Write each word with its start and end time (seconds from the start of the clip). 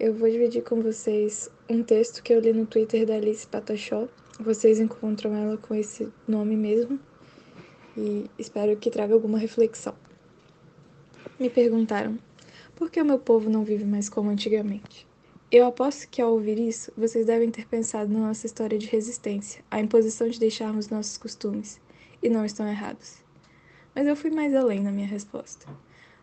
eu 0.00 0.14
vou 0.14 0.30
dividir 0.30 0.62
com 0.62 0.80
vocês 0.80 1.50
um 1.68 1.82
texto 1.82 2.22
que 2.22 2.32
eu 2.32 2.40
li 2.40 2.54
no 2.54 2.64
Twitter 2.64 3.04
da 3.04 3.16
Alice 3.16 3.46
Patachó. 3.46 4.08
Vocês 4.40 4.80
encontram 4.80 5.36
ela 5.36 5.58
com 5.58 5.74
esse 5.74 6.10
nome 6.26 6.56
mesmo 6.56 6.98
e 7.94 8.24
espero 8.38 8.74
que 8.78 8.90
traga 8.90 9.12
alguma 9.12 9.36
reflexão. 9.36 9.94
Me 11.38 11.50
perguntaram 11.50 12.18
por 12.74 12.90
que 12.90 12.98
o 12.98 13.04
meu 13.04 13.18
povo 13.18 13.50
não 13.50 13.62
vive 13.62 13.84
mais 13.84 14.08
como 14.08 14.30
antigamente. 14.30 15.06
Eu 15.52 15.66
aposto 15.66 16.08
que 16.08 16.22
ao 16.22 16.32
ouvir 16.32 16.58
isso, 16.58 16.90
vocês 16.96 17.26
devem 17.26 17.50
ter 17.50 17.66
pensado 17.66 18.10
na 18.10 18.20
nossa 18.20 18.46
história 18.46 18.78
de 18.78 18.86
resistência, 18.86 19.62
a 19.70 19.80
imposição 19.80 20.30
de 20.30 20.40
deixarmos 20.40 20.88
nossos 20.88 21.18
costumes, 21.18 21.78
e 22.22 22.30
não 22.30 22.46
estão 22.46 22.66
errados. 22.66 23.18
Mas 23.94 24.06
eu 24.06 24.16
fui 24.16 24.30
mais 24.30 24.54
além 24.54 24.80
na 24.80 24.92
minha 24.92 25.06
resposta. 25.06 25.66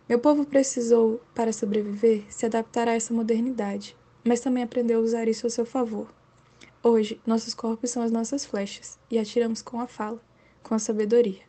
Meu 0.07 0.19
povo 0.19 0.45
precisou, 0.45 1.19
para 1.35 1.51
sobreviver, 1.51 2.23
se 2.29 2.45
adaptar 2.45 2.87
a 2.87 2.93
essa 2.93 3.13
modernidade, 3.13 3.93
mas 4.23 4.39
também 4.39 4.63
aprendeu 4.63 4.99
a 4.99 5.03
usar 5.03 5.27
isso 5.27 5.45
a 5.45 5.49
seu 5.49 5.65
favor. 5.65 6.07
Hoje, 6.81 7.19
nossos 7.27 7.53
corpos 7.53 7.89
são 7.89 8.01
as 8.01 8.09
nossas 8.09 8.45
flechas 8.45 8.97
e 9.11 9.19
atiramos 9.19 9.61
com 9.61 9.81
a 9.81 9.85
fala, 9.85 10.21
com 10.63 10.73
a 10.73 10.79
sabedoria. 10.79 11.41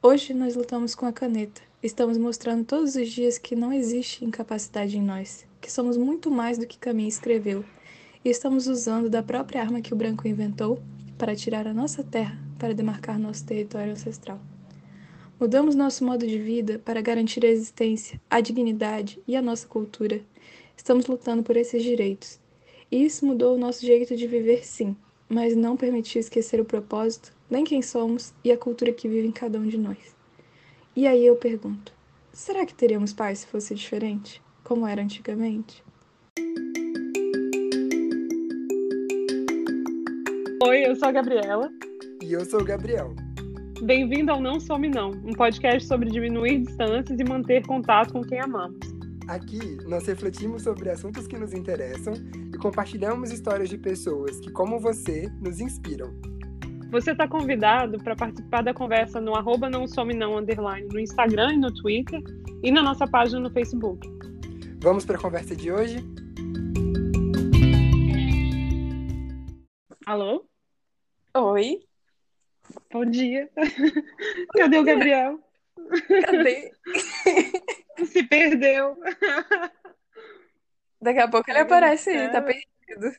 Hoje, 0.00 0.32
nós 0.32 0.54
lutamos 0.54 0.94
com 0.94 1.06
a 1.06 1.12
caneta. 1.12 1.60
Estamos 1.82 2.16
mostrando 2.16 2.64
todos 2.64 2.94
os 2.94 3.08
dias 3.08 3.36
que 3.36 3.56
não 3.56 3.72
existe 3.72 4.24
incapacidade 4.24 4.96
em 4.96 5.02
nós, 5.02 5.44
que 5.60 5.70
somos 5.70 5.96
muito 5.96 6.30
mais 6.30 6.58
do 6.58 6.68
que 6.68 6.78
Caminho 6.78 7.08
escreveu, 7.08 7.64
e 8.24 8.30
estamos 8.30 8.68
usando 8.68 9.10
da 9.10 9.24
própria 9.24 9.60
arma 9.60 9.80
que 9.80 9.92
o 9.92 9.96
branco 9.96 10.28
inventou 10.28 10.80
para 11.18 11.34
tirar 11.34 11.66
a 11.66 11.74
nossa 11.74 12.04
terra, 12.04 12.38
para 12.60 12.74
demarcar 12.74 13.18
nosso 13.18 13.44
território 13.44 13.92
ancestral. 13.92 14.40
Mudamos 15.38 15.74
nosso 15.74 16.02
modo 16.02 16.26
de 16.26 16.38
vida 16.38 16.80
para 16.82 17.02
garantir 17.02 17.44
a 17.44 17.48
existência, 17.48 18.18
a 18.30 18.40
dignidade 18.40 19.20
e 19.28 19.36
a 19.36 19.42
nossa 19.42 19.68
cultura. 19.68 20.22
Estamos 20.74 21.06
lutando 21.06 21.42
por 21.42 21.58
esses 21.58 21.82
direitos. 21.82 22.40
E 22.90 23.04
isso 23.04 23.26
mudou 23.26 23.54
o 23.54 23.58
nosso 23.58 23.84
jeito 23.84 24.16
de 24.16 24.26
viver, 24.26 24.64
sim, 24.64 24.96
mas 25.28 25.54
não 25.54 25.76
permitiu 25.76 26.20
esquecer 26.20 26.58
o 26.58 26.64
propósito, 26.64 27.36
nem 27.50 27.64
quem 27.64 27.82
somos 27.82 28.32
e 28.42 28.50
a 28.50 28.56
cultura 28.56 28.94
que 28.94 29.08
vive 29.08 29.28
em 29.28 29.32
cada 29.32 29.58
um 29.58 29.66
de 29.66 29.76
nós. 29.76 30.16
E 30.96 31.06
aí 31.06 31.26
eu 31.26 31.36
pergunto: 31.36 31.92
será 32.32 32.64
que 32.64 32.74
teríamos 32.74 33.12
paz 33.12 33.40
se 33.40 33.46
fosse 33.46 33.74
diferente, 33.74 34.40
como 34.64 34.86
era 34.86 35.02
antigamente? 35.02 35.84
Oi, 40.62 40.86
eu 40.86 40.96
sou 40.96 41.08
a 41.08 41.12
Gabriela. 41.12 41.70
E 42.22 42.32
eu 42.32 42.42
sou 42.46 42.62
o 42.62 42.64
Gabriel. 42.64 43.14
Bem-vindo 43.82 44.32
ao 44.32 44.40
Não 44.40 44.58
Some 44.58 44.88
Não, 44.88 45.10
um 45.10 45.32
podcast 45.34 45.86
sobre 45.86 46.10
diminuir 46.10 46.60
distâncias 46.60 47.20
e 47.20 47.24
manter 47.24 47.64
contato 47.66 48.14
com 48.14 48.22
quem 48.22 48.40
amamos. 48.40 48.78
Aqui, 49.28 49.76
nós 49.86 50.06
refletimos 50.06 50.62
sobre 50.62 50.88
assuntos 50.88 51.26
que 51.26 51.36
nos 51.36 51.52
interessam 51.52 52.14
e 52.54 52.56
compartilhamos 52.56 53.30
histórias 53.30 53.68
de 53.68 53.76
pessoas 53.76 54.40
que, 54.40 54.50
como 54.50 54.80
você, 54.80 55.30
nos 55.42 55.60
inspiram. 55.60 56.10
Você 56.90 57.10
está 57.10 57.28
convidado 57.28 57.98
para 57.98 58.16
participar 58.16 58.62
da 58.62 58.72
conversa 58.72 59.20
no 59.20 59.34
arroba 59.34 59.68
não 59.68 59.86
some 59.86 60.14
não 60.14 60.38
underline 60.38 60.88
no 60.90 60.98
Instagram 60.98 61.52
e 61.52 61.56
no 61.58 61.74
Twitter 61.74 62.22
e 62.62 62.70
na 62.70 62.82
nossa 62.82 63.06
página 63.06 63.40
no 63.40 63.50
Facebook. 63.50 64.08
Vamos 64.80 65.04
para 65.04 65.16
a 65.16 65.20
conversa 65.20 65.54
de 65.54 65.70
hoje? 65.70 65.98
Alô? 70.06 70.46
Oi? 71.34 71.80
Bom 72.92 73.04
dia. 73.04 73.50
Cadê 74.56 74.78
o 74.78 74.84
Gabriel? 74.84 75.40
Cadê? 76.24 76.72
Se 78.06 78.22
perdeu. 78.24 78.96
Daqui 81.00 81.20
a 81.20 81.28
pouco 81.28 81.48
ele 81.50 81.60
aparece 81.60 82.10
aí, 82.10 82.30
tá 82.30 82.42
perdido. 82.42 83.16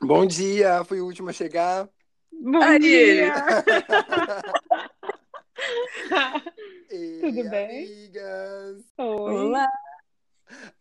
Bom 0.00 0.26
dia, 0.26 0.82
fui 0.84 1.00
o 1.00 1.06
último 1.06 1.30
a 1.30 1.32
chegar. 1.32 1.88
Bom 2.32 2.62
Aí. 2.62 2.78
dia. 2.78 3.34
Tudo 7.20 7.50
bem? 7.50 7.84
Amigas. 7.84 8.84
Oi. 8.98 9.34
Olá. 9.34 9.68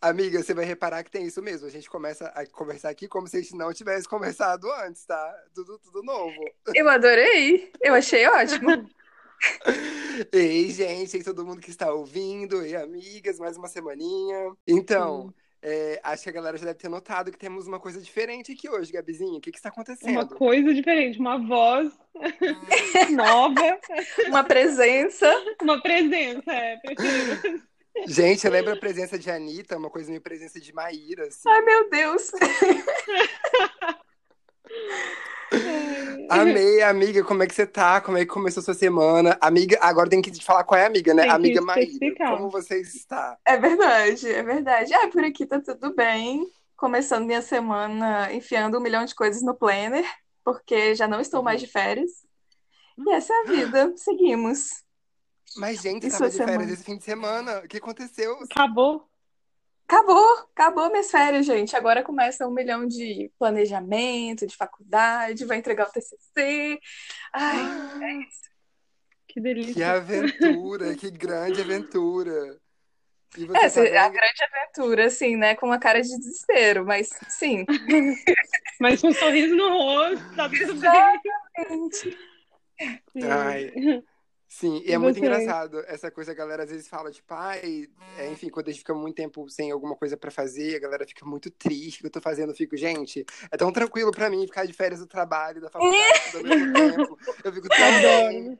Amiga, 0.01 0.41
você 0.41 0.53
vai 0.53 0.66
reparar 0.66 1.03
que 1.03 1.11
tem 1.11 1.25
isso 1.25 1.41
mesmo. 1.41 1.67
A 1.67 1.72
gente 1.72 1.89
começa 1.89 2.28
a 2.28 2.45
conversar 2.47 2.89
aqui 2.89 3.07
como 3.07 3.28
se 3.28 3.38
a 3.38 3.41
gente 3.41 3.56
não 3.56 3.73
tivesse 3.73 4.07
conversado 4.07 4.72
antes, 4.85 5.06
tá? 5.06 5.35
Tudo, 5.53 5.79
tudo 5.79 6.03
novo. 6.03 6.44
Eu 6.73 6.89
adorei. 6.89 7.72
Eu 7.81 7.94
achei 7.94 8.28
ótimo. 8.28 8.89
Ei, 10.31 10.69
gente, 10.69 11.17
e 11.17 11.23
todo 11.23 11.45
mundo 11.45 11.61
que 11.61 11.69
está 11.69 11.91
ouvindo, 11.91 12.66
e 12.66 12.75
amigas, 12.75 13.39
mais 13.39 13.57
uma 13.57 13.67
semaninha. 13.67 14.53
Então, 14.67 15.34
é, 15.61 16.00
acho 16.03 16.23
que 16.23 16.29
a 16.29 16.34
galera 16.34 16.57
já 16.57 16.66
deve 16.66 16.79
ter 16.79 16.90
notado 16.90 17.31
que 17.31 17.38
temos 17.38 17.67
uma 17.67 17.79
coisa 17.79 18.01
diferente 18.01 18.51
aqui 18.51 18.69
hoje, 18.69 18.91
Gabizinha. 18.91 19.38
O 19.38 19.41
que, 19.41 19.51
que 19.51 19.57
está 19.57 19.69
acontecendo? 19.69 20.11
Uma 20.11 20.28
coisa 20.28 20.73
diferente, 20.73 21.19
uma 21.19 21.38
voz 21.38 21.91
nova, 23.11 23.79
Uma 24.28 24.44
presença. 24.44 25.31
uma 25.61 25.81
presença, 25.81 26.51
é, 26.51 26.78
prefiro. 26.78 27.63
Gente, 28.08 28.50
lembra 28.50 28.74
a 28.74 28.80
presença 28.80 29.18
de 29.18 29.30
Anitta, 29.30 29.78
uma 29.78 29.90
coisa 29.90 30.09
meio 30.09 30.22
presença 30.22 30.59
de 30.59 30.74
Maíra, 30.74 31.28
assim. 31.28 31.48
Ai, 31.48 31.62
meu 31.62 31.90
Deus. 31.90 32.31
Amei, 36.30 36.82
amiga, 36.82 37.24
como 37.24 37.44
é 37.44 37.48
que 37.48 37.53
você 37.53 37.68
tá? 37.68 38.02
Como 38.02 38.18
é 38.18 38.22
que 38.22 38.32
começou 38.32 38.64
sua 38.64 38.74
semana? 38.74 39.38
Amiga, 39.40 39.78
agora 39.82 40.09
tem 40.09 40.22
que 40.22 40.32
te 40.32 40.44
falar 40.44 40.64
qual 40.64 40.80
é 40.80 40.86
a 40.86 40.88
amiga, 40.88 41.14
né? 41.14 41.24
Tem 41.24 41.32
amiga 41.32 41.62
Maíra, 41.62 42.16
como 42.30 42.50
você 42.50 42.82
está? 42.82 43.38
É 43.46 43.58
verdade, 43.58 44.30
é 44.30 44.42
verdade. 44.42 44.94
Ah, 44.94 45.08
por 45.09 45.24
aqui 45.24 45.46
tá 45.46 45.62
tudo 45.62 45.94
bem. 45.94 46.48
Começando 46.76 47.26
minha 47.26 47.42
semana 47.42 48.34
enfiando 48.34 48.78
um 48.78 48.82
milhão 48.82 49.06
de 49.06 49.14
coisas 49.14 49.44
no 49.44 49.53
planner, 49.53 50.06
porque 50.44 50.96
já 50.96 51.08
não 51.08 51.22
estou 51.22 51.44
mais 51.44 51.62
de 51.62 51.68
férias. 51.68 52.09
E 52.98 53.12
essa 53.14 53.32
é 53.34 53.38
a 53.42 53.44
vida. 53.44 53.94
Seguimos. 53.96 54.83
Mas, 55.58 55.81
gente, 55.81 56.09
tava 56.09 56.18
sua 56.18 56.30
de 56.30 56.38
férias 56.38 56.70
esse 56.72 56.84
fim 56.84 56.98
de 56.98 57.04
semana. 57.04 57.59
O 57.59 57.68
que 57.68 57.78
aconteceu? 57.78 58.38
Acabou. 58.52 59.08
Acabou, 59.88 60.50
acabou 60.56 60.90
minhas 60.90 61.12
férias, 61.12 61.46
gente. 61.46 61.76
Agora 61.76 62.02
começa 62.02 62.48
um 62.48 62.54
milhão 62.54 62.88
de 62.88 63.31
planejamento, 63.38 64.48
de 64.48 64.56
faculdade, 64.56 65.46
vai 65.46 65.58
entregar 65.58 65.88
o 65.88 65.92
TCC. 65.92 66.80
Ai, 67.32 68.02
é 68.02 68.14
isso. 68.22 68.53
Que 69.28 69.42
delícia. 69.42 69.74
Que 69.74 69.84
aventura, 69.84 70.96
que 70.96 71.12
grande 71.12 71.62
aventura. 71.62 72.59
E 73.38 73.46
você 73.46 73.66
Essa 73.66 73.82
tá 73.82 73.88
é 73.88 73.98
a 73.98 74.09
grande 74.09 74.44
aventura, 74.44 75.06
assim, 75.08 75.36
né? 75.36 75.56
Com 75.56 75.66
uma 75.66 75.80
cara 75.80 76.02
de 76.02 76.18
desespero, 76.18 76.86
mas 76.86 77.09
sim. 77.30 77.66
Mas 78.80 79.00
com 79.00 79.09
um 79.09 79.14
sorriso 79.14 79.56
no 79.56 79.70
rosto, 79.70 80.36
tá 80.36 80.50
tudo 80.50 80.74
bem. 80.76 81.90
Sim. 81.92 83.24
Ai. 83.24 83.72
Sim, 84.56 84.81
e 84.86 84.91
é 84.94 84.96
E 84.96 84.97
muito 85.00 85.18
você? 85.18 85.19
engraçado 85.19 85.80
essa 85.88 86.12
coisa, 86.12 86.31
a 86.31 86.36
galera 86.36 86.64
às 86.64 86.69
vezes 86.69 86.88
fala, 86.88 87.12
tipo, 87.12 87.34
ai, 87.34 87.88
é, 88.16 88.30
enfim, 88.30 88.50
quando 88.50 88.68
a 88.68 88.72
gente 88.72 88.80
fica 88.81 88.94
muito 88.94 89.16
tempo 89.16 89.50
sem 89.50 89.72
alguma 89.72 89.96
coisa 89.96 90.16
pra 90.16 90.30
fazer, 90.30 90.75
a 90.75 90.80
galera 90.80 91.08
fica 91.08 91.25
muito 91.25 91.50
triste, 91.50 91.97
o 91.97 92.02
que 92.02 92.06
eu 92.08 92.12
tô 92.12 92.22
fazendo, 92.22 92.52
eu 92.52 92.56
fico, 92.56 92.78
gente, 92.78 93.25
é 93.52 93.58
tão 93.58 93.72
tranquilo 93.72 94.14
pra 94.14 94.30
mim 94.30 94.46
ficar 94.46 94.66
de 94.68 94.74
férias 94.74 95.00
do 95.00 95.08
trabalho, 95.08 95.59
da 95.59 95.72
faculdade, 95.72 96.36
ao 96.36 96.44
mesmo 96.44 96.68
tempo. 96.68 97.18
Eu 97.44 97.52
fico 97.52 97.69
tão 97.72 98.00
bem. 98.00 98.59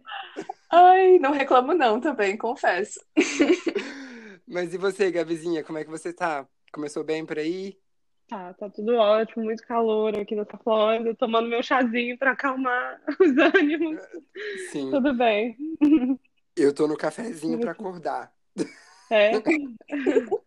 Ai, 0.70 1.20
não 1.20 1.32
reclamo 1.32 1.74
não 1.74 2.00
também, 2.00 2.38
confesso. 2.38 3.00
Mas 4.48 4.74
e 4.74 4.78
você, 4.78 5.12
Gabizinha, 5.12 5.64
como 5.64 5.78
é 5.78 5.84
que 5.84 5.90
você 5.90 6.14
tá? 6.14 6.48
Começou 6.72 7.04
bem 7.04 7.26
por 7.26 7.38
aí? 7.40 7.78
Tá, 8.28 8.54
tá 8.56 8.70
tudo 8.70 8.96
ótimo, 8.96 9.46
muito 9.46 9.66
calor 9.68 10.18
aqui 10.18 10.36
nessa 10.36 10.58
Flórida, 10.58 11.14
tomando 11.16 11.50
meu 11.50 11.62
chazinho 11.62 12.18
pra 12.18 12.32
acalmar 12.32 13.00
os 13.20 13.38
ânimos. 13.38 14.02
Sim, 14.72 14.90
Tudo 14.92 15.14
bem. 15.14 15.56
eu 16.56 16.74
tô 16.74 16.88
no 16.88 16.98
cafezinho 16.98 17.60
pra 17.60 17.72
acordar. 17.72 18.34
É. 19.10 19.32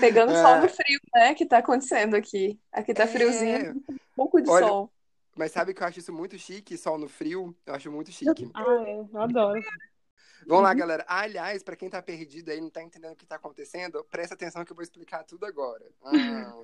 Pegando 0.00 0.32
É. 0.32 0.34
sol 0.34 0.60
no 0.60 0.68
frio, 0.68 1.00
né? 1.14 1.34
Que 1.34 1.46
tá 1.46 1.58
acontecendo 1.58 2.16
aqui. 2.16 2.58
Aqui 2.72 2.92
tá 2.94 3.04
É. 3.04 3.06
friozinho, 3.06 3.84
um 3.88 3.96
pouco 4.16 4.40
de 4.40 4.50
Olha, 4.50 4.66
sol. 4.66 4.90
Mas 5.36 5.52
sabe 5.52 5.74
que 5.74 5.82
eu 5.82 5.86
acho 5.86 6.00
isso 6.00 6.12
muito 6.12 6.38
chique, 6.38 6.76
sol 6.76 6.98
no 6.98 7.08
frio? 7.08 7.56
Eu 7.66 7.74
acho 7.74 7.90
muito 7.90 8.12
chique. 8.12 8.50
Ah, 8.54 8.84
eu 8.86 9.08
adoro. 9.20 9.62
Vamos 10.46 10.64
lá, 10.64 10.74
galera. 10.74 11.04
Aliás, 11.06 11.62
pra 11.62 11.76
quem 11.76 11.88
tá 11.88 12.02
perdido 12.02 12.50
aí, 12.50 12.60
não 12.60 12.70
tá 12.70 12.82
entendendo 12.82 13.12
o 13.12 13.16
que 13.16 13.26
tá 13.26 13.36
acontecendo, 13.36 14.04
presta 14.10 14.34
atenção 14.34 14.64
que 14.64 14.72
eu 14.72 14.76
vou 14.76 14.82
explicar 14.82 15.24
tudo 15.24 15.44
agora. 15.46 15.84
Ah, 16.04 16.62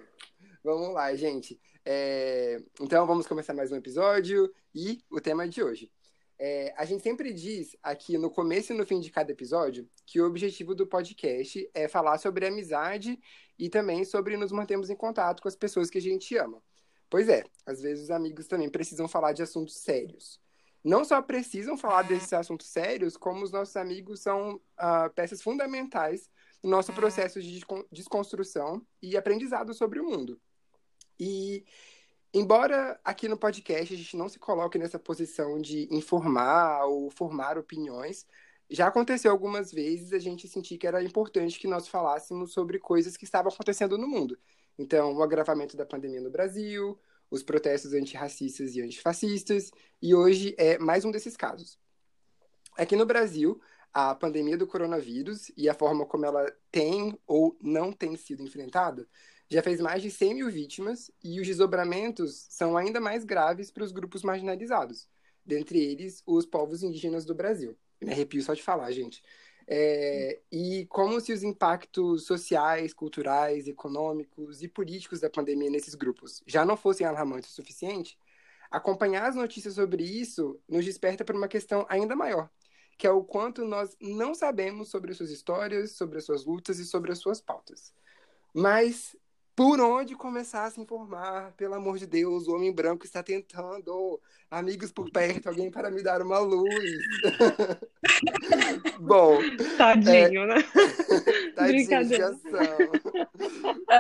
vamos 0.62 0.92
lá, 0.92 1.14
gente. 1.14 1.58
É, 1.84 2.60
Então, 2.80 3.06
vamos 3.06 3.26
começar 3.26 3.54
mais 3.54 3.70
um 3.72 3.76
episódio 3.76 4.52
e 4.75 5.00
o 5.10 5.20
tema 5.20 5.48
de 5.48 5.62
hoje. 5.62 5.90
É, 6.38 6.72
a 6.76 6.84
gente 6.84 7.02
sempre 7.02 7.32
diz 7.32 7.76
aqui 7.82 8.16
no 8.16 8.30
começo 8.30 8.72
e 8.72 8.76
no 8.76 8.86
fim 8.86 9.00
de 9.00 9.10
cada 9.10 9.32
episódio 9.32 9.88
que 10.06 10.20
o 10.20 10.26
objetivo 10.26 10.75
do 10.75 10.86
podcast 10.86 11.69
é 11.75 11.88
falar 11.88 12.19
sobre 12.19 12.46
amizade 12.46 13.19
e 13.58 13.69
também 13.69 14.04
sobre 14.04 14.36
nos 14.36 14.52
mantermos 14.52 14.88
em 14.90 14.94
contato 14.94 15.42
com 15.42 15.48
as 15.48 15.56
pessoas 15.56 15.90
que 15.90 15.98
a 15.98 16.02
gente 16.02 16.36
ama. 16.36 16.62
Pois 17.10 17.28
é, 17.28 17.44
às 17.66 17.80
vezes 17.80 18.04
os 18.04 18.10
amigos 18.10 18.46
também 18.46 18.69
precisam 18.69 19.08
falar 19.08 19.32
de 19.32 19.42
assuntos 19.42 19.76
sérios 19.76 20.40
não 20.88 21.05
só 21.05 21.20
precisam 21.20 21.76
falar 21.76 22.02
desses 22.02 22.32
assuntos 22.32 22.67
sérios, 22.67 23.17
como 23.17 23.44
os 23.44 23.52
nossos 23.52 23.76
amigos 23.76 24.20
são 24.20 24.61
ah, 24.76 25.11
peças 25.11 25.43
fundamentais 25.43 26.31
no 26.62 26.70
nosso 26.70 26.93
processo 26.93 27.40
de 27.40 27.61
desconstrução 27.93 28.85
e 29.02 29.17
aprendizado 29.17 29.75
sobre 29.75 30.00
o 30.00 30.05
mundo. 30.05 30.40
E 31.20 31.64
embora 32.32 32.99
aqui 33.05 33.29
no 33.29 33.37
podcast 33.37 33.93
a 33.93 33.96
gente 33.96 34.17
não 34.17 34.29
se 34.29 34.38
coloque 34.38 34.79
nessa 34.79 34.99
posição 34.99 35.61
de 35.61 35.88
informar 35.94 36.87
ou 36.87 37.11
formar 37.11 37.58
opiniões, 37.58 38.26
já 38.70 38.87
aconteceu 38.87 39.31
algumas 39.31 39.70
vezes 39.70 40.12
a 40.12 40.19
gente 40.19 40.49
sentir 40.49 40.79
que 40.79 40.87
era 40.87 41.02
importante 41.02 41.58
que 41.58 41.69
nós 41.69 41.87
falássemos 41.87 42.52
sobre 42.52 42.79
coisas 42.79 43.17
que 43.17 43.25
estavam 43.25 43.52
acontecendo 43.52 43.96
no 43.99 44.08
mundo. 44.08 44.38
Então, 44.79 45.14
o 45.14 45.23
agravamento 45.23 45.76
da 45.76 45.87
pandemia 45.87 46.20
no 46.20 46.31
Brasil, 46.31 46.99
os 47.30 47.42
protestos 47.42 47.92
antirracistas 47.92 48.75
e 48.75 48.82
antifascistas, 48.82 49.70
e 50.00 50.14
hoje 50.14 50.54
é 50.58 50.78
mais 50.78 51.04
um 51.04 51.10
desses 51.10 51.36
casos. 51.36 51.78
Aqui 52.76 52.96
no 52.96 53.06
Brasil, 53.06 53.60
a 53.92 54.14
pandemia 54.14 54.56
do 54.56 54.66
coronavírus 54.66 55.50
e 55.56 55.69
a 55.69 55.75
forma 55.75 56.06
como 56.06 56.25
ela 56.25 56.46
tem 56.70 57.19
ou 57.26 57.56
não 57.60 57.92
tem 57.92 58.16
sido 58.16 58.42
enfrentada 58.42 59.08
já 59.50 59.62
fez 59.62 59.80
mais 59.80 60.02
de 60.02 60.10
100 60.10 60.34
mil 60.34 60.50
vítimas 60.50 61.10
e 61.25 61.40
os 61.40 61.46
desdobramentos 61.46 62.46
são 62.50 62.76
ainda 62.76 63.00
mais 63.00 63.25
graves 63.25 63.70
para 63.70 63.82
os 63.82 63.92
grupos 63.92 64.22
marginalizados, 64.22 65.08
dentre 65.44 65.78
eles 65.78 66.22
os 66.26 66.44
povos 66.44 66.82
indígenas 66.82 67.25
do 67.25 67.34
Brasil. 67.34 67.76
Me 68.00 68.12
arrepio 68.12 68.42
só 68.42 68.52
de 68.52 68.62
falar, 68.62 68.92
gente. 68.92 69.22
É, 69.70 70.40
e 70.50 70.86
como 70.86 71.20
se 71.20 71.30
os 71.30 71.42
impactos 71.42 72.24
sociais, 72.24 72.94
culturais, 72.94 73.68
econômicos 73.68 74.62
e 74.62 74.68
políticos 74.68 75.20
da 75.20 75.28
pandemia 75.28 75.68
nesses 75.68 75.94
grupos 75.94 76.42
já 76.46 76.64
não 76.64 76.74
fossem 76.74 77.06
alarmantes 77.06 77.50
o 77.50 77.54
suficiente, 77.54 78.18
acompanhar 78.70 79.26
as 79.28 79.34
notícias 79.34 79.74
sobre 79.74 80.02
isso 80.02 80.58
nos 80.66 80.86
desperta 80.86 81.22
para 81.22 81.36
uma 81.36 81.48
questão 81.48 81.84
ainda 81.90 82.16
maior, 82.16 82.48
que 82.96 83.06
é 83.06 83.10
o 83.10 83.22
quanto 83.22 83.66
nós 83.66 83.94
não 84.00 84.34
sabemos 84.34 84.88
sobre 84.88 85.10
as 85.10 85.18
suas 85.18 85.30
histórias, 85.30 85.92
sobre 85.92 86.16
as 86.16 86.24
suas 86.24 86.46
lutas 86.46 86.78
e 86.78 86.86
sobre 86.86 87.12
as 87.12 87.18
suas 87.18 87.38
pautas. 87.38 87.92
Mas 88.54 89.14
por 89.58 89.81
onde 89.81 90.14
começar 90.14 90.66
a 90.66 90.70
se 90.70 90.81
informar? 90.81 91.52
Pelo 91.56 91.75
amor 91.75 91.99
de 91.99 92.06
Deus, 92.06 92.46
o 92.46 92.55
homem 92.55 92.72
branco 92.72 93.05
está 93.05 93.25
tentando. 93.25 94.20
Amigos 94.49 94.93
por 94.93 95.10
perto, 95.10 95.49
alguém 95.49 95.69
para 95.69 95.90
me 95.90 96.00
dar 96.00 96.22
uma 96.22 96.38
luz. 96.38 97.02
bom. 99.00 99.40
Tadinho, 99.76 100.43
é... 100.43 100.46
né? 100.46 100.55
Tadinho 101.56 102.06
de 102.06 102.22
ação. 102.22 102.40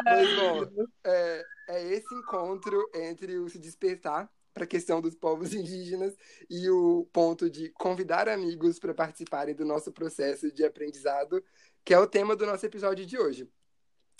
Mas, 0.04 0.36
bom, 0.36 0.86
é, 1.02 1.44
é 1.70 1.92
esse 1.92 2.14
encontro 2.14 2.88
entre 2.94 3.36
o 3.38 3.48
se 3.48 3.58
despertar 3.58 4.30
para 4.54 4.62
a 4.62 4.68
questão 4.68 5.00
dos 5.00 5.16
povos 5.16 5.52
indígenas 5.58 6.14
e 6.48 6.70
o 6.70 7.04
ponto 7.12 7.50
de 7.50 7.70
convidar 7.70 8.28
amigos 8.28 8.78
para 8.78 8.94
participarem 8.94 9.56
do 9.56 9.64
nosso 9.64 9.90
processo 9.90 10.52
de 10.52 10.64
aprendizado, 10.64 11.42
que 11.84 11.92
é 11.92 11.98
o 11.98 12.06
tema 12.06 12.36
do 12.36 12.46
nosso 12.46 12.64
episódio 12.64 13.04
de 13.04 13.18
hoje. 13.18 13.50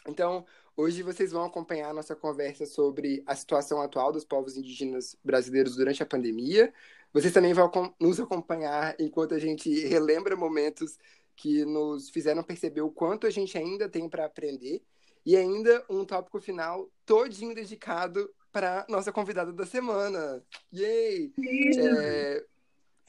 Então, 0.07 0.45
hoje 0.79 1.03
vocês 1.03 1.33
vão 1.33 1.45
acompanhar 1.45 1.91
a 1.91 1.93
nossa 1.93 2.15
conversa 2.15 2.65
sobre 2.65 3.21
a 3.27 3.35
situação 3.35 3.83
atual 3.83 4.13
dos 4.13 4.25
povos 4.25 4.57
indígenas 4.57 5.17
brasileiros 5.25 5.75
durante 5.75 6.05
a 6.05 6.07
pandemia. 6.07 6.73
Vocês 7.13 7.33
também 7.33 7.53
vão 7.53 7.69
nos 8.01 8.21
acompanhar 8.21 8.95
enquanto 9.01 9.35
a 9.35 9.41
gente 9.41 9.69
relembra 9.89 10.37
momentos 10.37 10.97
que 11.35 11.65
nos 11.65 12.09
fizeram 12.11 12.45
perceber 12.45 12.83
o 12.83 12.93
quanto 12.93 13.27
a 13.27 13.31
gente 13.31 13.59
ainda 13.59 13.89
tem 13.89 14.09
para 14.09 14.25
aprender 14.25 14.81
e 15.27 15.37
ainda 15.37 15.85
um 15.91 16.05
tópico 16.05 16.41
final 16.41 16.89
todinho 17.05 17.55
dedicado 17.55 18.33
para 18.53 18.87
nossa 18.89 19.11
convidada 19.11 19.53
da 19.53 19.67
semana. 19.67 20.41
Yay! 20.73 21.33
É... 21.77 22.45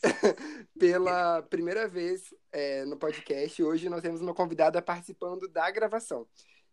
Pela 0.79 1.43
primeira 1.43 1.87
vez 1.87 2.33
é, 2.51 2.83
no 2.85 2.97
podcast, 2.97 3.61
hoje 3.61 3.89
nós 3.89 4.01
temos 4.01 4.21
uma 4.21 4.33
convidada 4.33 4.81
participando 4.81 5.47
da 5.47 5.69
gravação. 5.69 6.25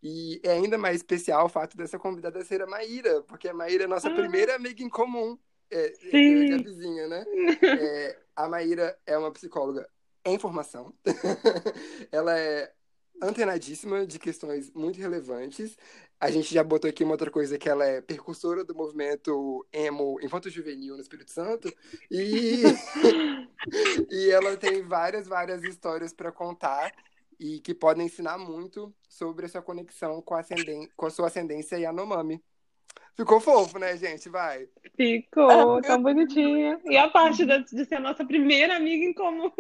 E 0.08 0.41
é 0.44 0.53
ainda 0.53 0.79
mais 0.79 0.99
especial 0.99 1.47
o 1.47 1.49
fato 1.49 1.76
dessa 1.76 1.99
convidada 1.99 2.44
ser 2.44 2.62
a 2.62 2.67
Maíra, 2.67 3.23
porque 3.23 3.49
a 3.49 3.55
Maíra 3.55 3.85
é 3.85 3.87
nossa 3.88 4.08
ah. 4.08 4.14
primeira 4.14 4.55
amiga 4.55 4.81
em 4.81 4.88
comum. 4.88 5.37
É, 5.69 5.93
Sim. 5.94 6.53
a 6.53 6.58
vizinha, 6.58 7.08
né? 7.08 7.25
É, 7.61 8.19
a 8.37 8.49
Maíra 8.49 8.97
é 9.05 9.19
uma 9.19 9.32
psicóloga 9.32 9.85
em 10.25 10.38
formação. 10.38 10.94
ela 12.12 12.38
é 12.38 12.73
antenadíssima 13.20 14.06
de 14.06 14.20
questões 14.20 14.70
muito 14.73 15.00
relevantes. 15.00 15.76
A 16.20 16.31
gente 16.31 16.55
já 16.55 16.62
botou 16.62 16.88
aqui 16.88 17.02
uma 17.02 17.14
outra 17.14 17.31
coisa 17.31 17.59
que 17.59 17.69
ela 17.69 17.85
é 17.85 18.00
percursora 18.00 18.62
do 18.62 18.76
movimento 18.76 19.67
emo 19.73 20.20
infanto 20.23 20.49
juvenil 20.49 20.94
no 20.94 21.02
Espírito 21.02 21.32
Santo 21.32 21.69
e 22.09 22.62
e 24.09 24.31
ela 24.31 24.56
tem 24.56 24.82
várias 24.82 25.26
várias 25.26 25.64
histórias 25.64 26.12
para 26.12 26.31
contar 26.31 26.93
e 27.38 27.61
que 27.61 27.75
podem 27.75 28.06
ensinar 28.06 28.38
muito 28.38 28.94
sobre 29.09 29.47
a 29.47 29.49
sua 29.49 29.62
conexão 29.62 30.21
com 30.23 30.35
a, 30.35 30.41
ascenden 30.41 30.88
com 30.97 31.06
a 31.06 31.11
sua 31.11 31.27
ascendência 31.27 31.79
Yanomami. 31.79 32.43
Ficou 33.15 33.41
fofo, 33.41 33.79
né, 33.79 33.97
gente? 33.97 34.29
Vai. 34.29 34.69
Ficou, 34.94 35.81
tão 35.81 36.03
bonitinha. 36.03 36.79
E 36.85 36.97
a 36.99 37.09
parte 37.09 37.47
de, 37.47 37.65
de 37.65 37.85
ser 37.87 37.94
a 37.94 38.00
nossa 38.00 38.25
primeira 38.25 38.77
amiga 38.77 39.05
em 39.05 39.15
comum. 39.15 39.50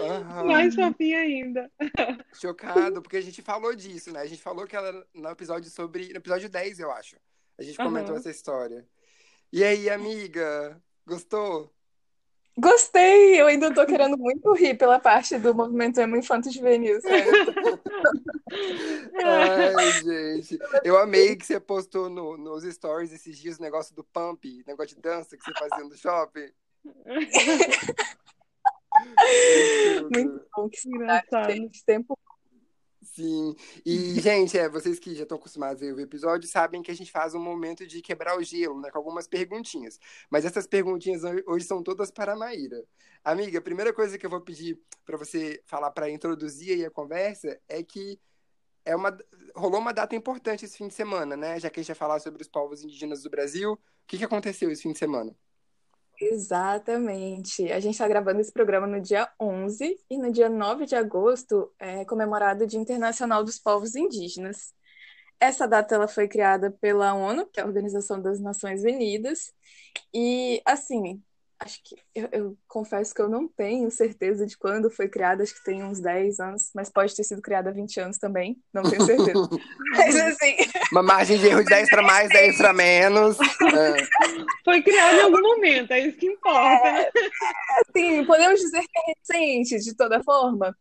Uhum. 0.00 0.46
Mais 0.46 0.74
fofinha 0.74 1.20
ainda. 1.20 1.70
Chocado, 2.34 3.00
porque 3.02 3.16
a 3.16 3.20
gente 3.20 3.40
falou 3.42 3.74
disso, 3.74 4.12
né? 4.12 4.20
A 4.20 4.26
gente 4.26 4.42
falou 4.42 4.66
que 4.66 4.76
ela 4.76 5.06
no 5.14 5.28
episódio 5.28 5.70
sobre. 5.70 6.08
No 6.08 6.16
episódio 6.16 6.48
10, 6.48 6.80
eu 6.80 6.90
acho. 6.90 7.16
A 7.58 7.62
gente 7.62 7.76
comentou 7.76 8.12
uhum. 8.12 8.18
essa 8.18 8.30
história. 8.30 8.86
E 9.52 9.62
aí, 9.62 9.88
amiga, 9.90 10.80
gostou? 11.06 11.72
Gostei! 12.58 13.40
Eu 13.40 13.46
ainda 13.46 13.72
tô 13.72 13.86
querendo 13.86 14.18
muito 14.18 14.52
rir 14.52 14.74
pela 14.74 14.98
parte 14.98 15.38
do 15.38 15.54
movimento 15.54 16.00
emo 16.00 16.16
infanto 16.16 16.50
juvenil, 16.50 16.98
Ai, 19.24 19.92
gente. 20.02 20.58
Eu 20.84 20.98
amei 20.98 21.34
que 21.34 21.46
você 21.46 21.58
postou 21.58 22.10
no, 22.10 22.36
nos 22.36 22.64
stories 22.64 23.12
esses 23.12 23.38
dias 23.38 23.58
o 23.58 23.62
negócio 23.62 23.94
do 23.94 24.04
pump, 24.04 24.62
negócio 24.66 24.94
de 24.94 25.02
dança 25.02 25.36
que 25.36 25.44
você 25.44 25.52
fazia 25.58 25.84
no 25.84 25.96
shopping. 25.96 26.50
Muito 30.12 30.44
bom, 30.54 30.68
que 30.68 30.88
engraçado. 30.88 31.52
Tempo 31.86 32.18
Sim. 33.12 33.54
E, 33.84 34.14
gente, 34.20 34.56
é, 34.56 34.68
vocês 34.70 34.98
que 34.98 35.14
já 35.14 35.24
estão 35.24 35.36
acostumados 35.36 35.82
a 35.82 35.86
ver 35.86 35.94
o 35.94 36.00
episódio 36.00 36.48
sabem 36.48 36.82
que 36.82 36.90
a 36.90 36.94
gente 36.94 37.12
faz 37.12 37.34
um 37.34 37.40
momento 37.40 37.86
de 37.86 38.00
quebrar 38.00 38.38
o 38.38 38.42
gelo, 38.42 38.80
né? 38.80 38.90
Com 38.90 38.98
algumas 38.98 39.26
perguntinhas. 39.28 39.98
Mas 40.30 40.46
essas 40.46 40.66
perguntinhas 40.66 41.22
hoje 41.46 41.66
são 41.66 41.82
todas 41.82 42.10
para 42.10 42.32
a 42.32 42.36
Maíra. 42.36 42.82
Amiga, 43.22 43.58
a 43.58 43.62
primeira 43.62 43.92
coisa 43.92 44.16
que 44.16 44.24
eu 44.24 44.30
vou 44.30 44.40
pedir 44.40 44.80
para 45.04 45.18
você 45.18 45.62
falar 45.66 45.90
para 45.90 46.10
introduzir 46.10 46.72
aí 46.72 46.86
a 46.86 46.90
conversa 46.90 47.60
é 47.68 47.82
que 47.82 48.18
é 48.84 48.96
uma, 48.96 49.16
rolou 49.54 49.80
uma 49.80 49.92
data 49.92 50.16
importante 50.16 50.64
esse 50.64 50.78
fim 50.78 50.88
de 50.88 50.94
semana, 50.94 51.36
né? 51.36 51.60
Já 51.60 51.68
que 51.70 51.80
a 51.80 51.82
gente 51.82 51.88
vai 51.88 51.96
falar 51.96 52.18
sobre 52.18 52.40
os 52.42 52.48
povos 52.48 52.82
indígenas 52.82 53.22
do 53.22 53.30
Brasil. 53.30 53.74
O 53.74 53.78
que, 54.06 54.18
que 54.18 54.24
aconteceu 54.24 54.70
esse 54.70 54.82
fim 54.82 54.92
de 54.92 54.98
semana? 54.98 55.36
Exatamente. 56.24 57.70
A 57.72 57.80
gente 57.80 57.94
está 57.94 58.06
gravando 58.06 58.40
esse 58.40 58.52
programa 58.52 58.86
no 58.86 59.00
dia 59.00 59.28
11 59.40 59.98
e 60.08 60.16
no 60.16 60.30
dia 60.30 60.48
9 60.48 60.86
de 60.86 60.94
agosto 60.94 61.72
é 61.80 62.04
comemorado 62.04 62.62
o 62.62 62.66
Dia 62.66 62.78
Internacional 62.78 63.42
dos 63.42 63.58
Povos 63.58 63.96
Indígenas. 63.96 64.72
Essa 65.40 65.66
data 65.66 65.96
ela 65.96 66.06
foi 66.06 66.28
criada 66.28 66.70
pela 66.70 67.12
ONU, 67.12 67.46
que 67.46 67.58
é 67.58 67.64
a 67.64 67.66
Organização 67.66 68.22
das 68.22 68.40
Nações 68.40 68.84
Unidas, 68.84 69.52
e 70.14 70.62
assim, 70.64 71.20
acho 71.62 71.80
que 71.84 71.96
eu, 72.14 72.28
eu, 72.32 72.58
confesso 72.66 73.14
que 73.14 73.22
eu 73.22 73.28
não 73.28 73.46
tenho 73.46 73.90
certeza 73.90 74.46
de 74.46 74.56
quando 74.56 74.90
foi 74.90 75.08
criada, 75.08 75.42
acho 75.42 75.54
que 75.54 75.64
tem 75.64 75.82
uns 75.82 76.00
10 76.00 76.40
anos, 76.40 76.70
mas 76.74 76.90
pode 76.90 77.14
ter 77.14 77.24
sido 77.24 77.40
criada 77.40 77.70
há 77.70 77.72
20 77.72 78.00
anos 78.00 78.18
também, 78.18 78.56
não 78.72 78.82
tenho 78.82 79.02
certeza. 79.04 79.32
mas 79.96 80.16
assim. 80.16 80.56
Uma 80.90 81.02
margem 81.02 81.38
de 81.38 81.46
erro 81.46 81.62
de 81.62 81.70
10 81.70 81.90
para 81.90 82.02
mais, 82.02 82.28
10 82.30 82.56
para 82.58 82.72
menos. 82.72 83.38
É. 83.40 83.96
Foi 84.64 84.82
criada 84.82 85.16
em 85.16 85.22
algum 85.22 85.40
momento, 85.40 85.92
é 85.92 86.00
isso 86.00 86.18
que 86.18 86.26
importa. 86.26 86.88
É, 86.88 87.10
assim, 87.86 88.24
podemos 88.24 88.60
dizer 88.60 88.80
que 88.80 88.98
é 88.98 89.14
recente, 89.16 89.78
de 89.78 89.94
toda 89.94 90.22
forma. 90.22 90.76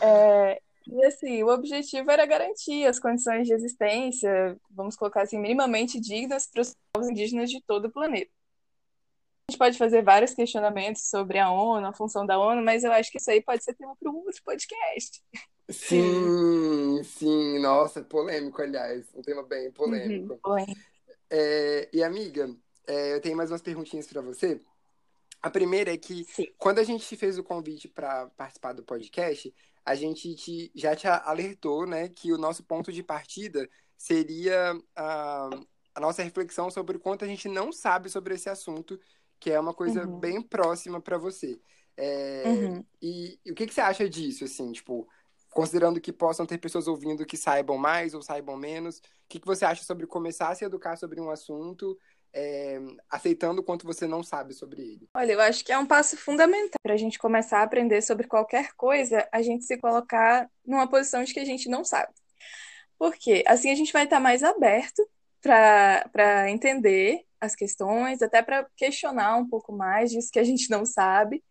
É, 0.00 0.58
e 0.86 1.04
assim, 1.04 1.42
o 1.42 1.48
objetivo 1.48 2.10
era 2.10 2.26
garantir 2.26 2.86
as 2.86 2.98
condições 2.98 3.46
de 3.46 3.54
existência, 3.54 4.56
vamos 4.70 4.96
colocar 4.96 5.22
assim, 5.22 5.38
minimamente 5.38 6.00
dignas 6.00 6.46
para 6.46 6.62
os 6.62 6.74
povos 6.92 7.08
indígenas 7.08 7.50
de 7.50 7.62
todo 7.66 7.86
o 7.86 7.92
planeta 7.92 8.30
a 9.48 9.52
gente 9.52 9.58
pode 9.58 9.76
fazer 9.76 10.02
vários 10.02 10.34
questionamentos 10.34 11.02
sobre 11.02 11.38
a 11.38 11.50
ONU, 11.50 11.86
a 11.86 11.92
função 11.92 12.24
da 12.24 12.38
ONU, 12.38 12.62
mas 12.62 12.82
eu 12.82 12.92
acho 12.92 13.10
que 13.10 13.18
isso 13.18 13.30
aí 13.30 13.42
pode 13.42 13.62
ser 13.62 13.74
tema 13.74 13.94
para 13.94 14.10
um 14.10 14.16
outro 14.16 14.42
podcast. 14.42 15.22
Sim, 15.68 17.02
sim, 17.04 17.58
nossa, 17.58 18.02
polêmico, 18.02 18.62
aliás, 18.62 19.06
um 19.14 19.20
tema 19.20 19.42
bem 19.42 19.70
polêmico. 19.70 20.40
Uhum, 20.46 20.64
é, 21.30 21.88
e 21.92 22.02
amiga, 22.02 22.54
é, 22.86 23.14
eu 23.14 23.20
tenho 23.20 23.36
mais 23.36 23.50
umas 23.50 23.62
perguntinhas 23.62 24.06
para 24.06 24.22
você. 24.22 24.60
A 25.42 25.50
primeira 25.50 25.92
é 25.92 25.98
que 25.98 26.24
sim. 26.24 26.46
quando 26.56 26.78
a 26.78 26.84
gente 26.84 27.14
fez 27.16 27.38
o 27.38 27.44
convite 27.44 27.86
para 27.86 28.28
participar 28.28 28.72
do 28.72 28.82
podcast, 28.82 29.54
a 29.84 29.94
gente 29.94 30.34
te, 30.34 30.72
já 30.74 30.96
te 30.96 31.06
alertou, 31.06 31.86
né, 31.86 32.08
que 32.08 32.32
o 32.32 32.38
nosso 32.38 32.62
ponto 32.64 32.90
de 32.90 33.02
partida 33.02 33.68
seria 33.96 34.74
a, 34.96 35.50
a 35.94 36.00
nossa 36.00 36.22
reflexão 36.22 36.70
sobre 36.70 36.96
o 36.96 37.00
quanto 37.00 37.26
a 37.26 37.28
gente 37.28 37.46
não 37.46 37.70
sabe 37.70 38.08
sobre 38.08 38.34
esse 38.34 38.48
assunto 38.48 38.98
que 39.44 39.50
é 39.50 39.60
uma 39.60 39.74
coisa 39.74 40.06
uhum. 40.06 40.18
bem 40.18 40.40
próxima 40.40 41.02
para 41.02 41.18
você. 41.18 41.60
É, 41.98 42.44
uhum. 42.46 42.84
e, 43.02 43.38
e, 43.44 43.52
o 43.52 43.54
que, 43.54 43.66
que 43.66 43.74
você 43.74 43.82
acha 43.82 44.08
disso, 44.08 44.42
assim, 44.42 44.72
tipo, 44.72 45.06
considerando 45.50 46.00
que 46.00 46.10
possam 46.10 46.46
ter 46.46 46.56
pessoas 46.56 46.88
ouvindo 46.88 47.26
que 47.26 47.36
saibam 47.36 47.76
mais 47.76 48.14
ou 48.14 48.22
saibam 48.22 48.56
menos, 48.56 49.00
o 49.00 49.02
que, 49.28 49.38
que 49.38 49.46
você 49.46 49.66
acha 49.66 49.84
sobre 49.84 50.06
começar 50.06 50.48
a 50.48 50.54
se 50.54 50.64
educar 50.64 50.96
sobre 50.96 51.20
um 51.20 51.28
assunto, 51.28 51.94
é, 52.32 52.80
aceitando 53.10 53.60
o 53.60 53.62
quanto 53.62 53.86
você 53.86 54.06
não 54.06 54.22
sabe 54.22 54.54
sobre 54.54 54.80
ele? 54.80 55.10
Olha, 55.14 55.32
eu 55.32 55.40
acho 55.42 55.62
que 55.62 55.70
é 55.70 55.78
um 55.78 55.84
passo 55.84 56.16
fundamental 56.16 56.80
para 56.82 56.94
a 56.94 56.96
gente 56.96 57.18
começar 57.18 57.58
a 57.58 57.64
aprender 57.64 58.00
sobre 58.00 58.26
qualquer 58.26 58.72
coisa, 58.72 59.28
a 59.30 59.42
gente 59.42 59.66
se 59.66 59.76
colocar 59.76 60.50
numa 60.64 60.88
posição 60.88 61.22
de 61.22 61.34
que 61.34 61.40
a 61.40 61.44
gente 61.44 61.68
não 61.68 61.84
sabe. 61.84 62.14
Porque 62.98 63.44
assim 63.46 63.70
a 63.70 63.74
gente 63.74 63.92
vai 63.92 64.04
estar 64.04 64.20
mais 64.20 64.42
aberto 64.42 65.06
para 65.42 66.50
entender 66.50 67.26
as 67.44 67.54
questões, 67.54 68.22
até 68.22 68.42
para 68.42 68.66
questionar 68.76 69.36
um 69.36 69.48
pouco 69.48 69.72
mais 69.72 70.10
disso 70.10 70.30
que 70.32 70.38
a 70.38 70.44
gente 70.44 70.70
não 70.70 70.84
sabe. 70.84 71.42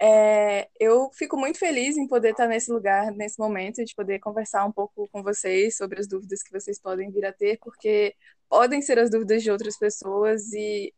É, 0.00 0.68
eu 0.80 1.10
fico 1.14 1.36
muito 1.36 1.58
feliz 1.58 1.96
em 1.96 2.08
poder 2.08 2.30
estar 2.32 2.48
nesse 2.48 2.72
lugar, 2.72 3.12
nesse 3.12 3.38
momento, 3.38 3.84
de 3.84 3.94
poder 3.94 4.18
conversar 4.18 4.64
um 4.66 4.72
pouco 4.72 5.08
com 5.12 5.22
vocês 5.22 5.76
sobre 5.76 6.00
as 6.00 6.08
dúvidas 6.08 6.42
que 6.42 6.50
vocês 6.52 6.80
podem 6.80 7.10
vir 7.10 7.24
a 7.24 7.32
ter, 7.32 7.58
porque 7.60 8.14
podem 8.48 8.82
ser 8.82 8.98
as 8.98 9.10
dúvidas 9.10 9.42
de 9.42 9.50
outras 9.50 9.78
pessoas 9.78 10.52
e 10.52 10.92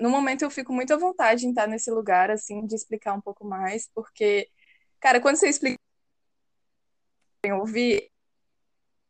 no 0.00 0.10
momento 0.10 0.42
eu 0.42 0.50
fico 0.50 0.72
muito 0.72 0.92
à 0.92 0.96
vontade 0.96 1.46
em 1.46 1.50
estar 1.50 1.68
nesse 1.68 1.90
lugar, 1.90 2.30
assim, 2.30 2.66
de 2.66 2.74
explicar 2.74 3.14
um 3.14 3.20
pouco 3.20 3.44
mais, 3.46 3.88
porque, 3.94 4.48
cara, 4.98 5.20
quando 5.20 5.36
você 5.36 5.48
explica 5.48 5.78
ouvir, 7.54 8.10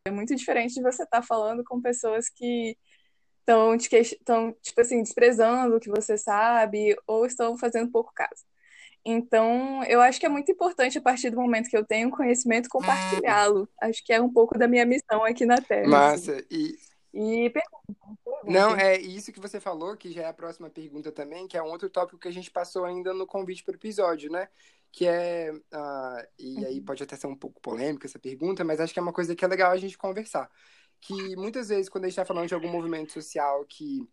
é 0.05 0.11
muito 0.11 0.35
diferente 0.35 0.75
de 0.75 0.83
você 0.83 1.05
estar 1.05 1.23
falando 1.23 1.65
com 1.65 1.81
pessoas 1.81 2.29
que 2.29 2.77
estão, 3.51 3.75
estão 3.75 4.57
tipo 4.63 4.81
assim, 4.81 5.03
desprezando 5.03 5.77
o 5.77 5.81
que 5.81 5.91
você 5.91 6.17
sabe 6.17 6.97
ou 7.07 7.27
estão 7.27 7.57
fazendo 7.59 7.91
pouco 7.91 8.13
caso. 8.15 8.45
Então, 9.05 9.83
eu 9.85 10.01
acho 10.01 10.21
que 10.21 10.27
é 10.27 10.29
muito 10.29 10.53
importante, 10.53 10.99
a 10.99 11.01
partir 11.01 11.31
do 11.31 11.41
momento 11.41 11.71
que 11.71 11.77
eu 11.77 11.85
tenho 11.85 12.11
conhecimento, 12.11 12.69
compartilhá-lo. 12.69 13.69
Acho 13.81 14.05
que 14.05 14.13
é 14.13 14.21
um 14.21 14.31
pouco 14.31 14.59
da 14.59 14.69
minha 14.69 14.85
missão 14.85 15.25
aqui 15.25 15.47
na 15.47 15.57
Terra. 15.57 15.89
Massa. 15.89 16.33
Assim. 16.33 16.45
E... 16.51 16.91
E 17.13 17.51
pergunta, 17.51 17.83
pergunta. 18.25 18.45
Não, 18.45 18.77
é 18.77 18.97
isso 18.97 19.33
que 19.33 19.41
você 19.41 19.59
falou, 19.59 19.97
que 19.97 20.13
já 20.13 20.23
é 20.23 20.27
a 20.29 20.33
próxima 20.33 20.71
pergunta 20.71 21.11
também, 21.11 21.49
que 21.49 21.57
é 21.57 21.63
um 21.63 21.67
outro 21.67 21.91
tópico 21.91 22.21
que 22.21 22.29
a 22.29 22.33
gente 22.33 22.53
passou 22.53 22.85
ainda 22.85 23.13
no 23.13 23.27
convite 23.27 23.65
para 23.65 23.73
o 23.73 23.77
episódio, 23.77 24.31
né? 24.31 24.47
Que 24.93 25.09
é. 25.09 25.51
Uh, 25.53 26.27
e 26.39 26.65
aí 26.65 26.79
uhum. 26.79 26.85
pode 26.85 27.03
até 27.03 27.17
ser 27.17 27.27
um 27.27 27.35
pouco 27.35 27.61
polêmica 27.61 28.07
essa 28.07 28.19
pergunta, 28.19 28.63
mas 28.63 28.81
acho 28.81 28.93
que 28.93 29.01
é 29.01 29.03
uma 29.03 29.13
coisa 29.13 29.35
que 29.35 29.45
é 29.45 29.49
legal 29.49 29.73
a 29.73 29.77
gente 29.77 29.99
conversar. 29.99 30.49
Que 31.01 31.37
muitas 31.37 31.69
vezes, 31.69 31.89
quando 31.89 32.05
a 32.05 32.09
gente 32.09 32.15
está 32.15 32.25
falando 32.25 32.49
de 32.49 32.55
algum 32.55 32.69
movimento 32.69 33.13
social 33.13 33.65
que, 33.65 34.07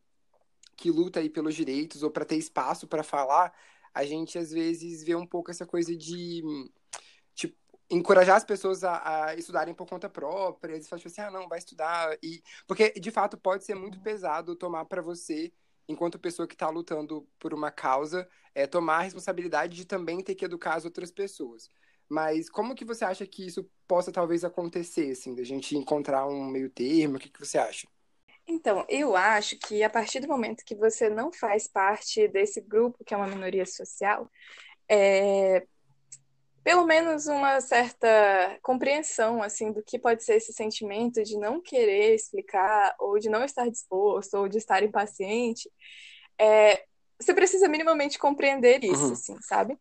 que 0.75 0.89
luta 0.89 1.19
aí 1.19 1.29
pelos 1.29 1.55
direitos 1.55 2.03
ou 2.03 2.09
para 2.09 2.25
ter 2.25 2.37
espaço 2.37 2.87
para 2.87 3.03
falar, 3.03 3.53
a 3.93 4.05
gente 4.05 4.37
às 4.37 4.51
vezes 4.51 5.03
vê 5.03 5.15
um 5.15 5.25
pouco 5.25 5.51
essa 5.51 5.65
coisa 5.65 5.95
de 5.95 6.43
tipo, 7.33 7.57
encorajar 7.89 8.37
as 8.37 8.43
pessoas 8.43 8.83
a, 8.83 9.25
a 9.27 9.35
estudarem 9.35 9.73
por 9.73 9.87
conta 9.87 10.09
própria, 10.09 10.73
eles 10.73 10.87
falam 10.87 10.99
tipo 11.01 11.09
assim, 11.11 11.21
ah, 11.21 11.31
não, 11.31 11.47
vai 11.47 11.59
estudar. 11.59 12.17
E, 12.21 12.43
porque, 12.67 12.91
de 12.91 13.11
fato, 13.11 13.37
pode 13.37 13.63
ser 13.63 13.75
muito 13.75 13.99
pesado 13.99 14.55
tomar 14.55 14.85
para 14.85 15.01
você, 15.01 15.51
enquanto 15.87 16.19
pessoa 16.19 16.47
que 16.47 16.55
está 16.55 16.69
lutando 16.69 17.27
por 17.39 17.53
uma 17.53 17.71
causa, 17.71 18.27
é, 18.53 18.67
tomar 18.67 18.97
a 18.97 19.01
responsabilidade 19.01 19.75
de 19.75 19.85
também 19.85 20.21
ter 20.23 20.35
que 20.35 20.45
educar 20.45 20.75
as 20.75 20.85
outras 20.85 21.11
pessoas. 21.11 21.71
Mas 22.09 22.49
como 22.49 22.75
que 22.75 22.85
você 22.85 23.03
acha 23.03 23.25
que 23.25 23.45
isso 23.45 23.69
possa 23.87 24.11
talvez 24.11 24.43
acontecer, 24.43 25.11
assim, 25.11 25.35
da 25.35 25.43
gente 25.43 25.75
encontrar 25.75 26.27
um 26.27 26.45
meio 26.45 26.69
termo? 26.69 27.17
O 27.17 27.19
que, 27.19 27.29
que 27.29 27.39
você 27.39 27.57
acha? 27.57 27.87
Então, 28.47 28.85
eu 28.87 29.15
acho 29.15 29.57
que 29.57 29.83
a 29.83 29.89
partir 29.89 30.21
do 30.21 30.27
momento 30.27 30.63
que 30.63 30.75
você 30.75 31.09
não 31.09 31.33
faz 31.33 31.67
parte 31.67 32.27
desse 32.29 32.61
grupo, 32.61 33.03
que 33.03 33.13
é 33.13 33.17
uma 33.17 33.27
minoria 33.27 33.65
social, 33.65 34.31
é, 34.87 35.67
pelo 36.63 36.85
menos 36.85 37.27
uma 37.27 37.59
certa 37.59 38.57
compreensão 38.61 39.43
assim 39.43 39.71
do 39.71 39.83
que 39.83 39.99
pode 39.99 40.23
ser 40.23 40.35
esse 40.35 40.53
sentimento 40.53 41.23
de 41.23 41.37
não 41.37 41.61
querer 41.61 42.15
explicar 42.15 42.95
ou 42.99 43.19
de 43.19 43.29
não 43.29 43.43
estar 43.43 43.69
disposto 43.69 44.33
ou 44.35 44.47
de 44.47 44.57
estar 44.57 44.81
impaciente, 44.81 45.69
é, 46.39 46.83
você 47.19 47.33
precisa 47.33 47.67
minimamente 47.67 48.19
compreender 48.19 48.83
isso, 48.83 49.07
uhum. 49.07 49.13
assim, 49.13 49.41
sabe? 49.41 49.77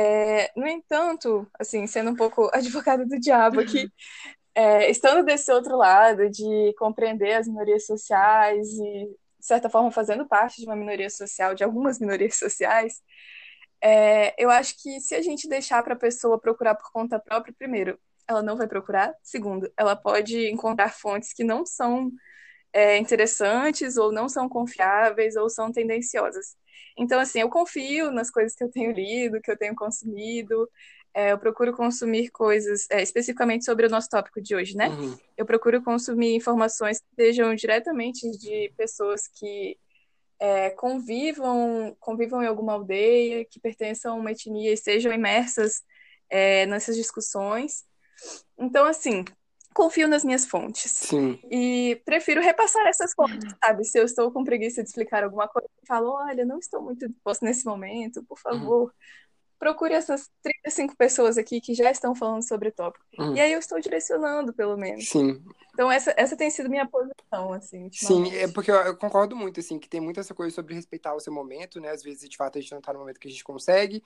É, 0.00 0.52
no 0.54 0.64
entanto, 0.68 1.44
assim, 1.58 1.84
sendo 1.88 2.12
um 2.12 2.14
pouco 2.14 2.48
advogada 2.54 3.04
do 3.04 3.18
diabo 3.18 3.58
aqui, 3.60 3.90
é, 4.54 4.88
estando 4.90 5.24
desse 5.24 5.50
outro 5.52 5.76
lado, 5.76 6.30
de 6.30 6.72
compreender 6.78 7.34
as 7.34 7.48
minorias 7.48 7.84
sociais 7.84 8.68
e, 8.74 9.06
de 9.40 9.46
certa 9.46 9.68
forma, 9.68 9.90
fazendo 9.90 10.24
parte 10.26 10.60
de 10.60 10.66
uma 10.66 10.76
minoria 10.76 11.10
social, 11.10 11.52
de 11.52 11.64
algumas 11.64 11.98
minorias 11.98 12.36
sociais, 12.38 13.02
é, 13.82 14.34
eu 14.38 14.50
acho 14.50 14.80
que 14.80 15.00
se 15.00 15.16
a 15.16 15.22
gente 15.22 15.48
deixar 15.48 15.82
para 15.82 15.94
a 15.94 15.98
pessoa 15.98 16.40
procurar 16.40 16.76
por 16.76 16.92
conta 16.92 17.18
própria, 17.18 17.54
primeiro, 17.58 17.98
ela 18.28 18.42
não 18.42 18.56
vai 18.56 18.68
procurar. 18.68 19.12
Segundo, 19.22 19.72
ela 19.76 19.96
pode 19.96 20.48
encontrar 20.48 20.92
fontes 20.92 21.32
que 21.32 21.42
não 21.42 21.66
são 21.66 22.12
é, 22.72 22.98
interessantes 22.98 23.96
ou 23.96 24.12
não 24.12 24.28
são 24.28 24.48
confiáveis 24.48 25.34
ou 25.36 25.50
são 25.50 25.72
tendenciosas. 25.72 26.56
Então, 26.96 27.20
assim, 27.20 27.40
eu 27.40 27.48
confio 27.48 28.10
nas 28.10 28.30
coisas 28.30 28.54
que 28.54 28.64
eu 28.64 28.70
tenho 28.70 28.92
lido, 28.92 29.40
que 29.40 29.50
eu 29.50 29.56
tenho 29.56 29.74
consumido, 29.74 30.68
é, 31.14 31.32
eu 31.32 31.38
procuro 31.38 31.72
consumir 31.72 32.30
coisas, 32.30 32.86
é, 32.90 33.02
especificamente 33.02 33.64
sobre 33.64 33.86
o 33.86 33.90
nosso 33.90 34.08
tópico 34.08 34.40
de 34.40 34.54
hoje, 34.54 34.76
né? 34.76 34.88
Uhum. 34.88 35.16
Eu 35.36 35.46
procuro 35.46 35.82
consumir 35.82 36.34
informações 36.34 37.00
que 37.00 37.06
sejam 37.16 37.54
diretamente 37.54 38.30
de 38.38 38.72
pessoas 38.76 39.26
que 39.26 39.76
é, 40.38 40.70
convivam, 40.70 41.96
convivam 41.98 42.42
em 42.42 42.46
alguma 42.46 42.74
aldeia, 42.74 43.44
que 43.44 43.58
pertençam 43.58 44.12
a 44.12 44.16
uma 44.16 44.30
etnia 44.30 44.72
e 44.72 44.76
sejam 44.76 45.12
imersas 45.12 45.82
é, 46.30 46.66
nessas 46.66 46.96
discussões. 46.96 47.84
Então, 48.56 48.84
assim, 48.84 49.24
confio 49.78 50.08
nas 50.08 50.24
minhas 50.24 50.44
fontes. 50.44 50.90
Sim. 50.90 51.38
E 51.48 52.02
prefiro 52.04 52.40
repassar 52.40 52.84
essas 52.88 53.14
fontes, 53.14 53.54
sabe? 53.64 53.84
Se 53.84 53.96
eu 53.96 54.04
estou 54.04 54.32
com 54.32 54.42
preguiça 54.42 54.82
de 54.82 54.88
explicar 54.88 55.22
alguma 55.22 55.46
coisa, 55.46 55.68
eu 55.68 55.86
falo, 55.86 56.10
olha, 56.10 56.44
não 56.44 56.58
estou 56.58 56.82
muito 56.82 57.08
disposto 57.08 57.44
nesse 57.44 57.64
momento, 57.64 58.24
por 58.24 58.36
uhum. 58.36 58.58
favor, 58.58 58.82
uhum 58.82 58.90
procure 59.58 59.92
essas 59.92 60.30
35 60.42 60.96
pessoas 60.96 61.36
aqui 61.36 61.60
que 61.60 61.74
já 61.74 61.90
estão 61.90 62.14
falando 62.14 62.46
sobre 62.46 62.68
o 62.68 62.72
tópico. 62.72 63.04
Uhum. 63.18 63.34
E 63.34 63.40
aí 63.40 63.52
eu 63.52 63.58
estou 63.58 63.80
direcionando, 63.80 64.52
pelo 64.52 64.76
menos. 64.76 65.08
Sim. 65.08 65.42
Então 65.74 65.90
essa, 65.90 66.14
essa 66.16 66.36
tem 66.36 66.48
sido 66.48 66.70
minha 66.70 66.86
posição, 66.86 67.52
assim. 67.52 67.88
Sim, 67.92 68.32
é 68.36 68.46
porque 68.46 68.70
eu, 68.70 68.76
eu, 68.76 68.96
concordo 68.96 69.34
muito, 69.34 69.58
assim, 69.58 69.78
que 69.78 69.88
tem 69.88 70.00
muita 70.00 70.20
essa 70.20 70.34
coisa 70.34 70.54
sobre 70.54 70.74
respeitar 70.74 71.14
o 71.14 71.20
seu 71.20 71.32
momento, 71.32 71.80
né? 71.80 71.90
Às 71.90 72.02
vezes, 72.02 72.28
de 72.28 72.36
fato, 72.36 72.56
a 72.56 72.60
gente 72.60 72.70
não 72.70 72.78
está 72.78 72.92
no 72.92 73.00
momento 73.00 73.18
que 73.18 73.26
a 73.26 73.30
gente 73.30 73.42
consegue, 73.42 74.00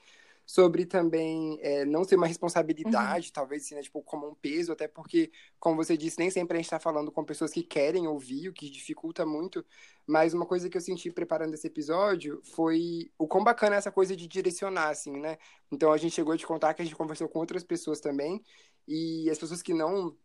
sobre 0.45 0.85
também 0.85 1.57
é, 1.61 1.85
não 1.85 2.03
ser 2.03 2.15
uma 2.15 2.27
responsabilidade, 2.27 3.27
uhum. 3.27 3.33
talvez 3.33 3.63
assim, 3.63 3.75
né, 3.75 3.81
tipo, 3.81 4.01
como 4.01 4.27
um 4.27 4.35
peso, 4.35 4.71
até 4.71 4.87
porque, 4.87 5.31
como 5.59 5.75
você 5.75 5.95
disse, 5.95 6.19
nem 6.19 6.29
sempre 6.29 6.57
a 6.57 6.59
gente 6.59 6.65
está 6.65 6.79
falando 6.79 7.11
com 7.11 7.23
pessoas 7.23 7.51
que 7.51 7.63
querem 7.63 8.07
ouvir, 8.07 8.49
o 8.49 8.53
que 8.53 8.69
dificulta 8.69 9.25
muito. 9.25 9.65
Mas 10.05 10.33
uma 10.33 10.45
coisa 10.45 10.69
que 10.69 10.75
eu 10.75 10.81
senti 10.81 11.09
preparando 11.11 11.53
esse 11.53 11.67
episódio 11.67 12.41
foi 12.43 13.09
o 13.17 13.27
quão 13.27 13.43
bacana 13.43 13.75
é 13.75 13.77
essa 13.77 13.91
coisa 13.91 14.15
de 14.15 14.27
direcionar, 14.27 14.89
assim, 14.89 15.17
né? 15.19 15.37
Então 15.71 15.91
a 15.91 15.97
gente 15.97 16.13
chegou 16.13 16.33
a 16.33 16.37
te 16.37 16.45
contar 16.45 16.73
que 16.73 16.81
a 16.81 16.85
gente 16.85 16.95
conversou 16.95 17.29
com 17.29 17.39
outras 17.39 17.63
pessoas 17.63 17.99
também, 17.99 18.43
e 18.87 19.29
as 19.29 19.37
pessoas 19.37 19.61
que 19.61 19.73
não 19.73 20.15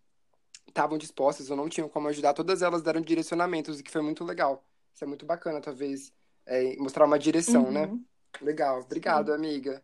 estavam 0.66 0.98
dispostas 0.98 1.50
ou 1.50 1.56
não 1.56 1.68
tinham 1.68 1.88
como 1.88 2.08
ajudar, 2.08 2.34
todas 2.34 2.60
elas 2.60 2.82
deram 2.82 3.00
direcionamentos, 3.00 3.78
o 3.78 3.82
que 3.82 3.90
foi 3.90 4.02
muito 4.02 4.25
legal. 4.25 4.64
Isso 4.92 5.04
é 5.04 5.06
muito 5.06 5.25
bacana, 5.25 5.60
talvez, 5.60 6.12
é, 6.44 6.76
mostrar 6.76 7.04
uma 7.04 7.18
direção, 7.18 7.70
né? 7.70 7.87
uhum. 7.87 7.94
né? 7.94 8.00
Legal, 8.42 8.80
obrigado, 8.80 9.32
amiga. 9.32 9.82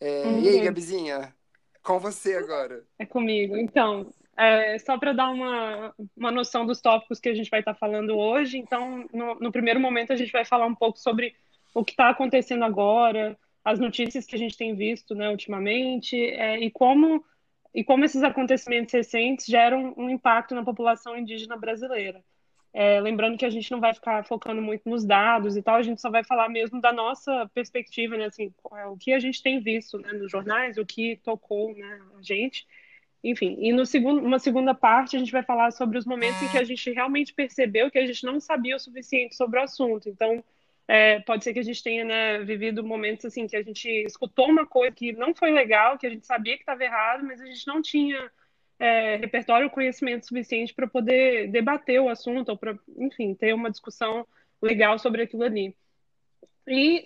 É, 0.00 0.22
uhum. 0.24 0.40
E 0.40 0.48
aí, 0.48 0.60
Gabizinha? 0.60 1.34
Com 1.82 1.98
você 1.98 2.34
agora. 2.34 2.84
É 2.98 3.06
comigo. 3.06 3.56
Então, 3.56 4.10
é, 4.36 4.78
só 4.78 4.98
para 4.98 5.12
dar 5.12 5.30
uma, 5.30 5.94
uma 6.16 6.30
noção 6.30 6.64
dos 6.64 6.80
tópicos 6.80 7.20
que 7.20 7.28
a 7.28 7.34
gente 7.34 7.50
vai 7.50 7.60
estar 7.60 7.74
tá 7.74 7.78
falando 7.78 8.16
hoje, 8.16 8.58
então, 8.58 9.06
no, 9.12 9.34
no, 9.36 9.52
primeiro 9.52 9.78
momento, 9.78 10.12
a 10.12 10.16
gente 10.16 10.32
vai 10.32 10.44
falar 10.44 10.66
um 10.66 10.74
pouco 10.74 10.98
sobre 10.98 11.34
o 11.74 11.84
que 11.84 11.92
está 11.92 12.08
acontecendo 12.08 12.64
agora, 12.64 13.38
as 13.64 13.78
notícias 13.78 14.26
que 14.26 14.34
a 14.34 14.38
gente 14.38 14.56
tem 14.56 14.74
visto 14.74 15.14
né, 15.14 15.28
ultimamente, 15.30 16.16
é, 16.16 16.58
e, 16.58 16.70
como, 16.70 17.22
e 17.74 17.84
como 17.84 18.04
esses 18.04 18.22
acontecimentos 18.22 18.92
recentes 18.92 19.46
geram 19.46 19.94
um 19.96 20.08
impacto 20.08 20.54
na 20.54 20.64
população 20.64 21.16
indígena 21.16 21.56
brasileira. 21.56 22.24
É, 22.72 23.00
lembrando 23.00 23.36
que 23.36 23.44
a 23.44 23.50
gente 23.50 23.70
não 23.72 23.80
vai 23.80 23.92
ficar 23.92 24.24
focando 24.24 24.62
muito 24.62 24.88
nos 24.88 25.04
dados 25.04 25.56
e 25.56 25.62
tal, 25.62 25.74
a 25.74 25.82
gente 25.82 26.00
só 26.00 26.08
vai 26.08 26.22
falar 26.22 26.48
mesmo 26.48 26.80
da 26.80 26.92
nossa 26.92 27.50
perspectiva, 27.52 28.16
né, 28.16 28.26
assim, 28.26 28.54
é 28.76 28.86
o 28.86 28.96
que 28.96 29.12
a 29.12 29.18
gente 29.18 29.42
tem 29.42 29.58
visto 29.60 29.98
né, 29.98 30.12
nos 30.12 30.30
jornais, 30.30 30.78
o 30.78 30.86
que 30.86 31.16
tocou 31.16 31.74
né, 31.74 32.00
a 32.16 32.22
gente, 32.22 32.66
enfim. 33.24 33.56
E 33.58 33.72
no 33.72 33.84
segundo, 33.84 34.24
uma 34.24 34.38
segunda 34.38 34.72
parte 34.72 35.16
a 35.16 35.18
gente 35.18 35.32
vai 35.32 35.42
falar 35.42 35.72
sobre 35.72 35.98
os 35.98 36.06
momentos 36.06 36.40
em 36.42 36.48
que 36.48 36.58
a 36.58 36.64
gente 36.64 36.90
realmente 36.92 37.34
percebeu 37.34 37.90
que 37.90 37.98
a 37.98 38.06
gente 38.06 38.24
não 38.24 38.40
sabia 38.40 38.76
o 38.76 38.80
suficiente 38.80 39.34
sobre 39.34 39.58
o 39.58 39.62
assunto. 39.62 40.08
Então, 40.08 40.42
é, 40.88 41.20
pode 41.20 41.44
ser 41.44 41.52
que 41.52 41.58
a 41.58 41.64
gente 41.64 41.82
tenha 41.82 42.04
né, 42.04 42.38
vivido 42.38 42.82
momentos 42.82 43.24
assim 43.24 43.46
que 43.46 43.56
a 43.56 43.62
gente 43.62 43.88
escutou 43.88 44.48
uma 44.48 44.66
coisa 44.66 44.94
que 44.94 45.12
não 45.12 45.34
foi 45.34 45.50
legal, 45.50 45.98
que 45.98 46.06
a 46.06 46.10
gente 46.10 46.26
sabia 46.26 46.54
que 46.56 46.62
estava 46.62 46.82
errado, 46.82 47.24
mas 47.24 47.40
a 47.40 47.46
gente 47.46 47.66
não 47.66 47.82
tinha 47.82 48.30
é, 48.80 49.16
repertório 49.16 49.66
ou 49.66 49.70
conhecimento 49.70 50.26
suficiente 50.26 50.74
para 50.74 50.88
poder 50.88 51.48
debater 51.48 52.00
o 52.00 52.08
assunto, 52.08 52.48
ou 52.48 52.56
para, 52.56 52.76
enfim, 52.96 53.34
ter 53.34 53.52
uma 53.52 53.70
discussão 53.70 54.26
legal 54.60 54.98
sobre 54.98 55.22
aquilo 55.22 55.44
ali. 55.44 55.76
E, 56.66 57.04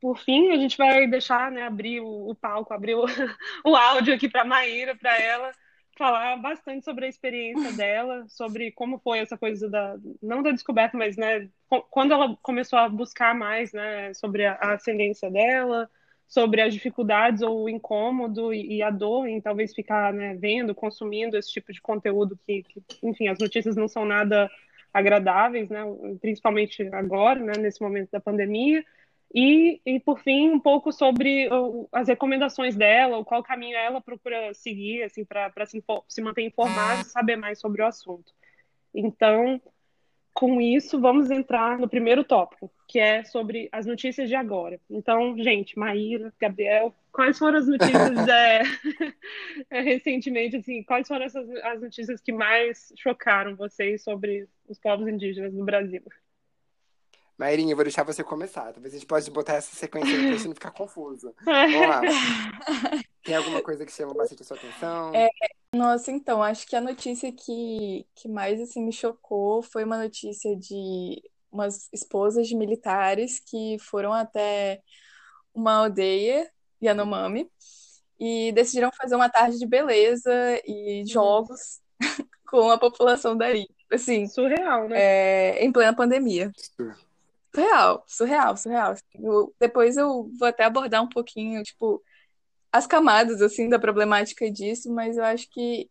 por 0.00 0.18
fim, 0.18 0.50
a 0.50 0.56
gente 0.56 0.76
vai 0.76 1.06
deixar, 1.06 1.50
né, 1.52 1.62
abrir 1.62 2.00
o, 2.00 2.30
o 2.30 2.34
palco, 2.34 2.74
abrir 2.74 2.94
o, 2.96 3.04
o 3.64 3.76
áudio 3.76 4.14
aqui 4.14 4.28
para 4.28 4.42
a 4.42 4.46
Maíra, 4.46 4.96
para 4.96 5.16
ela 5.20 5.52
falar 5.96 6.36
bastante 6.38 6.84
sobre 6.84 7.06
a 7.06 7.08
experiência 7.08 7.72
dela, 7.72 8.26
sobre 8.28 8.72
como 8.72 8.98
foi 8.98 9.20
essa 9.20 9.38
coisa 9.38 9.70
da, 9.70 9.96
não 10.20 10.42
da 10.42 10.50
descoberta, 10.50 10.98
mas, 10.98 11.16
né, 11.16 11.48
quando 11.90 12.12
ela 12.12 12.36
começou 12.42 12.78
a 12.78 12.88
buscar 12.88 13.34
mais, 13.34 13.72
né, 13.72 14.12
sobre 14.14 14.44
a 14.44 14.56
ascendência 14.74 15.30
dela, 15.30 15.88
sobre 16.26 16.60
as 16.60 16.72
dificuldades 16.72 17.42
ou 17.42 17.64
o 17.64 17.68
incômodo 17.68 18.52
e, 18.52 18.76
e 18.76 18.82
a 18.82 18.90
dor 18.90 19.26
em 19.28 19.40
talvez 19.40 19.74
ficar, 19.74 20.12
né, 20.12 20.34
vendo, 20.34 20.74
consumindo 20.74 21.36
esse 21.36 21.50
tipo 21.50 21.72
de 21.72 21.80
conteúdo 21.80 22.38
que, 22.46 22.62
que, 22.62 22.82
enfim, 23.02 23.28
as 23.28 23.38
notícias 23.38 23.76
não 23.76 23.88
são 23.88 24.04
nada 24.04 24.50
agradáveis, 24.92 25.68
né, 25.68 25.82
principalmente 26.20 26.82
agora, 26.92 27.40
né, 27.40 27.52
nesse 27.58 27.82
momento 27.82 28.10
da 28.10 28.20
pandemia. 28.20 28.84
E, 29.34 29.80
e, 29.84 29.98
por 29.98 30.20
fim, 30.20 30.48
um 30.50 30.60
pouco 30.60 30.92
sobre 30.92 31.48
as 31.92 32.06
recomendações 32.06 32.76
dela, 32.76 33.18
o 33.18 33.24
qual 33.24 33.42
caminho 33.42 33.76
ela 33.76 34.00
procura 34.00 34.54
seguir, 34.54 35.02
assim, 35.02 35.24
para 35.24 35.66
se, 35.66 35.82
se 36.06 36.22
manter 36.22 36.42
informada 36.42 37.00
e 37.00 37.04
saber 37.04 37.34
mais 37.34 37.58
sobre 37.58 37.82
o 37.82 37.86
assunto. 37.86 38.32
Então, 38.94 39.60
com 40.32 40.60
isso, 40.60 41.00
vamos 41.00 41.32
entrar 41.32 41.78
no 41.80 41.88
primeiro 41.88 42.22
tópico, 42.22 42.70
que 42.86 42.98
é 42.98 43.24
sobre 43.24 43.68
as 43.72 43.86
notícias 43.86 44.28
de 44.28 44.34
agora. 44.34 44.80
Então, 44.90 45.36
gente, 45.38 45.78
Maíra, 45.78 46.32
Gabriel, 46.40 46.94
quais 47.10 47.38
foram 47.38 47.58
as 47.58 47.66
notícias 47.66 48.28
é, 49.70 49.80
recentemente, 49.80 50.56
assim, 50.56 50.82
quais 50.82 51.08
foram 51.08 51.24
essas, 51.24 51.48
as 51.62 51.80
notícias 51.80 52.20
que 52.20 52.32
mais 52.32 52.92
chocaram 52.96 53.56
vocês 53.56 54.02
sobre 54.02 54.48
os 54.68 54.78
povos 54.78 55.08
indígenas 55.08 55.52
no 55.52 55.64
Brasil? 55.64 56.02
Mairinha, 57.36 57.72
eu 57.72 57.76
vou 57.76 57.84
deixar 57.84 58.04
você 58.04 58.22
começar. 58.22 58.72
Talvez 58.72 58.94
a 58.94 58.98
gente 58.98 59.06
pode 59.06 59.28
botar 59.30 59.54
essa 59.54 59.74
sequência 59.74 60.14
aí 60.14 60.20
pra 60.20 60.36
gente 60.36 60.46
não 60.46 60.54
ficar 60.54 60.70
confuso. 60.70 61.34
Vamos 61.44 61.88
lá. 61.88 62.00
Tem 63.24 63.34
alguma 63.34 63.60
coisa 63.60 63.84
que 63.84 63.90
chama 63.90 64.14
bastante 64.14 64.42
a 64.42 64.44
sua 64.44 64.56
atenção? 64.56 65.12
É, 65.14 65.28
nossa, 65.74 66.12
então, 66.12 66.42
acho 66.42 66.66
que 66.66 66.76
a 66.76 66.80
notícia 66.80 67.32
que, 67.32 68.06
que 68.14 68.28
mais 68.28 68.60
assim, 68.60 68.84
me 68.84 68.92
chocou 68.92 69.62
foi 69.62 69.82
uma 69.82 69.98
notícia 69.98 70.54
de 70.54 71.20
umas 71.54 71.88
esposas 71.92 72.48
de 72.48 72.56
militares 72.56 73.40
que 73.40 73.78
foram 73.78 74.12
até 74.12 74.82
uma 75.54 75.84
aldeia, 75.84 76.50
Yanomami, 76.82 77.48
e 78.18 78.52
decidiram 78.52 78.90
fazer 78.92 79.14
uma 79.14 79.28
tarde 79.28 79.58
de 79.58 79.66
beleza 79.66 80.32
e 80.66 81.04
jogos 81.06 81.80
com 82.50 82.70
a 82.70 82.78
população 82.78 83.36
dali. 83.36 83.66
Assim, 83.92 84.26
surreal, 84.26 84.88
né? 84.88 84.96
É, 84.98 85.64
em 85.64 85.70
plena 85.70 85.94
pandemia. 85.94 86.50
Surreal, 87.54 88.04
surreal, 88.08 88.56
surreal. 88.56 88.94
Eu, 89.14 89.54
depois 89.60 89.96
eu 89.96 90.28
vou 90.38 90.48
até 90.48 90.64
abordar 90.64 91.02
um 91.02 91.08
pouquinho, 91.08 91.62
tipo, 91.62 92.02
as 92.72 92.86
camadas, 92.88 93.40
assim, 93.40 93.68
da 93.68 93.78
problemática 93.78 94.50
disso, 94.50 94.92
mas 94.92 95.16
eu 95.16 95.24
acho 95.24 95.48
que, 95.50 95.88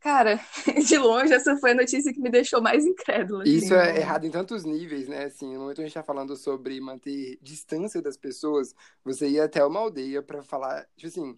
cara, 0.00 0.40
de 0.86 0.98
longe, 0.98 1.32
essa 1.32 1.56
foi 1.56 1.72
a 1.72 1.74
notícia 1.74 2.12
que 2.12 2.20
me 2.20 2.30
deixou 2.30 2.60
mais 2.60 2.84
incrédula. 2.84 3.42
Assim, 3.42 3.52
Isso 3.52 3.74
é 3.74 3.98
errado 3.98 4.26
em 4.26 4.30
tantos 4.30 4.64
níveis, 4.64 5.08
né? 5.08 5.24
Assim, 5.24 5.52
no 5.54 5.60
momento 5.60 5.76
que 5.76 5.82
a 5.82 5.84
gente 5.84 5.94
tá 5.94 6.02
falando 6.02 6.36
sobre 6.36 6.80
manter 6.80 7.38
distância 7.42 8.00
das 8.00 8.16
pessoas, 8.16 8.74
você 9.04 9.28
ia 9.28 9.44
até 9.44 9.64
uma 9.64 9.80
aldeia 9.80 10.22
para 10.22 10.42
falar, 10.42 10.86
tipo 10.96 11.08
assim, 11.08 11.34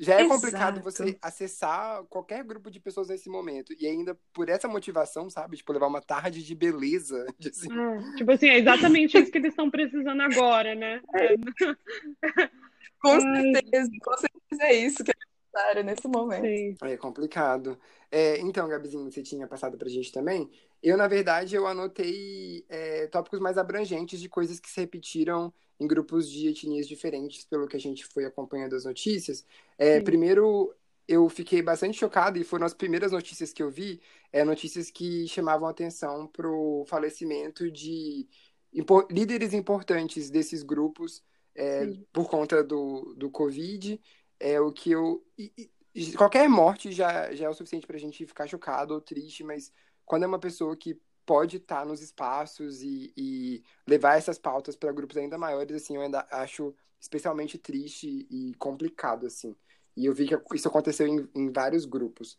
já 0.00 0.14
é 0.14 0.22
Exato. 0.22 0.34
complicado 0.34 0.80
você 0.80 1.18
acessar 1.20 2.02
qualquer 2.04 2.42
grupo 2.42 2.70
de 2.70 2.80
pessoas 2.80 3.08
nesse 3.08 3.28
momento. 3.28 3.74
E 3.78 3.86
ainda 3.86 4.18
por 4.32 4.48
essa 4.48 4.66
motivação, 4.66 5.28
sabe? 5.28 5.58
Tipo, 5.58 5.74
levar 5.74 5.88
uma 5.88 6.00
tarde 6.00 6.42
de 6.42 6.54
beleza. 6.54 7.26
De 7.38 7.50
assim... 7.50 7.70
Hum, 7.70 8.14
tipo 8.16 8.32
assim, 8.32 8.48
é 8.48 8.58
exatamente 8.58 9.18
isso 9.18 9.30
que 9.30 9.36
eles 9.36 9.50
estão 9.50 9.70
precisando 9.70 10.22
agora, 10.22 10.74
né? 10.74 11.02
É. 11.14 11.36
com 12.98 13.20
certeza, 13.20 13.90
com 14.02 14.16
certeza 14.16 14.62
é 14.62 14.74
isso 14.74 15.04
que 15.04 15.10
é 15.10 15.19
necessário 15.52 15.84
nesse 15.84 16.08
momento. 16.08 16.44
Sim. 16.44 16.76
É 16.82 16.96
complicado. 16.96 17.78
É, 18.10 18.40
então, 18.40 18.68
Gabizinho, 18.68 19.10
você 19.10 19.22
tinha 19.22 19.46
passado 19.46 19.76
pra 19.76 19.88
gente 19.88 20.12
também. 20.12 20.50
Eu, 20.82 20.96
na 20.96 21.06
verdade, 21.06 21.54
eu 21.54 21.66
anotei 21.66 22.64
é, 22.68 23.06
tópicos 23.08 23.40
mais 23.40 23.58
abrangentes 23.58 24.20
de 24.20 24.28
coisas 24.28 24.58
que 24.58 24.70
se 24.70 24.80
repetiram 24.80 25.52
em 25.78 25.86
grupos 25.86 26.28
de 26.30 26.48
etnias 26.48 26.86
diferentes, 26.86 27.44
pelo 27.44 27.66
que 27.66 27.76
a 27.76 27.80
gente 27.80 28.04
foi 28.06 28.24
acompanhando 28.24 28.76
as 28.76 28.84
notícias. 28.84 29.44
É, 29.78 30.00
primeiro, 30.00 30.74
eu 31.08 31.28
fiquei 31.28 31.62
bastante 31.62 31.98
chocado, 31.98 32.38
e 32.38 32.44
foram 32.44 32.66
as 32.66 32.74
primeiras 32.74 33.12
notícias 33.12 33.52
que 33.52 33.62
eu 33.62 33.70
vi, 33.70 34.00
é, 34.32 34.44
notícias 34.44 34.90
que 34.90 35.26
chamavam 35.26 35.68
atenção 35.68 36.26
para 36.26 36.48
o 36.48 36.84
falecimento 36.86 37.70
de 37.70 38.28
impor, 38.72 39.06
líderes 39.10 39.54
importantes 39.54 40.30
desses 40.30 40.62
grupos 40.62 41.22
é, 41.54 41.86
por 42.12 42.28
conta 42.28 42.62
do, 42.62 43.14
do 43.16 43.30
Covid. 43.30 44.00
É 44.40 44.60
o 44.60 44.72
que 44.72 44.90
eu. 44.90 45.24
E, 45.38 45.70
e, 45.94 46.12
qualquer 46.14 46.48
morte 46.48 46.90
já, 46.90 47.32
já 47.34 47.46
é 47.46 47.48
o 47.48 47.54
suficiente 47.54 47.86
para 47.86 47.96
a 47.96 48.00
gente 48.00 48.26
ficar 48.26 48.46
chocado 48.46 48.94
ou 48.94 49.00
triste, 49.00 49.44
mas 49.44 49.72
quando 50.04 50.24
é 50.24 50.26
uma 50.26 50.38
pessoa 50.38 50.76
que 50.76 50.98
pode 51.26 51.58
estar 51.58 51.86
nos 51.86 52.00
espaços 52.02 52.82
e, 52.82 53.12
e 53.16 53.62
levar 53.86 54.16
essas 54.16 54.38
pautas 54.38 54.74
para 54.74 54.90
grupos 54.90 55.16
ainda 55.16 55.38
maiores, 55.38 55.76
assim, 55.76 55.94
eu 55.94 56.02
ainda 56.02 56.26
acho 56.30 56.74
especialmente 56.98 57.56
triste 57.56 58.26
e 58.28 58.54
complicado, 58.58 59.26
assim. 59.26 59.54
E 59.96 60.06
eu 60.06 60.14
vi 60.14 60.26
que 60.26 60.36
isso 60.54 60.68
aconteceu 60.68 61.06
em, 61.06 61.28
em 61.34 61.52
vários 61.52 61.84
grupos. 61.84 62.38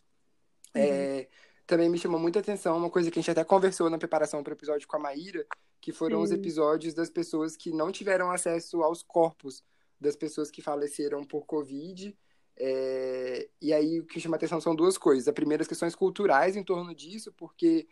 Uhum. 0.75 0.81
É, 0.81 1.27
também 1.65 1.89
me 1.89 1.97
chamou 1.97 2.19
muita 2.19 2.39
atenção 2.39 2.75
uma 2.75 2.89
coisa 2.89 3.09
que 3.09 3.19
a 3.19 3.21
gente 3.21 3.31
até 3.31 3.43
conversou 3.43 3.89
na 3.89 3.97
preparação 3.97 4.43
para 4.43 4.51
o 4.51 4.55
episódio 4.55 4.87
com 4.87 4.97
a 4.97 4.99
Maíra, 4.99 5.45
que 5.79 5.91
foram 5.91 6.17
Sim. 6.17 6.23
os 6.23 6.31
episódios 6.31 6.93
das 6.93 7.09
pessoas 7.09 7.55
que 7.55 7.71
não 7.71 7.91
tiveram 7.91 8.29
acesso 8.29 8.83
aos 8.83 9.01
corpos 9.01 9.63
das 10.01 10.15
pessoas 10.15 10.49
que 10.49 10.61
faleceram 10.61 11.23
por 11.23 11.45
Covid. 11.45 12.17
É, 12.57 13.47
e 13.61 13.71
aí 13.71 13.99
o 13.99 14.05
que 14.05 14.19
chama 14.19 14.35
atenção 14.35 14.59
são 14.59 14.75
duas 14.75 14.97
coisas. 14.97 15.27
A 15.27 15.33
primeira, 15.33 15.61
as 15.61 15.67
questões 15.67 15.95
culturais 15.95 16.55
em 16.55 16.63
torno 16.63 16.93
disso, 16.93 17.31
porque 17.37 17.87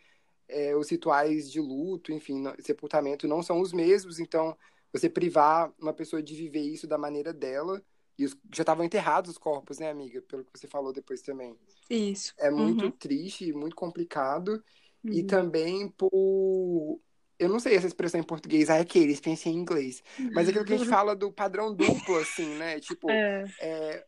é, 0.48 0.76
os 0.76 0.90
rituais 0.90 1.50
de 1.50 1.60
luto, 1.60 2.12
enfim, 2.12 2.44
sepultamento 2.58 3.28
não 3.28 3.42
são 3.42 3.60
os 3.60 3.72
mesmos, 3.72 4.18
então 4.18 4.56
você 4.92 5.08
privar 5.08 5.72
uma 5.78 5.92
pessoa 5.92 6.22
de 6.22 6.34
viver 6.34 6.62
isso 6.62 6.86
da 6.86 6.98
maneira 6.98 7.32
dela, 7.32 7.82
e 8.18 8.24
os, 8.24 8.36
já 8.54 8.62
estavam 8.62 8.84
enterrados 8.84 9.30
os 9.30 9.38
corpos, 9.38 9.78
né, 9.78 9.88
amiga? 9.88 10.20
Pelo 10.22 10.44
que 10.44 10.58
você 10.58 10.66
falou 10.66 10.92
depois 10.92 11.22
também. 11.22 11.56
Isso. 11.88 12.34
É 12.36 12.50
muito 12.50 12.84
uhum. 12.84 12.90
triste, 12.90 13.52
muito 13.52 13.74
complicado, 13.74 14.62
uhum. 15.02 15.12
e 15.12 15.22
também 15.22 15.88
por. 15.88 17.00
Eu 17.40 17.48
não 17.48 17.58
sei 17.58 17.74
essa 17.74 17.86
expressão 17.86 18.20
em 18.20 18.24
português, 18.24 18.68
ah, 18.68 18.76
é 18.76 18.84
que 18.84 18.98
eles 18.98 19.18
pensem 19.18 19.54
em 19.54 19.56
inglês. 19.56 20.02
Mas 20.32 20.46
é 20.46 20.50
aquilo 20.50 20.64
que 20.64 20.74
a 20.74 20.76
gente 20.76 20.88
fala 20.88 21.16
do 21.16 21.32
padrão 21.32 21.74
duplo, 21.74 22.18
assim, 22.18 22.54
né? 22.56 22.78
Tipo, 22.80 23.10
é. 23.10 23.44
É, 23.58 24.04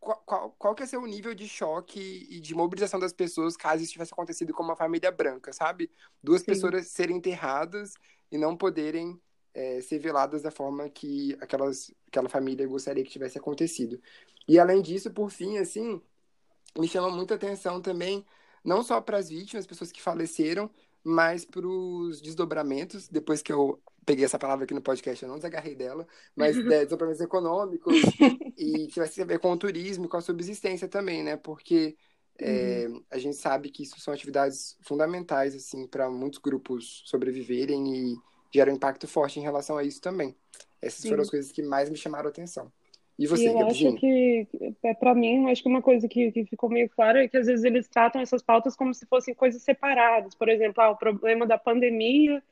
qual, 0.00 0.22
qual, 0.24 0.50
qual 0.58 0.74
que 0.74 0.82
é 0.82 0.86
seu 0.86 1.04
nível 1.06 1.34
de 1.34 1.46
choque 1.46 2.26
e 2.30 2.40
de 2.40 2.54
mobilização 2.54 2.98
das 2.98 3.12
pessoas 3.12 3.56
caso 3.56 3.82
isso 3.82 3.92
tivesse 3.92 4.14
acontecido 4.14 4.54
com 4.54 4.62
uma 4.62 4.74
família 4.74 5.12
branca, 5.12 5.52
sabe? 5.52 5.90
Duas 6.22 6.40
Sim. 6.40 6.46
pessoas 6.46 6.88
serem 6.88 7.18
enterradas 7.18 7.92
e 8.32 8.38
não 8.38 8.56
poderem 8.56 9.20
é, 9.52 9.80
ser 9.82 9.98
veladas 9.98 10.42
da 10.42 10.50
forma 10.50 10.88
que 10.88 11.36
aquelas, 11.40 11.92
aquela 12.08 12.28
família 12.28 12.66
gostaria 12.66 13.04
que 13.04 13.10
tivesse 13.10 13.36
acontecido. 13.36 14.00
E 14.48 14.58
além 14.58 14.80
disso, 14.80 15.10
por 15.10 15.30
fim, 15.30 15.58
assim, 15.58 16.00
me 16.78 16.88
chama 16.88 17.10
muita 17.10 17.34
atenção 17.34 17.80
também, 17.80 18.24
não 18.64 18.82
só 18.82 19.00
para 19.00 19.18
as 19.18 19.28
vítimas, 19.28 19.66
pessoas 19.66 19.92
que 19.92 20.00
faleceram, 20.00 20.70
mas 21.04 21.44
para 21.44 21.66
os 21.66 22.20
desdobramentos, 22.20 23.08
depois 23.08 23.42
que 23.42 23.52
eu 23.52 23.80
peguei 24.04 24.24
essa 24.24 24.38
palavra 24.38 24.64
aqui 24.64 24.74
no 24.74 24.82
podcast, 24.82 25.22
eu 25.22 25.28
não 25.28 25.36
desagarrei 25.36 25.74
dela, 25.74 26.06
mas 26.34 26.56
é, 26.58 26.80
desdobramentos 26.80 27.20
econômicos 27.20 27.94
e 28.56 28.86
tivesse 28.88 29.22
a 29.22 29.24
ver 29.24 29.38
com 29.38 29.52
o 29.52 29.56
turismo 29.56 30.06
e 30.06 30.08
com 30.08 30.16
a 30.16 30.20
subsistência 30.22 30.88
também, 30.88 31.22
né? 31.22 31.36
Porque 31.36 31.96
é, 32.38 32.86
uhum. 32.88 33.04
a 33.10 33.18
gente 33.18 33.36
sabe 33.36 33.70
que 33.70 33.82
isso 33.82 34.00
são 34.00 34.12
atividades 34.12 34.76
fundamentais, 34.82 35.54
assim, 35.54 35.86
para 35.86 36.10
muitos 36.10 36.38
grupos 36.38 37.02
sobreviverem 37.06 37.94
e 37.94 38.16
geram 38.52 38.72
um 38.72 38.76
impacto 38.76 39.06
forte 39.06 39.38
em 39.38 39.42
relação 39.42 39.76
a 39.76 39.84
isso 39.84 40.00
também. 40.00 40.36
Essas 40.82 41.00
Sim. 41.00 41.10
foram 41.10 41.22
as 41.22 41.30
coisas 41.30 41.52
que 41.52 41.62
mais 41.62 41.90
me 41.90 41.96
chamaram 41.96 42.26
a 42.26 42.30
atenção. 42.30 42.72
E 43.20 43.26
você, 43.26 43.50
eu 43.50 43.66
acho 43.66 43.92
que, 43.96 44.48
é, 44.82 44.94
para 44.94 45.14
mim, 45.14 45.50
acho 45.50 45.62
que 45.62 45.68
uma 45.68 45.82
coisa 45.82 46.08
que, 46.08 46.32
que 46.32 46.46
ficou 46.46 46.70
meio 46.70 46.88
clara 46.88 47.22
é 47.22 47.28
que 47.28 47.36
às 47.36 47.46
vezes 47.46 47.64
eles 47.64 47.86
tratam 47.86 48.20
essas 48.20 48.42
pautas 48.42 48.74
como 48.74 48.94
se 48.94 49.04
fossem 49.06 49.34
coisas 49.34 49.62
separadas. 49.62 50.34
Por 50.34 50.48
exemplo, 50.48 50.82
ah, 50.82 50.90
o 50.90 50.96
problema 50.96 51.46
da 51.46 51.58
pandemia 51.58 52.42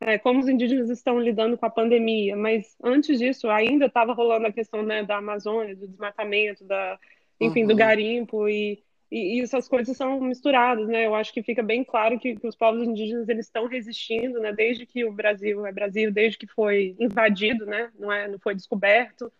é, 0.00 0.18
como 0.18 0.40
os 0.40 0.48
indígenas 0.48 0.90
estão 0.90 1.18
lidando 1.18 1.56
com 1.56 1.64
a 1.64 1.70
pandemia, 1.70 2.36
mas 2.36 2.76
antes 2.82 3.18
disso 3.18 3.48
ainda 3.48 3.86
estava 3.86 4.12
rolando 4.12 4.46
a 4.46 4.52
questão 4.52 4.82
né, 4.82 5.02
da 5.02 5.16
Amazônia, 5.16 5.74
do 5.74 5.88
desmatamento, 5.88 6.64
da, 6.64 6.98
enfim, 7.40 7.62
uhum. 7.62 7.68
do 7.68 7.76
garimpo 7.76 8.48
e, 8.48 8.82
e, 9.10 9.38
e, 9.38 9.40
essas 9.40 9.68
coisas 9.68 9.96
são 9.96 10.20
misturadas, 10.20 10.86
né? 10.86 11.06
Eu 11.06 11.14
acho 11.14 11.32
que 11.32 11.42
fica 11.42 11.62
bem 11.62 11.82
claro 11.82 12.18
que, 12.18 12.36
que 12.36 12.46
os 12.46 12.56
povos 12.56 12.82
indígenas 12.82 13.28
eles 13.28 13.46
estão 13.46 13.66
resistindo, 13.66 14.38
né? 14.38 14.52
Desde 14.52 14.84
que 14.84 15.04
o 15.04 15.12
Brasil 15.12 15.64
é 15.64 15.72
Brasil, 15.72 16.12
desde 16.12 16.38
que 16.38 16.46
foi 16.46 16.94
invadido, 16.98 17.64
né? 17.64 17.90
Não 17.98 18.12
é, 18.12 18.28
não 18.28 18.38
foi 18.38 18.54
descoberto. 18.54 19.32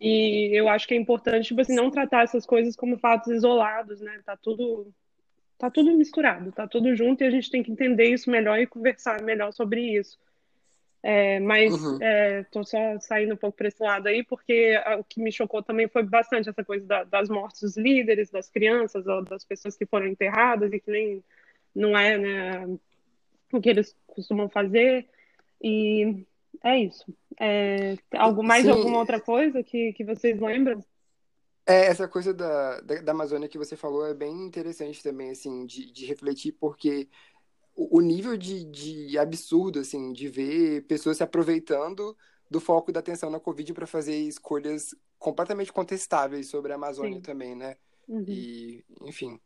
E 0.00 0.50
eu 0.52 0.68
acho 0.68 0.88
que 0.88 0.94
é 0.94 0.96
importante, 0.96 1.48
tipo 1.48 1.60
assim, 1.60 1.74
não 1.74 1.90
tratar 1.90 2.24
essas 2.24 2.46
coisas 2.46 2.74
como 2.74 2.98
fatos 2.98 3.28
isolados, 3.28 4.00
né? 4.00 4.20
Tá 4.24 4.36
tudo 4.36 4.92
tá 5.58 5.70
tudo 5.70 5.92
misturado, 5.92 6.50
tá 6.50 6.66
tudo 6.66 6.96
junto 6.96 7.22
e 7.22 7.26
a 7.26 7.30
gente 7.30 7.50
tem 7.50 7.62
que 7.62 7.70
entender 7.70 8.06
isso 8.06 8.30
melhor 8.30 8.58
e 8.58 8.66
conversar 8.66 9.20
melhor 9.20 9.52
sobre 9.52 9.82
isso. 9.98 10.18
É, 11.02 11.38
mas 11.40 11.74
uhum. 11.74 11.98
é, 12.00 12.46
só 12.50 12.98
saindo 12.98 13.34
um 13.34 13.36
pouco 13.36 13.58
para 13.58 13.68
esse 13.68 13.82
lado 13.82 14.06
aí, 14.06 14.22
porque 14.22 14.74
o 14.98 15.04
que 15.04 15.20
me 15.20 15.30
chocou 15.30 15.62
também 15.62 15.86
foi 15.86 16.02
bastante 16.02 16.48
essa 16.48 16.64
coisa 16.64 16.86
da, 16.86 17.04
das 17.04 17.28
mortes 17.28 17.60
dos 17.60 17.76
líderes, 17.76 18.30
das 18.30 18.48
crianças, 18.48 19.06
ou 19.06 19.22
das 19.22 19.44
pessoas 19.44 19.76
que 19.76 19.84
foram 19.84 20.06
enterradas 20.06 20.72
e 20.72 20.80
que 20.80 20.90
nem 20.90 21.24
não 21.74 21.96
é 21.96 22.16
né, 22.16 22.78
o 23.52 23.60
que 23.60 23.68
eles 23.68 23.94
costumam 24.06 24.48
fazer. 24.48 25.06
E 25.62 26.24
é 26.62 26.78
isso. 26.78 27.04
É, 27.38 27.96
algo 28.12 28.42
mais 28.42 28.64
Sim. 28.64 28.70
alguma 28.70 28.98
outra 28.98 29.20
coisa 29.20 29.62
que, 29.62 29.92
que 29.92 30.04
vocês 30.04 30.38
lembram? 30.40 30.82
É, 31.66 31.86
essa 31.86 32.08
coisa 32.08 32.34
da, 32.34 32.80
da, 32.80 33.00
da, 33.00 33.12
Amazônia 33.12 33.48
que 33.48 33.58
você 33.58 33.76
falou 33.76 34.06
é 34.06 34.14
bem 34.14 34.32
interessante 34.44 35.02
também, 35.02 35.30
assim, 35.30 35.64
de, 35.66 35.90
de 35.92 36.04
refletir, 36.06 36.52
porque 36.52 37.08
o, 37.74 37.98
o 37.98 38.00
nível 38.00 38.36
de, 38.36 38.64
de 38.64 39.18
absurdo, 39.18 39.78
assim, 39.78 40.12
de 40.12 40.28
ver 40.28 40.82
pessoas 40.86 41.16
se 41.18 41.22
aproveitando 41.22 42.16
do 42.50 42.60
foco 42.60 42.90
da 42.90 43.00
atenção 43.00 43.30
na 43.30 43.38
Covid 43.38 43.72
para 43.72 43.86
fazer 43.86 44.16
escolhas 44.16 44.94
completamente 45.18 45.72
contestáveis 45.72 46.48
sobre 46.48 46.72
a 46.72 46.74
Amazônia 46.74 47.16
Sim. 47.16 47.22
também, 47.22 47.54
né? 47.54 47.76
Uhum. 48.08 48.24
E, 48.26 48.84
enfim, 49.02 49.38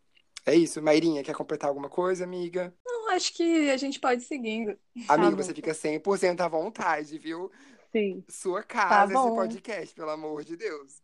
é 0.47 0.55
isso. 0.55 0.83
Mairinha, 0.83 1.23
quer 1.23 1.35
completar 1.35 1.69
alguma 1.69 1.89
coisa, 1.89 2.25
amiga? 2.25 2.75
Não, 2.85 3.11
acho 3.11 3.33
que 3.35 3.71
a 3.71 3.77
gente 3.77 3.99
pode 3.99 4.23
ir 4.23 4.27
seguindo. 4.27 4.77
Amiga, 5.09 5.37
tá 5.37 5.43
você 5.43 5.55
fica 5.55 5.73
100% 5.73 6.41
à 6.41 6.49
vontade, 6.49 7.19
viu? 7.19 7.51
Sim. 7.93 8.25
Sua 8.29 8.63
tá 8.63 8.67
casa, 8.67 9.15
tá 9.15 9.21
esse 9.21 9.35
podcast, 9.35 9.95
pelo 9.95 10.11
amor 10.11 10.45
de 10.45 10.57
Deus. 10.57 11.03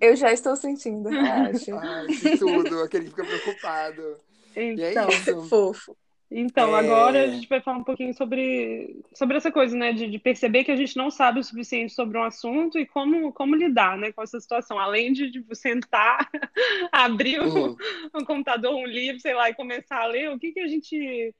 Eu 0.00 0.16
já 0.16 0.32
estou 0.32 0.56
sentindo, 0.56 1.08
acho. 1.08 1.74
Ai, 1.74 2.06
que 2.06 2.38
tudo, 2.38 2.80
aquele 2.82 3.04
que 3.04 3.10
fica 3.10 3.24
preocupado. 3.24 4.16
Então, 4.56 5.08
e 5.08 5.14
é 5.14 5.14
isso. 5.14 5.48
fofo. 5.48 5.96
Então, 6.30 6.76
é... 6.76 6.80
agora 6.80 7.24
a 7.24 7.26
gente 7.28 7.48
vai 7.48 7.60
falar 7.60 7.78
um 7.78 7.84
pouquinho 7.84 8.14
sobre, 8.14 9.02
sobre 9.12 9.36
essa 9.36 9.52
coisa, 9.52 9.76
né? 9.76 9.92
De, 9.92 10.08
de, 10.08 10.18
perceber 10.18 10.64
que 10.64 10.70
a 10.70 10.76
gente 10.76 10.96
não 10.96 11.10
sabe 11.10 11.40
o 11.40 11.44
suficiente 11.44 11.92
sobre 11.92 12.18
um 12.18 12.22
assunto 12.22 12.78
e 12.78 12.86
como, 12.86 13.32
como 13.32 13.54
lidar 13.54 13.96
né, 13.96 14.10
com 14.12 14.22
essa 14.22 14.40
situação. 14.40 14.78
Além 14.78 15.12
de, 15.12 15.30
de 15.30 15.44
sentar, 15.54 16.28
abrir 16.90 17.40
uhum. 17.40 17.70
um, 17.70 18.20
um 18.20 18.24
computador, 18.24 18.74
um 18.74 18.86
livro, 18.86 19.20
sei 19.20 19.34
lá, 19.34 19.50
e 19.50 19.54
começar 19.54 20.00
a 20.00 20.06
ler, 20.06 20.30
o 20.30 20.38
que, 20.38 20.52
que 20.52 20.60
a 20.60 20.66
gente 20.66 21.34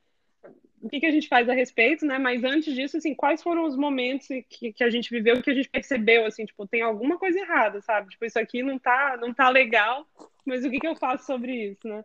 o 0.85 0.89
que, 0.89 1.01
que 1.01 1.07
a 1.07 1.11
gente 1.11 1.29
faz 1.29 1.49
a 1.49 1.55
respeito, 1.55 2.05
né? 2.05 2.19
Mas 2.19 2.45
antes 2.45 2.75
disso, 2.75 2.99
assim, 2.99 3.15
quais 3.15 3.43
foram 3.43 3.65
os 3.65 3.75
momentos 3.75 4.29
que, 4.51 4.71
que 4.71 4.85
a 4.85 4.91
gente 4.91 5.09
viveu 5.09 5.43
que 5.43 5.51
a 5.51 5.55
gente 5.55 5.71
percebeu, 5.71 6.27
assim, 6.27 6.45
tipo, 6.45 6.67
tem 6.67 6.83
alguma 6.83 7.19
coisa 7.19 7.39
errada, 7.39 7.81
sabe? 7.81 8.11
Tipo, 8.11 8.27
isso 8.27 8.39
aqui 8.39 8.63
não 8.63 8.79
tá, 8.79 9.17
não 9.19 9.33
tá 9.33 9.49
legal, 9.49 10.07
mas 10.45 10.63
o 10.63 10.71
que, 10.71 10.79
que 10.79 10.87
eu 10.87 10.95
faço 10.95 11.25
sobre 11.25 11.71
isso, 11.71 11.89
né? 11.89 12.05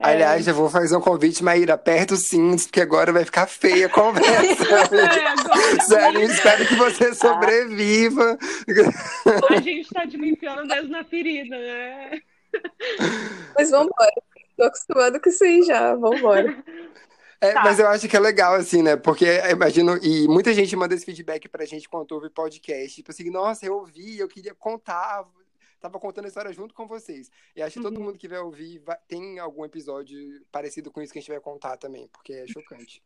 Aliás, 0.00 0.46
é... 0.46 0.50
eu 0.50 0.54
vou 0.54 0.70
fazer 0.70 0.96
um 0.96 1.00
convite, 1.00 1.42
Maíra, 1.42 1.74
aperta 1.74 2.14
os 2.14 2.28
cintos, 2.28 2.66
porque 2.66 2.80
agora 2.80 3.12
vai 3.12 3.24
ficar 3.24 3.46
feia 3.46 3.86
a 3.86 3.90
conversa. 3.90 4.64
é. 4.94 5.80
Sério, 5.82 6.22
espero 6.22 6.66
que 6.66 6.76
você 6.76 7.14
sobreviva. 7.14 8.38
A 9.50 9.60
gente 9.60 9.88
tá, 9.90 10.06
tipo, 10.06 10.24
enfiando 10.24 10.62
o 10.62 10.68
dedo 10.68 10.88
na 10.88 11.04
ferida, 11.04 11.56
né? 11.56 12.20
Mas 13.56 13.70
vambora. 13.70 14.12
Tô 14.56 14.64
acostumado 14.64 15.20
com 15.20 15.28
isso 15.28 15.44
aí 15.44 15.62
já, 15.62 15.94
vambora. 15.94 16.56
É, 17.40 17.52
tá. 17.52 17.62
Mas 17.62 17.78
eu 17.78 17.86
acho 17.86 18.08
que 18.08 18.16
é 18.16 18.20
legal, 18.20 18.54
assim, 18.54 18.82
né? 18.82 18.96
Porque 18.96 19.26
imagino, 19.50 19.96
e 20.02 20.26
muita 20.26 20.52
gente 20.52 20.74
manda 20.74 20.94
esse 20.94 21.04
feedback 21.04 21.48
pra 21.48 21.64
gente 21.64 21.88
quando 21.88 22.10
ouve 22.12 22.30
podcast. 22.30 22.96
Tipo 22.96 23.10
assim, 23.12 23.30
nossa, 23.30 23.64
eu 23.64 23.74
ouvi, 23.76 24.18
eu 24.18 24.28
queria 24.28 24.54
contar, 24.54 25.24
tava 25.80 25.98
contando 25.98 26.26
a 26.26 26.28
história 26.28 26.52
junto 26.52 26.74
com 26.74 26.86
vocês. 26.86 27.30
E 27.54 27.62
acho 27.62 27.74
que 27.74 27.82
todo 27.82 27.96
uhum. 27.96 28.04
mundo 28.04 28.18
que 28.18 28.28
vai 28.28 28.38
ouvir 28.38 28.78
vai, 28.78 28.96
tem 29.06 29.38
algum 29.38 29.64
episódio 29.64 30.18
parecido 30.50 30.90
com 30.90 31.00
isso 31.00 31.12
que 31.12 31.18
a 31.18 31.22
gente 31.22 31.30
vai 31.30 31.40
contar 31.40 31.76
também, 31.76 32.08
porque 32.08 32.32
é 32.32 32.46
chocante. 32.46 33.02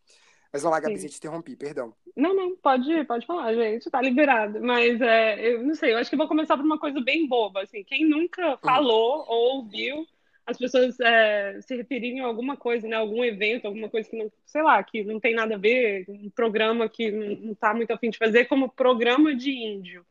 Mas 0.53 0.63
vamos 0.63 0.77
lá, 0.77 0.81
Gabi, 0.81 0.99
Sim. 0.99 1.09
te 1.09 1.17
interrompi, 1.17 1.57
perdão. 1.57 1.95
Não, 2.15 2.35
não, 2.35 2.55
pode, 2.57 3.05
pode 3.05 3.25
falar, 3.25 3.55
gente, 3.55 3.91
tá 3.91 4.03
liberado. 4.03 4.61
Mas 4.61 5.01
é, 5.01 5.55
eu 5.55 5.63
não 5.63 5.75
sei, 5.75 5.95
eu 5.95 5.99
acho 5.99 6.11
que 6.11 6.17
vou 6.17 6.29
começar 6.29 6.59
por 6.59 6.67
uma 6.67 6.79
coisa 6.79 7.01
bem 7.01 7.27
boba, 7.27 7.63
assim. 7.63 7.83
Quem 7.83 8.07
nunca 8.07 8.51
uhum. 8.51 8.59
falou 8.59 9.21
uhum. 9.21 9.25
ou 9.29 9.57
ouviu 9.57 10.07
as 10.45 10.59
pessoas 10.59 10.99
é, 11.01 11.59
se 11.63 11.77
referirem 11.77 12.21
a 12.21 12.27
alguma 12.27 12.57
coisa, 12.57 12.87
né? 12.87 12.97
Algum 12.97 13.25
evento, 13.25 13.67
alguma 13.67 13.89
coisa 13.89 14.09
que 14.09 14.17
não, 14.17 14.31
sei 14.45 14.63
lá, 14.63 14.83
que 14.83 15.03
não 15.05 15.19
tem 15.19 15.35
nada 15.35 15.55
a 15.55 15.59
ver, 15.59 16.05
um 16.09 16.29
programa 16.31 16.89
que 16.89 17.11
não 17.11 17.53
está 17.53 17.73
muito 17.73 17.93
afim 17.93 18.11
de 18.11 18.19
fazer, 18.19 18.47
como 18.47 18.69
programa 18.69 19.35
de 19.35 19.53
índio. 19.53 20.05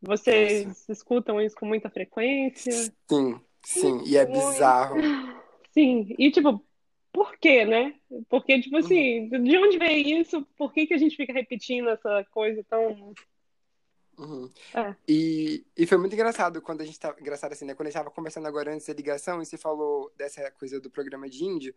Vocês 0.00 0.66
Nossa. 0.66 0.92
escutam 0.92 1.40
isso 1.40 1.56
com 1.56 1.66
muita 1.66 1.90
frequência? 1.90 2.72
Sim, 3.08 3.40
sim, 3.62 4.02
e 4.06 4.16
é 4.16 4.24
bizarro. 4.24 4.96
Sim, 5.72 6.16
e 6.18 6.32
tipo, 6.32 6.64
por 7.12 7.36
quê, 7.36 7.64
né? 7.64 7.94
Porque, 8.28 8.60
tipo 8.60 8.76
assim, 8.76 9.28
de 9.28 9.56
onde 9.56 9.78
vem 9.78 10.20
isso? 10.20 10.44
Por 10.56 10.72
que, 10.72 10.84
que 10.84 10.94
a 10.94 10.98
gente 10.98 11.14
fica 11.14 11.32
repetindo 11.32 11.88
essa 11.90 12.24
coisa 12.32 12.64
tão 12.68 13.14
Uhum. 14.20 14.50
É. 14.74 14.94
E, 15.08 15.64
e 15.74 15.86
foi 15.86 15.96
muito 15.96 16.12
engraçado 16.12 16.60
quando 16.60 16.82
a 16.82 16.84
gente 16.84 17.00
tava. 17.00 17.18
Engraçado 17.18 17.52
assim, 17.52 17.64
né? 17.64 17.74
Quando 17.74 17.86
a 17.86 17.90
gente 17.90 17.98
tava 17.98 18.10
conversando 18.10 18.46
agora 18.46 18.72
antes 18.74 18.86
da 18.86 18.92
ligação 18.92 19.40
e 19.40 19.46
você 19.46 19.56
falou 19.56 20.12
dessa 20.14 20.50
coisa 20.50 20.78
do 20.78 20.90
programa 20.90 21.28
de 21.28 21.42
índio. 21.42 21.74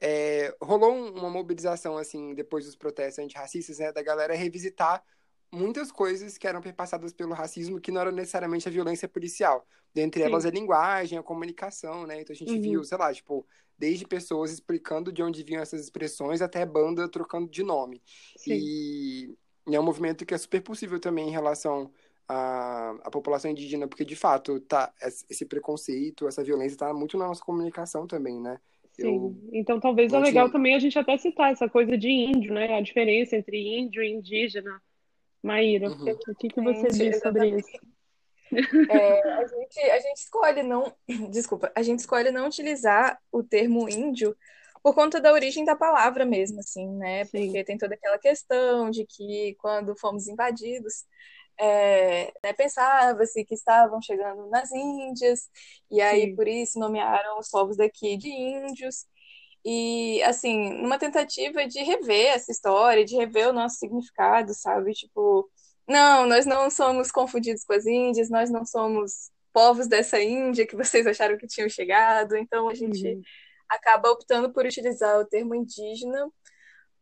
É, 0.00 0.52
rolou 0.60 0.92
uma 1.12 1.30
mobilização, 1.30 1.96
assim, 1.96 2.34
depois 2.34 2.64
dos 2.64 2.74
protestos 2.74 3.24
antirracistas, 3.24 3.78
né? 3.78 3.92
Da 3.92 4.02
galera 4.02 4.34
revisitar 4.34 5.04
muitas 5.52 5.90
coisas 5.90 6.38
que 6.38 6.46
eram 6.46 6.60
perpassadas 6.60 7.12
pelo 7.12 7.34
racismo 7.34 7.80
que 7.80 7.90
não 7.90 8.00
eram 8.00 8.12
necessariamente 8.12 8.68
a 8.68 8.72
violência 8.72 9.08
policial. 9.08 9.66
Dentre 9.92 10.22
Sim. 10.22 10.28
elas 10.28 10.46
a 10.46 10.50
linguagem, 10.50 11.18
a 11.18 11.22
comunicação, 11.22 12.06
né? 12.06 12.20
Então 12.20 12.32
a 12.32 12.36
gente 12.36 12.52
uhum. 12.52 12.62
viu, 12.62 12.84
sei 12.84 12.96
lá, 12.96 13.12
tipo, 13.12 13.44
desde 13.76 14.06
pessoas 14.06 14.52
explicando 14.52 15.10
de 15.10 15.22
onde 15.22 15.42
vinham 15.42 15.62
essas 15.62 15.80
expressões 15.80 16.40
até 16.40 16.64
banda 16.64 17.08
trocando 17.08 17.50
de 17.50 17.62
nome. 17.62 18.00
Sim. 18.36 18.52
E 18.52 19.74
é 19.74 19.80
um 19.80 19.84
movimento 19.84 20.24
que 20.24 20.34
é 20.34 20.38
super 20.38 20.62
possível 20.62 21.00
também 21.00 21.28
em 21.28 21.32
relação 21.32 21.90
à, 22.28 22.90
à 23.02 23.10
população 23.10 23.50
indígena, 23.50 23.88
porque 23.88 24.04
de 24.04 24.14
fato 24.14 24.60
tá, 24.60 24.92
esse 25.28 25.44
preconceito, 25.44 26.28
essa 26.28 26.44
violência 26.44 26.74
está 26.74 26.94
muito 26.94 27.18
na 27.18 27.26
nossa 27.26 27.42
comunicação 27.42 28.06
também, 28.06 28.40
né? 28.40 28.60
Sim, 28.92 29.16
Eu... 29.16 29.36
então 29.52 29.80
talvez 29.80 30.12
é 30.12 30.18
legal 30.18 30.46
tinha... 30.46 30.52
também 30.52 30.74
a 30.74 30.78
gente 30.78 30.98
até 30.98 31.16
citar 31.16 31.52
essa 31.52 31.68
coisa 31.68 31.96
de 31.96 32.08
índio, 32.08 32.52
né? 32.52 32.76
A 32.76 32.80
diferença 32.80 33.36
entre 33.36 33.56
índio 33.78 34.02
e 34.02 34.12
indígena. 34.12 34.80
Maíra, 35.42 35.88
uhum. 35.88 36.12
o 36.28 36.34
que, 36.34 36.48
que 36.48 36.60
você 36.60 36.88
diz 36.88 37.20
sobre 37.20 37.58
isso? 37.58 37.78
É, 38.90 39.32
a, 39.32 39.46
gente, 39.46 39.80
a 39.90 39.98
gente 40.00 40.16
escolhe 40.16 40.62
não. 40.62 40.92
Desculpa, 41.30 41.72
a 41.74 41.82
gente 41.82 42.00
escolhe 42.00 42.30
não 42.30 42.46
utilizar 42.46 43.18
o 43.30 43.42
termo 43.42 43.88
índio 43.88 44.36
por 44.82 44.94
conta 44.94 45.20
da 45.20 45.32
origem 45.32 45.64
da 45.64 45.76
palavra 45.76 46.24
mesmo, 46.24 46.60
assim, 46.60 46.88
né? 46.96 47.24
Sim. 47.24 47.30
Porque 47.30 47.64
tem 47.64 47.78
toda 47.78 47.94
aquela 47.94 48.18
questão 48.18 48.90
de 48.90 49.06
que 49.06 49.54
quando 49.60 49.96
fomos 49.96 50.26
invadidos, 50.26 51.04
é, 51.58 52.32
né, 52.42 52.52
pensava-se 52.54 53.44
que 53.44 53.54
estavam 53.54 54.00
chegando 54.00 54.48
nas 54.48 54.72
Índias, 54.72 55.50
e 55.90 56.00
aí 56.00 56.30
Sim. 56.30 56.36
por 56.36 56.48
isso 56.48 56.78
nomearam 56.78 57.38
os 57.38 57.50
povos 57.50 57.76
daqui 57.76 58.16
de 58.16 58.28
índios. 58.28 59.06
E, 59.64 60.22
assim, 60.22 60.74
numa 60.80 60.98
tentativa 60.98 61.66
de 61.66 61.82
rever 61.82 62.28
essa 62.28 62.50
história, 62.50 63.04
de 63.04 63.16
rever 63.16 63.48
o 63.48 63.52
nosso 63.52 63.76
significado, 63.76 64.54
sabe? 64.54 64.92
Tipo, 64.92 65.50
não, 65.86 66.26
nós 66.26 66.46
não 66.46 66.70
somos 66.70 67.10
confundidos 67.10 67.64
com 67.64 67.74
as 67.74 67.86
Índias, 67.86 68.30
nós 68.30 68.50
não 68.50 68.64
somos 68.64 69.30
povos 69.52 69.86
dessa 69.86 70.20
Índia 70.22 70.66
que 70.66 70.76
vocês 70.76 71.06
acharam 71.06 71.36
que 71.36 71.46
tinham 71.46 71.68
chegado, 71.68 72.36
então 72.36 72.68
a 72.68 72.74
gente. 72.74 73.06
Uhum 73.06 73.22
acaba 73.70 74.10
optando 74.10 74.52
por 74.52 74.66
utilizar 74.66 75.18
o 75.20 75.24
termo 75.24 75.54
indígena 75.54 76.28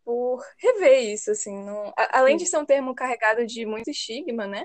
por 0.05 0.42
rever 0.59 1.12
isso, 1.12 1.31
assim, 1.31 1.57
não... 1.64 1.92
além 2.12 2.37
de 2.37 2.47
ser 2.47 2.59
um 2.59 2.64
termo 2.64 2.94
carregado 2.94 3.44
de 3.44 3.66
muito 3.66 3.90
estigma, 3.90 4.47
né? 4.47 4.64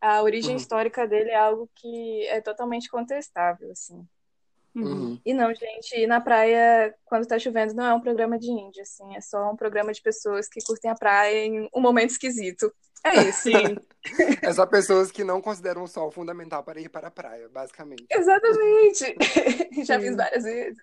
A 0.00 0.22
origem 0.22 0.52
uhum. 0.52 0.56
histórica 0.56 1.06
dele 1.06 1.30
é 1.30 1.36
algo 1.36 1.70
que 1.76 2.26
é 2.28 2.40
totalmente 2.40 2.88
contestável, 2.88 3.70
assim. 3.70 4.04
Uhum. 4.74 5.20
E 5.24 5.34
não, 5.34 5.52
gente, 5.52 5.96
ir 5.96 6.06
na 6.06 6.20
praia 6.20 6.94
quando 7.04 7.26
tá 7.26 7.38
chovendo 7.38 7.74
não 7.74 7.84
é 7.84 7.94
um 7.94 8.00
programa 8.00 8.38
de 8.38 8.50
índio, 8.50 8.82
assim, 8.82 9.16
é 9.16 9.20
só 9.20 9.50
um 9.50 9.56
programa 9.56 9.92
de 9.92 10.00
pessoas 10.00 10.48
que 10.48 10.64
curtem 10.64 10.90
a 10.90 10.94
praia 10.94 11.44
em 11.44 11.68
um 11.74 11.80
momento 11.80 12.10
esquisito. 12.10 12.72
É 13.04 13.22
isso. 13.28 13.42
Sim. 13.42 13.76
é 14.42 14.52
só 14.52 14.66
pessoas 14.66 15.10
que 15.10 15.24
não 15.24 15.40
consideram 15.40 15.82
o 15.82 15.88
sol 15.88 16.10
fundamental 16.10 16.62
para 16.62 16.80
ir 16.80 16.88
para 16.88 17.08
a 17.08 17.10
praia, 17.10 17.48
basicamente. 17.48 18.06
Exatamente. 18.10 19.16
Já 19.84 19.98
fiz 19.98 20.14
várias 20.14 20.44
vezes. 20.44 20.78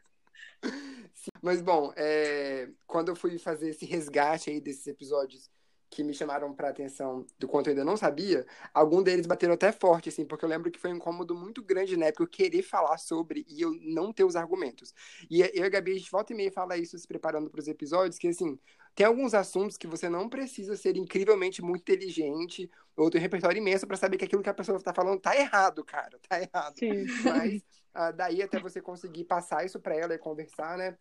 Mas, 1.42 1.62
bom, 1.62 1.94
é, 1.96 2.70
quando 2.86 3.10
eu 3.10 3.16
fui 3.16 3.38
fazer 3.38 3.70
esse 3.70 3.86
resgate 3.86 4.50
aí 4.50 4.60
desses 4.60 4.88
episódios 4.88 5.50
que 5.90 6.04
me 6.04 6.14
chamaram 6.14 6.54
para 6.54 6.70
atenção 6.70 7.26
do 7.40 7.48
quanto 7.48 7.68
eu 7.68 7.72
ainda 7.72 7.86
não 7.86 7.96
sabia, 7.96 8.46
algum 8.74 9.02
deles 9.02 9.26
bateram 9.26 9.54
até 9.54 9.72
forte, 9.72 10.10
assim, 10.10 10.26
porque 10.26 10.44
eu 10.44 10.50
lembro 10.50 10.70
que 10.70 10.80
foi 10.80 10.92
um 10.92 10.98
incômodo 10.98 11.34
muito 11.34 11.64
grande 11.64 11.96
na 11.96 12.08
época 12.08 12.24
eu 12.24 12.28
querer 12.28 12.62
falar 12.62 12.98
sobre 12.98 13.46
e 13.48 13.62
eu 13.62 13.72
não 13.82 14.12
ter 14.12 14.24
os 14.24 14.36
argumentos. 14.36 14.94
E 15.30 15.42
eu 15.42 15.50
e 15.54 15.64
a 15.64 15.70
Gabi, 15.70 15.92
a 15.92 15.96
gente 15.96 16.12
volta 16.12 16.34
e 16.34 16.36
meia 16.36 16.52
fala 16.52 16.78
isso 16.78 16.98
se 16.98 17.08
preparando 17.08 17.50
para 17.50 17.60
os 17.60 17.68
episódios, 17.68 18.18
que 18.18 18.28
assim, 18.28 18.60
tem 18.98 19.06
alguns 19.06 19.34
assuntos 19.34 19.78
que 19.78 19.88
você 19.88 20.10
não 20.10 20.28
precisa 20.28 20.76
ser 20.76 20.98
incrivelmente 20.98 21.62
muito 21.62 21.82
inteligente 21.82 22.70
ou 22.96 23.12
ter 23.12 23.20
um 23.20 23.22
repertório 23.22 23.60
imenso 23.60 23.86
para 23.86 23.96
saber 23.96 24.18
que 24.18 24.26
aquilo 24.26 24.42
que 24.42 24.50
a 24.50 24.54
pessoa 24.54 24.78
está 24.78 24.94
falando 24.94 25.22
tá 25.22 25.36
errado, 25.38 25.86
cara, 25.86 26.20
tá 26.28 26.42
errado. 26.42 26.76
Sim. 26.78 27.06
Mas 27.24 27.62
uh, 27.96 28.12
daí 28.18 28.42
até 28.42 28.60
você 28.60 28.82
conseguir 28.82 29.26
passar 29.26 29.64
isso 29.64 29.80
para 29.80 29.96
ela 29.96 30.16
e 30.16 30.18
conversar, 30.18 30.78
né? 30.78 30.98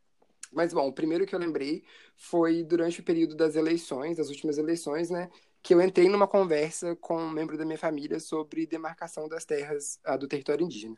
Mas, 0.52 0.72
bom, 0.72 0.86
o 0.88 0.92
primeiro 0.92 1.26
que 1.26 1.34
eu 1.34 1.38
lembrei 1.38 1.84
foi 2.16 2.62
durante 2.62 3.00
o 3.00 3.02
período 3.02 3.34
das 3.34 3.56
eleições, 3.56 4.16
das 4.16 4.28
últimas 4.28 4.58
eleições, 4.58 5.10
né? 5.10 5.30
Que 5.62 5.74
eu 5.74 5.82
entrei 5.82 6.08
numa 6.08 6.28
conversa 6.28 6.94
com 6.96 7.16
um 7.18 7.30
membro 7.30 7.58
da 7.58 7.64
minha 7.64 7.78
família 7.78 8.20
sobre 8.20 8.66
demarcação 8.66 9.28
das 9.28 9.44
terras 9.44 9.98
uh, 10.06 10.16
do 10.18 10.28
território 10.28 10.64
indígena. 10.64 10.96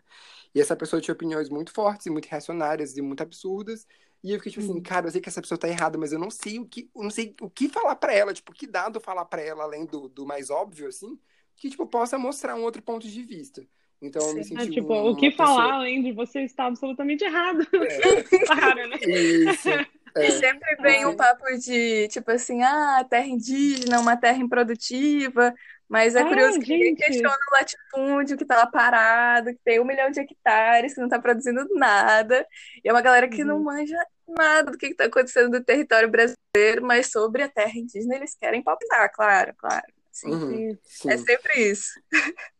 E 0.55 0.61
essa 0.61 0.77
pessoa 0.77 1.01
tinha 1.01 1.15
opiniões 1.15 1.49
muito 1.49 1.73
fortes 1.73 2.07
muito 2.09 2.27
reacionárias 2.27 2.97
e 2.97 3.03
muito 3.03 3.23
absurdas. 3.23 3.87
E 4.23 4.33
eu 4.33 4.39
fiquei 4.39 4.53
tipo 4.53 4.65
assim, 4.65 4.75
uhum. 4.75 4.83
cara, 4.83 5.07
eu 5.07 5.13
sei 5.13 5.21
que 5.21 5.29
essa 5.29 5.41
pessoa 5.41 5.59
tá 5.59 5.69
errada, 5.69 5.97
mas 5.97 6.13
eu 6.13 6.19
não 6.19 6.31
sei 6.31 6.59
o 6.59 6.67
que, 6.67 6.91
não 6.95 7.11
sei 7.11 7.35
o 7.41 7.49
que 7.49 7.69
falar 7.69 7.97
para 7.97 8.13
ela, 8.13 8.35
tipo, 8.35 8.53
que 8.53 8.67
dado 8.67 9.01
falar 9.01 9.25
para 9.25 9.41
ela 9.43 9.63
além 9.65 9.87
do, 9.87 10.09
do 10.09 10.27
mais 10.27 10.51
óbvio, 10.51 10.89
assim, 10.89 11.19
que, 11.57 11.71
tipo, 11.71 11.87
possa 11.87 12.19
mostrar 12.19 12.55
um 12.57 12.63
outro 12.63 12.83
ponto 12.83 13.07
de 13.09 13.23
vista. 13.23 13.67
Então 14.01 14.29
eu 14.29 14.35
me 14.35 14.45
senti. 14.45 14.63
É, 14.63 14.71
tipo, 14.71 14.95
o 14.95 15.17
que 15.17 15.31
falar 15.33 15.63
pessoa... 15.63 15.75
além 15.75 16.03
de 16.03 16.13
você 16.13 16.43
estar 16.43 16.67
absolutamente 16.67 17.25
errado. 17.25 17.63
É. 17.63 18.47
Para, 18.47 18.87
né? 18.87 18.97
Isso. 19.03 19.69
É. 19.69 20.27
E 20.27 20.33
sempre 20.33 20.77
vem 20.81 21.07
um 21.07 21.17
papo 21.17 21.45
de, 21.59 22.09
tipo 22.09 22.31
assim, 22.31 22.63
ah, 22.63 23.05
terra 23.09 23.27
indígena, 23.27 24.01
uma 24.01 24.17
terra 24.17 24.39
improdutiva, 24.39 25.55
mas 25.89 26.15
é, 26.15 26.21
é 26.21 26.25
curioso 26.25 26.61
que 26.61 26.67
gente. 26.67 26.79
ninguém 26.79 26.95
questiona 26.95 27.37
o 27.37 27.55
latifúndio 27.55 28.37
que 28.37 28.45
tá 28.45 28.57
lá 28.57 28.67
parado, 28.67 29.53
que 29.53 29.61
tem 29.65 29.81
um 29.81 29.85
milhão 29.85 30.11
de 30.11 30.21
hectares, 30.21 30.95
que 30.95 31.01
não 31.01 31.09
tá 31.09 31.19
produzindo 31.19 31.67
nada. 31.75 32.47
E 32.85 32.89
é 32.89 32.93
uma 32.93 33.03
galera 33.03 33.29
que 33.29 33.43
uhum. 33.43 33.49
não 33.49 33.63
manja 33.63 33.97
nada 34.27 34.71
do 34.71 34.79
que, 34.79 34.89
que 34.89 34.95
tá 34.95 35.05
acontecendo 35.05 35.51
no 35.51 35.65
território 35.65 36.11
brasileiro, 36.11 36.83
mas 36.83 37.11
sobre 37.11 37.43
a 37.43 37.49
terra 37.49 37.73
indígena 37.75 38.17
eles 38.17 38.37
querem 38.39 38.63
palpitar, 38.63 39.11
claro, 39.13 39.55
claro. 39.57 39.98
Uhum, 40.27 40.77
sim. 40.83 41.11
É 41.11 41.17
sempre 41.19 41.71
isso. 41.71 42.01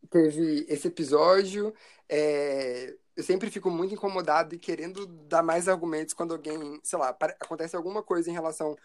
Teve 0.09 0.65
esse 0.67 0.87
episódio. 0.87 1.73
É... 2.07 2.95
Eu 3.15 3.23
sempre 3.23 3.51
fico 3.51 3.69
muito 3.69 3.93
incomodado 3.93 4.55
e 4.55 4.59
querendo 4.59 5.05
dar 5.05 5.43
mais 5.43 5.67
argumentos 5.67 6.13
quando 6.13 6.33
alguém, 6.33 6.79
sei 6.83 6.97
lá, 6.97 7.09
acontece 7.09 7.75
alguma 7.75 8.01
coisa 8.01 8.29
em 8.29 8.33
relação 8.33 8.77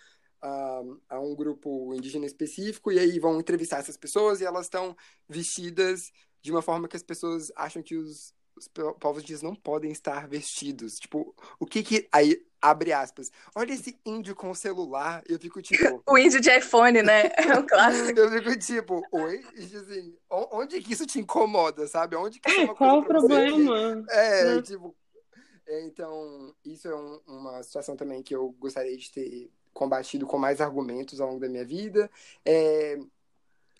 a, 0.42 0.82
a, 1.10 1.20
um 1.20 1.34
grupo 1.34 1.94
indígena 1.94 2.26
específico, 2.26 2.90
e 2.92 2.98
aí 2.98 3.18
vão 3.18 3.38
entrevistar 3.38 3.78
essas 3.78 3.96
pessoas 3.96 4.40
e 4.40 4.44
elas 4.44 4.66
estão 4.66 4.96
vestidas 5.28 6.12
de 6.42 6.50
uma 6.50 6.60
forma 6.60 6.88
que 6.88 6.96
as 6.96 7.02
pessoas 7.02 7.50
acham 7.56 7.82
que 7.82 7.96
os, 7.96 8.34
os 8.56 8.68
povos 9.00 9.22
indígenas 9.22 9.42
não 9.42 9.54
podem 9.54 9.90
estar 9.90 10.28
vestidos. 10.28 10.98
Tipo, 10.98 11.34
o 11.58 11.66
que 11.66 11.82
que. 11.82 12.08
Aí, 12.12 12.44
abre 12.60 12.92
aspas. 12.92 13.30
Olha 13.54 13.72
esse 13.72 13.98
índio 14.04 14.34
com 14.34 14.54
celular. 14.54 15.22
Eu 15.28 15.38
fico 15.38 15.60
tipo. 15.60 16.02
o 16.08 16.16
índio 16.18 16.40
de 16.40 16.50
iPhone, 16.56 17.02
né? 17.02 17.30
É 17.36 17.58
um 17.58 17.66
clássico. 17.66 18.18
eu 18.18 18.30
fico 18.30 18.58
tipo, 18.58 19.02
oi? 19.12 19.44
Assim, 19.56 20.16
onde 20.30 20.80
que 20.80 20.92
isso 20.92 21.06
te 21.06 21.18
incomoda, 21.18 21.86
sabe? 21.86 22.16
Onde 22.16 22.40
que 22.40 22.50
isso 22.50 22.60
é 22.60 22.64
uma 22.64 22.74
Qual 22.76 23.00
o 23.00 23.04
problema? 23.04 24.04
É, 24.10 24.62
tipo. 24.62 24.94
É, 25.66 25.82
então, 25.86 26.54
isso 26.64 26.86
é 26.86 26.94
um, 26.94 27.20
uma 27.26 27.62
situação 27.62 27.96
também 27.96 28.22
que 28.22 28.34
eu 28.34 28.50
gostaria 28.58 28.96
de 28.96 29.10
ter 29.10 29.50
combatido 29.72 30.26
com 30.26 30.38
mais 30.38 30.60
argumentos 30.60 31.20
ao 31.20 31.28
longo 31.28 31.40
da 31.40 31.48
minha 31.48 31.64
vida. 31.64 32.10
É, 32.44 32.98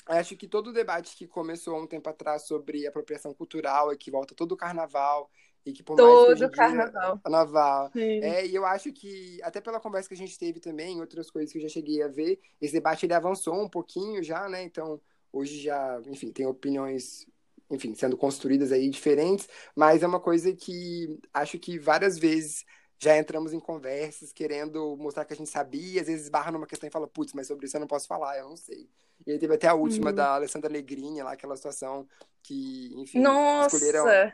acho 0.07 0.37
que 0.37 0.47
todo 0.47 0.69
o 0.69 0.73
debate 0.73 1.17
que 1.17 1.27
começou 1.27 1.75
há 1.75 1.83
um 1.83 1.87
tempo 1.87 2.09
atrás 2.09 2.47
sobre 2.47 2.87
apropriação 2.87 3.33
cultural 3.33 3.93
e 3.93 3.97
que 3.97 4.11
volta 4.11 4.35
todo 4.35 4.53
o 4.53 4.57
carnaval 4.57 5.31
e 5.65 5.73
que 5.73 5.83
por 5.83 5.97
todo 5.97 6.07
mais 6.07 6.51
que 6.51 6.57
carnaval. 6.57 7.13
Dia, 7.15 7.23
carnaval. 7.23 7.91
É, 7.95 8.47
e 8.47 8.55
eu 8.55 8.67
acho 8.67 8.93
que 8.93 9.41
até 9.43 9.61
pela 9.61 9.81
conversa 9.81 10.09
que 10.09 10.15
a 10.15 10.19
gente 10.19 10.39
teve 10.39 10.61
também, 10.61 11.01
outras 11.01 11.31
coisas 11.31 11.51
que 11.51 11.59
eu 11.59 11.63
já 11.63 11.69
cheguei 11.69 12.03
a 12.03 12.09
ver, 12.09 12.39
esse 12.61 12.75
debate 12.75 13.07
ele 13.07 13.15
avançou 13.15 13.55
um 13.55 13.69
pouquinho 13.69 14.23
já, 14.23 14.49
né? 14.49 14.63
Então, 14.63 15.01
hoje 15.33 15.61
já, 15.61 16.01
enfim, 16.07 16.31
tem 16.31 16.47
opiniões 16.47 17.27
enfim, 17.71 17.95
sendo 17.95 18.17
construídas 18.17 18.71
aí 18.73 18.89
diferentes, 18.91 19.49
mas 19.75 20.03
é 20.03 20.07
uma 20.07 20.21
coisa 20.21 20.55
que 20.55 21.19
acho 21.33 21.59
que 21.59 21.79
várias 21.79 22.19
vezes 22.19 22.65
já 22.99 23.19
entramos 23.19 23.53
em 23.53 23.61
conversas 23.61 24.33
querendo 24.33 24.97
mostrar 24.97 25.25
que 25.25 25.33
a 25.33 25.37
gente 25.37 25.51
sabia, 25.51 26.01
às 26.01 26.07
vezes 26.07 26.29
barra 26.29 26.53
numa 26.53 26.67
questão 26.67 26.89
e 26.89 26.93
fala, 26.93 27.09
putz, 27.09 27.33
mas 27.33 27.47
sobre 27.47 27.67
isso 27.67 27.77
eu 27.77 27.81
não 27.81 27.87
posso 27.87 28.07
falar, 28.07 28.39
eu 28.39 28.49
não 28.49 28.57
sei. 28.57 28.89
E 29.27 29.33
aí 29.33 29.39
teve 29.39 29.55
até 29.55 29.69
a 29.69 29.75
última 29.75 30.11
uhum. 30.11 30.17
da 30.17 30.35
Alessandra 30.35 30.71
Negrini, 30.71 31.23
lá, 31.23 31.33
aquela 31.33 31.57
situação 31.57 32.07
que, 32.43 32.93
enfim, 32.97 33.21
Nossa! 33.21 33.77
escolheram. 33.77 34.33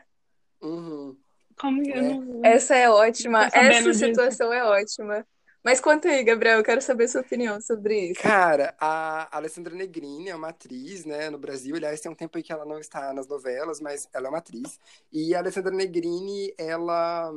Uhum. 0.61 1.17
Como 1.57 1.81
que 1.83 1.91
é. 1.91 2.19
Essa 2.43 2.75
é 2.75 2.89
ótima, 2.89 3.49
essa 3.53 3.93
situação 3.93 4.49
disso. 4.49 4.53
é 4.53 4.63
ótima. 4.63 5.27
Mas 5.63 5.79
conta 5.79 6.09
aí, 6.09 6.23
Gabriel, 6.23 6.57
eu 6.57 6.63
quero 6.63 6.81
saber 6.81 7.07
sua 7.07 7.21
opinião 7.21 7.61
sobre 7.61 8.09
isso. 8.09 8.21
Cara, 8.21 8.75
a 8.79 9.37
Alessandra 9.37 9.75
Negrini 9.75 10.29
é 10.29 10.35
uma 10.35 10.49
atriz, 10.49 11.05
né, 11.05 11.29
no 11.29 11.37
Brasil. 11.37 11.75
Aliás, 11.75 12.01
tem 12.01 12.11
um 12.11 12.15
tempo 12.15 12.35
aí 12.35 12.43
que 12.43 12.51
ela 12.51 12.65
não 12.65 12.79
está 12.79 13.13
nas 13.13 13.27
novelas, 13.27 13.79
mas 13.79 14.09
ela 14.11 14.25
é 14.25 14.29
uma 14.29 14.39
atriz. 14.39 14.79
E 15.11 15.35
a 15.35 15.39
Alessandra 15.39 15.71
Negrini, 15.71 16.51
ela 16.57 17.31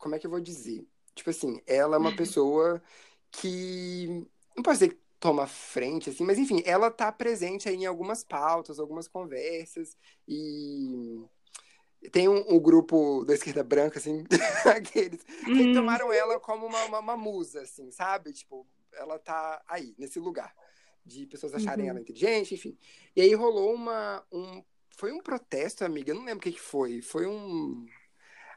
como 0.00 0.14
é 0.14 0.18
que 0.18 0.26
eu 0.26 0.30
vou 0.30 0.40
dizer? 0.40 0.84
Tipo 1.14 1.30
assim, 1.30 1.60
ela 1.66 1.94
é 1.94 1.98
uma 1.98 2.14
pessoa 2.16 2.82
que. 3.30 4.26
Não 4.56 4.62
posso 4.64 4.80
dizer 4.80 4.94
que 4.94 5.00
toma 5.20 5.46
frente, 5.46 6.08
assim, 6.08 6.24
mas 6.24 6.38
enfim, 6.38 6.62
ela 6.64 6.90
tá 6.90 7.12
presente 7.12 7.68
aí 7.68 7.76
em 7.76 7.86
algumas 7.86 8.24
pautas, 8.24 8.80
algumas 8.80 9.06
conversas, 9.06 9.94
e 10.26 11.22
tem 12.10 12.26
um, 12.26 12.54
um 12.54 12.58
grupo 12.58 13.22
da 13.26 13.34
esquerda 13.34 13.62
branca, 13.62 13.98
assim, 13.98 14.24
aqueles, 14.74 15.22
que 15.22 15.52
hum. 15.52 15.74
tomaram 15.74 16.10
ela 16.10 16.40
como 16.40 16.66
uma, 16.66 16.82
uma, 16.84 16.98
uma, 17.00 17.16
musa, 17.18 17.60
assim, 17.60 17.90
sabe? 17.90 18.32
Tipo, 18.32 18.66
ela 18.94 19.18
tá 19.18 19.62
aí, 19.68 19.94
nesse 19.98 20.18
lugar, 20.18 20.54
de 21.04 21.26
pessoas 21.26 21.54
acharem 21.54 21.84
uhum. 21.84 21.90
ela 21.90 22.00
inteligente, 22.00 22.54
enfim. 22.54 22.76
E 23.14 23.20
aí 23.20 23.34
rolou 23.34 23.74
uma. 23.74 24.24
Um, 24.32 24.64
foi 24.96 25.12
um 25.12 25.20
protesto, 25.20 25.84
amiga, 25.84 26.10
eu 26.10 26.14
não 26.14 26.24
lembro 26.24 26.40
o 26.40 26.42
que, 26.42 26.52
que 26.52 26.60
foi. 26.60 27.02
Foi 27.02 27.26
um 27.26 27.86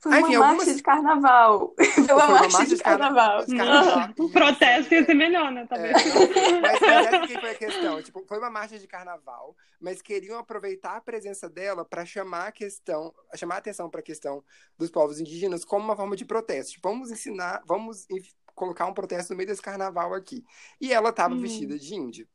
foi 0.03 0.11
uma 0.11 0.19
enfim, 0.19 0.37
marcha 0.37 0.51
algumas... 0.51 0.75
de 0.75 0.83
carnaval. 0.83 1.75
Foi 1.79 2.03
uma, 2.03 2.27
marcha, 2.27 2.57
marcha 2.57 2.65
de, 2.65 2.75
de 2.75 2.83
carnaval. 2.83 3.45
carnaval. 3.45 4.09
O 4.19 4.29
protesto 4.29 4.93
ia 4.93 5.05
ser 5.05 5.13
melhor, 5.13 5.49
né? 5.49 5.65
Tá 5.65 5.77
é, 5.77 5.93
mas, 6.59 7.27
que 7.27 7.39
foi 7.39 7.51
a 7.51 7.55
questão. 7.55 8.01
Tipo, 8.03 8.25
foi 8.27 8.37
uma 8.37 8.49
marcha 8.49 8.77
de 8.77 8.85
carnaval, 8.85 9.55
mas 9.79 10.01
queriam 10.01 10.37
aproveitar 10.37 10.97
a 10.97 11.01
presença 11.01 11.49
dela 11.49 11.85
para 11.85 12.05
chamar 12.05 12.47
a 12.47 12.51
questão, 12.51 13.13
chamar 13.33 13.55
a 13.55 13.57
atenção 13.59 13.89
para 13.89 14.01
a 14.01 14.03
questão 14.03 14.43
dos 14.77 14.91
povos 14.91 15.21
indígenas 15.21 15.63
como 15.63 15.85
uma 15.85 15.95
forma 15.95 16.17
de 16.17 16.25
protesto. 16.25 16.73
Tipo, 16.73 16.89
vamos 16.89 17.09
ensinar, 17.09 17.61
vamos 17.65 18.05
colocar 18.53 18.85
um 18.85 18.93
protesto 18.93 19.31
no 19.31 19.37
meio 19.37 19.47
desse 19.47 19.61
carnaval 19.61 20.13
aqui. 20.13 20.43
E 20.81 20.91
ela 20.91 21.11
estava 21.11 21.33
hum. 21.33 21.39
vestida 21.39 21.79
de 21.79 21.95
índio. 21.95 22.27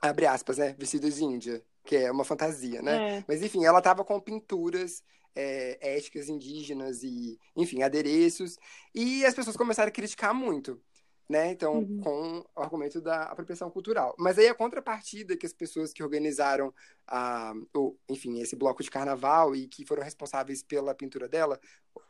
Abre 0.00 0.24
aspas, 0.24 0.56
né? 0.56 0.74
Vestida 0.78 1.10
de 1.10 1.22
índia, 1.22 1.62
que 1.84 1.94
é 1.94 2.10
uma 2.10 2.24
fantasia, 2.24 2.80
né? 2.80 3.18
É. 3.18 3.24
Mas 3.28 3.42
enfim, 3.42 3.66
ela 3.66 3.80
estava 3.80 4.02
com 4.02 4.18
pinturas 4.18 5.02
é, 5.34 5.96
éticas 5.96 6.28
indígenas 6.28 7.02
e, 7.02 7.38
enfim, 7.56 7.82
adereços. 7.82 8.58
E 8.94 9.24
as 9.24 9.34
pessoas 9.34 9.56
começaram 9.56 9.88
a 9.88 9.92
criticar 9.92 10.34
muito, 10.34 10.80
né? 11.28 11.50
Então, 11.50 11.78
uhum. 11.78 12.00
com 12.00 12.44
o 12.56 12.62
argumento 12.62 13.00
da 13.00 13.24
apropriação 13.24 13.70
cultural. 13.70 14.14
Mas 14.18 14.38
aí 14.38 14.48
a 14.48 14.54
contrapartida 14.54 15.36
que 15.36 15.46
as 15.46 15.52
pessoas 15.52 15.92
que 15.92 16.02
organizaram, 16.02 16.74
a, 17.06 17.52
o, 17.74 17.96
enfim, 18.08 18.40
esse 18.40 18.56
bloco 18.56 18.82
de 18.82 18.90
carnaval 18.90 19.54
e 19.54 19.66
que 19.68 19.84
foram 19.84 20.02
responsáveis 20.02 20.62
pela 20.62 20.94
pintura 20.94 21.28
dela, 21.28 21.60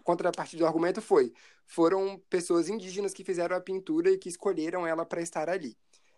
contrapartida 0.02 0.60
do 0.60 0.66
argumento 0.66 1.02
foi, 1.02 1.32
foram 1.66 2.20
pessoas 2.30 2.68
indígenas 2.68 3.12
que 3.12 3.24
fizeram 3.24 3.56
a 3.56 3.60
pintura 3.60 4.10
e 4.10 4.18
que 4.18 4.28
escolheram 4.28 4.86
ela 4.86 5.04
para 5.04 5.20
estar 5.20 5.48
ali. 5.48 5.76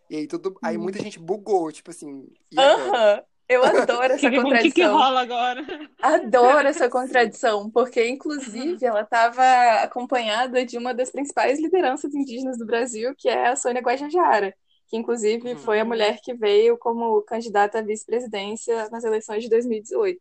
E 0.08 0.16
aí, 0.16 0.26
tudo, 0.26 0.58
aí 0.62 0.76
muita 0.76 0.98
uhum. 0.98 1.04
gente 1.04 1.18
bugou, 1.18 1.72
tipo 1.72 1.90
assim. 1.90 2.28
Agora? 2.54 3.26
Eu 3.52 3.64
adoro 3.64 4.12
essa 4.12 4.30
contradição. 4.30 4.52
O 4.52 4.62
que, 4.62 4.70
que 4.70 4.82
rola 4.82 5.20
agora? 5.20 5.64
Adoro 6.00 6.68
essa 6.68 6.88
contradição, 6.88 7.70
porque, 7.70 8.08
inclusive, 8.08 8.84
ela 8.84 9.02
estava 9.02 9.42
acompanhada 9.82 10.64
de 10.64 10.78
uma 10.78 10.94
das 10.94 11.10
principais 11.10 11.60
lideranças 11.60 12.14
indígenas 12.14 12.58
do 12.58 12.66
Brasil, 12.66 13.14
que 13.16 13.28
é 13.28 13.48
a 13.48 13.56
Sônia 13.56 13.82
Guajajara, 13.82 14.54
que, 14.88 14.96
inclusive, 14.96 15.54
foi 15.56 15.80
a 15.80 15.84
mulher 15.84 16.18
que 16.22 16.34
veio 16.34 16.78
como 16.78 17.22
candidata 17.22 17.78
à 17.78 17.82
vice-presidência 17.82 18.88
nas 18.90 19.04
eleições 19.04 19.42
de 19.42 19.50
2018. 19.50 20.18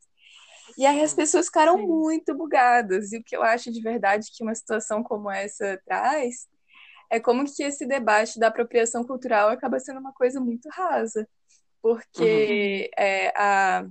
E 0.77 0.85
aí 0.85 1.01
as 1.01 1.13
pessoas 1.13 1.47
ficaram 1.47 1.77
Sim. 1.77 1.87
muito 1.87 2.33
bugadas. 2.33 3.11
E 3.11 3.17
o 3.17 3.23
que 3.23 3.35
eu 3.35 3.43
acho 3.43 3.71
de 3.71 3.81
verdade 3.81 4.29
que 4.35 4.43
uma 4.43 4.55
situação 4.55 5.03
como 5.03 5.29
essa 5.29 5.79
traz 5.85 6.47
é 7.09 7.19
como 7.19 7.43
que 7.45 7.63
esse 7.63 7.85
debate 7.85 8.39
da 8.39 8.47
apropriação 8.47 9.03
cultural 9.03 9.49
acaba 9.49 9.79
sendo 9.79 9.99
uma 9.99 10.13
coisa 10.13 10.39
muito 10.39 10.69
rasa 10.69 11.27
porque 11.81 12.91
uhum. 12.97 13.03
é, 13.03 13.33
a, 13.35 13.85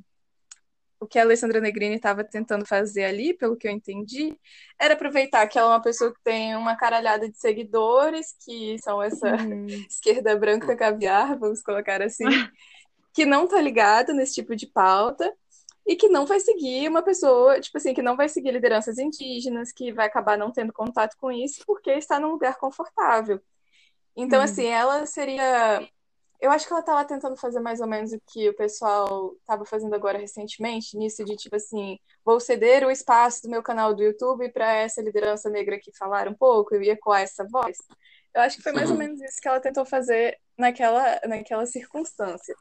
o 1.01 1.07
que 1.07 1.19
a 1.19 1.23
Alessandra 1.23 1.61
Negrini 1.61 1.97
estava 1.97 2.23
tentando 2.23 2.67
fazer 2.67 3.05
ali, 3.05 3.33
pelo 3.33 3.57
que 3.57 3.67
eu 3.67 3.73
entendi, 3.73 4.37
era 4.79 4.95
aproveitar 4.95 5.47
que 5.49 5.59
ela 5.59 5.73
é 5.73 5.75
uma 5.77 5.83
pessoa 5.83 6.13
que 6.13 6.21
tem 6.23 6.55
uma 6.55 6.77
caralhada 6.77 7.29
de 7.29 7.39
seguidores, 7.39 8.35
que 8.45 8.79
são 8.79 9.03
essa 9.03 9.35
uhum. 9.35 9.67
esquerda 9.89 10.37
branca 10.37 10.77
caviar, 10.77 11.39
vamos 11.39 11.63
colocar 11.63 12.03
assim, 12.03 12.25
que 13.15 13.25
não 13.25 13.49
tá 13.49 13.61
ligada 13.61 14.13
nesse 14.13 14.35
tipo 14.35 14.55
de 14.55 14.67
pauta 14.67 15.33
e 15.87 15.97
que 15.97 16.09
não 16.09 16.27
vai 16.27 16.39
seguir 16.39 16.89
uma 16.89 17.03
pessoa, 17.03 17.59
tipo 17.59 17.79
assim, 17.79 17.95
que 17.95 18.03
não 18.03 18.15
vai 18.17 18.29
seguir 18.29 18.53
lideranças 18.53 18.99
indígenas, 18.99 19.73
que 19.73 19.93
vai 19.93 20.07
acabar 20.07 20.37
não 20.37 20.53
tendo 20.53 20.73
contato 20.73 21.17
com 21.19 21.33
isso 21.33 21.63
porque 21.67 21.91
está 21.93 22.21
num 22.21 22.33
lugar 22.33 22.59
confortável. 22.59 23.41
Então, 24.15 24.39
uhum. 24.39 24.45
assim, 24.45 24.67
ela 24.67 25.07
seria 25.07 25.89
eu 26.41 26.51
acho 26.51 26.67
que 26.67 26.73
ela 26.73 26.81
estava 26.81 27.05
tentando 27.05 27.37
fazer 27.37 27.61
mais 27.61 27.81
ou 27.81 27.87
menos 27.87 28.13
o 28.13 28.21
que 28.33 28.49
o 28.49 28.57
pessoal 28.57 29.35
estava 29.41 29.65
fazendo 29.65 29.95
agora 29.95 30.19
recentemente, 30.19 30.97
nisso 30.97 31.25
de 31.25 31.37
tipo 31.37 31.57
assim, 31.57 31.99
vou 32.25 32.41
ceder 32.41 32.85
o 32.85 32.91
espaço 32.91 33.43
do 33.43 33.51
meu 33.51 33.63
canal 33.63 33.95
do 33.95 34.03
YouTube 34.03 34.51
para 34.51 34.73
essa 34.73 35.03
liderança 35.03 35.51
negra 35.51 35.77
aqui 35.77 35.91
falar 35.97 36.29
um 36.29 36.35
pouco 36.35 36.75
e 36.75 36.89
ecoar 36.89 37.21
essa 37.21 37.47
voz. 37.47 37.77
Eu 38.35 38.43
acho 38.43 38.57
que 38.57 38.63
foi 38.63 38.73
mais 38.73 38.91
ou 38.91 38.97
menos 38.97 39.21
isso 39.21 39.41
que 39.41 39.49
ela 39.49 39.61
tentou 39.61 39.85
fazer 39.85 40.39
naquela, 40.57 41.21
naquela 41.27 41.67
circunstância. 41.67 42.55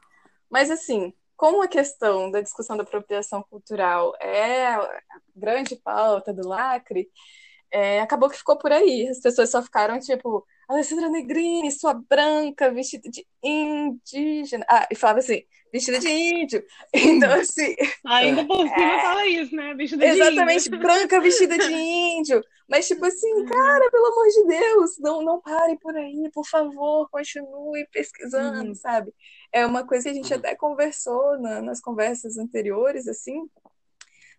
Mas 0.50 0.70
assim, 0.70 1.14
como 1.36 1.62
a 1.62 1.68
questão 1.68 2.30
da 2.30 2.42
discussão 2.42 2.76
da 2.76 2.82
apropriação 2.82 3.42
cultural 3.44 4.12
é 4.20 4.66
a 4.74 5.02
grande 5.34 5.74
pauta 5.76 6.34
do 6.34 6.46
lacre, 6.46 7.08
é, 7.72 8.00
acabou 8.00 8.28
que 8.28 8.38
ficou 8.38 8.58
por 8.58 8.72
aí. 8.72 9.08
As 9.08 9.20
pessoas 9.20 9.50
só 9.50 9.62
ficaram 9.62 9.98
tipo, 9.98 10.44
Alessandra 10.68 11.08
Negrini, 11.08 11.70
sua 11.70 11.94
branca, 11.94 12.72
vestida 12.72 13.08
de 13.10 13.26
indígena. 13.42 14.64
Ah, 14.68 14.86
e 14.90 14.94
falava 14.94 15.20
assim, 15.20 15.42
vestida 15.72 15.98
de 15.98 16.08
índio. 16.08 16.62
Então, 16.92 17.32
assim. 17.32 17.74
Ainda 18.06 18.44
por 18.44 18.68
cima 18.68 18.94
é... 18.94 19.00
fala 19.00 19.26
isso, 19.26 19.54
né? 19.54 19.74
Vestida 19.74 20.06
de 20.06 20.12
Exatamente, 20.12 20.68
índio. 20.68 20.80
branca, 20.80 21.20
vestida 21.20 21.58
de 21.58 21.72
índio. 21.72 22.42
Mas, 22.68 22.86
tipo 22.86 23.04
assim, 23.04 23.44
cara, 23.46 23.90
pelo 23.90 24.06
amor 24.06 24.28
de 24.28 24.46
Deus, 24.46 24.98
não, 25.00 25.22
não 25.22 25.40
pare 25.40 25.76
por 25.80 25.96
aí, 25.96 26.30
por 26.32 26.46
favor, 26.46 27.08
continue 27.10 27.84
pesquisando, 27.92 28.68
uhum. 28.68 28.74
sabe? 28.76 29.12
É 29.52 29.66
uma 29.66 29.84
coisa 29.84 30.04
que 30.04 30.10
a 30.10 30.14
gente 30.14 30.32
uhum. 30.32 30.38
até 30.38 30.54
conversou 30.54 31.36
na, 31.40 31.60
nas 31.60 31.80
conversas 31.80 32.38
anteriores, 32.38 33.08
assim, 33.08 33.48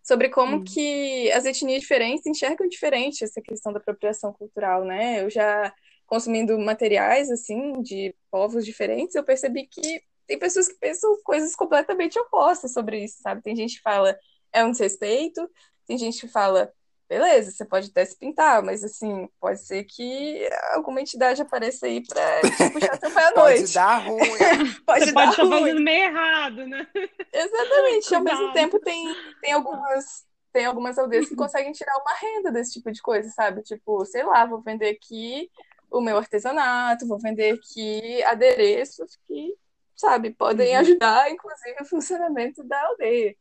sobre 0.02 0.28
como 0.28 0.64
que 0.64 1.30
as 1.32 1.44
etnias 1.44 1.80
diferentes 1.80 2.26
enxergam 2.26 2.68
diferente 2.68 3.24
essa 3.24 3.40
questão 3.40 3.72
da 3.72 3.78
apropriação 3.78 4.32
cultural, 4.32 4.84
né? 4.84 5.22
Eu 5.22 5.30
já 5.30 5.72
consumindo 6.06 6.58
materiais 6.58 7.30
assim 7.30 7.80
de 7.80 8.14
povos 8.30 8.64
diferentes, 8.64 9.14
eu 9.14 9.24
percebi 9.24 9.66
que 9.66 10.02
tem 10.26 10.38
pessoas 10.38 10.68
que 10.68 10.74
pensam 10.74 11.16
coisas 11.22 11.54
completamente 11.54 12.18
opostas 12.18 12.72
sobre 12.72 13.04
isso, 13.04 13.18
sabe? 13.22 13.42
Tem 13.42 13.56
gente 13.56 13.76
que 13.76 13.82
fala 13.82 14.16
é 14.52 14.64
um 14.64 14.70
desrespeito, 14.70 15.48
tem 15.86 15.96
gente 15.96 16.20
que 16.20 16.28
fala 16.28 16.72
beleza, 17.12 17.50
você 17.50 17.64
pode 17.66 17.90
até 17.90 18.02
se 18.06 18.16
pintar, 18.16 18.62
mas 18.62 18.82
assim, 18.82 19.28
pode 19.38 19.60
ser 19.60 19.84
que 19.84 20.48
alguma 20.72 20.98
entidade 20.98 21.42
apareça 21.42 21.84
aí 21.84 22.02
pra 22.06 22.40
te 22.40 22.70
puxar 22.70 22.98
seu 22.98 23.10
pé 23.10 23.24
à 23.26 23.30
noite. 23.36 23.60
Pode 23.60 23.74
dar 23.74 23.96
ruim. 23.98 24.20
pode 24.86 25.04
você 25.04 25.12
dar 25.12 25.20
pode 25.20 25.30
estar 25.30 25.42
ruim. 25.42 25.60
fazendo 25.60 25.80
meio 25.82 26.04
errado, 26.04 26.66
né? 26.66 26.86
Exatamente. 27.30 28.14
Ao 28.16 28.22
mesmo 28.22 28.52
tempo, 28.54 28.78
tem, 28.80 29.14
tem 29.42 29.52
algumas. 29.52 30.24
Tem 30.54 30.66
algumas 30.66 30.98
aldeias 30.98 31.30
que 31.30 31.34
conseguem 31.34 31.72
tirar 31.72 31.96
uma 31.96 32.14
renda 32.14 32.52
desse 32.52 32.74
tipo 32.74 32.92
de 32.92 33.00
coisa, 33.00 33.26
sabe? 33.30 33.62
Tipo, 33.62 34.04
sei 34.04 34.22
lá, 34.22 34.44
vou 34.44 34.60
vender 34.60 34.90
aqui 34.90 35.50
o 35.90 35.98
meu 35.98 36.18
artesanato, 36.18 37.08
vou 37.08 37.18
vender 37.18 37.54
aqui 37.54 38.22
adereços 38.24 39.18
que, 39.26 39.54
sabe, 39.96 40.30
podem 40.30 40.74
uhum. 40.74 40.80
ajudar, 40.80 41.30
inclusive, 41.30 41.76
o 41.80 41.86
funcionamento 41.86 42.62
da 42.64 42.78
aldeia. 42.82 43.34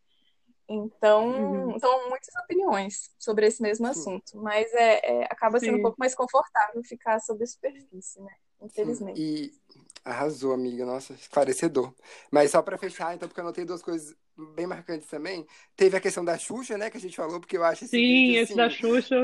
Então, 0.74 1.70
uhum. 1.70 1.80
são 1.80 2.10
muitas 2.10 2.34
opiniões 2.44 3.12
sobre 3.20 3.46
esse 3.46 3.62
mesmo 3.62 3.88
assunto, 3.88 4.38
mas 4.38 4.72
é, 4.74 5.22
é 5.22 5.24
acaba 5.26 5.60
sendo 5.60 5.74
Sim. 5.74 5.80
um 5.80 5.82
pouco 5.82 5.98
mais 6.00 6.16
confortável 6.16 6.82
ficar 6.84 7.20
sob 7.20 7.44
a 7.44 7.48
superfície, 7.48 8.22
né? 8.22 8.32
Infelizmente. 8.62 9.20
E 9.20 9.52
arrasou, 10.06 10.54
amiga, 10.54 10.86
nossa, 10.86 11.14
esclarecedor. 11.14 11.94
Mas 12.32 12.52
só 12.52 12.62
para 12.62 12.78
fechar, 12.78 13.14
então, 13.14 13.28
porque 13.28 13.42
eu 13.42 13.46
notei 13.46 13.66
duas 13.66 13.82
coisas 13.82 14.16
bem 14.56 14.66
marcantes 14.66 15.10
também. 15.10 15.46
Teve 15.76 15.98
a 15.98 16.02
questão 16.02 16.24
da 16.24 16.38
Xuxa, 16.38 16.78
né, 16.78 16.90
que 16.90 16.98
a 16.98 17.02
gente 17.02 17.18
falou, 17.18 17.40
porque 17.40 17.58
eu 17.58 17.64
acho 17.66 17.84
esse 17.84 17.92
Sim, 17.92 18.02
vídeo, 18.02 18.36
esse 18.36 18.44
assim, 18.44 18.56
da 18.56 18.70
Xuxa. 18.70 19.22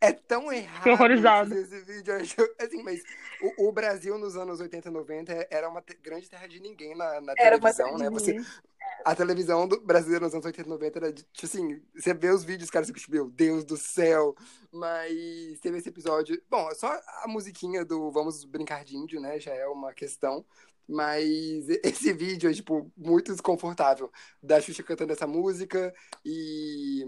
É 0.00 0.12
tão 0.12 0.50
errado 0.50 0.88
horrorizado. 0.88 1.54
esse 1.54 1.80
vídeo. 1.80 2.14
Assim, 2.58 2.82
mas 2.82 3.02
o, 3.42 3.68
o, 3.68 3.72
Brasil 3.72 4.16
nos 4.16 4.34
anos 4.34 4.58
80 4.58 4.88
e 4.88 4.92
90 4.92 5.48
era 5.50 5.68
uma 5.68 5.82
grande 6.02 6.28
terra 6.28 6.46
de 6.46 6.58
ninguém 6.58 6.96
na, 6.96 7.20
na 7.20 7.34
televisão, 7.34 7.98
né? 7.98 8.08
Você, 8.08 8.40
a 9.04 9.14
televisão 9.14 9.68
do 9.68 9.80
brasileira 9.80 10.24
nos 10.24 10.32
anos 10.32 10.46
80 10.46 10.66
e 10.66 10.70
90 10.70 10.98
era, 10.98 11.12
tipo 11.12 11.28
assim, 11.44 11.82
você 11.94 12.14
vê 12.14 12.30
os 12.30 12.44
vídeos, 12.44 12.70
cara, 12.70 12.84
você 12.84 12.94
fica, 12.94 13.12
meu 13.12 13.28
Deus 13.28 13.64
do 13.64 13.76
céu. 13.76 14.34
Mas 14.72 15.60
teve 15.60 15.78
esse 15.78 15.88
episódio. 15.88 16.40
Bom, 16.48 16.72
só 16.74 16.88
a 17.22 17.28
musiquinha 17.28 17.84
do 17.84 18.10
Vamos 18.10 18.44
Brincar 18.44 18.84
de 18.84 18.96
Índio, 18.96 19.20
né? 19.20 19.38
Já 19.38 19.52
é 19.52 19.66
uma 19.66 19.92
questão. 19.92 20.44
Mas 20.90 21.68
esse 21.84 22.12
vídeo 22.12 22.50
é, 22.50 22.52
tipo, 22.52 22.90
muito 22.96 23.32
desconfortável. 23.32 24.10
Da 24.42 24.60
Xuxa 24.60 24.82
cantando 24.82 25.12
essa 25.12 25.26
música 25.26 25.94
e 26.24 27.04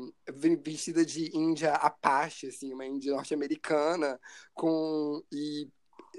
vestida 0.63 1.05
de 1.05 1.37
índia 1.37 1.73
Apache, 1.75 2.47
assim, 2.47 2.73
uma 2.73 2.87
índia 2.87 3.13
norte-americana, 3.13 4.19
com. 4.55 5.21
E, 5.33 5.69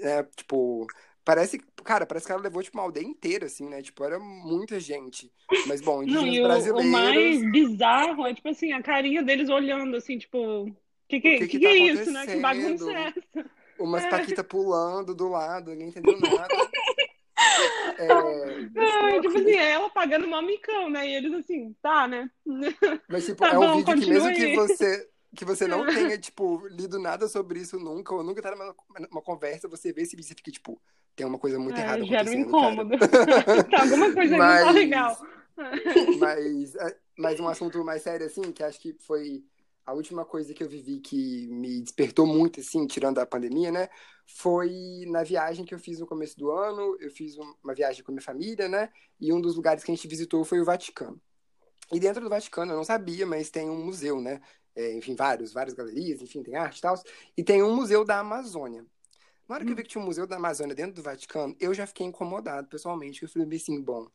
é, 0.00 0.22
tipo. 0.36 0.86
Parece, 1.24 1.56
cara, 1.82 2.04
parece 2.04 2.26
que 2.26 2.32
ela 2.32 2.42
levou, 2.42 2.62
tipo, 2.62 2.76
uma 2.76 2.84
aldeia 2.84 3.06
inteira, 3.06 3.46
assim, 3.46 3.66
né? 3.66 3.80
Tipo, 3.80 4.04
era 4.04 4.20
muita 4.20 4.78
gente. 4.78 5.32
Mas, 5.66 5.80
bom, 5.80 6.02
indígenas 6.02 6.36
Não, 6.36 6.42
brasileiros... 6.42 6.84
O 6.84 6.92
mais 6.92 7.50
bizarro 7.50 8.26
é, 8.26 8.34
tipo 8.34 8.50
assim, 8.50 8.72
a 8.72 8.82
carinha 8.82 9.22
deles 9.22 9.48
olhando, 9.48 9.96
assim, 9.96 10.18
tipo... 10.18 10.66
Que 11.08 11.18
que, 11.22 11.36
o 11.36 11.38
que, 11.38 11.46
que, 11.46 11.46
que, 11.46 11.58
que 11.60 11.64
tá 11.64 11.70
é 11.70 11.76
isso, 11.78 12.10
né? 12.10 12.26
Que 12.26 12.36
bagunça 12.40 12.92
é 12.92 13.06
essa? 13.06 13.50
Umas 13.78 14.04
é. 14.04 14.10
paquitas 14.10 14.46
pulando 14.46 15.14
do 15.14 15.28
lado, 15.28 15.70
ninguém 15.70 15.88
entendeu 15.88 16.18
nada. 16.20 16.48
É, 17.98 18.06
tipo 19.20 19.38
assim, 19.38 19.52
é 19.52 19.72
ela 19.72 19.90
pagando 19.90 20.26
uma 20.26 20.42
micão, 20.42 20.88
né? 20.88 21.08
E 21.08 21.14
eles 21.14 21.32
assim, 21.32 21.74
tá, 21.80 22.06
né? 22.08 22.30
Mas, 23.08 23.26
tipo, 23.26 23.38
tá 23.38 23.50
é 23.52 23.58
um 23.58 23.76
vídeo 23.76 24.00
que 24.00 24.10
mesmo 24.10 24.28
aí. 24.28 24.34
que 24.34 24.56
você, 24.56 25.08
que 25.36 25.44
você 25.44 25.66
não 25.66 25.84
tenha, 25.86 26.18
tipo, 26.18 26.66
lido 26.68 26.98
nada 26.98 27.28
sobre 27.28 27.60
isso 27.60 27.78
nunca, 27.78 28.14
ou 28.14 28.22
nunca 28.22 28.42
tá 28.42 28.50
numa, 28.50 28.74
numa 29.10 29.22
conversa, 29.22 29.68
você 29.68 29.92
vê 29.92 30.02
esse 30.02 30.16
vídeo 30.16 30.32
e 30.32 30.36
fica, 30.36 30.50
tipo, 30.50 30.80
tem 31.14 31.26
uma 31.26 31.38
coisa 31.38 31.58
muito 31.58 31.78
é, 31.78 31.82
errada 31.82 32.04
gera 32.04 32.22
acontecendo, 32.22 32.44
um 32.44 32.48
incômodo. 32.48 32.98
tá, 33.70 33.82
alguma 33.82 34.12
coisa 34.12 34.36
mas, 34.36 34.60
não 34.60 34.66
tá 34.66 34.72
legal. 34.72 35.26
mas, 36.18 36.74
é, 36.74 36.96
mas 37.16 37.40
um 37.40 37.48
assunto 37.48 37.84
mais 37.84 38.02
sério, 38.02 38.26
assim, 38.26 38.52
que 38.52 38.62
acho 38.62 38.80
que 38.80 38.94
foi 38.98 39.44
a 39.84 39.92
última 39.92 40.24
coisa 40.24 40.54
que 40.54 40.62
eu 40.62 40.68
vivi 40.68 41.00
que 41.00 41.46
me 41.48 41.80
despertou 41.80 42.26
muito, 42.26 42.60
assim, 42.60 42.86
tirando 42.86 43.18
a 43.18 43.26
pandemia, 43.26 43.70
né? 43.70 43.88
Foi 44.26 45.04
na 45.08 45.22
viagem 45.22 45.64
que 45.64 45.74
eu 45.74 45.78
fiz 45.78 46.00
no 46.00 46.06
começo 46.06 46.38
do 46.38 46.50
ano. 46.50 46.96
Eu 47.00 47.10
fiz 47.10 47.36
uma 47.36 47.74
viagem 47.74 48.02
com 48.02 48.10
a 48.10 48.14
minha 48.14 48.22
família, 48.22 48.68
né? 48.68 48.90
E 49.20 49.32
um 49.32 49.40
dos 49.40 49.56
lugares 49.56 49.84
que 49.84 49.90
a 49.90 49.94
gente 49.94 50.08
visitou 50.08 50.44
foi 50.44 50.60
o 50.60 50.64
Vaticano. 50.64 51.20
E 51.92 52.00
dentro 52.00 52.22
do 52.22 52.30
Vaticano, 52.30 52.72
eu 52.72 52.76
não 52.76 52.84
sabia, 52.84 53.26
mas 53.26 53.50
tem 53.50 53.68
um 53.68 53.84
museu, 53.84 54.20
né? 54.20 54.40
É, 54.74 54.96
enfim, 54.96 55.14
vários, 55.14 55.52
várias 55.52 55.74
galerias, 55.74 56.20
enfim, 56.22 56.42
tem 56.42 56.56
arte 56.56 56.78
e 56.78 56.80
tal. 56.80 56.94
E 57.36 57.44
tem 57.44 57.62
um 57.62 57.76
museu 57.76 58.04
da 58.04 58.18
Amazônia. 58.18 58.84
Na 59.46 59.56
hora 59.56 59.64
que 59.64 59.70
eu 59.70 59.76
vi 59.76 59.82
que 59.82 59.90
tinha 59.90 60.02
um 60.02 60.06
museu 60.06 60.26
da 60.26 60.36
Amazônia 60.36 60.74
dentro 60.74 60.94
do 60.94 61.02
Vaticano, 61.02 61.54
eu 61.60 61.74
já 61.74 61.86
fiquei 61.86 62.06
incomodado 62.06 62.66
pessoalmente. 62.68 63.22
Eu 63.22 63.28
falei 63.28 63.56
assim, 63.56 63.80
bom, 63.82 64.08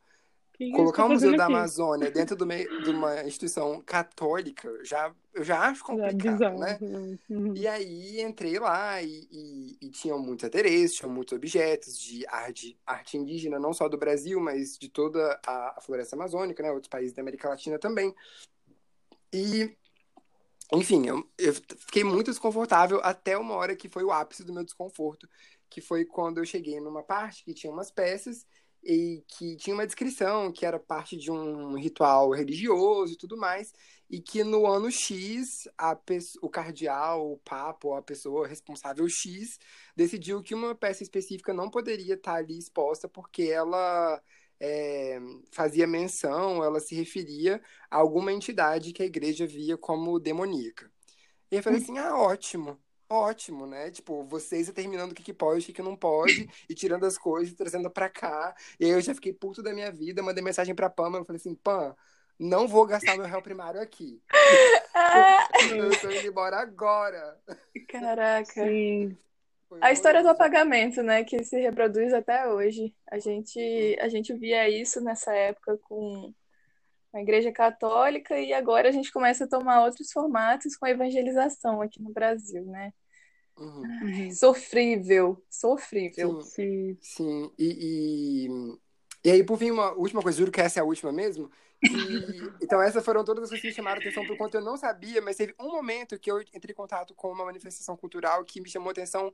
que 0.60 0.72
Colocar 0.72 1.06
o 1.06 1.08
tá 1.08 1.14
Museu 1.14 1.36
da 1.36 1.44
aqui? 1.44 1.54
Amazônia 1.54 2.10
dentro 2.10 2.36
do 2.36 2.44
meio, 2.44 2.82
de 2.82 2.90
uma 2.90 3.22
instituição 3.22 3.80
católica, 3.80 4.68
já, 4.84 5.10
eu 5.32 5.42
já 5.42 5.58
acho 5.60 5.82
é 5.82 5.86
complicado, 5.86 6.44
é 6.44 6.58
né? 6.58 6.78
Uhum. 7.30 7.54
E 7.56 7.66
aí 7.66 8.20
entrei 8.20 8.58
lá 8.58 9.00
e, 9.00 9.26
e, 9.30 9.78
e 9.80 9.90
tinham 9.90 10.18
muitos 10.18 10.44
adereços, 10.44 10.98
tinham 10.98 11.10
muitos 11.10 11.34
objetos 11.34 11.98
de 11.98 12.26
arte, 12.26 12.78
arte 12.86 13.16
indígena, 13.16 13.58
não 13.58 13.72
só 13.72 13.88
do 13.88 13.96
Brasil, 13.96 14.38
mas 14.38 14.76
de 14.76 14.90
toda 14.90 15.40
a, 15.46 15.78
a 15.78 15.80
floresta 15.80 16.14
amazônica, 16.14 16.62
né? 16.62 16.70
Outros 16.70 16.90
países 16.90 17.14
da 17.14 17.22
América 17.22 17.48
Latina 17.48 17.78
também. 17.78 18.14
E 19.32 19.74
enfim, 20.74 21.06
eu, 21.06 21.26
eu, 21.38 21.54
fiquei 21.54 22.04
muito 22.04 22.30
desconfortável 22.30 23.00
até 23.02 23.36
uma 23.36 23.54
hora 23.54 23.74
que 23.74 23.88
foi 23.88 24.04
o 24.04 24.12
ápice 24.12 24.44
do 24.44 24.52
meu 24.52 24.62
desconforto, 24.62 25.26
que 25.70 25.80
foi 25.80 26.04
quando 26.04 26.38
eu 26.38 26.44
cheguei 26.44 26.78
numa 26.80 27.02
parte 27.02 27.44
que 27.44 27.54
tinha 27.54 27.72
umas 27.72 27.90
peças 27.90 28.46
e 28.82 29.22
que 29.28 29.56
tinha 29.56 29.74
uma 29.74 29.86
descrição 29.86 30.50
que 30.52 30.64
era 30.64 30.78
parte 30.78 31.16
de 31.16 31.30
um 31.30 31.74
ritual 31.74 32.30
religioso 32.30 33.12
e 33.12 33.16
tudo 33.16 33.36
mais, 33.36 33.72
e 34.08 34.20
que 34.20 34.42
no 34.42 34.66
ano 34.66 34.90
X, 34.90 35.68
a 35.78 35.98
o 36.42 36.48
cardeal, 36.48 37.32
o 37.32 37.38
papa, 37.38 37.98
a 37.98 38.02
pessoa 38.02 38.46
responsável 38.46 39.06
X, 39.08 39.58
decidiu 39.94 40.42
que 40.42 40.54
uma 40.54 40.74
peça 40.74 41.02
específica 41.02 41.52
não 41.52 41.70
poderia 41.70 42.14
estar 42.14 42.34
ali 42.34 42.58
exposta 42.58 43.08
porque 43.08 43.44
ela 43.44 44.20
é, 44.58 45.20
fazia 45.52 45.86
menção, 45.86 46.64
ela 46.64 46.80
se 46.80 46.94
referia 46.94 47.62
a 47.90 47.96
alguma 47.98 48.32
entidade 48.32 48.92
que 48.92 49.02
a 49.02 49.06
igreja 49.06 49.46
via 49.46 49.76
como 49.76 50.18
demoníaca. 50.18 50.90
E 51.50 51.56
eu 51.56 51.62
falei 51.62 51.80
hum. 51.80 51.82
assim, 51.82 51.98
ah, 51.98 52.16
ótimo 52.16 52.78
ótimo, 53.10 53.66
né? 53.66 53.90
Tipo, 53.90 54.22
vocês 54.24 54.68
determinando 54.68 55.12
o 55.12 55.14
que, 55.14 55.22
que 55.22 55.34
pode, 55.34 55.62
o 55.62 55.66
que, 55.66 55.72
que 55.72 55.82
não 55.82 55.96
pode, 55.96 56.48
e 56.70 56.74
tirando 56.74 57.04
as 57.04 57.18
coisas 57.18 57.52
e 57.52 57.56
trazendo 57.56 57.90
pra 57.90 58.08
cá. 58.08 58.54
E 58.78 58.84
aí 58.84 58.90
eu 58.92 59.00
já 59.00 59.14
fiquei 59.14 59.32
puto 59.32 59.62
da 59.62 59.74
minha 59.74 59.90
vida, 59.90 60.22
mandei 60.22 60.42
mensagem 60.42 60.74
pra 60.74 60.88
Pam, 60.88 61.16
eu 61.16 61.24
falei 61.24 61.38
assim, 61.38 61.54
Pam, 61.54 61.94
não 62.38 62.66
vou 62.68 62.86
gastar 62.86 63.16
meu 63.16 63.26
réu 63.26 63.42
primário 63.42 63.80
aqui. 63.80 64.22
eu 65.76 66.00
tô 66.00 66.10
indo 66.10 66.28
embora 66.28 66.56
agora. 66.58 67.38
Caraca. 67.88 68.64
Sim. 68.64 69.16
A 69.80 69.92
história 69.92 70.22
do 70.22 70.28
apagamento, 70.28 71.00
né, 71.02 71.22
que 71.22 71.44
se 71.44 71.60
reproduz 71.60 72.12
até 72.12 72.48
hoje. 72.48 72.94
A 73.08 73.18
gente, 73.18 73.96
a 74.00 74.08
gente 74.08 74.34
via 74.34 74.68
isso 74.68 75.00
nessa 75.00 75.32
época 75.32 75.78
com 75.78 76.34
a 77.12 77.20
Igreja 77.20 77.52
Católica 77.52 78.38
e 78.38 78.52
agora 78.52 78.88
a 78.88 78.92
gente 78.92 79.12
começa 79.12 79.44
a 79.44 79.48
tomar 79.48 79.84
outros 79.84 80.10
formatos 80.10 80.76
com 80.76 80.86
a 80.86 80.90
evangelização 80.90 81.80
aqui 81.80 82.02
no 82.02 82.12
Brasil, 82.12 82.64
né? 82.64 82.92
Uhum. 83.60 83.90
Sofrível, 84.28 85.44
sofrível. 85.50 86.38
Sim, 86.38 86.40
Sim. 86.40 86.98
sim. 87.00 87.52
E, 87.58 88.46
e, 88.48 88.48
e 89.24 89.30
aí, 89.30 89.44
por 89.44 89.58
fim, 89.58 89.70
uma 89.70 89.92
última 89.92 90.22
coisa, 90.22 90.38
juro 90.38 90.50
que 90.52 90.60
essa 90.60 90.80
é 90.80 90.82
a 90.82 90.84
última 90.84 91.12
mesmo. 91.12 91.50
que- 91.82 92.54
então, 92.60 92.80
essas 92.82 93.04
foram 93.04 93.24
todas 93.24 93.44
as 93.44 93.50
coisas 93.50 93.62
que 93.62 93.68
me 93.68 93.72
chamaram 93.74 94.00
atenção 94.00 94.24
por 94.26 94.36
quanto 94.36 94.56
eu 94.56 94.60
não 94.62 94.76
sabia, 94.76 95.20
mas 95.22 95.36
teve 95.36 95.54
um 95.58 95.68
momento 95.70 96.18
que 96.18 96.30
eu 96.30 96.40
entrei 96.40 96.72
em 96.72 96.74
contato 96.74 97.14
com 97.14 97.32
uma 97.32 97.44
manifestação 97.44 97.96
cultural 97.96 98.44
que 98.44 98.60
me 98.60 98.68
chamou 98.68 98.90
atenção 98.90 99.32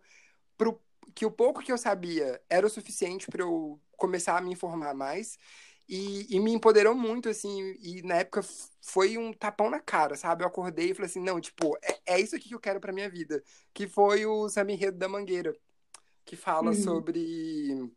pro, 0.59 0.81
que 1.15 1.27
o 1.27 1.31
pouco 1.33 1.63
que 1.63 1.73
eu 1.73 1.79
sabia 1.79 2.43
era 2.51 2.67
o 2.67 2.71
suficiente 2.71 3.29
para 3.29 3.43
eu 3.43 3.81
começar 3.97 4.37
a 4.39 4.41
me 4.43 4.53
informar 4.53 4.95
mais. 4.95 5.39
E, 5.89 6.27
e 6.35 6.41
me 6.41 6.53
empoderou 6.53 6.95
muito, 6.97 7.29
assim, 7.29 7.77
e 7.81 8.03
na 8.03 8.17
época 8.17 8.43
foi 8.83 9.17
um 9.19 9.33
tapão 9.33 9.71
na 9.71 9.81
cara, 9.81 10.17
sabe? 10.17 10.43
Eu 10.43 10.49
acordei 10.49 10.91
e 10.91 10.95
falei 10.95 11.09
assim, 11.11 11.21
não, 11.21 11.41
tipo, 11.41 11.77
é, 11.83 12.17
é 12.17 12.21
isso 12.21 12.35
aqui 12.37 12.49
que 12.49 12.55
eu 12.55 12.61
quero 12.61 12.81
pra 12.81 12.93
minha 12.93 13.09
vida. 13.09 13.43
Que 13.73 13.87
foi 13.89 14.27
o 14.27 14.49
Samba 14.49 14.73
Enredo 14.73 14.99
da 14.99 15.09
Mangueira, 15.09 15.57
que 16.25 16.37
fala 16.37 16.73
Uhum. 16.73 16.75
sobre 16.75 17.93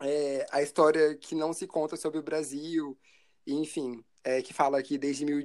é, 0.00 0.46
a 0.50 0.62
história 0.62 1.16
que 1.16 1.34
não 1.34 1.52
se 1.52 1.66
conta 1.66 1.96
sobre 1.96 2.18
o 2.18 2.22
Brasil, 2.22 2.98
e, 3.46 3.54
enfim, 3.54 4.04
é, 4.24 4.42
que 4.42 4.52
fala 4.54 4.82
que 4.82 4.98
desde, 4.98 5.24
mil, 5.24 5.38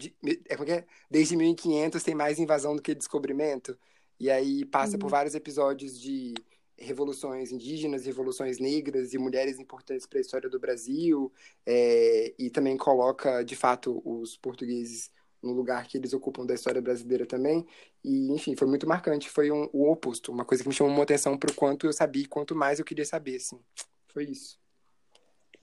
é, 0.49 0.55
que 0.57 0.71
é? 0.71 0.85
desde 1.09 1.35
1500 1.35 2.03
tem 2.03 2.15
mais 2.15 2.39
invasão 2.39 2.75
do 2.75 2.81
que 2.81 2.95
descobrimento, 2.95 3.77
e 4.19 4.29
aí 4.29 4.65
passa 4.65 4.97
por 4.97 5.07
Uhum. 5.07 5.11
vários 5.11 5.35
episódios 5.35 5.99
de 5.99 6.33
revoluções 6.81 7.51
indígenas, 7.51 8.05
revoluções 8.05 8.59
negras 8.59 9.13
e 9.13 9.17
mulheres 9.17 9.59
importantes 9.59 10.05
para 10.05 10.19
a 10.19 10.21
história 10.21 10.49
do 10.49 10.59
Brasil, 10.59 11.31
é, 11.65 12.33
e 12.37 12.49
também 12.49 12.77
coloca, 12.77 13.43
de 13.43 13.55
fato, 13.55 14.01
os 14.05 14.35
portugueses 14.37 15.11
no 15.41 15.53
lugar 15.53 15.87
que 15.87 15.97
eles 15.97 16.13
ocupam 16.13 16.45
da 16.45 16.53
história 16.53 16.81
brasileira 16.81 17.25
também. 17.25 17.65
E, 18.03 18.31
enfim, 18.31 18.55
foi 18.55 18.67
muito 18.67 18.87
marcante. 18.87 19.29
Foi 19.29 19.51
um, 19.51 19.69
o 19.73 19.91
oposto, 19.91 20.31
uma 20.31 20.45
coisa 20.45 20.63
que 20.63 20.69
me 20.69 20.75
chamou 20.75 21.01
atenção 21.01 21.37
pro 21.37 21.53
quanto 21.53 21.87
eu 21.87 21.93
sabia 21.93 22.23
e 22.23 22.27
quanto 22.27 22.55
mais 22.55 22.79
eu 22.79 22.85
queria 22.85 23.05
saber, 23.05 23.37
assim. 23.37 23.59
Foi 24.07 24.25
isso. 24.25 24.59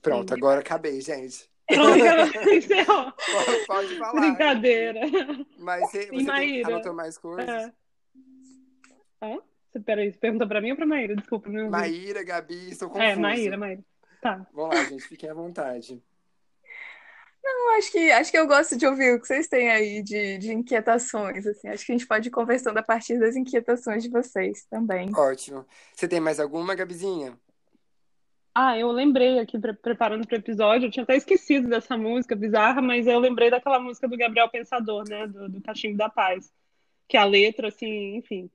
Pronto, 0.01 0.33
agora 0.33 0.59
acabei, 0.59 0.99
gente. 1.01 1.49
Pode, 1.69 3.65
pode 3.67 3.97
falar. 3.99 4.21
Brincadeira. 4.21 5.01
Mas 5.59 5.81
você, 5.81 6.07
você 6.07 6.25
tem, 6.25 6.65
anotou 6.65 6.93
mais 6.95 7.15
coisas? 7.15 7.47
É. 7.47 7.71
Hã? 9.21 9.39
Peraí, 9.85 10.11
você 10.11 10.17
perguntou 10.17 10.47
pra 10.47 10.61
mim 10.61 10.71
ou 10.71 10.75
pra 10.75 10.85
Maíra? 10.85 11.15
Desculpa, 11.15 11.49
não. 11.49 11.69
Maíra, 11.69 12.23
Gabi, 12.23 12.69
estou 12.71 12.89
confuso. 12.89 13.09
É, 13.09 13.15
Maíra, 13.15 13.57
Maíra. 13.57 13.81
Tá. 14.21 14.45
Vamos 14.53 14.75
lá, 14.75 14.83
gente, 14.85 15.07
fiquem 15.07 15.29
à 15.29 15.33
vontade. 15.33 16.01
Eu 17.41 17.69
acho 17.77 17.91
que, 17.91 18.11
acho 18.11 18.31
que 18.31 18.37
eu 18.37 18.47
gosto 18.47 18.77
de 18.77 18.85
ouvir 18.85 19.15
o 19.15 19.21
que 19.21 19.27
vocês 19.27 19.47
têm 19.47 19.69
aí 19.69 20.03
de, 20.03 20.37
de 20.37 20.53
inquietações, 20.53 21.47
assim. 21.47 21.69
Acho 21.69 21.85
que 21.85 21.91
a 21.91 21.97
gente 21.97 22.07
pode 22.07 22.27
ir 22.27 22.31
conversando 22.31 22.77
a 22.77 22.83
partir 22.83 23.17
das 23.17 23.35
inquietações 23.35 24.03
de 24.03 24.09
vocês 24.09 24.65
também. 24.69 25.09
Ótimo. 25.15 25.65
Você 25.93 26.07
tem 26.07 26.19
mais 26.19 26.39
alguma, 26.39 26.75
Gabizinha? 26.75 27.37
Ah, 28.53 28.77
eu 28.77 28.91
lembrei 28.91 29.39
aqui, 29.39 29.57
pre- 29.57 29.73
preparando 29.73 30.27
para 30.27 30.35
o 30.35 30.39
episódio, 30.39 30.87
eu 30.87 30.91
tinha 30.91 31.03
até 31.03 31.15
esquecido 31.15 31.69
dessa 31.69 31.95
música 31.95 32.35
bizarra, 32.35 32.81
mas 32.81 33.07
eu 33.07 33.17
lembrei 33.17 33.49
daquela 33.49 33.79
música 33.79 34.07
do 34.07 34.17
Gabriel 34.17 34.49
Pensador, 34.49 35.07
né, 35.07 35.27
do, 35.27 35.47
do 35.47 35.61
Cachimbo 35.61 35.97
da 35.97 36.09
Paz, 36.09 36.51
que 37.07 37.15
a 37.15 37.23
letra, 37.23 37.69
assim, 37.69 38.17
enfim, 38.17 38.49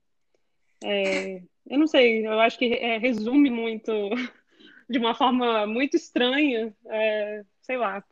é, 0.85 1.41
eu 1.69 1.79
não 1.79 1.87
sei, 1.87 2.25
eu 2.25 2.39
acho 2.39 2.57
que 2.57 2.73
é, 2.73 2.97
resume 2.97 3.49
muito, 3.49 3.91
de 4.89 4.97
uma 4.99 5.15
forma 5.15 5.65
muito 5.65 5.95
estranha, 5.97 6.73
é, 6.87 7.41
sei 7.61 7.77
lá, 7.77 8.03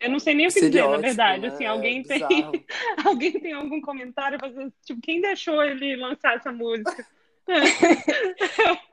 eu 0.00 0.10
não 0.10 0.18
sei 0.18 0.34
nem 0.34 0.46
o 0.46 0.50
que 0.50 0.60
dizer, 0.60 0.86
na 0.88 0.98
verdade, 0.98 1.42
né? 1.42 1.48
assim, 1.48 1.64
É 1.64 1.68
alguém 1.68 2.02
tem, 2.02 2.26
bizarro. 2.26 2.52
alguém 3.04 3.32
tem 3.32 3.52
algum 3.52 3.80
comentário, 3.80 4.38
fazer, 4.38 4.72
tipo, 4.84 5.00
quem 5.00 5.20
deixou 5.20 5.62
ele 5.62 5.96
lançar 5.96 6.36
essa 6.36 6.52
música? 6.52 7.06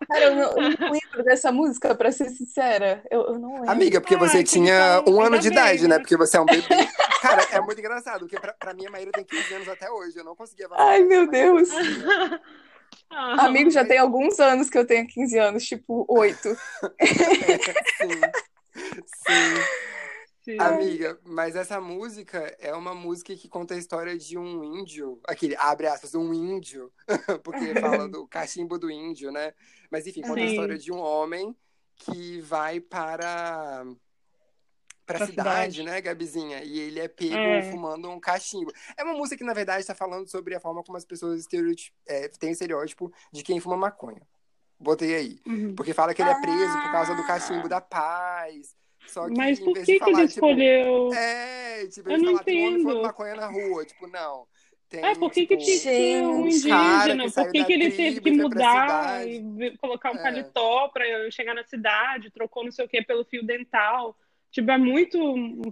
Cara, 0.08 0.24
eu 0.26 0.36
não, 0.36 0.52
eu 0.52 0.70
não 0.80 0.92
lembro 0.94 1.24
dessa 1.24 1.52
música, 1.52 1.96
pra 1.96 2.12
ser 2.12 2.30
sincera. 2.30 3.04
Eu, 3.10 3.22
eu 3.24 3.40
não 3.40 3.56
lembro. 3.56 3.72
Amiga, 3.72 4.00
porque 4.00 4.16
Ah, 4.16 4.20
você 4.20 4.44
que 4.44 4.50
tinha 4.52 5.04
um 5.08 5.20
ano 5.22 5.40
de 5.40 5.48
idade, 5.48 5.82
né? 5.84 5.96
né? 5.96 6.00
Porque 6.00 6.16
você 6.16 6.38
é 6.38 6.42
um 6.42 6.46
bebê. 6.46 6.64
Cara, 7.22 7.48
é 7.52 7.60
muito 7.60 7.80
engraçado, 7.80 8.20
porque 8.22 8.40
pra, 8.40 8.54
pra 8.54 8.74
mim 8.74 8.86
a 8.86 8.92
Maíra 8.92 9.12
tem 9.12 9.24
15 9.26 9.54
anos 9.56 9.68
até 9.70 9.90
hoje. 9.90 10.18
Eu 10.18 10.24
não 10.24 10.36
conseguia 10.36 10.68
Ai, 10.72 11.04
meu. 11.04 11.28
Deus. 11.28 11.70
Ah, 13.10 13.46
Amigo, 13.46 13.70
já 13.70 13.86
tem 13.86 13.98
alguns 13.98 14.40
anos 14.40 14.70
que 14.70 14.78
eu 14.78 14.86
tenho 14.86 15.08
15 15.08 15.38
anos, 15.38 15.64
tipo, 15.64 16.06
8. 16.10 16.50
Sim. 17.98 18.20
Sim. 19.26 19.54
sim. 20.44 20.58
Amiga, 20.60 21.20
mas 21.24 21.56
essa 21.56 21.80
música 21.80 22.56
é 22.60 22.74
uma 22.74 22.94
música 22.94 23.36
que 23.36 23.48
conta 23.48 23.76
a 23.76 23.78
história 23.78 24.18
de 24.18 24.38
um 24.38 24.64
índio, 24.64 25.20
aquele, 25.28 25.56
abre 25.58 25.88
aspas, 25.88 26.16
um 26.16 26.34
índio, 26.34 26.92
porque 27.44 27.76
fala 27.76 28.10
do 28.10 28.28
cachimbo 28.28 28.78
do 28.78 28.90
índio, 28.90 29.32
né? 29.32 29.54
Mas 29.92 30.08
enfim, 30.08 30.22
conta 30.22 30.40
a 30.40 30.40
Sim. 30.40 30.46
história 30.48 30.78
de 30.78 30.92
um 30.92 31.00
homem 31.00 31.56
que 31.96 32.42
vai 32.42 32.80
para 32.80 33.86
pra 35.06 35.18
Pra 35.20 35.28
cidade, 35.28 35.76
cidade. 35.76 35.84
né, 35.84 36.02
Gabizinha? 36.02 36.64
E 36.64 36.80
ele 36.80 37.00
é 37.00 37.08
pego 37.08 37.36
É. 37.36 37.62
fumando 37.64 38.10
um 38.10 38.20
cachimbo. 38.20 38.72
É 38.98 39.04
uma 39.04 39.14
música 39.14 39.38
que, 39.38 39.44
na 39.44 39.54
verdade, 39.54 39.82
está 39.82 39.94
falando 39.96 40.28
sobre 40.30 40.56
a 40.56 40.60
forma 40.60 40.84
como 40.84 40.98
as 40.98 41.06
pessoas 41.06 41.40
estereotip... 41.42 41.94
é, 42.08 42.28
têm 42.30 42.52
estereótipo 42.52 43.12
de 43.32 43.44
quem 43.44 43.60
fuma 43.60 43.76
maconha. 43.78 44.22
Botei 44.80 45.16
aí. 45.16 45.40
Uhum. 45.48 45.76
Porque 45.76 45.94
fala 45.94 46.14
que 46.14 46.22
ele 46.22 46.32
é 46.32 46.42
preso 46.42 46.74
por 46.82 46.92
causa 46.92 47.16
do 47.16 47.26
cachimbo 47.26 47.70
da 47.70 47.80
paz. 47.80 48.76
Só 49.08 49.28
que, 49.28 49.36
Mas 49.38 49.60
em 49.60 49.66
por 49.66 49.74
vez 49.74 49.86
que 49.86 49.94
de 49.94 50.00
que 50.00 50.06
falar, 50.06 50.20
ele 50.20 50.28
tipo, 50.30 50.46
escolheu? 50.48 51.14
é, 51.14 51.88
tipo, 51.88 52.10
Eu 52.10 52.14
ele 52.16 52.24
não 52.26 52.32
falar 52.34 52.44
que 52.46 52.52
o 52.52 52.54
entendo. 52.54 53.02
maconha 53.02 53.36
na 53.36 53.48
rua. 53.48 53.86
Tipo, 53.86 54.08
não. 54.08 54.48
Tem, 54.90 55.04
É, 55.04 55.16
por 55.16 55.32
que 55.32 55.46
que 55.48 55.58
tipo, 55.58 55.64
tinha 55.66 55.78
que 55.78 55.84
ser 55.84 56.22
um 56.24 56.46
indígena? 56.48 57.26
que 57.26 57.32
Por 57.34 57.52
que 57.52 57.64
que 57.66 57.74
ele 57.74 57.86
tribo 57.92 57.98
teve 57.98 58.22
que 58.22 58.32
mudar 58.32 59.28
e 59.28 59.78
colocar 59.78 60.12
um 60.12 60.18
É. 60.18 60.22
paletó 60.24 60.88
pra 60.90 61.04
chegar 61.32 61.54
na 61.54 61.64
cidade? 61.66 62.30
Trocou 62.32 62.64
não 62.64 62.72
sei 62.72 62.86
o 62.86 62.88
que 62.90 63.02
pelo 63.02 63.26
fio 63.26 63.44
dental. 63.46 64.16
É 64.62 64.78
muito, 64.78 65.18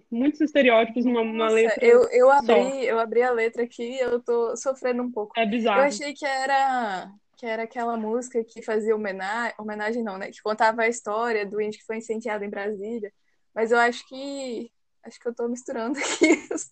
muitos 0.10 0.42
estereótipos 0.42 1.06
numa 1.06 1.24
Nossa, 1.24 1.54
letra. 1.54 1.86
eu, 1.86 2.08
eu 2.10 2.28
só. 2.28 2.38
abri, 2.38 2.86
eu 2.86 3.00
abri 3.00 3.22
a 3.22 3.32
letra 3.32 3.64
aqui 3.64 3.84
e 3.84 4.00
eu 4.00 4.20
tô 4.22 4.56
sofrendo 4.56 5.04
um 5.04 5.12
pouco. 5.12 5.40
É 5.40 5.44
Eu 5.44 5.50
bizarro. 5.52 5.82
achei 5.82 6.14
que 6.14 6.26
era 6.26 7.12
que 7.38 7.46
era 7.48 7.64
aquela 7.64 7.98
música 7.98 8.44
que 8.44 8.62
fazia 8.62 8.96
homenagem, 8.96 9.56
homenagem 9.58 10.04
não, 10.04 10.16
né? 10.16 10.30
Que 10.32 10.42
contava 10.44 10.84
a 10.84 10.88
história 10.88 11.44
do 11.44 11.60
índio 11.60 11.80
que 11.80 11.86
foi 11.86 11.98
incendiado 11.98 12.44
em 12.44 12.50
Brasília. 12.50 13.12
Mas 13.54 13.72
eu 13.72 13.80
acho 13.80 14.08
que 14.08 14.72
acho 15.04 15.20
que 15.20 15.28
eu 15.28 15.34
tô 15.34 15.48
misturando 15.48 15.98
aqui 16.00 16.28
nomes. 16.28 16.72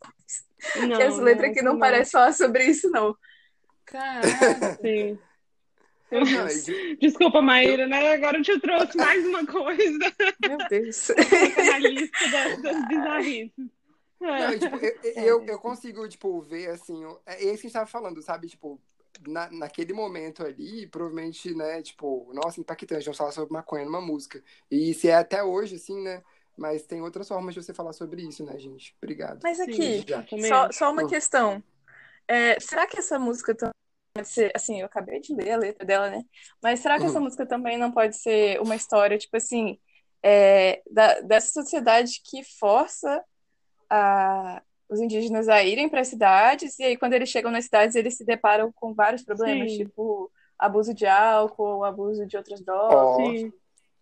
Não, 0.76 0.98
que 0.98 1.02
essa 1.04 1.22
letra 1.22 1.46
não, 1.46 1.52
aqui 1.52 1.62
não 1.64 1.72
não. 1.74 1.80
parece 1.80 2.12
falar 2.12 2.34
sobre 2.34 2.66
isso, 2.66 2.90
não. 2.92 3.16
Caraca, 3.86 4.26
Sim. 4.26 4.38
meu 4.58 4.70
Não, 4.72 4.76
Deus. 4.84 5.18
e- 5.18 5.20
Desculpa, 7.00 7.42
Maíra, 7.42 7.88
né? 7.88 8.14
Agora 8.14 8.38
eu 8.38 8.44
te 8.44 8.60
trouxe 8.60 8.98
mais 8.98 9.26
uma 9.26 9.46
coisa 9.46 9.98
Meu 10.40 10.58
Deus. 10.68 11.10
na 11.68 11.78
lista 11.80 12.28
das, 12.28 12.62
das 12.62 12.84
bizarrices. 12.86 13.70
Não, 14.20 14.30
É. 14.36 14.56
e, 14.56 14.60
tipo, 14.60 14.78
eu, 14.78 15.00
eu, 15.16 15.46
eu 15.46 15.60
consigo, 15.60 16.08
tipo, 16.08 16.42
ver, 16.42 16.70
assim, 16.72 17.06
o- 17.06 17.20
é 17.26 17.36
esse 17.44 17.62
que 17.62 17.68
a 17.68 17.70
gente 17.70 17.74
tava 17.74 17.86
falando, 17.88 18.22
sabe? 18.22 18.48
Tipo, 18.48 18.80
na, 19.28 19.50
naquele 19.52 19.94
momento 19.94 20.44
ali, 20.44 20.88
provavelmente, 20.88 21.54
né, 21.54 21.82
tipo, 21.82 22.30
nossa, 22.34 22.60
impactante, 22.60 23.06
vamos 23.06 23.18
falar 23.18 23.32
sobre 23.32 23.54
maconha 23.54 23.86
numa 23.86 24.02
música. 24.02 24.42
E 24.70 24.94
se 24.94 25.10
é 25.10 25.16
até 25.16 25.44
hoje, 25.44 25.76
assim, 25.76 26.02
né? 26.02 26.24
Mas 26.58 26.84
tem 26.84 27.02
outras 27.02 27.28
formas 27.28 27.54
de 27.54 27.64
você 27.64 27.74
falar 27.74 27.94
sobre 27.94 28.22
isso, 28.22 28.44
né, 28.46 28.58
gente? 28.60 28.94
Obrigado. 29.02 29.40
Mas 29.42 29.58
Sim, 29.58 29.72
aqui, 29.72 30.04
também 30.30 30.48
só, 30.48 30.72
só 30.72 30.92
uma 30.92 31.04
Hum. 31.04 31.08
questão. 31.08 31.64
É, 32.28 32.60
será 32.60 32.86
que 32.86 33.00
essa 33.00 33.18
música 33.18 33.56
também 33.56 33.74
pode 34.20 34.30
ser, 34.30 34.52
assim, 34.56 34.80
eu 34.82 34.86
acabei 34.86 35.20
de 35.22 35.34
ler 35.36 35.52
a 35.52 35.58
letra 35.58 35.86
dela, 35.86 36.10
né? 36.10 36.24
Mas 36.62 36.80
será 36.82 37.00
que 37.00 37.06
essa 37.06 37.20
Uhum. 37.20 37.24
música 37.24 37.46
também 37.48 37.78
não 37.78 37.92
pode 37.92 38.18
ser 38.18 38.60
uma 38.62 38.76
história, 38.76 39.18
tipo 39.18 39.38
assim, 39.38 39.80
é, 40.24 40.82
da, 40.92 41.22
dessa 41.22 41.52
sociedade 41.52 42.22
que 42.26 42.44
força 42.60 43.24
a, 43.90 44.62
os 44.90 45.00
indígenas 45.02 45.48
a 45.50 45.64
irem 45.64 45.90
para 45.90 46.02
as 46.02 46.08
cidades, 46.08 46.78
e 46.80 46.84
aí 46.84 46.98
quando 46.98 47.14
eles 47.14 47.30
chegam 47.30 47.52
nas 47.52 47.66
cidades, 47.66 47.96
eles 47.96 48.18
se 48.18 48.26
deparam 48.26 48.72
com 48.74 48.94
vários 48.94 49.24
problemas, 49.24 49.72
Sim. 49.72 49.78
tipo 49.78 50.32
abuso 50.58 50.94
de 50.94 51.06
álcool, 51.08 51.84
abuso 51.86 52.26
de 52.26 52.38
outras 52.38 52.62
drogas. 52.62 53.46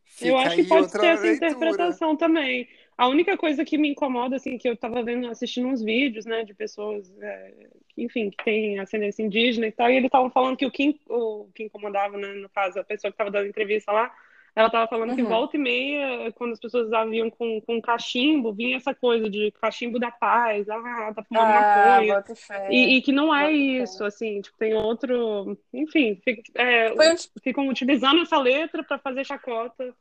Fica 0.05 0.29
Eu 0.29 0.37
acho 0.37 0.55
que 0.55 0.63
pode 0.63 0.91
ser 0.91 1.07
essa 1.07 1.27
leitura. 1.27 1.31
interpretação 1.31 2.17
também. 2.17 2.67
A 2.97 3.07
única 3.07 3.37
coisa 3.37 3.63
que 3.65 3.77
me 3.77 3.89
incomoda, 3.89 4.37
assim, 4.37 4.57
que 4.57 4.67
eu 4.67 4.75
tava 4.77 5.03
vendo, 5.03 5.27
assistindo 5.29 5.67
uns 5.67 5.83
vídeos, 5.83 6.25
né, 6.25 6.43
de 6.43 6.53
pessoas, 6.55 7.11
é, 7.21 7.69
enfim, 7.97 8.29
que 8.29 8.43
têm 8.43 8.79
ascendência 8.79 9.23
indígena 9.23 9.67
e 9.67 9.71
tal, 9.71 9.89
e 9.89 9.95
eles 9.95 10.05
estavam 10.07 10.29
falando 10.29 10.57
que 10.57 10.65
o 10.65 10.71
que, 10.71 10.99
o 11.09 11.49
que 11.53 11.63
incomodava, 11.63 12.17
né, 12.17 12.27
no 12.33 12.49
caso, 12.49 12.79
a 12.79 12.83
pessoa 12.83 13.11
que 13.11 13.17
tava 13.17 13.31
dando 13.31 13.47
entrevista 13.47 13.91
lá, 13.91 14.13
ela 14.55 14.69
tava 14.71 14.87
falando 14.87 15.13
que 15.13 15.21
Uhum. 15.21 15.29
volta 15.29 15.55
e 15.55 15.59
meia, 15.59 16.31
quando 16.31 16.53
as 16.53 16.59
pessoas 16.59 16.89
vinham 17.09 17.29
com, 17.29 17.61
com 17.61 17.79
cachimbo, 17.79 18.51
vinha 18.53 18.77
essa 18.77 18.93
coisa 18.93 19.29
de 19.29 19.51
cachimbo 19.61 19.99
da 19.99 20.09
paz, 20.09 20.67
ah, 20.67 21.13
tá 21.15 21.23
fumando 21.23 21.47
Ah, 21.49 21.53
maconha. 21.53 22.23
E, 22.71 22.97
e 22.97 23.01
que 23.03 23.11
não 23.11 23.33
é 23.33 23.51
isso, 23.51 24.03
assim, 24.03 24.41
tipo, 24.41 24.57
tem 24.57 24.73
outro, 24.73 25.57
enfim, 25.71 26.19
fica- 26.23 26.41
é, 26.59 26.91
um 26.91 27.15
ficam 27.43 27.67
utilizando 27.67 28.21
essa 28.21 28.37
letra 28.39 28.83
para 28.83 28.97
fazer 28.97 29.23
chacota, 29.25 29.93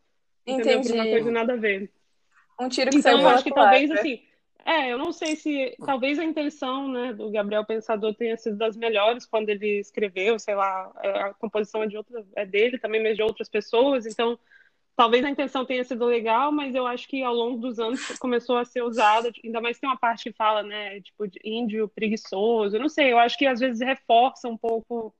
entendeu? 0.47 0.81
Por 0.81 0.91
uma 0.93 1.03
Entendi. 1.05 1.11
coisa 1.11 1.31
nada 1.31 1.53
a 1.53 1.57
ver. 1.57 1.93
Um 2.59 2.69
tiro 2.69 2.91
que 2.91 2.97
Então, 2.99 3.13
saiu 3.13 3.21
eu 3.21 3.29
acho 3.29 3.45
que 3.45 3.53
talvez, 3.53 3.91
culatra. 3.91 4.01
assim, 4.01 4.23
É, 4.67 4.93
eu 4.93 4.99
não 4.99 5.13
sei 5.13 5.37
se 5.37 5.77
talvez 5.87 6.19
a 6.19 6.25
intenção, 6.25 6.89
né, 6.89 7.13
do 7.13 7.31
Gabriel 7.31 7.65
Pensador 7.65 8.13
tenha 8.17 8.37
sido 8.37 8.57
das 8.57 8.77
melhores 8.77 9.25
quando 9.25 9.49
ele 9.49 9.79
escreveu, 9.79 10.41
sei 10.41 10.57
lá, 10.57 10.91
a 10.97 11.35
composição 11.35 11.85
é 11.85 11.87
de 11.87 11.97
outra, 11.97 12.27
é 12.35 12.45
dele 12.45 12.77
também, 12.77 13.01
mas 13.01 13.15
de 13.15 13.23
outras 13.23 13.49
pessoas. 13.49 14.07
Então, 14.07 14.37
talvez 14.97 15.25
a 15.25 15.31
intenção 15.31 15.65
tenha 15.65 15.85
sido 15.85 16.05
legal, 16.05 16.51
mas 16.51 16.75
eu 16.75 16.85
acho 16.85 17.07
que 17.07 17.23
ao 17.23 17.33
longo 17.33 17.59
dos 17.59 17.79
anos 17.79 18.19
começou 18.19 18.59
a 18.59 18.65
ser 18.65 18.83
usada, 18.83 19.31
ainda 19.45 19.61
mais 19.61 19.79
tem 19.79 19.89
uma 19.89 19.97
parte 19.97 20.25
que 20.25 20.37
fala, 20.37 20.65
né, 20.65 21.01
tipo 21.01 21.29
de 21.29 21.39
índio 21.45 21.89
preguiçoso. 21.89 22.75
Eu 22.75 22.81
não 22.81 22.89
sei, 22.89 23.13
eu 23.13 23.19
acho 23.21 23.39
que 23.39 23.47
às 23.47 23.61
vezes 23.61 23.81
reforça 23.81 24.49
um 24.49 24.57
pouco 24.57 25.15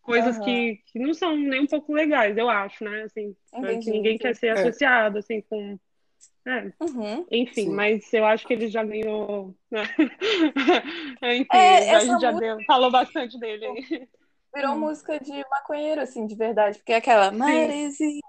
coisas 0.00 0.38
uhum. 0.38 0.44
que, 0.44 0.80
que 0.86 0.98
não 0.98 1.12
são 1.12 1.36
nem 1.36 1.60
um 1.60 1.66
pouco 1.66 1.92
legais, 1.92 2.38
eu 2.38 2.48
acho, 2.48 2.82
né? 2.82 3.02
Assim, 3.02 3.36
que 3.82 3.90
ninguém 3.90 4.16
quer 4.16 4.34
ser 4.34 4.46
é. 4.46 4.50
associado 4.52 5.18
assim 5.18 5.42
com 5.42 5.78
é. 6.46 6.72
Uhum. 6.80 7.26
Enfim, 7.30 7.64
Sim. 7.64 7.70
mas 7.70 8.12
eu 8.12 8.24
acho 8.24 8.46
que 8.46 8.52
ele 8.52 8.68
já 8.68 8.84
ganhou. 8.84 9.54
Né? 9.70 9.82
Enfim, 11.22 11.48
é, 11.52 11.94
a 11.94 12.00
gente 12.00 12.20
já 12.20 12.32
música... 12.32 12.56
deu, 12.56 12.64
falou 12.66 12.90
bastante 12.90 13.38
dele 13.38 13.66
aí. 13.66 14.08
Virou 14.54 14.72
hum. 14.72 14.78
música 14.78 15.18
de 15.18 15.44
maconheiro, 15.50 16.00
assim, 16.00 16.26
de 16.26 16.34
verdade, 16.34 16.78
porque 16.78 16.92
é 16.92 16.96
aquela 16.96 17.30
Maresia, 17.30 18.20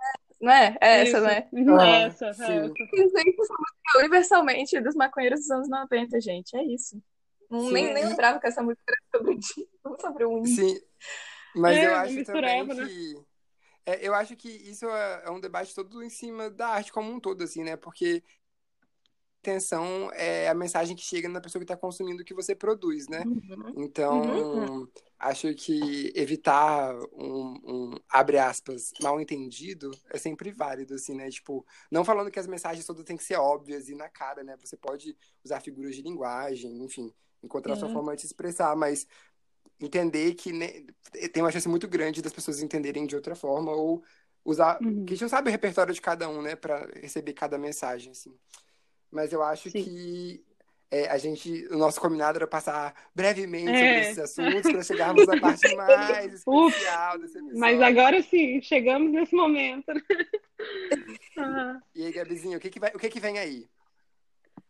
não 0.42 0.52
é? 0.52 0.76
É 0.82 1.02
essa, 1.02 1.22
né? 1.22 1.48
é 1.54 2.02
essa, 2.04 2.26
é 2.26 2.30
essa. 2.30 2.74
universalmente 4.00 4.82
dos 4.82 4.96
maconheiros 4.96 5.42
dos 5.42 5.52
anos 5.52 5.70
90, 5.70 6.20
gente. 6.20 6.58
É 6.58 6.64
isso. 6.64 7.02
Nem, 7.50 7.94
nem 7.94 8.06
lembrava 8.06 8.40
que 8.40 8.48
essa 8.48 8.62
música 8.62 8.84
era 8.88 9.00
sobre, 9.24 9.40
sobre 10.02 10.26
o 10.26 10.40
índio. 10.40 10.54
Sim, 10.54 10.80
mas 11.56 11.78
é, 11.78 11.86
eu 11.86 11.96
acho 11.96 12.26
também 12.26 12.66
né? 12.66 12.86
É, 13.88 14.06
eu 14.06 14.14
acho 14.14 14.36
que 14.36 14.50
isso 14.50 14.86
é, 14.86 15.24
é, 15.26 15.32
um 15.32 15.40
debate 15.40 15.74
todo 15.74 16.04
em 16.04 16.10
cima 16.10 16.50
da 16.50 16.68
arte 16.68 16.92
como 16.92 17.10
um 17.10 17.22
todo, 17.22 17.42
assim, 17.42 17.64
né? 17.64 17.78
Porque 17.78 18.22
atenção 19.42 20.12
é 20.12 20.50
a 20.50 20.54
mensagem 20.54 20.94
que 20.94 21.02
chega 21.02 21.30
na 21.30 21.40
pessoa 21.40 21.62
que 21.62 21.64
está 21.64 21.78
consumindo 21.78 22.22
o 22.22 22.26
que 22.26 22.34
você 22.34 22.54
produz, 22.54 23.08
né? 23.08 23.24
Uhum. 23.26 23.74
Então, 23.78 24.22
uhum. 24.22 24.88
acho 25.18 25.54
que 25.54 26.12
evitar 26.14 26.94
um, 27.14 27.54
um, 27.64 27.96
abre 28.10 28.38
aspas, 28.38 28.92
mal 29.02 29.22
entendido 29.22 29.90
é 30.10 30.18
sempre 30.18 30.52
válido, 30.52 30.96
assim, 30.96 31.16
né? 31.16 31.30
Tipo, 31.30 31.66
não 31.90 32.04
falando 32.04 32.30
que 32.30 32.40
as 32.40 32.48
mensagens 32.48 32.86
todas 32.86 33.06
têm 33.06 33.16
que 33.16 33.24
ser 33.24 33.38
óbvias 33.38 33.88
e 33.88 33.96
na 33.96 34.10
cara, 34.10 34.44
né? 34.44 34.58
Você 34.58 34.76
pode 34.76 35.16
usar 35.46 35.62
figuras 35.62 35.96
de 35.96 36.02
linguagem, 36.02 36.84
enfim, 36.84 37.14
encontrar 37.42 37.74
a 37.74 37.78
sua 37.78 37.90
forma 37.90 38.16
de 38.16 38.22
se 38.22 38.28
expressar, 38.28 38.76
mas 38.76 39.08
entender 39.80 40.34
que 40.34 40.52
né, 40.52 40.84
tem 41.32 41.44
uma 41.44 41.52
chance 41.52 41.68
muito 41.68 41.88
grande 41.88 42.22
das 42.22 42.34
pessoas 42.34 42.62
entenderem 42.62 43.06
de 43.06 43.16
outra 43.16 43.36
forma 43.36 43.72
ou 43.72 44.04
usar. 44.44 44.82
Uhum. 44.82 45.06
Que 45.06 45.14
a 45.14 45.16
gente 45.16 45.22
não 45.22 45.30
sabe 45.30 45.50
o 45.50 45.52
repertório 45.52 45.94
de 45.94 46.02
cada 46.02 46.30
um, 46.30 46.42
né, 46.42 46.56
para 46.56 46.88
receber 46.96 47.34
cada 47.34 47.58
mensagem, 47.58 48.12
assim. 48.12 48.34
Mas 49.12 49.32
eu 49.32 49.44
acho 49.44 49.70
Sim. 49.70 49.84
que 49.84 50.44
é, 50.90 51.10
a 51.10 51.18
gente, 51.18 51.68
o 51.70 51.78
nosso 51.78 52.00
combinado 52.00 52.38
era 52.38 52.48
passar 52.48 52.94
brevemente 53.14 53.70
é. 53.70 53.74
sobre 53.74 54.00
esses 54.02 54.20
assuntos 54.20 54.72
para 54.72 54.84
chegarmos 54.84 55.28
à 55.28 55.38
parte 55.40 55.76
mais 55.76 56.34
especial 56.34 57.20
desse 57.20 57.38
episódio. 57.38 57.60
Mas 57.60 57.82
agora 57.82 58.22
sim, 58.22 58.62
chegamos 58.62 59.12
nesse 59.12 59.36
momento. 59.36 59.92
uhum. 59.92 61.80
E 61.94 62.06
aí, 62.06 62.12
Gabizinho, 62.12 62.58
o 62.58 62.62
que, 62.62 62.70
que, 62.70 62.80
vai, 62.80 62.92
o 62.94 63.00
que, 63.00 63.10
que 63.10 63.20
vem 63.20 63.38
aí? 63.38 63.68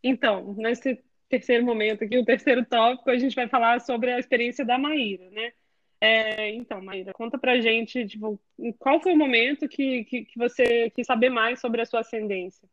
Então, 0.03 0.53
nesse 0.57 1.03
terceiro 1.29 1.65
momento 1.65 2.03
aqui, 2.03 2.17
o 2.17 2.25
terceiro 2.25 2.65
tópico, 2.65 3.09
a 3.09 3.17
gente 3.17 3.35
vai 3.35 3.47
falar 3.47 3.81
sobre 3.81 4.11
a 4.11 4.19
experiência 4.19 4.65
da 4.65 4.77
Maíra, 4.77 5.29
né? 5.31 5.51
É, 5.99 6.53
então, 6.53 6.81
Maíra, 6.81 7.11
conta 7.13 7.37
pra 7.37 7.59
gente, 7.59 8.05
tipo, 8.05 8.39
qual 8.77 9.01
foi 9.01 9.13
o 9.13 9.17
momento 9.17 9.67
que, 9.67 10.03
que, 10.05 10.25
que, 10.25 10.37
você 10.37 10.91
quis 10.91 11.07
saber 11.07 11.29
mais 11.29 11.59
sobre 11.59 11.81
a 11.81 11.85
sua 11.85 12.01
ascendência? 12.01 12.69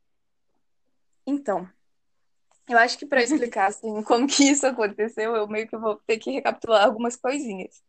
Então, 1.27 1.67
eu 2.69 2.79
acho 2.79 2.99
que 2.99 3.07
para 3.07 3.23
explicar 3.23 3.69
assim, 3.69 4.03
como 4.05 4.27
que 4.27 4.45
isso 4.45 4.67
aconteceu, 4.67 5.35
eu 5.35 5.49
meio 5.49 5.67
que 5.67 5.77
vou 5.77 5.97
ter 6.07 6.19
que 6.19 6.31
recapitular 6.31 6.85
algumas 6.85 7.17
coisinhas. 7.17 7.83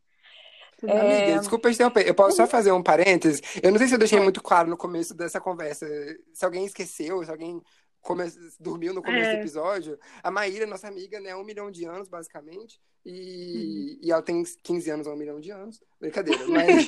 Amiga, 0.83 1.03
é... 1.03 1.39
desculpa 1.39 1.69
interromper. 1.69 2.07
Eu 2.07 2.13
posso 2.13 2.37
só 2.37 2.47
fazer 2.47 2.71
um 2.71 2.83
parênteses? 2.83 3.41
Eu 3.63 3.71
não 3.71 3.77
sei 3.77 3.87
se 3.87 3.95
eu 3.95 3.99
deixei 3.99 4.19
muito 4.19 4.41
claro 4.41 4.69
no 4.69 4.77
começo 4.77 5.13
dessa 5.13 5.39
conversa. 5.39 5.87
Se 6.33 6.43
alguém 6.43 6.65
esqueceu, 6.65 7.23
se 7.23 7.31
alguém 7.31 7.61
come... 8.05 8.23
dormiu 8.59 8.93
no 8.93 9.01
começo 9.01 9.29
é. 9.29 9.35
do 9.35 9.41
episódio. 9.41 9.99
A 10.23 10.29
Maíra, 10.29 10.65
nossa 10.67 10.87
amiga, 10.87 11.19
né, 11.19 11.35
um 11.35 11.43
milhão 11.43 11.71
de 11.71 11.85
anos, 11.85 12.07
basicamente. 12.07 12.79
E, 13.03 13.97
uhum. 13.99 13.99
e 14.01 14.11
ela 14.11 14.21
tem 14.21 14.43
15 14.63 14.89
anos 14.91 15.07
a 15.07 15.11
um 15.11 15.15
milhão 15.17 15.39
de 15.39 15.51
anos. 15.51 15.81
Brincadeira, 15.99 16.45
mas 16.47 16.87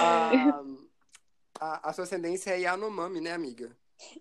a, 0.00 0.62
a, 1.58 1.88
a, 1.88 1.92
sua 1.92 2.04
ascendência 2.04 2.50
é 2.50 2.60
Yanomami, 2.60 3.20
né, 3.20 3.32
amiga? 3.32 3.74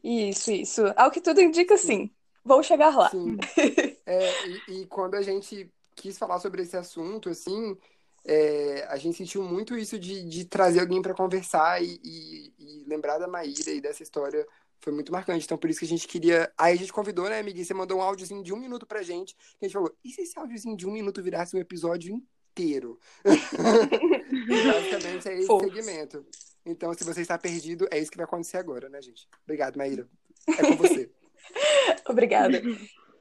Isso, 0.04 0.52
isso. 0.52 0.82
Ao 0.96 1.12
que 1.12 1.22
tudo 1.22 1.42
indica, 1.42 1.78
sim. 1.78 1.88
sim. 1.88 2.12
Vou 2.44 2.64
chegar 2.64 2.96
lá. 2.96 3.10
Sim. 3.10 3.38
é, 4.06 4.48
e, 4.48 4.82
e, 4.82 4.86
quando 4.88 5.16
a 5.16 5.22
gente 5.22 5.72
quis 5.96 6.18
falar 6.18 6.40
sobre 6.40 6.64
esse 6.64 6.76
assunto, 6.76 7.30
assim, 7.30 7.78
é, 8.26 8.86
a 8.90 8.98
gente 8.98 9.18
sentiu 9.18 9.44
muito 9.44 9.78
isso 9.78 10.00
de, 10.00 10.24
de 10.24 10.46
trazer 10.46 10.80
alguém 10.80 11.02
para 11.02 11.14
conversar 11.14 11.84
e, 11.84 12.00
e, 12.04 12.54
e, 12.60 12.84
lembrar 12.88 13.18
da 13.18 13.28
Maíra 13.28 13.72
e 13.72 13.82
dessa 13.82 14.04
história 14.04 14.48
foi 14.82 14.92
muito 14.92 15.12
marcante. 15.12 15.46
Então, 15.46 15.58
por 15.58 15.70
isso 15.70 15.80
que 15.80 15.86
a 15.86 15.90
gente 15.90 16.08
queria. 16.08 16.52
Aí 16.58 16.74
a 16.74 16.78
gente 16.78 16.92
convidou, 16.92 17.30
né, 17.30 17.40
amiguinha? 17.40 17.64
Você 17.64 17.74
mandou 17.74 18.00
um 18.00 18.02
áudiozinho 18.02 18.44
de 18.44 18.54
um 18.54 18.58
minuto 18.58 18.86
pra 18.86 19.04
gente. 19.04 19.36
A 19.62 19.66
gente 19.66 19.74
falou: 19.74 19.96
e 20.04 20.10
se 20.10 20.22
esse 20.22 20.38
áudiozinho 20.38 20.76
de 20.76 20.88
um 20.88 20.92
minuto 20.92 21.22
virasse 21.22 21.56
um 21.56 21.60
episódio 21.60 22.14
inteiro? 22.14 23.00
Basicamente 23.24 25.30
é 25.30 25.38
esse 25.38 25.48
Fofos. 25.48 25.74
segmento. 25.74 26.26
Então, 26.66 26.94
se 26.94 27.04
você 27.04 27.22
está 27.22 27.38
perdido, 27.38 27.88
é 27.92 28.00
isso 28.00 28.12
que 28.12 28.18
vai 28.18 28.26
acontecer 28.26 28.58
agora, 28.58 28.90
né, 28.90 29.02
gente? 29.02 29.28
Obrigado, 29.44 29.78
Maíra. 29.78 30.08
É 30.48 30.62
com 30.62 30.76
você. 30.76 31.10
Obrigada. 32.10 32.62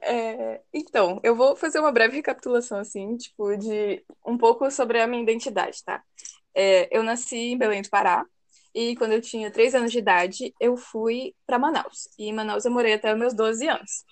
É, 0.01 0.61
então, 0.73 1.19
eu 1.23 1.35
vou 1.35 1.55
fazer 1.55 1.79
uma 1.79 1.91
breve 1.91 2.15
recapitulação, 2.15 2.79
assim, 2.79 3.15
tipo, 3.17 3.55
de 3.55 4.03
um 4.25 4.37
pouco 4.37 4.69
sobre 4.71 4.99
a 4.99 5.07
minha 5.07 5.21
identidade, 5.21 5.83
tá? 5.83 6.03
É, 6.53 6.95
eu 6.95 7.03
nasci 7.03 7.37
em 7.37 7.57
Belém 7.57 7.81
do 7.81 7.89
Pará, 7.89 8.25
e 8.73 8.95
quando 8.95 9.13
eu 9.13 9.21
tinha 9.21 9.51
3 9.51 9.75
anos 9.75 9.91
de 9.91 9.99
idade, 9.99 10.53
eu 10.59 10.77
fui 10.77 11.35
para 11.45 11.59
Manaus. 11.59 12.07
E 12.17 12.25
em 12.27 12.33
Manaus 12.33 12.65
eu 12.65 12.71
morei 12.71 12.93
até 12.93 13.13
os 13.13 13.19
meus 13.19 13.33
12 13.33 13.67
anos. 13.67 14.05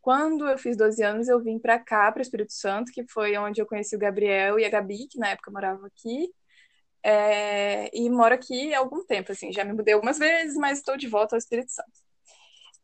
Quando 0.00 0.48
eu 0.48 0.58
fiz 0.58 0.76
12 0.76 1.02
anos, 1.02 1.28
eu 1.28 1.40
vim 1.40 1.58
para 1.58 1.78
cá, 1.78 2.10
para 2.10 2.20
o 2.20 2.22
Espírito 2.22 2.52
Santo, 2.52 2.92
que 2.92 3.04
foi 3.08 3.36
onde 3.36 3.60
eu 3.60 3.66
conheci 3.66 3.94
o 3.94 3.98
Gabriel 3.98 4.58
e 4.58 4.64
a 4.64 4.70
Gabi, 4.70 5.06
que 5.08 5.18
na 5.18 5.28
época 5.28 5.50
moravam 5.50 5.86
aqui. 5.86 6.32
É, 7.02 7.90
e 7.96 8.08
moro 8.10 8.34
aqui 8.34 8.74
há 8.74 8.78
algum 8.78 9.04
tempo, 9.04 9.32
assim, 9.32 9.52
já 9.52 9.64
me 9.64 9.72
mudei 9.72 9.94
algumas 9.94 10.18
vezes, 10.18 10.56
mas 10.56 10.78
estou 10.78 10.96
de 10.96 11.06
volta 11.06 11.36
ao 11.36 11.38
Espírito 11.38 11.70
Santo. 11.72 11.90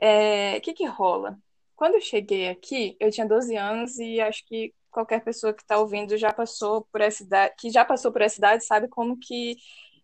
O 0.01 0.05
é, 0.05 0.61
que 0.61 0.73
que 0.75 0.85
rola? 0.87 1.39
Quando 1.77 1.95
eu 1.95 2.01
cheguei 2.01 2.49
aqui, 2.49 2.97
eu 3.01 3.11
tinha 3.11 3.27
12 3.27 3.57
anos 3.57 3.99
e 3.99 4.21
acho 4.21 4.45
que 4.47 4.73
qualquer 4.91 5.23
pessoa 5.25 5.53
que 5.53 5.63
está 5.63 5.79
ouvindo 5.79 6.17
já 6.17 6.33
passou 6.33 6.87
por 6.93 7.01
essa 7.01 7.23
idade, 7.25 7.55
que 7.59 7.71
já 7.71 7.85
passou 7.85 8.13
por 8.13 8.23
essa 8.23 8.39
idade, 8.39 8.65
sabe 8.65 8.89
como 8.89 9.19
que 9.19 9.57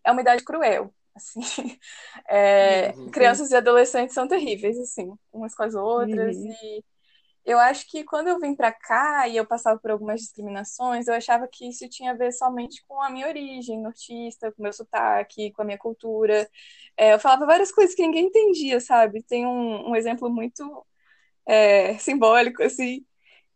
é 0.03 0.11
uma 0.11 0.21
idade 0.21 0.43
cruel. 0.43 0.93
Assim, 1.15 1.41
é, 2.29 2.93
uhum. 2.95 3.11
crianças 3.11 3.51
e 3.51 3.55
adolescentes 3.55 4.13
são 4.13 4.27
terríveis, 4.27 4.77
assim, 4.79 5.13
umas 5.31 5.53
com 5.55 5.63
as 5.63 5.75
outras. 5.75 6.37
Uhum. 6.37 6.51
E 6.51 6.83
eu 7.43 7.59
acho 7.59 7.89
que 7.89 8.03
quando 8.03 8.27
eu 8.27 8.39
vim 8.39 8.55
para 8.55 8.71
cá 8.71 9.27
e 9.27 9.35
eu 9.35 9.45
passava 9.45 9.79
por 9.79 9.91
algumas 9.91 10.21
discriminações, 10.21 11.07
eu 11.07 11.13
achava 11.13 11.47
que 11.47 11.67
isso 11.67 11.89
tinha 11.89 12.11
a 12.11 12.15
ver 12.15 12.31
somente 12.31 12.83
com 12.87 13.01
a 13.01 13.09
minha 13.09 13.27
origem 13.27 13.81
nortista, 13.81 14.51
com 14.51 14.61
o 14.61 14.63
meu 14.63 14.73
sotaque, 14.73 15.51
com 15.51 15.61
a 15.63 15.65
minha 15.65 15.77
cultura. 15.77 16.47
É, 16.95 17.13
eu 17.13 17.19
falava 17.19 17.45
várias 17.45 17.71
coisas 17.71 17.95
que 17.95 18.03
ninguém 18.03 18.27
entendia, 18.27 18.79
sabe? 18.79 19.23
Tem 19.23 19.45
um, 19.45 19.89
um 19.89 19.95
exemplo 19.95 20.29
muito 20.29 20.85
é, 21.45 21.97
simbólico, 21.97 22.63
assim, 22.63 23.05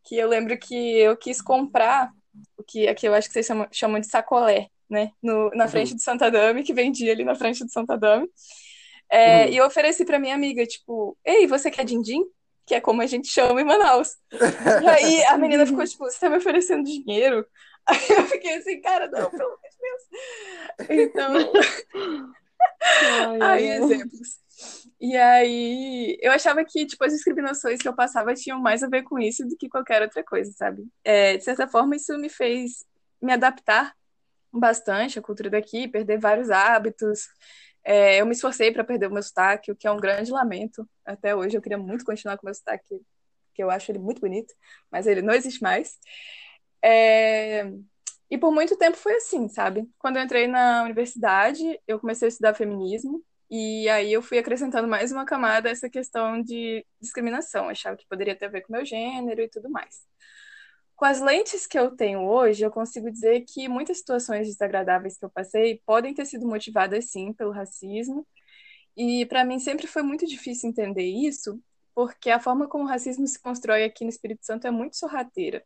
que 0.04 0.18
eu 0.18 0.28
lembro 0.30 0.58
que 0.58 0.76
eu 1.00 1.16
quis 1.18 1.42
comprar 1.42 2.12
o 2.58 2.64
que 2.64 2.88
aqui 2.88 3.08
eu 3.08 3.14
acho 3.14 3.28
que 3.28 3.34
vocês 3.34 3.46
chamam, 3.46 3.68
chamam 3.72 4.00
de 4.00 4.08
sacolé 4.08 4.70
né? 4.90 5.12
No, 5.22 5.50
na 5.52 5.68
frente 5.68 5.92
uhum. 5.92 5.98
do 5.98 6.02
Santa 6.02 6.30
Dame, 6.30 6.64
que 6.64 6.74
vendia 6.74 7.12
ali 7.12 7.24
na 7.24 7.36
frente 7.36 7.64
do 7.64 7.72
Santa 7.72 7.98
Dame. 7.98 8.30
É, 9.10 9.46
uhum. 9.46 9.52
E 9.52 9.58
eu 9.58 9.66
ofereci 9.66 10.06
para 10.06 10.20
minha 10.20 10.36
amiga, 10.36 10.66
tipo, 10.66 11.18
ei, 11.24 11.48
você 11.48 11.70
quer 11.70 11.86
din-din? 11.86 12.24
Que 12.66 12.76
é 12.76 12.82
como 12.82 13.02
a 13.02 13.06
gente 13.06 13.28
chama 13.28 13.62
em 13.62 13.66
Manaus. 13.66 14.16
e 14.32 14.88
aí 14.88 15.24
a 15.26 15.38
menina 15.38 15.66
ficou, 15.66 15.86
tipo, 15.86 16.04
você 16.04 16.20
tá 16.20 16.30
me 16.30 16.38
oferecendo 16.38 16.84
dinheiro? 16.84 17.46
Aí 17.88 18.00
eu 18.10 18.26
fiquei 18.26 18.56
assim, 18.56 18.82
cara, 18.82 19.08
não, 19.12 19.30
pelo 19.30 19.44
amor 19.44 19.60
de 19.70 20.88
Deus. 20.90 21.14
Então. 21.14 21.54
Aí, 23.44 23.68
exemplos. 23.70 24.40
E 25.00 25.16
aí, 25.16 26.18
eu 26.22 26.32
achava 26.32 26.64
que, 26.66 26.86
tipo, 26.86 27.04
as 27.04 27.14
discriminações 27.14 27.80
que 27.80 27.88
eu 27.88 27.94
passava 27.94 28.34
tinham 28.34 28.60
mais 28.60 28.82
a 28.82 28.88
ver 28.88 29.04
com 29.04 29.20
isso 29.20 29.46
do 29.46 29.56
que 29.56 29.70
qualquer 29.70 30.02
outra 30.02 30.24
coisa, 30.24 30.52
sabe? 30.54 30.88
É, 31.04 31.38
de 31.38 31.44
certa 31.44 31.68
forma, 31.68 31.96
isso 31.96 32.18
me 32.18 32.30
fez 32.30 32.86
me 33.22 33.34
adaptar 33.34 33.94
bastante 34.60 35.20
a 35.20 35.22
cultura 35.22 35.50
daqui, 35.50 35.88
perder 35.88 36.20
vários 36.20 36.50
hábitos. 36.50 37.28
É, 37.84 38.20
eu 38.22 38.26
me 38.26 38.34
esforcei 38.34 38.72
para 38.72 38.84
perder 38.84 39.08
o 39.08 39.14
meu 39.14 39.24
sotaque, 39.24 39.72
o 39.72 39.76
que 39.76 39.88
é 39.88 39.92
um 39.92 40.00
grande 40.00 40.32
lamento. 40.32 40.88
Até 41.06 41.36
hoje 41.36 41.58
eu 41.58 41.62
queria 41.62 41.78
muito 41.78 42.06
continuar 42.06 42.38
com 42.38 42.44
o 42.44 42.48
meu 42.48 42.56
sotaque, 42.56 43.02
que 43.54 43.64
eu 43.64 43.70
acho 43.70 43.92
ele 43.92 44.00
muito 44.00 44.22
bonito, 44.22 44.54
mas 44.92 45.08
ele 45.08 45.22
não 45.22 45.34
existe 45.34 45.62
mais. 45.62 45.98
É... 46.84 47.72
E 48.30 48.38
por 48.38 48.52
muito 48.52 48.78
tempo 48.78 48.98
foi 48.98 49.16
assim, 49.16 49.48
sabe? 49.50 49.88
Quando 50.00 50.18
eu 50.18 50.24
entrei 50.24 50.48
na 50.48 50.84
universidade, 50.84 51.80
eu 51.88 52.00
comecei 52.00 52.28
a 52.28 52.30
estudar 52.30 52.54
feminismo 52.56 53.24
E 53.50 53.88
aí 53.90 54.12
eu 54.12 54.22
fui 54.22 54.40
acrescentando 54.40 54.88
mais 54.88 55.12
uma 55.12 55.26
camada 55.26 55.70
essa 55.70 55.90
questão 55.90 56.42
de 56.42 56.86
discriminação. 57.00 57.70
Achava 57.70 57.96
que 57.98 58.08
poderia 58.08 58.36
ter 58.36 58.46
a 58.46 58.50
ver 58.50 58.62
com 58.62 58.74
meu 58.74 58.86
gênero 58.86 59.42
e 59.42 59.50
tudo 59.50 59.70
mais. 59.70 59.96
Com 60.96 61.06
as 61.06 61.20
lentes 61.20 61.68
que 61.68 61.78
eu 61.78 61.96
tenho 61.96 62.22
hoje, 62.22 62.64
eu 62.64 62.72
consigo 62.72 63.12
dizer 63.12 63.42
que 63.42 63.68
muitas 63.68 63.98
situações 63.98 64.48
desagradáveis 64.48 65.18
que 65.18 65.26
eu 65.26 65.30
passei 65.30 65.82
podem 65.86 66.14
ter 66.14 66.26
sido 66.26 66.48
motivadas 66.48 67.12
sim 67.12 67.34
pelo 67.34 67.52
racismo. 67.52 68.26
E 68.96 69.26
para 69.26 69.44
mim 69.44 69.60
sempre 69.60 69.88
foi 69.88 70.02
muito 70.02 70.26
difícil 70.26 70.70
entender 70.70 71.04
isso, 71.04 71.62
porque 71.94 72.30
a 72.30 72.40
forma 72.40 72.68
como 72.68 72.86
o 72.86 72.88
racismo 72.88 73.28
se 73.28 73.42
constrói 73.42 73.84
aqui 73.84 74.06
no 74.06 74.10
Espírito 74.10 74.46
Santo 74.46 74.68
é 74.68 74.72
muito 74.72 74.96
sorrateira. 74.96 75.66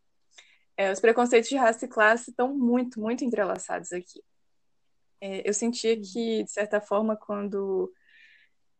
É, 0.75 0.91
os 0.91 0.99
preconceitos 0.99 1.49
de 1.49 1.57
raça 1.57 1.86
e 1.86 1.89
classe 1.89 2.32
estão 2.32 2.55
muito, 2.57 2.99
muito 2.99 3.23
entrelaçados 3.23 3.91
aqui. 3.91 4.23
É, 5.21 5.47
eu 5.47 5.53
sentia 5.53 5.95
que, 5.99 6.43
de 6.43 6.51
certa 6.51 6.80
forma, 6.82 7.15
quando 7.17 7.93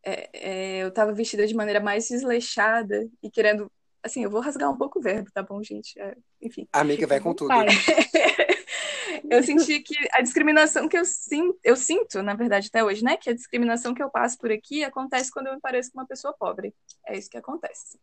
é, 0.04 0.30
é 0.34 0.84
eu 0.84 0.90
estava 0.90 1.14
vestida 1.14 1.46
de 1.46 1.54
maneira 1.54 1.80
mais 1.80 2.08
desleixada 2.08 3.08
e 3.22 3.30
querendo. 3.30 3.72
Assim, 4.04 4.24
eu 4.24 4.30
vou 4.30 4.42
rasgar 4.42 4.72
um 4.72 4.78
pouco 4.78 5.00
o 5.00 5.02
verbo, 5.02 5.30
tá 5.34 5.44
bom, 5.44 5.62
gente? 5.62 6.00
É, 6.00 6.16
enfim. 6.42 6.68
Amiga, 6.72 7.06
vai 7.06 7.20
com 7.20 7.34
tudo. 7.34 7.54
eu 9.30 9.44
senti 9.44 9.80
que 9.82 9.96
a 10.14 10.22
discriminação 10.22 10.88
que 10.88 10.98
eu 10.98 11.06
sinto, 11.06 11.60
eu 11.64 11.76
sinto, 11.76 12.24
na 12.24 12.34
verdade, 12.34 12.68
até 12.68 12.84
hoje, 12.84 13.04
né? 13.04 13.18
Que 13.18 13.30
a 13.30 13.34
discriminação 13.34 13.94
que 13.94 14.02
eu 14.02 14.10
passo 14.10 14.38
por 14.38 14.52
aqui 14.52 14.84
acontece 14.84 15.32
quando 15.32 15.48
eu 15.48 15.54
me 15.54 15.60
pareço 15.60 15.92
com 15.92 16.00
uma 16.00 16.08
pessoa 16.08 16.34
pobre. 16.38 16.74
É 17.06 17.18
isso 17.18 17.30
que 17.30 17.38
acontece. 17.38 18.00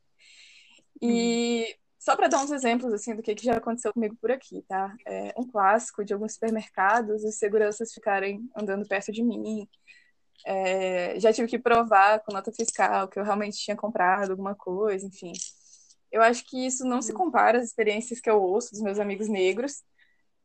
E 1.01 1.63
uhum. 1.63 1.75
só 1.99 2.17
para 2.17 2.29
dar 2.29 2.43
uns 2.43 2.51
exemplos 2.51 2.93
assim 2.93 3.15
do 3.15 3.23
que, 3.23 3.35
que 3.35 3.45
já 3.45 3.57
aconteceu 3.57 3.93
comigo 3.93 4.17
por 4.21 4.31
aqui, 4.31 4.63
tá? 4.69 4.95
É 5.07 5.35
um 5.37 5.47
clássico 5.47 6.05
de 6.05 6.13
alguns 6.13 6.35
supermercados, 6.35 7.25
os 7.25 7.37
seguranças 7.37 7.93
ficarem 7.93 8.49
andando 8.57 8.87
perto 8.87 9.13
de 9.13 9.23
mim. 9.23 9.69
É, 10.45 11.19
já 11.19 11.33
tive 11.33 11.49
que 11.49 11.59
provar 11.59 12.21
com 12.21 12.33
nota 12.33 12.53
fiscal 12.53 13.09
que 13.09 13.19
eu 13.19 13.25
realmente 13.25 13.59
tinha 13.59 13.77
comprado 13.77 14.31
alguma 14.31 14.55
coisa, 14.55 15.07
enfim. 15.07 15.33
Eu 16.17 16.23
acho 16.23 16.47
que 16.47 16.67
isso 16.67 16.83
não 16.87 17.03
se 17.03 17.13
uhum. 17.13 17.19
compara 17.19 17.59
às 17.59 17.67
experiências 17.67 18.21
que 18.21 18.31
eu 18.31 18.43
ouço 18.43 18.71
dos 18.71 18.81
meus 18.81 18.99
amigos 18.99 19.29
negros, 19.29 19.85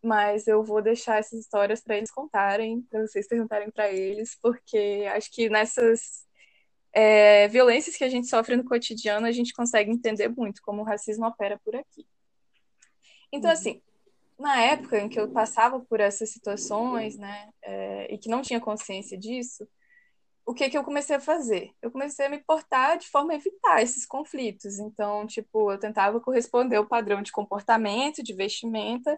mas 0.03 0.45
eu 0.45 0.61
vou 0.61 0.81
deixar 0.81 1.17
essas 1.19 1.39
histórias 1.39 1.79
para 1.79 1.95
eles 1.95 2.11
contarem, 2.11 2.81
para 2.89 3.07
vocês 3.07 3.25
perguntarem 3.25 3.71
para 3.71 3.89
eles, 3.89 4.37
porque 4.41 5.07
acho 5.15 5.31
que 5.31 5.49
nessas 5.49 6.25
é, 6.91 7.47
violências 7.47 7.95
que 7.95 8.03
a 8.03 8.09
gente 8.09 8.27
sofre 8.27 8.57
no 8.57 8.65
cotidiano, 8.65 9.25
a 9.25 9.31
gente 9.31 9.53
consegue 9.53 9.89
entender 9.89 10.27
muito 10.27 10.61
como 10.61 10.81
o 10.81 10.85
racismo 10.85 11.25
opera 11.25 11.57
por 11.63 11.73
aqui. 11.73 12.05
Então, 13.31 13.49
uhum. 13.49 13.55
assim, 13.55 13.81
na 14.37 14.59
época 14.61 14.99
em 14.99 15.07
que 15.07 15.21
eu 15.21 15.31
passava 15.31 15.79
por 15.79 16.01
essas 16.01 16.31
situações, 16.31 17.15
né, 17.17 17.49
é, 17.61 18.13
e 18.13 18.17
que 18.17 18.27
não 18.27 18.41
tinha 18.41 18.59
consciência 18.59 19.17
disso, 19.17 19.65
o 20.45 20.53
que 20.53 20.69
que 20.69 20.77
eu 20.77 20.83
comecei 20.83 21.15
a 21.15 21.19
fazer? 21.19 21.71
Eu 21.81 21.91
comecei 21.91 22.25
a 22.25 22.29
me 22.29 22.39
portar 22.39 22.97
de 22.97 23.07
forma 23.07 23.33
a 23.33 23.35
evitar 23.35 23.81
esses 23.81 24.05
conflitos. 24.05 24.79
Então, 24.79 25.25
tipo, 25.27 25.71
eu 25.71 25.79
tentava 25.79 26.19
corresponder 26.19 26.77
ao 26.77 26.85
padrão 26.85 27.21
de 27.21 27.31
comportamento, 27.31 28.23
de 28.23 28.33
vestimenta 28.33 29.17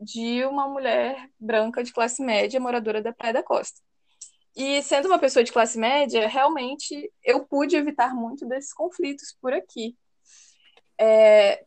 de 0.00 0.44
uma 0.44 0.68
mulher 0.68 1.28
branca 1.38 1.82
de 1.82 1.92
classe 1.92 2.22
média 2.22 2.60
moradora 2.60 3.02
da 3.02 3.12
Praia 3.12 3.34
da 3.34 3.42
Costa. 3.42 3.80
E 4.56 4.82
sendo 4.82 5.06
uma 5.06 5.18
pessoa 5.18 5.44
de 5.44 5.52
classe 5.52 5.78
média, 5.78 6.26
realmente 6.28 7.12
eu 7.24 7.44
pude 7.46 7.76
evitar 7.76 8.14
muito 8.14 8.46
desses 8.46 8.72
conflitos 8.72 9.36
por 9.40 9.52
aqui. 9.52 9.96
É... 10.98 11.64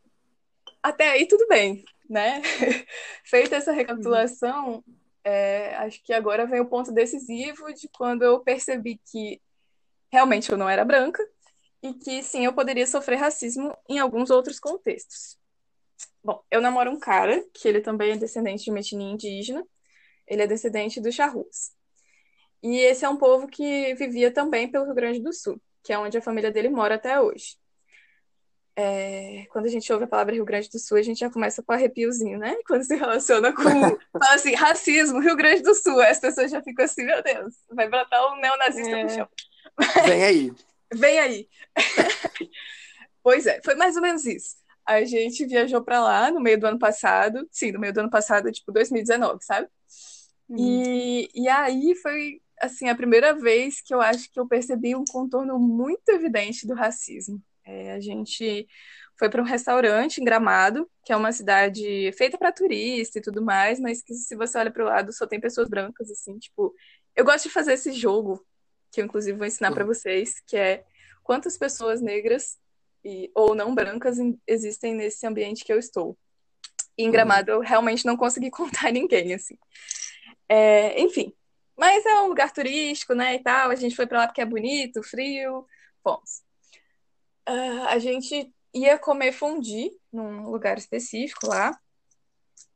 Até 0.83 1.09
aí 1.11 1.27
tudo 1.27 1.47
bem, 1.47 1.83
né? 2.09 2.41
Feita 3.23 3.55
essa 3.55 3.71
recapitulação, 3.71 4.83
é... 5.23 5.75
acho 5.77 6.03
que 6.03 6.13
agora 6.13 6.45
vem 6.45 6.61
o 6.61 6.69
ponto 6.69 6.91
decisivo 6.91 7.73
de 7.73 7.87
quando 7.89 8.23
eu 8.23 8.39
percebi 8.41 8.99
que 9.11 9.41
realmente 10.11 10.51
eu 10.51 10.57
não 10.57 10.69
era 10.69 10.85
branca 10.85 11.23
e 11.83 11.93
que 11.93 12.21
sim, 12.23 12.45
eu 12.45 12.53
poderia 12.53 12.85
sofrer 12.87 13.17
racismo 13.17 13.75
em 13.89 13.99
alguns 13.99 14.29
outros 14.29 14.59
contextos. 14.59 15.37
Bom, 16.23 16.43
eu 16.51 16.61
namoro 16.61 16.91
um 16.91 16.99
cara 16.99 17.43
que 17.53 17.67
ele 17.67 17.81
também 17.81 18.11
é 18.11 18.17
descendente 18.17 18.63
de 18.65 18.69
uma 18.71 18.79
etnia 18.79 19.11
indígena. 19.11 19.65
Ele 20.27 20.43
é 20.43 20.47
descendente 20.47 21.01
dos 21.01 21.15
charrus. 21.15 21.71
E 22.63 22.77
esse 22.79 23.03
é 23.05 23.09
um 23.09 23.17
povo 23.17 23.47
que 23.47 23.93
vivia 23.95 24.31
também 24.31 24.69
pelo 24.71 24.85
Rio 24.85 24.93
Grande 24.95 25.19
do 25.19 25.33
Sul, 25.33 25.59
que 25.83 25.91
é 25.91 25.97
onde 25.97 26.17
a 26.17 26.21
família 26.21 26.51
dele 26.51 26.69
mora 26.69 26.95
até 26.95 27.19
hoje. 27.19 27.57
É, 28.83 29.45
quando 29.51 29.65
a 29.65 29.69
gente 29.69 29.91
ouve 29.93 30.05
a 30.05 30.07
palavra 30.07 30.33
Rio 30.33 30.45
Grande 30.45 30.69
do 30.69 30.79
Sul, 30.79 30.97
a 30.97 31.01
gente 31.01 31.19
já 31.19 31.29
começa 31.29 31.61
com 31.61 31.71
arrepiozinho, 31.71 32.39
né? 32.39 32.55
Quando 32.65 32.83
se 32.83 32.95
relaciona 32.95 33.53
com, 33.53 33.63
fala 33.63 34.33
assim, 34.33 34.55
racismo, 34.55 35.19
Rio 35.19 35.35
Grande 35.35 35.61
do 35.61 35.75
Sul, 35.75 36.01
as 36.01 36.19
pessoas 36.19 36.49
já 36.49 36.61
ficam 36.61 36.85
assim, 36.85 37.03
meu 37.03 37.21
Deus, 37.21 37.53
vai 37.69 37.87
brotar 37.87 38.33
um 38.33 38.41
neonazista 38.41 38.89
é. 38.89 39.03
no 39.03 39.09
chão. 39.09 39.27
Vem 40.05 40.23
aí. 40.23 40.51
Vem 40.93 41.19
aí. 41.19 41.49
pois 43.23 43.45
é, 43.45 43.61
foi 43.63 43.75
mais 43.75 43.95
ou 43.95 44.01
menos 44.01 44.25
isso 44.25 44.61
a 44.85 45.05
gente 45.05 45.45
viajou 45.45 45.81
para 45.83 46.01
lá 46.01 46.31
no 46.31 46.39
meio 46.39 46.59
do 46.59 46.67
ano 46.67 46.79
passado. 46.79 47.47
Sim, 47.51 47.71
no 47.71 47.79
meio 47.79 47.93
do 47.93 47.99
ano 47.99 48.09
passado, 48.09 48.51
tipo 48.51 48.71
2019, 48.71 49.43
sabe? 49.43 49.67
Hum. 50.49 50.55
E, 50.57 51.29
e 51.33 51.47
aí 51.47 51.95
foi, 51.95 52.41
assim, 52.59 52.89
a 52.89 52.95
primeira 52.95 53.33
vez 53.33 53.81
que 53.81 53.93
eu 53.93 54.01
acho 54.01 54.29
que 54.31 54.39
eu 54.39 54.47
percebi 54.47 54.95
um 54.95 55.05
contorno 55.05 55.57
muito 55.59 56.09
evidente 56.09 56.67
do 56.67 56.73
racismo. 56.73 57.41
É, 57.71 57.93
a 57.93 57.99
gente 58.01 58.67
foi 59.17 59.29
para 59.29 59.41
um 59.41 59.45
restaurante 59.45 60.19
em 60.19 60.25
Gramado, 60.25 60.89
que 61.05 61.13
é 61.13 61.15
uma 61.15 61.31
cidade 61.31 62.11
feita 62.17 62.37
para 62.37 62.51
turista 62.51 63.17
e 63.17 63.21
tudo 63.21 63.41
mais, 63.41 63.79
mas 63.79 64.01
que 64.01 64.13
se 64.13 64.35
você 64.35 64.57
olha 64.57 64.71
para 64.71 64.83
o 64.83 64.87
lado 64.87 65.13
só 65.13 65.25
tem 65.25 65.39
pessoas 65.39 65.69
brancas, 65.69 66.09
assim, 66.11 66.37
tipo. 66.37 66.75
Eu 67.15 67.25
gosto 67.25 67.43
de 67.43 67.53
fazer 67.53 67.73
esse 67.73 67.91
jogo, 67.91 68.45
que 68.91 69.01
eu 69.01 69.05
inclusive 69.05 69.37
vou 69.37 69.47
ensinar 69.47 69.71
para 69.71 69.85
vocês, 69.85 70.41
que 70.47 70.55
é 70.57 70.83
quantas 71.23 71.57
pessoas 71.57 72.01
negras 72.01 72.57
e, 73.03 73.29
ou 73.35 73.53
não 73.53 73.75
brancas 73.75 74.17
existem 74.47 74.95
nesse 74.95 75.25
ambiente 75.25 75.63
que 75.63 75.71
eu 75.71 75.79
estou. 75.79 76.17
E 76.97 77.03
em 77.03 77.05
uhum. 77.05 77.11
Gramado 77.11 77.51
eu 77.51 77.59
realmente 77.59 78.05
não 78.05 78.17
consegui 78.17 78.49
contar 78.51 78.91
ninguém, 78.91 79.33
assim. 79.33 79.57
É, 80.47 80.99
enfim, 81.01 81.33
mas 81.77 82.05
é 82.05 82.21
um 82.21 82.27
lugar 82.27 82.51
turístico, 82.51 83.13
né, 83.13 83.35
e 83.35 83.39
tal. 83.39 83.69
A 83.69 83.75
gente 83.75 83.95
foi 83.95 84.07
para 84.07 84.19
lá 84.19 84.27
porque 84.27 84.41
é 84.41 84.45
bonito, 84.45 85.03
frio, 85.03 85.65
fomos. 86.03 86.41
Uh, 87.47 87.85
a 87.87 87.99
gente 87.99 88.53
ia 88.73 88.97
comer 88.97 89.31
fondue 89.31 89.91
num 90.11 90.49
lugar 90.49 90.77
específico 90.77 91.47
lá. 91.47 91.77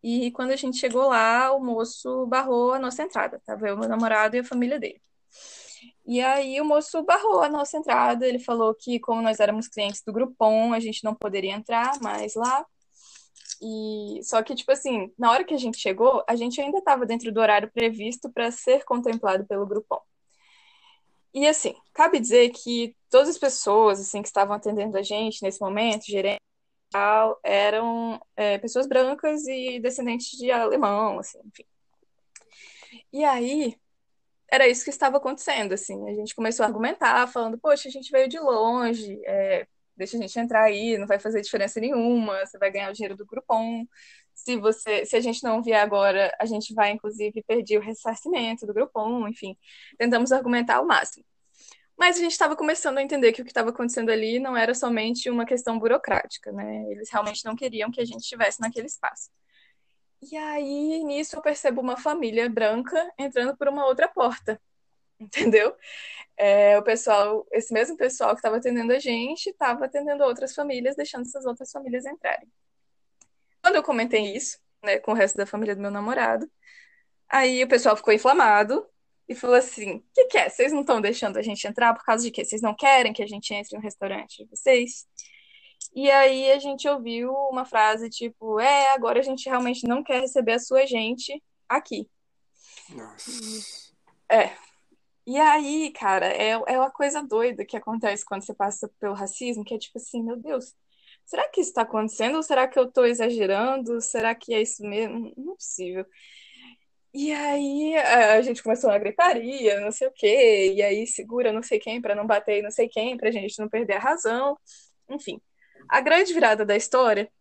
E 0.03 0.31
quando 0.31 0.51
a 0.51 0.55
gente 0.55 0.77
chegou 0.77 1.07
lá, 1.07 1.51
o 1.53 1.63
moço 1.63 2.25
barrou 2.27 2.73
a 2.73 2.79
nossa 2.79 3.03
entrada. 3.03 3.41
Tava 3.45 3.67
eu, 3.67 3.77
meu 3.77 3.89
namorado 3.89 4.35
e 4.35 4.39
a 4.39 4.43
família 4.43 4.79
dele. 4.79 5.01
E 6.05 6.21
aí 6.21 6.61
o 6.61 6.65
moço 6.65 7.01
barrou 7.03 7.41
a 7.41 7.49
nossa 7.49 7.77
entrada, 7.77 8.27
ele 8.27 8.37
falou 8.39 8.75
que 8.75 8.99
como 8.99 9.21
nós 9.21 9.39
éramos 9.39 9.67
clientes 9.67 10.03
do 10.05 10.13
Groupon, 10.13 10.73
a 10.73 10.79
gente 10.79 11.03
não 11.03 11.15
poderia 11.15 11.53
entrar 11.53 11.99
mais 12.01 12.35
lá. 12.35 12.65
E 13.61 14.19
só 14.23 14.43
que 14.43 14.53
tipo 14.53 14.71
assim, 14.71 15.11
na 15.17 15.31
hora 15.31 15.43
que 15.43 15.53
a 15.53 15.57
gente 15.57 15.77
chegou, 15.79 16.23
a 16.27 16.35
gente 16.35 16.61
ainda 16.61 16.77
estava 16.77 17.05
dentro 17.05 17.31
do 17.31 17.39
horário 17.39 17.71
previsto 17.73 18.31
para 18.31 18.51
ser 18.51 18.83
contemplado 18.85 19.45
pelo 19.45 19.65
Groupon. 19.65 19.99
E 21.33 21.47
assim, 21.47 21.75
cabe 21.93 22.19
dizer 22.19 22.49
que 22.51 22.95
todas 23.15 23.29
as 23.29 23.37
pessoas 23.37 24.01
assim 24.01 24.21
que 24.21 24.27
estavam 24.27 24.53
atendendo 24.53 24.97
a 24.97 25.01
gente 25.01 25.41
nesse 25.41 25.61
momento, 25.61 26.03
gerente 26.05 26.41
eram 27.45 28.21
é, 28.35 28.57
pessoas 28.57 28.85
brancas 28.87 29.47
e 29.47 29.79
descendentes 29.79 30.37
de 30.37 30.51
alemão, 30.51 31.19
assim, 31.19 31.39
enfim. 31.45 31.63
E 33.13 33.23
aí, 33.23 33.77
era 34.51 34.67
isso 34.67 34.83
que 34.83 34.89
estava 34.89 35.15
acontecendo, 35.15 35.73
assim. 35.73 36.09
A 36.09 36.13
gente 36.13 36.35
começou 36.35 36.65
a 36.65 36.67
argumentar, 36.67 37.27
falando, 37.27 37.57
poxa, 37.57 37.87
a 37.87 37.91
gente 37.91 38.11
veio 38.11 38.27
de 38.27 38.37
longe, 38.37 39.17
é, 39.25 39.65
deixa 39.95 40.17
a 40.17 40.21
gente 40.21 40.37
entrar 40.37 40.63
aí, 40.63 40.97
não 40.97 41.07
vai 41.07 41.17
fazer 41.17 41.41
diferença 41.41 41.79
nenhuma, 41.79 42.45
você 42.45 42.57
vai 42.57 42.69
ganhar 42.69 42.89
o 42.89 42.93
dinheiro 42.93 43.15
do 43.15 43.25
Groupon. 43.25 43.85
Se 44.33 44.57
você, 44.57 45.05
se 45.05 45.15
a 45.15 45.21
gente 45.21 45.41
não 45.41 45.63
vier 45.63 45.81
agora, 45.81 46.35
a 46.37 46.45
gente 46.45 46.73
vai 46.73 46.91
inclusive 46.91 47.41
perder 47.43 47.77
o 47.77 47.81
ressarcimento 47.81 48.65
do 48.65 48.73
Groupon, 48.73 49.25
enfim. 49.29 49.57
Tentamos 49.97 50.33
argumentar 50.33 50.77
ao 50.77 50.85
máximo. 50.85 51.25
Mas 51.97 52.17
a 52.17 52.19
gente 52.19 52.31
estava 52.31 52.55
começando 52.55 52.97
a 52.97 53.01
entender 53.01 53.31
que 53.31 53.41
o 53.41 53.45
que 53.45 53.51
estava 53.51 53.69
acontecendo 53.69 54.09
ali 54.09 54.37
não 54.37 54.55
era 54.55 54.73
somente 54.73 55.29
uma 55.29 55.45
questão 55.45 55.79
burocrática, 55.79 56.51
né? 56.51 56.83
Eles 56.91 57.09
realmente 57.09 57.45
não 57.45 57.55
queriam 57.55 57.89
que 57.89 58.01
a 58.01 58.05
gente 58.05 58.21
estivesse 58.21 58.59
naquele 58.59 58.87
espaço. 58.87 59.29
E 60.21 60.35
aí, 60.35 61.03
nisso, 61.03 61.35
eu 61.35 61.41
percebo 61.41 61.81
uma 61.81 61.97
família 61.97 62.49
branca 62.49 63.11
entrando 63.17 63.55
por 63.55 63.67
uma 63.67 63.85
outra 63.85 64.07
porta, 64.07 64.59
entendeu? 65.19 65.75
É, 66.37 66.77
o 66.77 66.83
pessoal, 66.83 67.47
esse 67.51 67.73
mesmo 67.73 67.95
pessoal 67.95 68.31
que 68.31 68.39
estava 68.39 68.57
atendendo 68.57 68.91
a 68.91 68.99
gente, 68.99 69.49
estava 69.49 69.85
atendendo 69.85 70.23
outras 70.23 70.53
famílias, 70.53 70.95
deixando 70.95 71.25
essas 71.25 71.45
outras 71.45 71.71
famílias 71.71 72.05
entrarem. 72.05 72.51
Quando 73.61 73.75
eu 73.75 73.83
comentei 73.83 74.35
isso, 74.35 74.59
né, 74.83 74.99
com 74.99 75.11
o 75.11 75.15
resto 75.15 75.37
da 75.37 75.45
família 75.45 75.75
do 75.75 75.81
meu 75.81 75.91
namorado, 75.91 76.49
aí 77.29 77.63
o 77.63 77.67
pessoal 77.67 77.95
ficou 77.95 78.13
inflamado 78.13 78.85
e 79.27 79.35
falou 79.35 79.55
assim: 79.55 79.95
o 79.95 80.03
que, 80.13 80.25
que 80.25 80.37
é? 80.37 80.49
Vocês 80.49 80.71
não 80.71 80.81
estão 80.81 81.01
deixando 81.01 81.37
a 81.37 81.41
gente 81.41 81.65
entrar 81.67 81.93
por 81.93 82.03
causa 82.03 82.23
de 82.23 82.31
quê? 82.31 82.45
Vocês 82.45 82.61
não 82.61 82.75
querem 82.75 83.13
que 83.13 83.23
a 83.23 83.27
gente 83.27 83.53
entre 83.53 83.75
no 83.75 83.83
restaurante 83.83 84.43
de 84.43 84.49
vocês? 84.49 85.05
E 85.95 86.09
aí 86.11 86.51
a 86.51 86.59
gente 86.59 86.87
ouviu 86.87 87.33
uma 87.49 87.65
frase 87.65 88.09
tipo: 88.09 88.59
É, 88.59 88.91
agora 88.93 89.19
a 89.19 89.23
gente 89.23 89.49
realmente 89.49 89.87
não 89.87 90.03
quer 90.03 90.21
receber 90.21 90.53
a 90.53 90.59
sua 90.59 90.85
gente 90.85 91.41
aqui. 91.67 92.09
Nossa. 92.89 93.31
É. 94.29 94.51
E 95.27 95.37
aí, 95.39 95.91
cara, 95.91 96.27
é, 96.27 96.51
é 96.51 96.77
uma 96.79 96.91
coisa 96.91 97.23
doida 97.23 97.65
que 97.65 97.75
acontece 97.75 98.23
quando 98.23 98.43
você 98.45 98.53
passa 98.53 98.87
pelo 98.99 99.15
racismo, 99.15 99.63
que 99.63 99.73
é 99.73 99.77
tipo 99.77 99.97
assim, 99.97 100.21
meu 100.21 100.37
Deus, 100.37 100.75
será 101.25 101.49
que 101.49 101.61
isso 101.61 101.71
está 101.71 101.81
acontecendo 101.81 102.35
ou 102.35 102.43
será 102.43 102.67
que 102.67 102.77
eu 102.77 102.83
estou 102.85 103.05
exagerando? 103.05 103.99
Será 104.01 104.35
que 104.35 104.53
é 104.53 104.61
isso 104.61 104.83
mesmo? 104.83 105.33
Não 105.35 105.53
é 105.53 105.55
possível. 105.55 106.05
E 107.17 107.31
aí 107.31 107.95
a 107.95 108.41
gente 108.41 108.61
começou 108.61 108.89
uma 108.89 108.99
gritaria, 108.99 109.79
não 109.79 109.89
sei 109.89 110.07
o 110.09 110.11
quê, 110.11 110.73
e 110.73 110.81
aí 110.81 111.07
segura 111.07 111.53
não 111.53 111.63
sei 111.63 111.79
quem 111.79 112.01
para 112.01 112.13
não 112.13 112.27
bater 112.27 112.61
não 112.61 112.69
sei 112.69 112.89
quem, 112.89 113.15
pra 113.15 113.31
gente 113.31 113.57
não 113.57 113.69
perder 113.69 113.93
a 113.95 113.99
razão. 113.99 114.57
Enfim, 115.09 115.41
a 115.89 116.01
grande 116.01 116.33
virada 116.33 116.65
da 116.65 116.75
história 116.75 117.31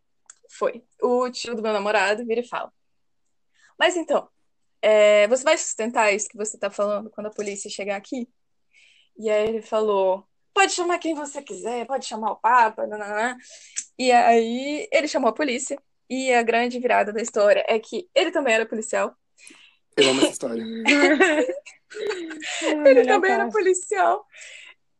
foi 0.53 0.85
o 1.03 1.29
tio 1.31 1.57
do 1.57 1.62
meu 1.62 1.72
namorado 1.72 2.25
vira 2.25 2.41
e 2.41 2.49
fala: 2.49 2.72
Mas 3.79 3.97
então, 3.97 4.29
é, 4.81 5.27
você 5.29 5.43
vai 5.45 5.59
sustentar 5.59 6.14
isso 6.14 6.29
que 6.29 6.37
você 6.37 6.57
está 6.57 6.70
falando 6.70 7.11
quando 7.11 7.27
a 7.27 7.35
polícia 7.35 7.68
chegar 7.70 7.97
aqui? 7.97 8.29
E 9.18 9.29
aí 9.31 9.49
ele 9.49 9.62
falou: 9.62 10.25
Pode 10.55 10.72
chamar 10.72 10.99
quem 11.01 11.14
você 11.14 11.43
quiser, 11.43 11.87
pode 11.87 12.07
chamar 12.07 12.33
o 12.33 12.37
Papa. 12.37 12.87
E 13.99 14.12
aí 14.12 14.89
ele 14.93 15.09
chamou 15.09 15.31
a 15.31 15.35
polícia. 15.35 15.77
E 16.09 16.33
a 16.33 16.43
grande 16.45 16.79
virada 16.79 17.12
da 17.12 17.22
história 17.22 17.64
é 17.68 17.79
que 17.81 18.09
ele 18.14 18.31
também 18.31 18.55
era 18.55 18.66
policial. 18.66 19.16
Eu 19.97 20.11
amo 20.11 20.22
essa 20.22 20.32
história. 20.32 20.64
ele 22.86 23.07
também 23.07 23.32
era 23.32 23.51
policial. 23.51 24.26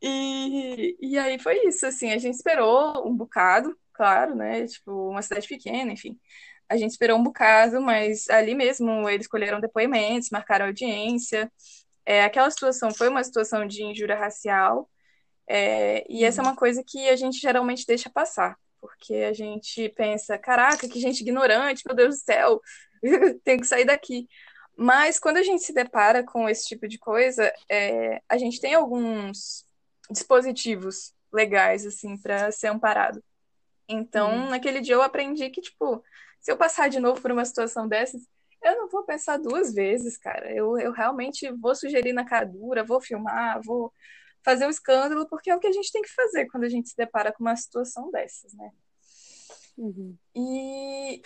E, 0.03 0.97
e 1.01 1.18
aí 1.18 1.38
foi 1.38 1.66
isso, 1.66 1.86
assim, 1.86 2.12
a 2.12 2.18
gente 2.18 2.34
esperou 2.34 3.09
um 3.09 3.16
bocado, 3.16 3.76
claro, 3.92 4.34
né? 4.34 4.66
Tipo, 4.66 5.11
uma 5.11 5.22
cidade 5.22 5.49
pequena, 5.49 5.92
enfim. 5.92 6.18
A 6.68 6.76
gente 6.76 6.90
esperou 6.90 7.18
um 7.18 7.22
bocado, 7.22 7.80
mas 7.80 8.28
ali 8.28 8.55
mesmo 8.55 9.09
eles 9.09 9.22
escolheram 9.22 9.61
depoimentos, 9.61 10.30
marcaram 10.30 10.66
audiência. 10.66 11.51
É, 12.05 12.24
aquela 12.24 12.51
situação 12.51 12.92
foi 12.92 13.09
uma 13.09 13.24
situação 13.24 13.66
de 13.66 13.82
injúria 13.82 14.16
racial, 14.16 14.90
é, 15.49 16.05
e 16.09 16.24
essa 16.24 16.40
é 16.40 16.45
uma 16.45 16.57
coisa 16.57 16.82
que 16.86 17.09
a 17.09 17.16
gente 17.16 17.38
geralmente 17.38 17.86
deixa 17.86 18.11
passar, 18.11 18.57
porque 18.80 19.14
a 19.14 19.32
gente 19.32 19.88
pensa, 19.90 20.38
caraca, 20.38 20.88
que 20.88 21.01
gente 21.01 21.20
ignorante, 21.20 21.82
meu 21.86 21.95
Deus 21.95 22.16
do 22.16 22.20
céu, 22.20 22.61
tem 23.45 23.61
que 23.61 23.66
sair 23.66 23.84
daqui. 23.84 24.26
Mas 24.77 25.18
quando 25.18 25.37
a 25.37 25.43
gente 25.43 25.62
se 25.62 25.72
depara 25.72 26.25
com 26.25 26.49
esse 26.49 26.66
tipo 26.66 26.89
de 26.89 26.99
coisa, 26.99 27.53
é, 27.70 28.20
a 28.29 28.37
gente 28.37 28.61
tem 28.61 28.75
alguns 28.75 29.64
dispositivos 30.11 31.12
legais, 31.33 31.87
assim, 31.87 32.16
para 32.16 32.51
ser 32.51 32.68
amparado. 32.68 33.22
Então, 33.89 34.33
hum. 34.33 34.51
naquele 34.51 34.81
dia 34.81 34.95
eu 34.95 35.03
aprendi 35.03 35.51
que, 35.51 35.61
tipo, 35.61 36.03
se 36.41 36.51
eu 36.51 36.57
passar 36.57 36.89
de 36.89 36.99
novo 36.99 37.20
por 37.20 37.31
uma 37.31 37.45
situação 37.45 37.87
dessas, 37.87 38.22
eu 38.62 38.77
não 38.77 38.89
vou 38.89 39.05
pensar 39.05 39.37
duas 39.37 39.75
vezes, 39.75 40.16
cara. 40.16 40.51
Eu, 40.51 40.79
eu 40.79 40.93
realmente 40.93 41.51
vou 41.53 41.75
sugerir 41.75 42.12
na 42.12 42.25
cara 42.25 42.47
dura, 42.47 42.85
vou 42.85 43.01
filmar, 43.01 43.61
vou 43.62 43.93
fazer 44.43 44.66
um 44.66 44.70
escândalo, 44.70 45.29
porque 45.29 45.51
é 45.51 45.57
o 45.57 45.61
que 45.61 45.66
a 45.66 45.72
gente 45.72 45.93
tem 45.93 46.03
que 46.03 46.12
fazer 46.12 46.47
quando 46.47 46.64
a 46.64 46.68
gente 46.68 46.89
se 46.89 46.97
depara 46.97 47.33
com 47.33 47.45
uma 47.45 47.57
situação 47.57 48.11
dessas, 48.11 48.53
né? 48.55 48.70
Uhum. 49.77 50.16
E, 50.35 51.22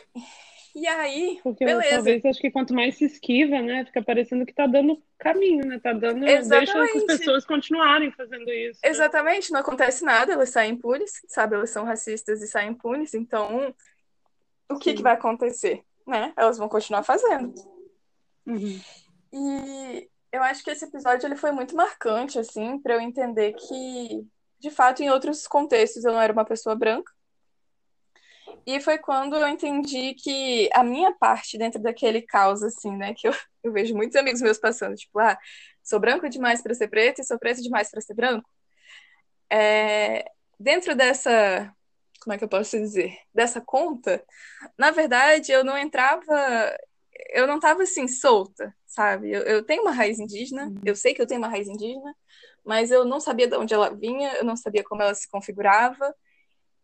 e 0.81 0.87
aí, 0.87 1.41
porque 1.43 1.64
beleza. 1.64 1.97
Talvez 1.97 2.24
acho 2.24 2.41
que 2.41 2.51
quanto 2.51 2.74
mais 2.74 2.97
se 2.97 3.05
esquiva, 3.05 3.61
né? 3.61 3.85
Fica 3.85 4.03
parecendo 4.03 4.47
que 4.47 4.55
tá 4.55 4.66
dando 4.66 5.03
caminho, 5.18 5.66
né? 5.66 5.79
Tá 5.79 5.93
dando. 5.93 6.26
Exatamente. 6.26 6.72
Deixa 6.72 6.99
as 6.99 7.05
pessoas 7.05 7.45
continuarem 7.45 8.12
fazendo 8.12 8.51
isso. 8.51 8.81
Né? 8.83 8.91
Exatamente, 8.91 9.53
não 9.53 9.61
acontece 9.61 10.05
nada, 10.05 10.33
elas 10.33 10.51
saem 10.51 10.74
impunes, 10.74 11.20
sabe? 11.26 11.57
Elas 11.57 11.70
são 11.70 11.85
racistas 11.85 12.41
e 12.43 12.47
saem 12.47 12.70
impunes, 12.70 13.14
então 13.14 13.74
o 14.70 14.79
que, 14.79 14.95
que 14.95 15.03
vai 15.03 15.14
acontecer? 15.14 15.83
Né? 16.07 16.33
Elas 16.37 16.59
vão 16.59 16.68
continuar 16.68 17.03
fazendo. 17.03 17.55
Uhum. 18.47 18.81
E 19.33 20.09
eu 20.33 20.43
acho 20.43 20.62
que 20.62 20.70
esse 20.70 20.85
episódio 20.85 21.26
ele 21.26 21.37
foi 21.37 21.53
muito 21.53 21.74
marcante, 21.74 22.39
assim, 22.39 22.79
para 22.79 22.95
eu 22.95 23.01
entender 23.01 23.55
que, 23.55 24.26
de 24.59 24.70
fato, 24.70 25.03
em 25.03 25.11
outros 25.11 25.47
contextos 25.47 26.05
eu 26.05 26.12
não 26.12 26.20
era 26.20 26.33
uma 26.33 26.45
pessoa 26.45 26.74
branca. 26.74 27.12
E 28.66 28.80
foi 28.80 28.99
quando 28.99 29.36
eu 29.36 29.49
entendi 29.49 30.14
que 30.14 30.68
a 30.74 30.84
minha 30.84 31.12
parte 31.12 31.59
dentro 31.59 31.80
daquele 31.80 32.22
caos, 32.22 32.62
assim, 32.62 32.96
né, 32.96 33.14
que 33.14 33.28
eu, 33.28 33.32
eu 33.64 33.72
vejo 33.72 33.94
muitos 33.94 34.16
amigos 34.16 34.42
meus 34.42 34.59
passando, 34.59 34.94
tipo, 34.94 35.18
ah, 35.18 35.38
sou 35.82 35.99
branco 36.01 36.28
demais 36.28 36.62
para 36.62 36.74
ser 36.74 36.88
preto 36.88 37.20
e 37.20 37.24
sou 37.24 37.38
preto 37.38 37.62
demais 37.62 37.90
para 37.90 38.01
ser 38.01 38.14
branco. 38.14 38.49
É, 39.51 40.30
dentro 40.59 40.94
dessa 40.94 41.72
como 42.20 42.34
é 42.34 42.38
que 42.38 42.44
eu 42.44 42.49
posso 42.49 42.76
dizer? 42.76 43.16
Dessa 43.32 43.61
conta, 43.61 44.22
na 44.76 44.90
verdade, 44.90 45.53
eu 45.53 45.64
não 45.64 45.78
entrava, 45.78 46.76
eu 47.30 47.46
não 47.46 47.57
estava 47.57 47.82
assim, 47.82 48.07
solta, 48.09 48.74
sabe? 48.86 49.30
Eu, 49.30 49.42
eu, 49.42 49.64
tenho 49.64 49.82
uma 49.82 49.92
raiz 49.92 50.18
indígena, 50.18 50.66
uhum. 50.66 50.80
eu 50.84 50.96
sei 50.96 51.14
que 51.14 51.22
eu 51.22 51.26
tenho 51.26 51.40
uma 51.40 51.49
raiz 51.49 51.68
indígena, 51.68 52.14
mas 52.64 52.90
eu 52.90 53.05
não 53.05 53.20
sabia 53.20 53.46
de 53.46 53.57
onde 53.57 53.72
ela 53.72 53.94
vinha, 53.94 54.34
eu 54.34 54.44
não 54.44 54.57
sabia 54.57 54.84
como 54.84 55.01
ela 55.01 55.14
se 55.14 55.28
configurava, 55.30 56.14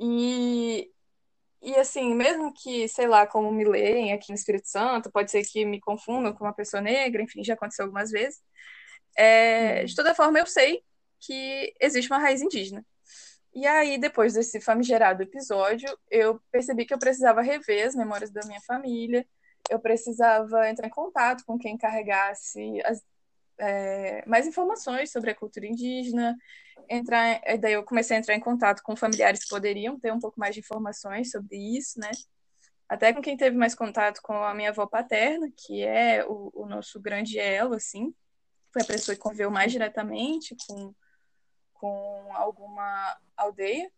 e, 0.00 0.90
e 1.64 1.76
assim, 1.76 2.14
mesmo 2.14 2.52
que, 2.52 2.86
sei 2.88 3.06
lá, 3.06 3.26
como 3.26 3.50
me 3.50 3.64
leem 3.64 4.12
aqui 4.12 4.28
no 4.30 4.34
Espírito 4.34 4.68
Santo, 4.68 5.10
pode 5.10 5.30
ser 5.30 5.42
que 5.44 5.64
me 5.64 5.80
confundam 5.80 6.32
com 6.32 6.44
uma 6.44 6.52
pessoa 6.52 6.80
negra, 6.80 7.22
enfim, 7.22 7.42
já 7.42 7.54
aconteceu 7.54 7.84
algumas 7.86 8.10
vezes, 8.10 8.40
é, 9.16 9.80
uhum. 9.80 9.84
de 9.86 9.94
toda 9.94 10.14
forma 10.14 10.38
eu 10.38 10.46
sei 10.46 10.82
que 11.20 11.74
existe 11.80 12.10
uma 12.10 12.20
raiz 12.20 12.42
indígena. 12.42 12.84
E 13.54 13.66
aí, 13.66 13.98
depois 13.98 14.34
desse 14.34 14.60
famigerado 14.60 15.22
episódio, 15.22 15.88
eu 16.10 16.40
percebi 16.50 16.84
que 16.84 16.92
eu 16.92 16.98
precisava 16.98 17.40
rever 17.40 17.86
as 17.86 17.94
memórias 17.94 18.30
da 18.30 18.42
minha 18.46 18.60
família, 18.62 19.26
eu 19.70 19.78
precisava 19.78 20.68
entrar 20.68 20.86
em 20.88 20.90
contato 20.90 21.44
com 21.46 21.58
quem 21.58 21.78
carregasse 21.78 22.80
as, 22.84 23.02
é, 23.58 24.24
mais 24.26 24.46
informações 24.46 25.10
sobre 25.10 25.30
a 25.30 25.34
cultura 25.34 25.66
indígena. 25.66 26.36
Entrar, 26.88 27.40
daí 27.60 27.72
eu 27.72 27.84
comecei 27.84 28.16
a 28.16 28.20
entrar 28.20 28.34
em 28.34 28.40
contato 28.40 28.82
com 28.82 28.96
familiares 28.96 29.44
que 29.44 29.48
poderiam 29.48 29.98
ter 29.98 30.12
um 30.12 30.20
pouco 30.20 30.38
mais 30.38 30.54
de 30.54 30.60
informações 30.60 31.30
sobre 31.30 31.56
isso, 31.56 31.98
né? 31.98 32.10
Até 32.88 33.12
com 33.12 33.22
quem 33.22 33.36
teve 33.36 33.56
mais 33.56 33.74
contato 33.74 34.20
com 34.22 34.34
a 34.34 34.54
minha 34.54 34.70
avó 34.70 34.86
paterna, 34.86 35.48
que 35.56 35.82
é 35.82 36.24
o, 36.26 36.50
o 36.54 36.66
nosso 36.66 37.00
grande 37.00 37.38
elo, 37.38 37.74
assim. 37.74 38.14
Foi 38.72 38.82
a 38.82 38.86
pessoa 38.86 39.14
que 39.14 39.22
conviveu 39.22 39.50
mais 39.50 39.72
diretamente 39.72 40.54
com 40.66 40.94
com 41.84 42.30
alguma 42.32 43.14
aldeia. 43.36 43.90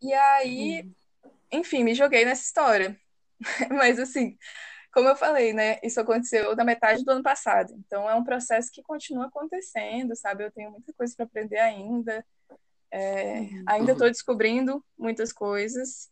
E 0.00 0.14
aí, 0.14 0.84
hum. 0.84 1.30
enfim, 1.50 1.82
me 1.82 1.92
joguei 1.92 2.24
nessa 2.24 2.44
história. 2.44 2.96
Mas 3.70 3.98
assim, 3.98 4.38
como 4.98 5.10
eu 5.10 5.16
falei, 5.16 5.52
né? 5.52 5.78
Isso 5.80 6.00
aconteceu 6.00 6.56
na 6.56 6.64
metade 6.64 7.04
do 7.04 7.10
ano 7.12 7.22
passado. 7.22 7.72
Então 7.86 8.10
é 8.10 8.16
um 8.16 8.24
processo 8.24 8.68
que 8.72 8.82
continua 8.82 9.26
acontecendo, 9.26 10.16
sabe? 10.16 10.42
Eu 10.42 10.50
tenho 10.50 10.72
muita 10.72 10.92
coisa 10.92 11.14
para 11.14 11.24
aprender 11.24 11.58
ainda. 11.58 12.26
É, 12.90 13.38
uhum. 13.38 13.64
Ainda 13.68 13.92
estou 13.92 14.08
descobrindo 14.08 14.84
muitas 14.98 15.32
coisas 15.32 16.08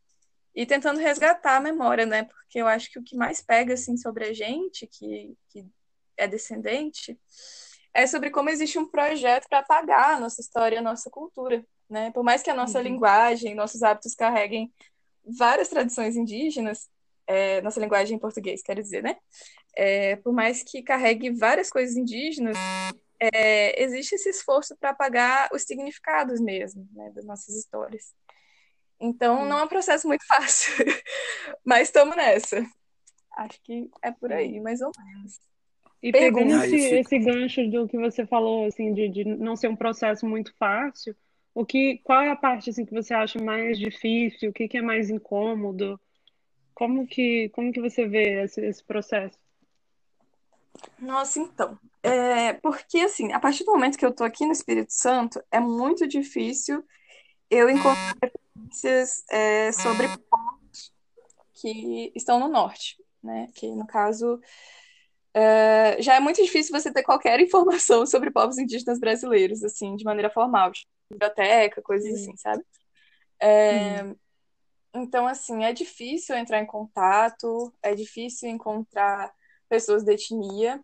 e 0.55 0.65
tentando 0.65 1.01
resgatar 1.01 1.57
a 1.57 1.61
memória, 1.61 2.07
né? 2.07 2.23
Porque 2.25 2.61
eu 2.61 2.69
acho 2.69 2.89
que 2.93 2.99
o 3.01 3.03
que 3.03 3.17
mais 3.17 3.43
pega 3.43 3.75
assim 3.75 3.97
sobre 3.97 4.25
a 4.25 4.33
gente 4.33 4.87
que, 4.87 5.37
que 5.49 5.67
é 6.17 6.29
descendente 6.29 7.19
é 7.93 8.07
sobre 8.07 8.31
como 8.31 8.51
existe 8.51 8.79
um 8.79 8.87
projeto 8.87 9.49
para 9.49 9.59
apagar 9.61 10.15
a 10.15 10.21
nossa 10.21 10.41
história, 10.41 10.79
a 10.79 10.83
nossa 10.83 11.11
cultura, 11.11 11.67
né? 11.91 12.13
Por 12.13 12.23
mais 12.23 12.41
que 12.41 12.51
a 12.51 12.55
nossa 12.55 12.79
uhum. 12.79 12.85
linguagem, 12.85 13.53
nossos 13.53 13.83
hábitos 13.83 14.15
carreguem 14.15 14.73
várias 15.25 15.67
tradições 15.67 16.15
indígenas, 16.15 16.89
é, 17.27 17.61
nossa 17.61 17.81
linguagem 17.81 18.17
em 18.17 18.21
português, 18.21 18.63
quero 18.63 18.83
dizer, 18.83 19.03
né? 19.03 19.17
É, 19.77 20.17
por 20.17 20.33
mais 20.33 20.63
que 20.63 20.83
carregue 20.83 21.31
várias 21.31 21.71
coisas 21.71 21.97
indígenas, 21.97 22.57
é, 23.21 23.83
existe 23.83 24.15
esse 24.15 24.29
esforço 24.29 24.77
para 24.77 24.91
apagar 24.91 25.49
os 25.53 25.63
significados 25.63 26.41
mesmo, 26.41 26.87
né, 26.93 27.11
das 27.15 27.25
nossas 27.25 27.55
histórias. 27.55 28.15
Então, 29.01 29.45
não 29.45 29.59
é 29.59 29.65
um 29.65 29.69
processo 29.69 30.07
muito 30.07 30.25
fácil, 30.29 30.73
mas 31.65 31.89
estamos 31.89 32.17
nessa. 32.17 32.65
Acho 33.37 33.61
que 33.63 33.91
é 34.03 34.11
por 34.11 34.33
aí, 34.33 34.61
mais 34.61 34.81
ou 34.81 34.91
menos. 34.99 35.39
E 36.03 36.13
pegando 36.13 36.63
esse, 36.65 36.77
esse 36.77 37.19
gancho 37.19 37.69
do 37.69 37.89
que 37.89 37.99
você 37.99 38.27
falou, 38.27 38.67
assim, 38.67 38.95
de, 38.95 39.09
de 39.09 39.25
não 39.25 39.57
ser 39.57 39.69
um 39.69 39.77
processo 39.77 40.27
muito 40.27 40.55
fácil, 40.57 41.15
o 41.55 41.65
que, 41.65 41.99
qual 42.05 42.21
é 42.23 42.31
a 42.31 42.37
parte 42.37 42.71
assim, 42.71 42.85
que 42.85 42.93
você 42.93 43.15
acha 43.15 43.43
mais 43.43 43.79
difícil? 43.79 44.51
O 44.51 44.53
que, 44.53 44.69
que 44.69 44.79
é 44.79 44.83
mais 44.83 45.11
incômodo? 45.11 45.99
Como 46.77 47.07
que, 47.07 47.49
como 47.55 47.73
que 47.73 47.81
você 47.81 48.07
vê 48.07 48.45
esse, 48.45 48.61
esse 48.61 48.85
processo? 48.85 49.39
Nossa, 50.99 51.41
então. 51.41 51.79
É, 52.03 52.53
porque, 52.53 52.99
assim, 52.99 53.33
a 53.33 53.41
partir 53.41 53.65
do 53.65 53.73
momento 53.73 53.97
que 53.97 54.05
eu 54.05 54.15
tô 54.15 54.23
aqui 54.23 54.45
no 54.45 54.53
Espírito 54.53 54.93
Santo, 54.93 55.43
é 55.51 55.59
muito 55.59 56.07
difícil 56.07 56.85
eu 57.51 57.71
encontrar 57.71 58.15
referências 58.23 59.25
é, 59.31 59.73
sobre 59.73 60.07
pontos 60.09 60.93
que 61.55 62.13
estão 62.15 62.39
no 62.39 62.49
norte, 62.49 63.03
né? 63.25 63.49
Que, 63.55 63.75
no 63.75 63.87
caso, 63.87 64.39
Uh, 65.37 66.01
já 66.01 66.15
é 66.15 66.21
muito 66.21 66.43
difícil 66.43 66.73
você 66.73 66.91
ter 66.91 67.03
qualquer 67.03 67.39
informação 67.41 68.07
sobre 68.07 68.31
povos 68.31 68.57
indígenas 68.57 68.99
brasileiros, 68.99 69.63
assim, 69.63 69.95
de 69.95 70.03
maneira 70.03 70.31
formal, 70.31 70.73
tipo, 70.73 70.91
biblioteca, 71.11 71.83
coisas 71.83 72.11
assim, 72.11 72.35
sabe? 72.39 72.65
É, 73.39 74.03
então, 74.97 75.27
assim, 75.27 75.65
é 75.65 75.73
difícil 75.73 76.37
entrar 76.37 76.61
em 76.61 76.67
contato, 76.67 77.73
é 77.83 77.95
difícil 77.95 78.49
encontrar 78.49 79.33
pessoas 79.69 80.05
de 80.05 80.13
etnia, 80.13 80.83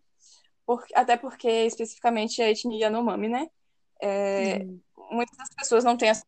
por, 0.65 0.83
até 0.93 1.17
porque 1.17 1.49
especificamente 1.49 2.41
a 2.41 2.49
etnia 2.49 2.85
Yanomami, 2.85 3.29
né? 3.29 3.47
É, 4.01 4.57
uhum. 4.57 4.81
Muitas 5.11 5.37
das 5.37 5.49
pessoas 5.55 5.83
não 5.83 5.97
têm 5.97 6.09
essa 6.09 6.25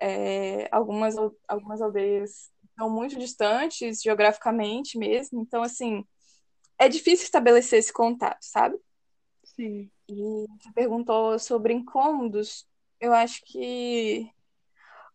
é, 0.00 0.68
algumas, 0.70 1.14
algumas 1.46 1.82
aldeias 1.82 2.50
estão 2.70 2.88
muito 2.88 3.18
distantes 3.18 4.00
geograficamente 4.00 4.96
mesmo, 4.96 5.40
então, 5.40 5.62
assim, 5.62 6.04
é 6.78 6.88
difícil 6.88 7.24
estabelecer 7.24 7.80
esse 7.80 7.92
contato, 7.92 8.38
sabe? 8.40 8.76
Sim. 9.42 9.90
E 10.08 10.46
você 10.60 10.72
perguntou 10.72 11.38
sobre 11.38 11.74
incômodos, 11.74 12.66
eu 13.00 13.12
acho 13.12 13.42
que 13.44 14.30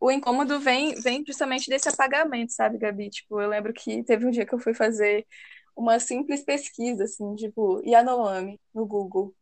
o 0.04 0.12
incômodo 0.12 0.60
vem, 0.60 0.95
vem 0.95 1.24
justamente 1.26 1.70
desse 1.70 1.88
apagamento, 1.88 2.51
sabe, 2.51 2.78
Gabi? 2.78 3.10
Tipo, 3.10 3.39
eu 3.39 3.47
lembro 3.47 3.72
que 3.72 4.04
teve 4.04 4.26
um 4.26 4.32
dia 4.32 4.45
que 4.45 4.54
eu 4.54 4.60
fui 4.60 4.74
fazer 4.74 5.26
uma 5.74 5.97
simples 5.97 6.43
pesquisa, 6.43 7.06
assim, 7.06 7.34
tipo, 7.36 7.82
Yanomami, 7.86 8.60
no 8.76 8.86
Google. 8.86 9.34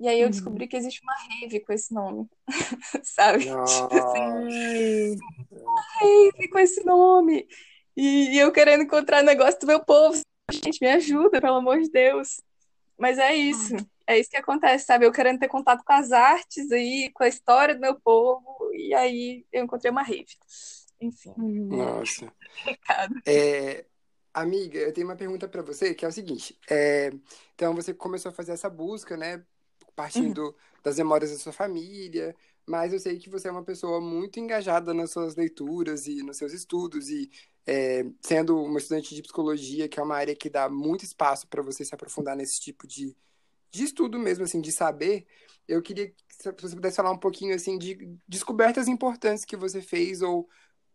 E 0.00 0.08
aí 0.08 0.18
eu 0.18 0.24
uhum. 0.24 0.30
descobri 0.32 0.66
que 0.66 0.76
existe 0.76 1.00
uma 1.04 1.14
rave 1.14 1.60
com 1.60 1.72
esse 1.72 1.94
nome, 1.94 2.28
sabe? 3.04 3.44
Tipo 3.44 3.94
assim, 3.94 5.16
uma 5.48 5.82
rave 6.00 6.48
com 6.48 6.58
esse 6.58 6.84
nome. 6.84 7.46
E, 7.96 8.34
e, 8.34 8.38
eu 8.40 8.50
querendo 8.50 8.82
encontrar 8.82 9.22
negócio 9.22 9.60
do 9.60 9.66
meu 9.68 9.78
povo. 9.78 10.20
Gente, 10.50 10.80
me 10.80 10.90
ajuda, 10.90 11.40
pelo 11.40 11.54
amor 11.54 11.80
de 11.80 11.88
Deus. 11.88 12.40
Mas 12.98 13.16
é 13.16 13.32
isso. 13.32 13.76
É 14.10 14.18
isso 14.18 14.30
que 14.30 14.36
acontece, 14.36 14.86
sabe? 14.86 15.06
Eu 15.06 15.12
querendo 15.12 15.38
ter 15.38 15.48
contato 15.48 15.84
com 15.84 15.92
as 15.92 16.10
artes 16.10 16.72
aí, 16.72 17.10
com 17.14 17.22
a 17.22 17.28
história 17.28 17.74
do 17.74 17.80
meu 17.80 18.00
povo. 18.00 18.70
E 18.74 18.92
aí 18.92 19.46
eu 19.52 19.64
encontrei 19.64 19.90
uma 19.90 20.02
rave. 20.02 20.36
Enfim. 21.00 21.32
Nossa. 21.36 22.32
É, 23.24 23.84
amiga, 24.34 24.78
eu 24.78 24.92
tenho 24.92 25.06
uma 25.06 25.16
pergunta 25.16 25.46
para 25.46 25.62
você, 25.62 25.94
que 25.94 26.04
é 26.04 26.08
o 26.08 26.12
seguinte. 26.12 26.58
É, 26.68 27.12
então, 27.54 27.74
você 27.74 27.94
começou 27.94 28.30
a 28.30 28.34
fazer 28.34 28.52
essa 28.52 28.68
busca, 28.68 29.16
né? 29.16 29.44
partindo 30.00 30.46
uhum. 30.46 30.54
das 30.82 30.96
memórias 30.96 31.30
da 31.30 31.38
sua 31.38 31.52
família, 31.52 32.34
mas 32.66 32.92
eu 32.92 32.98
sei 32.98 33.18
que 33.18 33.28
você 33.28 33.48
é 33.48 33.50
uma 33.50 33.64
pessoa 33.64 34.00
muito 34.00 34.40
engajada 34.40 34.94
nas 34.94 35.10
suas 35.10 35.36
leituras 35.36 36.06
e 36.06 36.22
nos 36.22 36.38
seus 36.38 36.54
estudos 36.54 37.10
e 37.10 37.30
é, 37.66 38.06
sendo 38.22 38.62
uma 38.62 38.78
estudante 38.78 39.14
de 39.14 39.20
psicologia, 39.20 39.88
que 39.88 40.00
é 40.00 40.02
uma 40.02 40.16
área 40.16 40.34
que 40.34 40.48
dá 40.48 40.70
muito 40.70 41.04
espaço 41.04 41.46
para 41.48 41.62
você 41.62 41.84
se 41.84 41.94
aprofundar 41.94 42.34
nesse 42.34 42.58
tipo 42.60 42.86
de, 42.86 43.14
de 43.70 43.84
estudo 43.84 44.18
mesmo, 44.18 44.44
assim, 44.44 44.60
de 44.60 44.72
saber, 44.72 45.26
eu 45.66 45.80
queria 45.80 46.08
que 46.08 46.14
você 46.60 46.74
pudesse 46.74 46.96
falar 46.96 47.10
um 47.10 47.18
pouquinho, 47.18 47.54
assim, 47.54 47.78
de 47.78 48.16
descobertas 48.26 48.88
importantes 48.88 49.44
que 49.44 49.56
você 49.56 49.80
fez 49.80 50.22
ou 50.22 50.48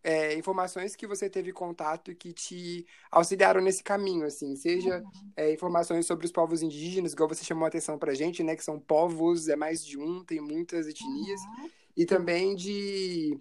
é, 0.05 0.37
informações 0.37 0.95
que 0.95 1.07
você 1.07 1.27
teve 1.27 1.51
contato 1.51 2.11
e 2.11 2.15
que 2.15 2.31
te 2.31 2.85
auxiliaram 3.09 3.59
nesse 3.59 3.83
caminho, 3.83 4.23
assim, 4.23 4.55
seja 4.55 5.01
uhum. 5.01 5.31
é, 5.35 5.51
informações 5.51 6.05
sobre 6.05 6.27
os 6.27 6.31
povos 6.31 6.61
indígenas, 6.61 7.13
igual 7.13 7.27
você 7.27 7.43
chamou 7.43 7.65
a 7.65 7.69
atenção 7.69 7.97
pra 7.97 8.13
gente, 8.13 8.43
né, 8.43 8.55
que 8.55 8.63
são 8.63 8.79
povos, 8.79 9.47
é 9.47 9.55
mais 9.55 9.83
de 9.83 9.97
um, 9.97 10.23
tem 10.23 10.39
muitas 10.39 10.87
etnias, 10.87 11.41
uhum. 11.41 11.69
e 11.97 12.05
também 12.05 12.55
de 12.55 13.35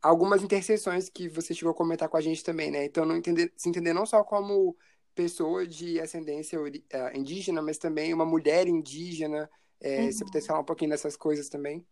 algumas 0.00 0.42
interseções 0.42 1.10
que 1.10 1.28
você 1.28 1.52
chegou 1.52 1.72
a 1.72 1.76
comentar 1.76 2.08
com 2.08 2.16
a 2.16 2.22
gente 2.22 2.42
também, 2.42 2.70
né, 2.70 2.86
então 2.86 3.04
não 3.04 3.16
entender, 3.16 3.52
se 3.54 3.68
entender 3.68 3.92
não 3.92 4.06
só 4.06 4.24
como 4.24 4.74
pessoa 5.16 5.66
de 5.66 5.98
ascendência 5.98 6.60
uh, 6.60 6.68
indígena, 7.14 7.62
mas 7.62 7.78
também 7.78 8.12
uma 8.12 8.26
mulher 8.26 8.68
indígena, 8.68 9.50
é, 9.80 10.02
uhum. 10.02 10.12
você 10.12 10.24
pudesse 10.24 10.46
falar 10.46 10.60
um 10.60 10.64
pouquinho 10.64 10.90
dessas 10.90 11.16
coisas 11.16 11.48
também? 11.48 11.84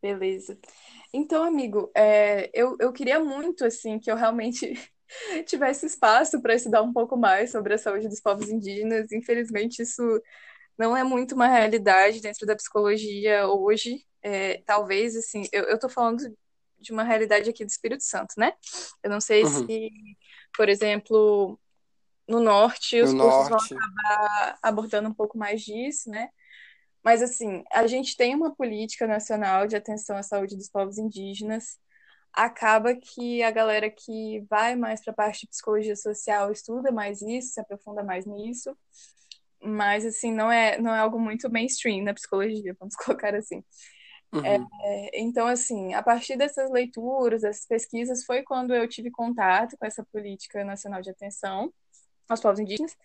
Beleza. 0.00 0.56
Então, 1.12 1.44
amigo, 1.44 1.90
é, 1.94 2.50
eu, 2.54 2.76
eu 2.80 2.92
queria 2.92 3.20
muito, 3.20 3.64
assim, 3.64 3.98
que 3.98 4.10
eu 4.10 4.16
realmente 4.16 4.72
tivesse 5.46 5.86
espaço 5.86 6.40
para 6.40 6.54
estudar 6.54 6.82
um 6.82 6.92
pouco 6.92 7.16
mais 7.16 7.50
sobre 7.50 7.74
a 7.74 7.78
saúde 7.78 8.08
dos 8.08 8.20
povos 8.20 8.48
indígenas. 8.48 9.10
Infelizmente, 9.12 9.82
isso 9.82 10.02
não 10.78 10.96
é 10.96 11.02
muito 11.02 11.34
uma 11.34 11.48
realidade 11.48 12.20
dentro 12.20 12.46
da 12.46 12.56
psicologia 12.56 13.46
hoje. 13.48 14.04
É, 14.22 14.62
talvez, 14.64 15.16
assim, 15.16 15.46
eu, 15.52 15.64
eu 15.64 15.78
tô 15.78 15.88
falando 15.88 16.24
de 16.78 16.92
uma 16.92 17.02
realidade 17.02 17.50
aqui 17.50 17.64
do 17.64 17.70
Espírito 17.70 18.04
Santo, 18.04 18.34
né? 18.36 18.52
Eu 19.02 19.10
não 19.10 19.20
sei 19.20 19.44
uhum. 19.44 19.66
se, 19.66 19.90
por 20.56 20.68
exemplo, 20.68 21.58
no 22.32 22.40
norte 22.40 23.00
os 23.00 23.12
no 23.12 23.24
cursos 23.24 23.50
norte. 23.50 23.74
vão 23.74 23.78
acabar 23.78 24.58
abordando 24.62 25.08
um 25.08 25.14
pouco 25.14 25.36
mais 25.36 25.60
disso, 25.62 26.08
né? 26.10 26.30
Mas, 27.04 27.20
assim, 27.20 27.62
a 27.72 27.86
gente 27.86 28.16
tem 28.16 28.34
uma 28.34 28.54
política 28.54 29.06
nacional 29.06 29.66
de 29.66 29.76
atenção 29.76 30.16
à 30.16 30.22
saúde 30.22 30.56
dos 30.56 30.70
povos 30.70 30.98
indígenas. 30.98 31.78
Acaba 32.32 32.94
que 32.94 33.42
a 33.42 33.50
galera 33.50 33.90
que 33.90 34.40
vai 34.48 34.76
mais 34.76 35.02
para 35.02 35.12
a 35.12 35.16
parte 35.16 35.42
de 35.42 35.48
psicologia 35.48 35.96
social 35.96 36.50
estuda 36.50 36.90
mais 36.90 37.20
isso, 37.20 37.54
se 37.54 37.60
aprofunda 37.60 38.02
mais 38.02 38.24
nisso. 38.24 38.74
Mas, 39.62 40.06
assim, 40.06 40.32
não 40.32 40.50
é, 40.50 40.78
não 40.80 40.94
é 40.94 41.00
algo 41.00 41.18
muito 41.18 41.50
mainstream 41.50 42.04
na 42.04 42.14
psicologia, 42.14 42.74
vamos 42.80 42.94
colocar 42.96 43.34
assim. 43.34 43.62
Uhum. 44.32 44.46
É, 44.46 45.20
então, 45.20 45.46
assim, 45.46 45.92
a 45.92 46.02
partir 46.02 46.36
dessas 46.36 46.70
leituras, 46.70 47.42
dessas 47.42 47.66
pesquisas, 47.66 48.24
foi 48.24 48.42
quando 48.42 48.74
eu 48.74 48.88
tive 48.88 49.10
contato 49.10 49.76
com 49.76 49.84
essa 49.84 50.06
política 50.10 50.64
nacional 50.64 51.02
de 51.02 51.10
atenção 51.10 51.70
aos 52.28 52.40
povos 52.40 52.60
indígenas. 52.60 52.96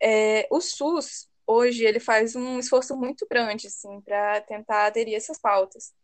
É, 0.00 0.46
o 0.50 0.60
SUS, 0.60 1.28
hoje 1.46 1.84
ele 1.84 2.00
faz 2.00 2.34
um 2.34 2.58
esforço 2.58 2.96
muito 2.96 3.26
grande 3.30 3.68
assim 3.68 4.00
para 4.00 4.40
tentar 4.40 4.86
aderir 4.86 5.14
a 5.14 5.16
essas 5.16 5.38
pautas 5.38 5.94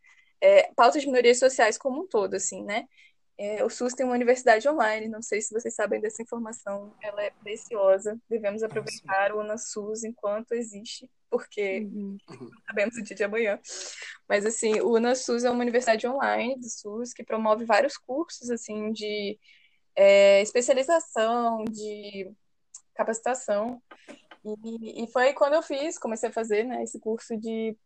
é, 0.40 0.72
pautas 0.74 1.02
de 1.02 1.08
minorias 1.08 1.38
sociais 1.38 1.76
como 1.76 2.02
um 2.02 2.06
todo 2.06 2.34
assim 2.34 2.62
né 2.64 2.86
é, 3.38 3.64
o 3.64 3.70
SUS 3.70 3.94
tem 3.94 4.06
uma 4.06 4.14
universidade 4.14 4.68
online 4.68 5.08
não 5.08 5.22
sei 5.22 5.40
se 5.40 5.52
vocês 5.52 5.74
sabem 5.74 6.00
dessa 6.00 6.22
informação 6.22 6.94
ela 7.02 7.22
é 7.22 7.30
preciosa 7.30 8.20
devemos 8.28 8.62
aproveitar 8.62 9.32
o 9.32 9.40
UnaSUS 9.40 10.04
enquanto 10.04 10.52
existe 10.52 11.10
porque 11.28 11.80
uhum. 11.80 12.18
sabemos 12.66 12.96
o 12.96 13.02
dia 13.02 13.16
de 13.16 13.24
amanhã 13.24 13.58
mas 14.28 14.46
assim 14.46 14.80
o 14.80 14.94
UnaSUS 14.94 15.44
é 15.44 15.50
uma 15.50 15.62
universidade 15.62 16.06
online 16.06 16.56
do 16.56 16.68
SUS 16.68 17.12
que 17.12 17.24
promove 17.24 17.64
vários 17.64 17.96
cursos 17.96 18.50
assim 18.50 18.92
de 18.92 19.38
é, 19.96 20.40
especialização 20.42 21.64
de 21.64 22.30
capacitação 22.94 23.80
e, 24.44 25.04
e 25.04 25.06
foi 25.08 25.32
quando 25.32 25.54
eu 25.54 25.62
fiz, 25.62 25.98
comecei 25.98 26.28
a 26.28 26.32
fazer, 26.32 26.64
né, 26.64 26.82
esse 26.82 26.98
curso 26.98 27.36
de 27.36 27.76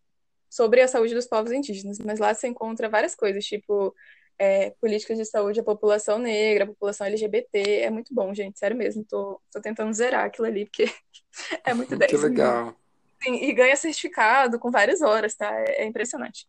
sobre 0.48 0.80
a 0.80 0.88
saúde 0.88 1.14
dos 1.14 1.26
povos 1.26 1.52
indígenas. 1.52 1.98
Mas 1.98 2.18
lá 2.18 2.32
você 2.32 2.48
encontra 2.48 2.88
várias 2.88 3.14
coisas, 3.14 3.44
tipo 3.44 3.94
é, 4.38 4.70
políticas 4.80 5.18
de 5.18 5.24
saúde 5.24 5.60
à 5.60 5.64
população 5.64 6.18
negra, 6.18 6.64
à 6.64 6.66
população 6.66 7.06
LGBT. 7.06 7.80
É 7.80 7.90
muito 7.90 8.14
bom, 8.14 8.32
gente, 8.34 8.58
sério 8.58 8.76
mesmo. 8.76 9.04
Tô, 9.04 9.40
tô 9.50 9.60
tentando 9.60 9.92
zerar 9.92 10.24
aquilo 10.24 10.46
ali, 10.46 10.64
porque 10.64 10.84
é 11.64 11.74
muito 11.74 11.96
10. 11.96 12.10
Que 12.10 12.16
legal. 12.16 12.74
Sim, 13.22 13.34
e 13.34 13.52
ganha 13.52 13.76
certificado 13.76 14.58
com 14.58 14.70
várias 14.70 15.00
horas, 15.02 15.34
tá? 15.34 15.52
É, 15.52 15.82
é 15.82 15.84
impressionante. 15.84 16.46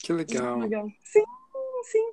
Que 0.00 0.12
legal. 0.12 0.58
legal. 0.58 0.88
Sim, 1.04 1.24
sim. 1.84 2.12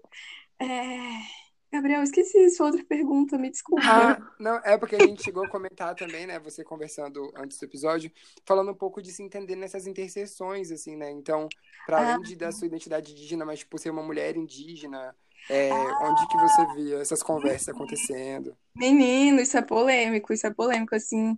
É... 0.60 1.49
Gabriel, 1.72 2.02
esqueci 2.02 2.50
sua 2.50 2.68
outra 2.68 2.84
pergunta, 2.84 3.38
me 3.38 3.50
desculpa. 3.52 3.84
Ah, 3.86 4.18
não, 4.40 4.56
é 4.64 4.76
porque 4.76 4.96
a 4.96 5.06
gente 5.06 5.24
chegou 5.24 5.44
a 5.46 5.50
comentar 5.50 5.94
também, 5.94 6.26
né? 6.26 6.40
Você 6.40 6.64
conversando 6.64 7.32
antes 7.36 7.60
do 7.60 7.66
episódio, 7.66 8.12
falando 8.44 8.72
um 8.72 8.76
pouco 8.76 9.02
de 9.02 9.12
se 9.12 9.22
entender 9.22 9.56
nessas 9.56 9.86
interseções, 9.86 10.72
assim, 10.72 10.96
né? 10.96 11.12
Então, 11.12 11.48
para 11.86 12.00
além 12.00 12.16
ah. 12.16 12.28
de, 12.28 12.36
da 12.36 12.52
sua 12.52 12.66
identidade 12.66 13.12
indígena, 13.12 13.46
mas, 13.46 13.60
tipo, 13.60 13.78
ser 13.78 13.92
uma 13.92 14.02
mulher 14.02 14.36
indígena, 14.36 15.16
é, 15.48 15.70
ah. 15.70 16.10
onde 16.10 16.28
que 16.28 16.38
você 16.38 16.74
via 16.74 16.98
essas 16.98 17.22
conversas 17.22 17.70
acontecendo? 17.70 18.58
Menino, 18.76 19.40
isso 19.40 19.56
é 19.56 19.62
polêmico, 19.62 20.34
isso 20.34 20.48
é 20.48 20.52
polêmico, 20.52 20.96
assim, 20.96 21.38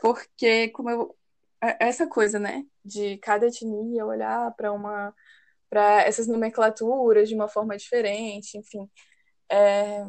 porque 0.00 0.68
como 0.68 0.90
eu. 0.90 1.16
É, 1.62 1.88
essa 1.88 2.06
coisa, 2.06 2.38
né? 2.38 2.66
De 2.84 3.16
cada 3.18 3.46
etnia 3.46 4.04
olhar 4.04 4.50
para 4.56 4.72
uma. 4.72 5.14
para 5.70 6.02
essas 6.02 6.26
nomenclaturas 6.26 7.30
de 7.30 7.34
uma 7.34 7.48
forma 7.48 7.76
diferente, 7.78 8.58
enfim. 8.58 8.88
É, 9.50 10.04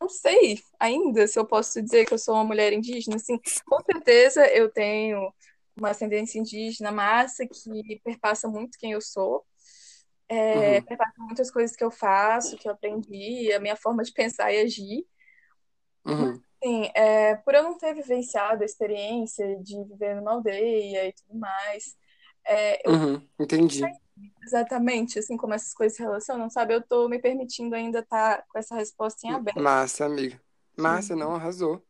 não 0.00 0.08
sei 0.08 0.60
ainda 0.80 1.26
se 1.26 1.38
eu 1.38 1.46
posso 1.46 1.80
dizer 1.80 2.04
que 2.04 2.12
eu 2.12 2.18
sou 2.18 2.34
uma 2.34 2.44
mulher 2.44 2.72
indígena. 2.72 3.16
Assim, 3.16 3.40
com 3.64 3.80
certeza 3.84 4.46
eu 4.48 4.70
tenho 4.70 5.32
uma 5.76 5.90
ascendência 5.90 6.38
indígena 6.38 6.90
massa 6.90 7.46
que 7.46 8.00
perpassa 8.04 8.48
muito 8.48 8.78
quem 8.78 8.92
eu 8.92 9.00
sou. 9.00 9.44
É, 10.28 10.78
uhum. 10.78 10.84
Perpassa 10.84 11.14
muitas 11.18 11.50
coisas 11.50 11.76
que 11.76 11.84
eu 11.84 11.90
faço, 11.90 12.56
que 12.56 12.66
eu 12.66 12.72
aprendi, 12.72 13.52
a 13.52 13.60
minha 13.60 13.76
forma 13.76 14.02
de 14.02 14.12
pensar 14.12 14.52
e 14.52 14.60
agir. 14.62 15.06
Uhum. 16.04 16.32
Mas, 16.32 16.40
assim, 16.60 16.90
é, 16.94 17.36
por 17.36 17.54
eu 17.54 17.62
não 17.62 17.78
ter 17.78 17.94
vivenciado 17.94 18.62
a 18.62 18.66
experiência 18.66 19.56
de 19.62 19.84
viver 19.84 20.16
numa 20.16 20.32
aldeia 20.32 21.06
e 21.06 21.12
tudo 21.12 21.38
mais, 21.38 21.96
é, 22.44 22.88
eu 22.88 22.92
uhum. 22.92 23.28
Entendi 23.38 23.82
exatamente 24.42 25.18
assim 25.18 25.36
como 25.36 25.54
essas 25.54 25.72
coisas 25.72 25.96
se 25.96 26.02
relacionam, 26.02 26.50
sabe? 26.50 26.74
Eu 26.74 26.82
tô 26.82 27.08
me 27.08 27.18
permitindo 27.18 27.74
ainda 27.74 28.00
estar 28.00 28.38
tá 28.38 28.44
com 28.48 28.58
essa 28.58 28.74
resposta 28.74 29.26
em 29.26 29.30
aberto. 29.30 29.60
Massa, 29.60 30.04
amiga. 30.04 30.40
Massa, 30.76 31.14
não, 31.14 31.34
arrasou. 31.34 31.84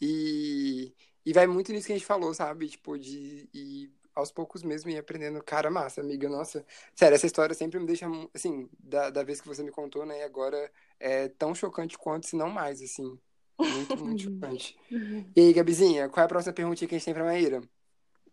E, 0.00 0.92
e 1.24 1.32
vai 1.32 1.46
muito 1.46 1.72
nisso 1.72 1.86
que 1.86 1.92
a 1.92 1.96
gente 1.96 2.06
falou, 2.06 2.34
sabe? 2.34 2.68
Tipo, 2.68 2.98
de 2.98 3.48
e 3.52 3.90
aos 4.14 4.32
poucos 4.32 4.62
mesmo 4.62 4.90
ir 4.90 4.96
aprendendo. 4.96 5.42
Cara, 5.42 5.70
massa, 5.70 6.00
amiga. 6.00 6.28
Nossa, 6.28 6.64
sério, 6.94 7.14
essa 7.14 7.26
história 7.26 7.54
sempre 7.54 7.78
me 7.78 7.86
deixa, 7.86 8.06
assim, 8.34 8.68
da, 8.78 9.10
da 9.10 9.22
vez 9.22 9.40
que 9.40 9.46
você 9.46 9.62
me 9.62 9.70
contou, 9.70 10.06
né? 10.06 10.20
E 10.20 10.22
agora 10.22 10.70
é 10.98 11.28
tão 11.28 11.54
chocante 11.54 11.98
quanto, 11.98 12.26
se 12.26 12.34
não 12.34 12.48
mais, 12.48 12.80
assim. 12.80 13.18
Muito, 13.58 13.96
muito 14.04 14.22
chocante. 14.24 14.76
E 14.90 15.40
aí, 15.40 15.52
Gabizinha, 15.52 16.08
qual 16.08 16.22
é 16.22 16.24
a 16.24 16.28
próxima 16.28 16.54
pergunta 16.54 16.86
que 16.86 16.94
a 16.94 16.98
gente 16.98 17.04
tem 17.04 17.14
pra 17.14 17.24
Maíra? 17.24 17.60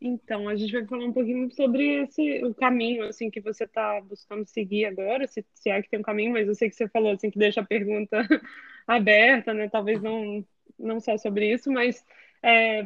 Então, 0.05 0.49
a 0.49 0.55
gente 0.57 0.73
vai 0.73 0.85
falar 0.85 1.05
um 1.05 1.13
pouquinho 1.13 1.49
sobre 1.51 2.03
esse, 2.03 2.43
o 2.43 2.53
caminho, 2.53 3.05
assim, 3.05 3.29
que 3.31 3.39
você 3.39 3.63
está 3.63 4.01
buscando 4.01 4.45
seguir 4.45 4.83
agora, 4.83 5.25
se, 5.25 5.45
se 5.53 5.69
é 5.69 5.81
que 5.81 5.89
tem 5.89 6.01
um 6.01 6.03
caminho, 6.03 6.33
mas 6.33 6.45
eu 6.45 6.53
sei 6.53 6.69
que 6.69 6.75
você 6.75 6.89
falou, 6.89 7.13
assim, 7.13 7.31
que 7.31 7.39
deixa 7.39 7.61
a 7.61 7.65
pergunta 7.65 8.17
aberta, 8.85 9.53
né? 9.53 9.69
Talvez 9.69 10.01
não, 10.01 10.45
não 10.77 10.99
só 10.99 11.17
sobre 11.17 11.53
isso, 11.53 11.71
mas 11.71 12.03
é, 12.43 12.83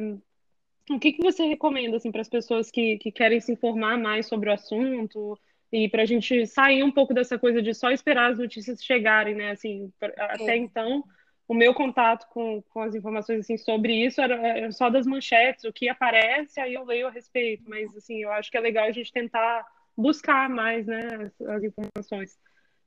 o 0.91 0.99
que 0.99 1.13
que 1.13 1.23
você 1.23 1.43
recomenda, 1.43 1.97
assim, 1.97 2.11
para 2.11 2.21
as 2.21 2.29
pessoas 2.29 2.69
que, 2.69 2.99
que 2.99 3.11
querem 3.11 3.39
se 3.41 3.51
informar 3.51 3.97
mais 3.97 4.27
sobre 4.27 4.49
o 4.49 4.53
assunto 4.53 5.39
e 5.71 5.89
para 5.89 6.03
a 6.03 6.05
gente 6.05 6.45
sair 6.45 6.83
um 6.83 6.91
pouco 6.91 7.15
dessa 7.15 7.39
coisa 7.39 7.63
de 7.63 7.73
só 7.73 7.89
esperar 7.89 8.31
as 8.31 8.37
notícias 8.37 8.83
chegarem, 8.83 9.33
né? 9.33 9.49
Assim, 9.49 9.91
até 9.99 10.53
É. 10.53 10.57
então 10.57 11.03
o 11.47 11.53
meu 11.53 11.73
contato 11.73 12.27
com, 12.29 12.61
com 12.69 12.81
as 12.81 12.93
informações 12.93 13.39
assim 13.39 13.57
sobre 13.57 13.93
isso 13.93 14.19
era, 14.19 14.35
era 14.35 14.71
só 14.71 14.89
das 14.89 15.07
manchetes, 15.07 15.63
o 15.63 15.71
que 15.71 15.87
aparece, 15.87 16.59
aí 16.59 16.73
eu 16.73 16.83
leio 16.83 17.07
a 17.07 17.11
respeito. 17.11 17.63
Mas 17.67 17.95
assim, 17.95 18.21
eu 18.23 18.31
acho 18.31 18.51
que 18.51 18.57
é 18.57 18.59
legal 18.59 18.85
a 18.85 18.91
gente 18.91 19.11
tentar 19.11 19.65
buscar 19.95 20.49
mais, 20.49 20.85
né, 20.85 21.31
as, 21.39 21.47
as 21.47 21.63
informações. 21.63 22.37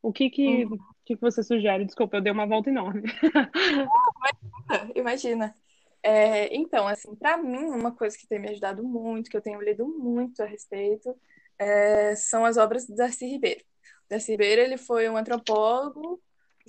O 0.03 0.13
que 0.13 0.31
que, 0.31 0.65
o 0.65 0.79
que 1.05 1.17
que 1.17 1.21
você 1.21 1.43
sugere? 1.43 1.85
Desculpa, 1.85 2.17
eu 2.17 2.21
dei 2.21 2.33
uma 2.33 2.47
volta 2.47 2.71
enorme. 2.71 3.03
Imagina. 4.95 5.55
É, 6.03 6.55
então, 6.55 6.89
assim, 6.89 7.15
para 7.15 7.37
mim, 7.37 7.65
uma 7.67 7.93
coisa 7.95 8.17
que 8.17 8.27
tem 8.27 8.39
me 8.39 8.49
ajudado 8.49 8.83
muito, 8.83 9.31
que 9.31 9.37
eu 9.37 9.43
tenho 9.43 9.61
lido 9.61 9.87
muito 9.87 10.43
a 10.43 10.47
respeito, 10.47 11.15
é, 11.59 12.15
são 12.17 12.45
as 12.45 12.57
obras 12.57 12.87
do 12.87 12.95
Darcy 12.95 13.27
Ribeiro. 13.27 13.63
Darcy 14.09 14.33
Ribeiro, 14.33 14.63
ele 14.63 14.79
foi 14.79 15.09
um 15.11 15.17
antropólogo, 15.17 16.21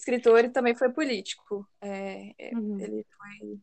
escritor 0.02 0.43
e 0.45 0.49
também 0.49 0.76
foi 0.76 0.91
político. 0.91 1.68
É, 1.80 2.34
é, 2.39 2.54
Uhum. 2.54 2.80
ele 2.80 3.06
foi 3.18 3.60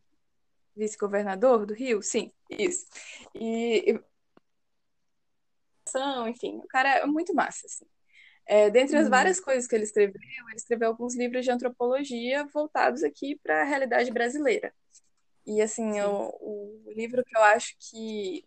vice-governador 0.76 1.66
do 1.66 1.74
Rio? 1.74 2.00
Sim, 2.00 2.32
isso. 2.50 2.86
E, 3.34 4.00
enfim, 6.28 6.58
o 6.58 6.68
cara 6.68 6.88
é 6.98 7.06
muito 7.06 7.34
massa, 7.34 7.66
assim. 7.66 7.84
É, 8.46 8.70
dentre 8.70 8.96
as 8.96 9.04
Uhum. 9.04 9.10
várias 9.10 9.40
coisas 9.40 9.66
que 9.66 9.74
ele 9.74 9.84
escreveu, 9.84 10.14
ele 10.48 10.56
escreveu 10.56 10.88
alguns 10.88 11.14
livros 11.16 11.44
de 11.44 11.50
antropologia 11.50 12.46
voltados 12.46 13.02
aqui 13.02 13.36
para 13.42 13.62
a 13.62 13.64
realidade 13.64 14.10
brasileira. 14.10 14.74
E 15.46 15.60
assim, 15.62 15.92
Sim. 15.92 16.00
o, 16.00 16.86
o 16.88 16.92
livro 16.92 17.24
que 17.24 17.36
eu 17.36 17.42
acho 17.42 17.74
que 17.78 18.46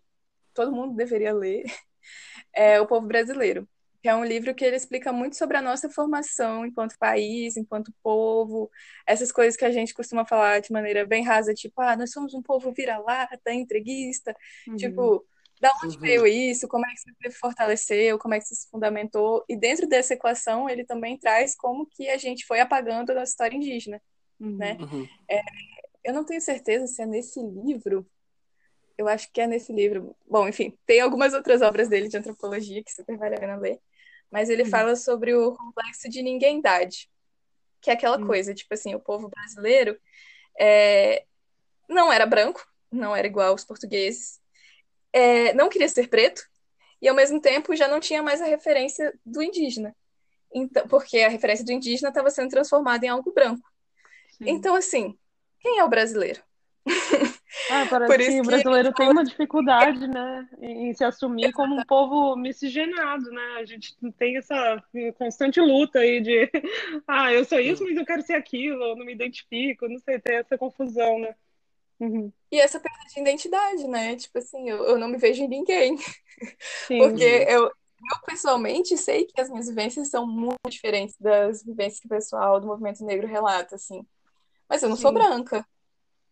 todo 0.54 0.72
mundo 0.72 0.96
deveria 0.96 1.32
ler 1.34 1.64
é 2.54 2.80
O 2.80 2.86
Povo 2.86 3.06
Brasileiro, 3.06 3.68
que 4.02 4.08
é 4.08 4.14
um 4.16 4.24
livro 4.24 4.54
que 4.54 4.64
ele 4.64 4.74
explica 4.76 5.12
muito 5.12 5.36
sobre 5.36 5.56
a 5.56 5.62
nossa 5.62 5.88
formação 5.88 6.66
enquanto 6.66 6.98
país, 6.98 7.56
enquanto 7.56 7.92
povo, 8.02 8.70
essas 9.06 9.30
coisas 9.30 9.56
que 9.56 9.64
a 9.64 9.70
gente 9.70 9.94
costuma 9.94 10.26
falar 10.26 10.60
de 10.60 10.72
maneira 10.72 11.06
bem 11.06 11.22
rasa, 11.24 11.54
tipo, 11.54 11.80
ah, 11.80 11.96
nós 11.96 12.10
somos 12.10 12.34
um 12.34 12.42
povo 12.42 12.72
vira-lata, 12.72 13.52
entreguista, 13.52 14.34
Uhum. 14.66 14.76
tipo, 14.76 15.24
da 15.60 15.70
onde 15.84 15.94
Uhum. 15.96 16.00
veio 16.02 16.26
isso? 16.26 16.66
Como 16.66 16.84
é 16.84 16.88
que 16.90 16.94
isso 16.96 17.08
se 17.22 17.38
fortaleceu? 17.38 18.18
Como 18.18 18.34
é 18.34 18.38
que 18.38 18.44
isso 18.44 18.56
se 18.56 18.68
fundamentou? 18.68 19.44
E 19.48 19.56
dentro 19.56 19.86
dessa 19.88 20.14
equação, 20.14 20.68
ele 20.68 20.84
também 20.84 21.16
traz 21.16 21.54
como 21.54 21.86
que 21.86 22.08
a 22.08 22.16
gente 22.18 22.44
foi 22.44 22.58
apagando 22.58 23.10
a 23.12 23.14
nossa 23.14 23.30
história 23.30 23.56
indígena, 23.56 24.02
Uhum. 24.40 24.56
né? 24.56 24.76
Uhum. 24.80 25.06
Eu 26.02 26.12
não 26.12 26.24
tenho 26.24 26.40
certeza 26.40 26.88
se 26.88 27.00
é 27.00 27.06
nesse 27.06 27.40
livro. 27.40 28.04
Eu 28.98 29.06
acho 29.08 29.30
que 29.32 29.40
é 29.40 29.46
nesse 29.46 29.72
livro. 29.72 30.14
Bom, 30.28 30.48
enfim, 30.48 30.76
tem 30.84 31.00
algumas 31.00 31.32
outras 31.32 31.62
obras 31.62 31.88
dele 31.88 32.08
de 32.08 32.16
antropologia 32.16 32.82
que 32.82 32.92
super 32.92 33.16
vale 33.16 33.36
a 33.36 33.40
pena 33.40 33.56
ler. 33.56 33.78
Mas 34.32 34.48
ele 34.48 34.64
fala 34.64 34.96
sobre 34.96 35.34
o 35.34 35.52
complexo 35.52 36.08
de 36.08 36.22
ninguémdade, 36.22 37.10
que 37.82 37.90
é 37.90 37.92
aquela 37.92 38.24
coisa, 38.24 38.54
tipo 38.54 38.72
assim, 38.72 38.94
o 38.94 39.00
povo 39.00 39.28
brasileiro 39.28 40.00
é, 40.58 41.26
não 41.86 42.10
era 42.10 42.24
branco, 42.24 42.66
não 42.90 43.14
era 43.14 43.26
igual 43.26 43.50
aos 43.50 43.64
portugueses, 43.64 44.40
é, 45.12 45.52
não 45.52 45.68
queria 45.68 45.88
ser 45.88 46.08
preto, 46.08 46.42
e 47.00 47.08
ao 47.08 47.14
mesmo 47.14 47.40
tempo 47.40 47.76
já 47.76 47.86
não 47.86 48.00
tinha 48.00 48.22
mais 48.22 48.40
a 48.40 48.46
referência 48.46 49.12
do 49.26 49.42
indígena. 49.42 49.94
Então, 50.54 50.88
porque 50.88 51.18
a 51.18 51.28
referência 51.28 51.64
do 51.64 51.72
indígena 51.72 52.08
estava 52.08 52.30
sendo 52.30 52.50
transformada 52.50 53.04
em 53.04 53.08
algo 53.08 53.32
branco. 53.32 53.68
Sim. 54.38 54.44
Então, 54.48 54.74
assim, 54.74 55.18
quem 55.60 55.78
é 55.78 55.84
o 55.84 55.88
brasileiro? 55.88 56.42
Ah, 57.72 57.86
parece 57.88 58.12
Por 58.12 58.18
que 58.18 58.22
isso 58.24 58.38
o 58.38 58.42
que 58.42 58.46
brasileiro 58.48 58.92
tem 58.92 59.08
uma 59.08 59.24
dificuldade, 59.24 60.06
né, 60.06 60.46
em 60.60 60.92
se 60.92 61.02
assumir 61.02 61.50
como 61.52 61.74
um 61.74 61.84
povo 61.84 62.36
miscigenado, 62.36 63.30
né? 63.30 63.56
A 63.58 63.64
gente 63.64 63.96
tem 64.18 64.36
essa 64.36 64.82
constante 65.16 65.58
luta 65.58 66.00
aí 66.00 66.20
de, 66.20 66.50
ah, 67.08 67.32
eu 67.32 67.46
sou 67.46 67.58
isso, 67.58 67.82
mas 67.82 67.96
eu 67.96 68.04
quero 68.04 68.20
ser 68.20 68.34
aquilo, 68.34 68.82
eu 68.84 68.96
não 68.96 69.06
me 69.06 69.14
identifico, 69.14 69.88
não 69.88 69.98
sei, 69.98 70.18
tem 70.18 70.36
essa 70.36 70.58
confusão, 70.58 71.18
né? 71.18 71.34
Uhum. 71.98 72.30
E 72.50 72.60
essa 72.60 72.78
perda 72.78 72.98
de 73.08 73.20
identidade, 73.20 73.88
né? 73.88 74.16
Tipo 74.16 74.38
assim, 74.38 74.68
eu, 74.68 74.84
eu 74.84 74.98
não 74.98 75.08
me 75.08 75.16
vejo 75.16 75.42
em 75.42 75.48
ninguém. 75.48 75.96
Sim. 76.86 76.98
Porque 76.98 77.22
eu, 77.22 77.62
eu 77.62 77.72
pessoalmente 78.26 78.98
sei 78.98 79.24
que 79.24 79.40
as 79.40 79.48
minhas 79.48 79.68
vivências 79.68 80.08
são 80.08 80.26
muito 80.26 80.68
diferentes 80.68 81.16
das 81.18 81.62
vivências 81.62 82.00
que 82.00 82.06
o 82.06 82.10
pessoal 82.10 82.60
do 82.60 82.66
movimento 82.66 83.02
negro 83.04 83.26
relata, 83.26 83.76
assim. 83.76 84.04
Mas 84.68 84.82
eu 84.82 84.90
não 84.90 84.96
sou 84.96 85.10
Sim. 85.10 85.18
branca. 85.18 85.66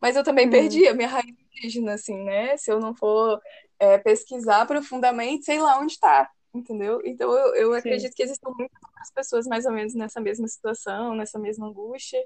Mas 0.01 0.17
eu 0.17 0.25
também 0.25 0.47
Uhum. 0.47 0.51
perdi 0.51 0.87
a 0.89 0.95
minha 0.95 1.09
raiz 1.09 1.27
indígena, 1.55 1.95
assim, 1.95 2.17
né? 2.25 2.57
Se 2.57 2.71
eu 2.73 2.81
não 2.81 2.95
for 2.95 3.41
é, 3.79 3.99
pesquisar 3.99 4.67
profundamente, 4.67 5.45
sei 5.45 5.61
lá 5.61 5.79
onde 5.79 5.93
está, 5.93 6.31
entendeu? 6.55 7.01
Então 7.05 7.31
eu, 7.33 7.55
eu 7.55 7.73
Sim. 7.73 7.79
acredito 7.79 8.15
que 8.15 8.23
existam 8.23 8.51
muitas 8.57 8.79
outras 8.83 9.11
pessoas 9.13 9.47
mais 9.47 9.67
ou 9.67 9.73
menos 9.73 9.95
nessa 9.95 10.21
mesma 10.21 10.49
situação, 10.49 11.15
nessa 11.15 11.39
mesma 11.39 11.67
angústia. 11.69 12.19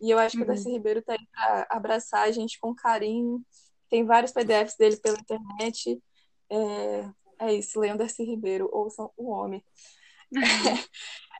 E 0.00 0.10
eu 0.10 0.18
acho 0.18 0.36
que 0.36 0.42
o 0.42 0.46
Uhum. 0.46 0.54
Darcy 0.54 0.70
Ribeiro 0.70 1.02
tá 1.02 1.14
aí 1.14 1.26
para 1.32 1.66
abraçar 1.70 2.22
a 2.28 2.30
gente 2.30 2.58
com 2.60 2.74
carinho. 2.74 3.42
Tem 3.88 4.04
vários 4.04 4.32
PDFs 4.32 4.76
dele 4.76 4.96
pela 4.98 5.18
internet. 5.18 6.02
É, 6.50 7.10
é 7.46 7.54
isso, 7.54 7.80
leiam 7.80 7.96
Darcy 7.96 8.24
Ribeiro, 8.24 8.68
ouçam 8.72 9.10
o 9.16 9.30
homem. 9.30 9.64
Uhum. 10.32 10.42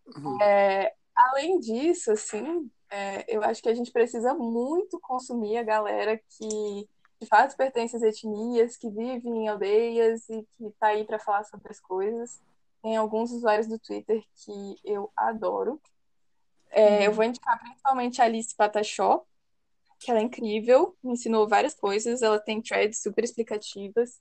É, 0.43 0.93
além 1.15 1.59
disso, 1.61 2.13
assim, 2.13 2.71
é, 2.91 3.25
eu 3.35 3.43
acho 3.43 3.63
que 3.63 3.69
a 3.69 3.75
gente 3.75 3.91
precisa 3.93 4.35
muito 4.35 4.99
consumir 5.01 5.57
a 5.59 5.63
galera 5.63 6.21
que 6.39 6.89
de 7.21 7.27
fato 7.27 7.57
pertence 7.57 7.97
às 7.97 8.03
etnias, 8.03 8.77
que 8.77 8.91
vive 8.91 9.29
em 9.29 9.49
aldeias 9.49 10.29
e 10.29 10.47
que 10.57 10.71
tá 10.79 10.89
aí 10.89 11.05
para 11.05 11.19
falar 11.19 11.45
sobre 11.45 11.71
as 11.71 11.81
coisas. 11.81 12.41
Tem 12.83 12.97
alguns 12.97 13.33
usuários 13.33 13.67
do 13.67 13.79
Twitter 13.79 14.23
que 14.45 14.77
eu 14.85 15.11
adoro. 15.17 15.81
É, 16.71 17.07
eu 17.07 17.11
Uhum. 17.11 17.17
vou 17.17 17.25
indicar 17.25 17.59
principalmente 17.59 18.21
a 18.21 18.27
Alice 18.27 18.55
Patachó, 18.55 19.25
que 19.99 20.11
ela 20.11 20.21
é 20.21 20.23
incrível, 20.23 20.95
me 21.03 21.13
ensinou 21.15 21.49
várias 21.49 21.75
coisas, 21.75 22.21
ela 22.21 22.39
tem 22.39 22.61
threads 22.61 23.01
super 23.01 23.25
explicativas. 23.25 24.21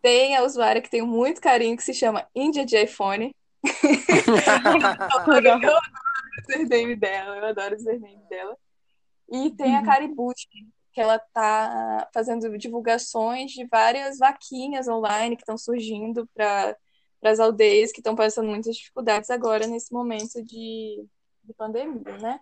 Tem 0.00 0.36
a 0.36 0.44
usuária 0.44 0.80
que 0.80 0.90
tenho 0.90 1.06
muito 1.06 1.40
carinho, 1.40 1.76
que 1.76 1.82
se 1.82 1.92
chama 1.92 2.26
Índia 2.34 2.64
de 2.64 2.76
iPhone. 2.80 3.34
Eu 5.26 5.52
adoro 5.52 5.80
o 6.48 6.52
username 6.52 6.96
dela, 6.96 7.36
eu 7.36 7.44
adoro 7.46 7.74
o 7.74 7.78
username 7.78 8.24
dela. 8.28 8.56
E 9.30 9.50
tem 9.52 9.76
a 9.76 9.80
Uhum. 9.80 9.84
Caributi, 9.86 10.48
que 10.92 11.00
ela 11.00 11.18
tá 11.18 12.08
fazendo 12.12 12.56
divulgações 12.58 13.52
de 13.52 13.66
várias 13.66 14.18
vaquinhas 14.18 14.88
online 14.88 15.36
que 15.36 15.42
estão 15.42 15.56
surgindo 15.56 16.28
para 16.34 16.76
as 17.22 17.40
aldeias 17.40 17.92
que 17.92 18.00
estão 18.00 18.14
passando 18.14 18.48
muitas 18.48 18.76
dificuldades 18.76 19.30
agora 19.30 19.66
nesse 19.66 19.92
momento 19.92 20.42
de, 20.42 21.06
de 21.44 21.54
pandemia, 21.54 22.18
né? 22.18 22.40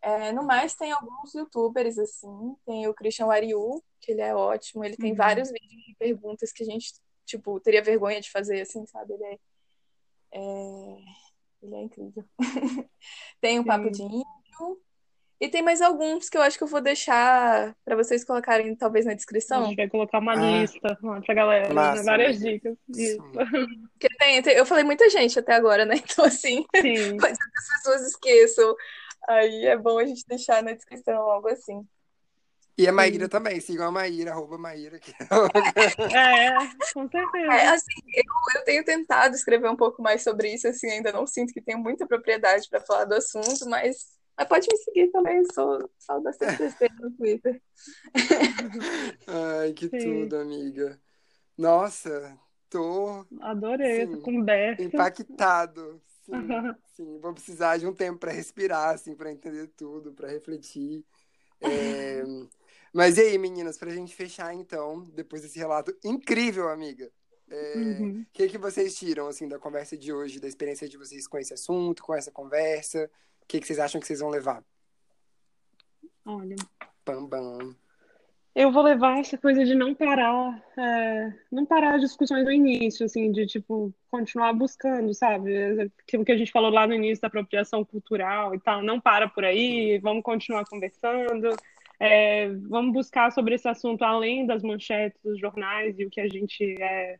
É, 0.00 0.30
no 0.30 0.44
mais, 0.44 0.74
tem 0.74 0.92
alguns 0.92 1.34
youtubers, 1.34 1.98
assim, 1.98 2.54
tem 2.64 2.86
o 2.86 2.94
Christian 2.94 3.26
Wariu, 3.26 3.82
que 4.00 4.12
ele 4.12 4.20
é 4.20 4.32
ótimo, 4.34 4.84
ele 4.84 4.96
tem 4.96 5.10
Uhum. 5.10 5.16
vários 5.16 5.50
vídeos 5.50 5.82
de 5.84 5.96
perguntas 5.98 6.52
que 6.52 6.62
a 6.62 6.66
gente, 6.66 6.92
tipo, 7.24 7.58
teria 7.58 7.82
vergonha 7.82 8.20
de 8.20 8.30
fazer, 8.30 8.60
assim, 8.60 8.86
sabe? 8.86 9.14
Ele 9.14 9.24
é, 9.24 9.38
é- 10.32 10.98
ele 11.66 11.76
é 11.76 11.82
incrível. 11.82 12.24
Tem 13.40 13.58
o 13.58 13.64
Papo 13.64 13.90
de. 13.90 14.02
Índio, 14.02 14.24
e 15.38 15.48
tem 15.50 15.60
mais 15.62 15.82
alguns 15.82 16.30
que 16.30 16.36
eu 16.38 16.40
acho 16.40 16.56
que 16.56 16.64
eu 16.64 16.68
vou 16.68 16.80
deixar 16.80 17.76
para 17.84 17.94
vocês 17.94 18.24
colocarem, 18.24 18.74
talvez, 18.74 19.04
na 19.04 19.12
A 19.12 19.14
descrição. 19.14 19.66
gente 19.66 19.76
vai 19.76 19.86
colocar 19.88 20.18
uma 20.18 20.32
Ah, 20.32 20.36
lista 20.62 20.98
pra 21.26 21.34
galera, 21.34 21.68
né? 21.68 21.74
massa, 21.74 22.04
Várias 22.04 22.38
dicas. 22.40 22.74
Isso. 22.88 23.22
Porque 23.92 24.08
tem, 24.18 24.42
tem- 24.42 24.56
eu 24.56 24.64
falei 24.64 24.82
muita 24.82 25.10
gente 25.10 25.38
até 25.38 25.52
agora, 25.54 25.84
né? 25.84 25.94
Então, 26.18 26.24
assim, 26.24 26.64
Sim. 26.74 27.16
pode 27.18 27.36
ser 27.36 27.50
que 27.50 27.58
as 27.58 27.68
pessoas 27.82 28.02
esqueçam. 28.06 28.74
Aí 29.28 29.66
é 29.66 29.76
bom 29.76 29.98
a 29.98 30.06
gente 30.06 30.24
deixar 30.26 30.62
na 30.62 30.72
descrição 30.72 31.16
algo 31.16 31.48
assim. 31.48 31.86
E 32.78 32.86
a 32.86 32.92
Maíra 32.92 33.28
Sim. 33.28 33.28
também, 33.28 33.60
sigam 33.60 33.86
a 33.88 33.90
Maíra, 33.92 34.32
arroba 34.32 34.58
Maíra. 34.58 34.98
Que... 34.98 35.14
É, 36.10 36.68
com 36.92 37.08
É, 37.48 37.68
certeza. 37.68 37.68
assim, 37.68 37.92
eu, 38.14 38.24
eu 38.60 38.64
tenho 38.64 38.84
tentado 38.84 39.34
escrever 39.34 39.70
um 39.70 39.76
pouco 39.76 40.02
mais 40.02 40.22
sobre 40.22 40.52
isso, 40.54 40.66
assim, 40.68 40.90
ainda 40.90 41.12
não 41.12 41.26
sinto 41.26 41.52
que 41.52 41.60
tenho 41.62 41.78
muita 41.78 42.06
propriedade 42.06 42.68
para 42.68 42.80
falar 42.80 43.04
do 43.04 43.14
assunto, 43.14 43.68
mas, 43.68 43.96
mas 44.36 44.48
pode 44.48 44.66
me 44.70 44.76
seguir 44.78 45.10
também, 45.12 45.38
eu 45.38 45.44
sou 45.54 45.90
sou 45.98 46.22
bastante 46.22 46.56
besteira 46.58 46.94
no 47.00 47.10
Twitter. 47.16 47.62
Ai, 49.26 49.72
que 49.74 49.88
Sim. 49.90 49.90
tudo, 49.90 50.36
amiga. 50.36 51.00
Nossa, 51.58 52.38
tô, 52.70 53.26
Adorei 53.40 54.00
essa 54.02 54.16
sim, 54.16 54.18
conversa. 54.18 54.76
impactado. 54.78 56.02
Sim, 56.24 56.62
sim. 56.96 57.20
Vou 57.20 57.34
precisar 57.34 57.78
de 57.78 57.86
um 57.86 57.94
tempo 57.94 58.20
para 58.20 58.32
respirar, 58.32 58.94
assim, 58.94 59.16
para 59.16 59.32
entender 59.32 59.68
tudo, 59.76 60.12
para 60.14 60.28
refletir. 60.30 61.04
É, 61.60 62.22
Mas 62.96 63.18
e 63.18 63.20
aí, 63.20 63.36
meninas, 63.36 63.76
pra 63.76 63.90
gente 63.90 64.14
fechar 64.16 64.54
então, 64.54 65.02
depois 65.14 65.42
desse 65.42 65.58
relato 65.58 65.94
incrível, 66.02 66.70
amiga. 66.70 67.10
É, 67.50 67.74
o 67.76 67.78
Uhum. 67.78 68.24
que, 68.32 68.48
que 68.48 68.56
vocês 68.56 68.96
tiram 68.96 69.26
assim 69.28 69.46
da 69.46 69.58
conversa 69.58 69.98
de 69.98 70.14
hoje, 70.14 70.40
da 70.40 70.48
experiência 70.48 70.88
de 70.88 70.96
vocês 70.96 71.28
com 71.28 71.36
esse 71.36 71.52
assunto, 71.52 72.02
com 72.02 72.14
essa 72.14 72.30
conversa? 72.32 73.10
O 73.42 73.46
que, 73.46 73.60
que 73.60 73.66
vocês 73.66 73.78
acham 73.78 74.00
que 74.00 74.06
vocês 74.06 74.20
vão 74.20 74.30
levar? 74.30 74.64
Olha, 76.24 76.56
Bam, 77.04 77.26
bam. 77.26 77.76
eu 78.54 78.72
vou 78.72 78.82
levar 78.82 79.18
essa 79.20 79.36
coisa 79.36 79.62
de 79.62 79.74
não 79.74 79.94
parar, 79.94 80.64
é, 80.78 81.32
não 81.52 81.66
parar 81.66 81.96
as 81.96 82.00
discussões 82.00 82.46
do 82.46 82.50
início, 82.50 83.04
assim, 83.04 83.30
de 83.30 83.46
tipo 83.46 83.92
continuar 84.10 84.54
buscando, 84.54 85.12
sabe? 85.12 85.82
Aquilo 86.02 86.24
que 86.24 86.32
a 86.32 86.36
gente 86.38 86.50
falou 86.50 86.70
lá 86.70 86.86
no 86.86 86.94
início 86.94 87.20
da 87.20 87.28
apropriação 87.28 87.84
cultural 87.84 88.54
e 88.54 88.58
tal, 88.58 88.82
não 88.82 88.98
para 88.98 89.28
por 89.28 89.44
aí, 89.44 89.98
vamos 89.98 90.22
continuar 90.24 90.64
conversando, 90.64 91.54
é, 91.98 92.48
vamos 92.68 92.92
buscar 92.92 93.30
sobre 93.32 93.54
esse 93.54 93.68
assunto 93.68 94.02
além 94.02 94.46
das 94.46 94.62
manchetes 94.62 95.20
dos 95.22 95.38
jornais 95.40 95.98
e 95.98 96.04
o 96.04 96.10
que 96.10 96.20
a 96.20 96.28
gente 96.28 96.80
é, 96.80 97.18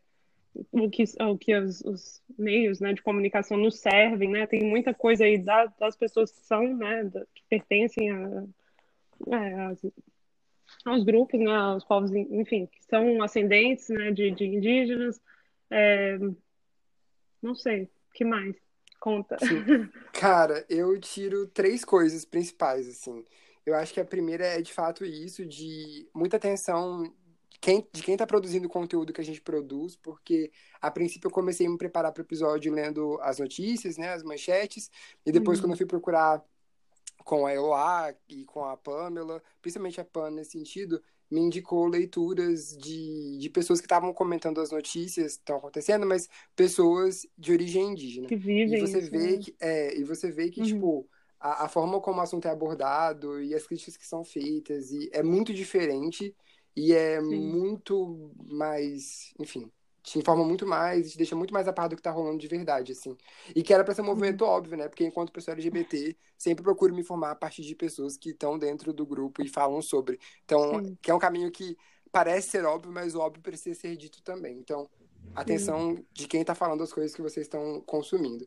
o 0.72 0.88
que, 0.88 1.04
o 1.20 1.38
que 1.38 1.54
os, 1.54 1.80
os 1.82 2.22
meios, 2.38 2.80
né, 2.80 2.92
de 2.92 3.02
comunicação 3.02 3.56
nos 3.56 3.78
servem, 3.78 4.30
né? 4.30 4.46
Tem 4.46 4.62
muita 4.62 4.94
coisa 4.94 5.24
aí 5.24 5.38
da- 5.38 5.66
das 5.78 5.96
pessoas 5.96 6.30
que 6.30 6.40
são, 6.46 6.76
né, 6.76 7.10
que 7.34 7.42
pertencem 7.48 8.10
a, 8.10 8.44
é, 9.32 9.76
aos 10.84 11.04
grupos, 11.04 11.38
né, 11.40 11.54
aos 11.54 11.84
povos, 11.84 12.12
enfim, 12.12 12.66
que 12.66 12.84
são 12.84 13.22
ascendentes, 13.22 13.88
né, 13.88 14.10
de, 14.10 14.30
de 14.30 14.44
indígenas. 14.46 15.20
É, 15.70 16.18
não 17.42 17.54
sei, 17.54 17.84
o 17.84 17.88
que 18.14 18.24
mais? 18.24 18.56
Conta. 18.98 19.36
Cara, 20.12 20.64
eu 20.68 20.98
tiro 20.98 21.46
três 21.46 21.84
coisas 21.84 22.24
principais, 22.24 22.88
assim. 22.88 23.24
Eu 23.66 23.74
acho 23.74 23.92
que 23.92 24.00
a 24.00 24.04
primeira 24.04 24.46
é 24.46 24.62
de 24.62 24.72
fato 24.72 25.04
isso, 25.04 25.44
de 25.46 26.08
muita 26.14 26.36
atenção 26.38 27.02
de 27.50 27.58
quem, 27.60 27.88
de 27.92 28.02
quem 28.02 28.16
tá 28.16 28.26
produzindo 28.26 28.68
o 28.68 28.70
conteúdo 28.70 29.12
que 29.12 29.20
a 29.20 29.24
gente 29.24 29.42
produz, 29.42 29.96
porque 29.96 30.52
a 30.80 30.90
princípio 30.90 31.26
eu 31.28 31.32
comecei 31.32 31.66
a 31.66 31.70
me 31.70 31.78
preparar 31.78 32.12
para 32.12 32.22
o 32.22 32.24
episódio 32.24 32.72
lendo 32.72 33.18
as 33.22 33.38
notícias, 33.40 33.96
né, 33.98 34.12
as 34.12 34.22
manchetes, 34.22 34.90
e 35.26 35.32
depois 35.32 35.58
Uhum. 35.58 35.60
quando 35.60 35.72
eu 35.72 35.76
fui 35.78 35.86
procurar 35.86 36.44
com 37.24 37.46
a 37.46 37.52
Eloá 37.54 38.14
e 38.28 38.44
com 38.44 38.64
a 38.64 38.76
Pamela, 38.76 39.42
principalmente 39.60 40.00
a 40.00 40.04
Pam 40.04 40.30
nesse 40.30 40.52
sentido, 40.52 41.02
me 41.30 41.40
indicou 41.40 41.86
leituras 41.88 42.76
de, 42.76 43.38
de 43.38 43.50
pessoas 43.50 43.80
que 43.80 43.86
estavam 43.86 44.12
comentando 44.14 44.60
as 44.60 44.70
notícias 44.70 45.34
que 45.36 45.42
estão 45.42 45.56
acontecendo, 45.56 46.06
mas 46.06 46.28
pessoas 46.54 47.26
de 47.36 47.52
origem 47.52 47.92
indígena. 47.92 48.28
Que 48.28 48.36
E 48.64 48.70
vivem 48.70 48.76
você 48.76 49.00
isso, 49.00 49.10
vê 49.10 49.36
né? 49.36 49.38
que, 49.38 49.56
é, 49.60 49.96
e 49.98 50.04
você 50.04 50.30
vê 50.30 50.50
que, 50.50 50.60
Uhum. 50.60 50.66
tipo, 50.66 51.08
a, 51.46 51.64
a 51.64 51.68
forma 51.68 52.00
como 52.00 52.18
o 52.18 52.22
assunto 52.22 52.48
é 52.48 52.50
abordado 52.50 53.40
e 53.40 53.54
as 53.54 53.66
críticas 53.66 53.96
que 53.96 54.06
são 54.06 54.24
feitas 54.24 54.90
e 54.90 55.08
é 55.12 55.22
muito 55.22 55.54
diferente 55.54 56.34
e 56.74 56.92
é 56.92 57.20
Sim. 57.20 57.38
muito 57.38 58.32
mais, 58.44 59.32
enfim, 59.38 59.70
te 60.02 60.18
informa 60.18 60.44
muito 60.44 60.66
mais 60.66 61.06
e 61.06 61.10
te 61.12 61.18
deixa 61.18 61.34
muito 61.36 61.54
mais 61.54 61.66
a 61.66 61.72
par 61.72 61.88
do 61.88 61.96
que 61.96 62.02
tá 62.02 62.10
rolando 62.10 62.38
de 62.38 62.48
verdade, 62.48 62.92
assim. 62.92 63.16
E 63.54 63.62
que 63.62 63.72
era 63.72 63.82
pra 63.82 63.94
ser 63.94 64.02
um 64.02 64.06
movimento 64.06 64.44
óbvio, 64.44 64.76
né? 64.76 64.88
Porque 64.88 65.04
enquanto 65.04 65.32
pessoa 65.32 65.54
LGBT, 65.54 66.16
sempre 66.36 66.62
procuro 66.62 66.94
me 66.94 67.00
informar 67.00 67.30
a 67.30 67.34
partir 67.34 67.62
de 67.62 67.74
pessoas 67.74 68.16
que 68.16 68.30
estão 68.30 68.58
dentro 68.58 68.92
do 68.92 69.06
grupo 69.06 69.42
e 69.42 69.48
falam 69.48 69.80
sobre. 69.80 70.18
Então, 70.44 70.84
Sim. 70.84 70.98
que 71.00 71.10
é 71.10 71.14
um 71.14 71.18
caminho 71.18 71.50
que 71.50 71.76
parece 72.12 72.50
ser 72.50 72.64
óbvio, 72.64 72.92
mas 72.92 73.14
o 73.14 73.20
óbvio 73.20 73.42
precisa 73.42 73.78
ser 73.80 73.96
dito 73.96 74.22
também. 74.22 74.58
Então, 74.58 74.88
atenção 75.34 76.02
de 76.12 76.28
quem 76.28 76.44
tá 76.44 76.54
falando 76.54 76.82
as 76.82 76.92
coisas 76.92 77.14
que 77.14 77.22
vocês 77.22 77.46
estão 77.46 77.80
consumindo. 77.82 78.46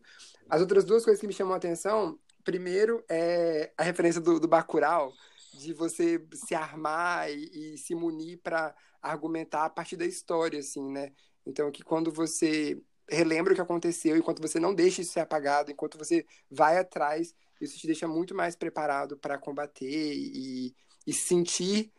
As 0.49 0.61
outras 0.61 0.83
duas 0.83 1.03
coisas 1.03 1.19
que 1.19 1.27
me 1.27 1.33
chamam 1.33 1.53
a 1.53 1.57
atenção, 1.57 2.17
primeiro 2.49 3.03
é 3.07 3.71
a 3.77 3.83
referência 3.83 4.19
do, 4.19 4.39
do 4.39 4.47
Bacurau, 4.47 5.13
de 5.53 5.71
você 5.71 6.19
se 6.33 6.55
armar 6.55 7.29
e, 7.29 7.73
e 7.73 7.77
se 7.77 7.93
munir 7.93 8.39
para 8.41 8.75
argumentar 8.99 9.65
a 9.65 9.69
partir 9.69 9.95
da 9.95 10.05
história, 10.05 10.59
assim, 10.59 10.91
né? 10.91 11.11
Então, 11.45 11.71
que 11.71 11.83
quando 11.83 12.11
você 12.11 12.81
relembra 13.07 13.53
o 13.53 13.55
que 13.55 13.61
aconteceu, 13.61 14.17
enquanto 14.17 14.41
você 14.41 14.59
não 14.59 14.73
deixa 14.73 15.01
isso 15.01 15.13
ser 15.13 15.19
apagado, 15.19 15.71
enquanto 15.71 15.95
você 15.95 16.25
vai 16.49 16.79
atrás, 16.79 17.35
isso 17.61 17.77
te 17.77 17.85
deixa 17.85 18.07
muito 18.07 18.33
mais 18.33 18.55
preparado 18.55 19.15
para 19.15 19.37
combater 19.37 19.85
e, 19.85 20.75
e 21.05 21.13
sentir 21.13 21.91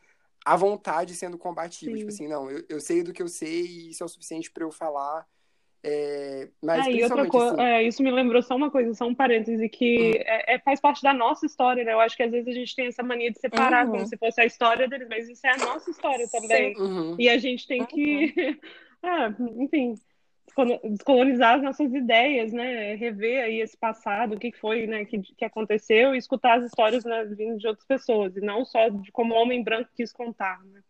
a 0.44 0.56
vontade 0.56 1.14
sendo 1.14 1.38
combativo. 1.38 1.92
Sim. 1.92 1.98
Tipo 1.98 2.10
assim, 2.10 2.28
não, 2.28 2.50
eu, 2.50 2.64
eu 2.68 2.80
sei 2.80 3.04
do 3.04 3.12
que 3.12 3.22
eu 3.22 3.28
sei 3.28 3.66
e 3.66 3.90
isso 3.90 4.02
é 4.02 4.06
o 4.06 4.08
suficiente 4.08 4.50
para 4.50 4.64
eu 4.64 4.72
falar. 4.72 5.24
É, 5.82 6.48
mas 6.62 6.86
É, 6.86 6.92
e 6.92 7.02
outra 7.02 7.26
coisa, 7.26 7.52
assim, 7.54 7.62
é, 7.62 7.82
isso 7.82 8.02
me 8.02 8.10
lembrou 8.10 8.42
só 8.42 8.54
uma 8.54 8.70
coisa, 8.70 8.92
só 8.94 9.06
um 9.06 9.14
parêntese, 9.14 9.68
que 9.68 9.96
Hum. 9.98 10.12
é, 10.26 10.54
é- 10.54 10.58
faz 10.58 10.80
parte 10.80 11.02
da 11.02 11.12
nossa 11.14 11.46
história, 11.46 11.82
né? 11.84 11.92
Eu 11.92 12.00
acho 12.00 12.16
que 12.16 12.22
às 12.22 12.30
vezes 12.30 12.48
a 12.48 12.52
gente 12.52 12.76
tem 12.76 12.86
essa 12.86 13.02
mania 13.02 13.30
de 13.30 13.38
separar 13.40 13.86
Uhum. 13.86 13.92
como 13.92 14.06
se 14.06 14.16
fosse 14.16 14.40
a 14.40 14.44
história 14.44 14.86
deles, 14.86 15.08
mas 15.08 15.28
isso 15.28 15.46
é 15.46 15.50
a 15.50 15.56
nossa 15.58 15.90
história 15.90 16.28
também. 16.28 16.74
uhum, 16.76 17.14
E 17.18 17.28
a 17.28 17.38
gente 17.38 17.66
tem 17.66 17.84
que, 17.86 18.34
é, 19.02 19.08
enfim, 19.62 19.94
descolo- 20.46 20.80
descolonizar 20.84 21.56
as 21.56 21.62
nossas 21.62 21.92
ideias, 21.94 22.52
né? 22.52 22.94
Rever 22.94 23.42
aí 23.44 23.60
esse 23.60 23.76
passado, 23.76 24.34
o 24.34 24.38
que 24.38 24.52
foi, 24.52 24.86
né, 24.86 25.04
que, 25.06 25.18
que 25.18 25.44
aconteceu, 25.44 26.14
e 26.14 26.18
escutar 26.18 26.58
as 26.58 26.64
histórias, 26.64 27.04
né, 27.04 27.24
vindo 27.24 27.56
de 27.58 27.66
outras 27.66 27.86
pessoas, 27.86 28.36
e 28.36 28.40
não 28.40 28.64
só 28.66 28.88
de 28.90 29.10
como 29.12 29.34
o 29.34 29.38
homem 29.38 29.62
branco 29.64 29.90
quis 29.96 30.12
contar, 30.12 30.62
né? 30.64 30.80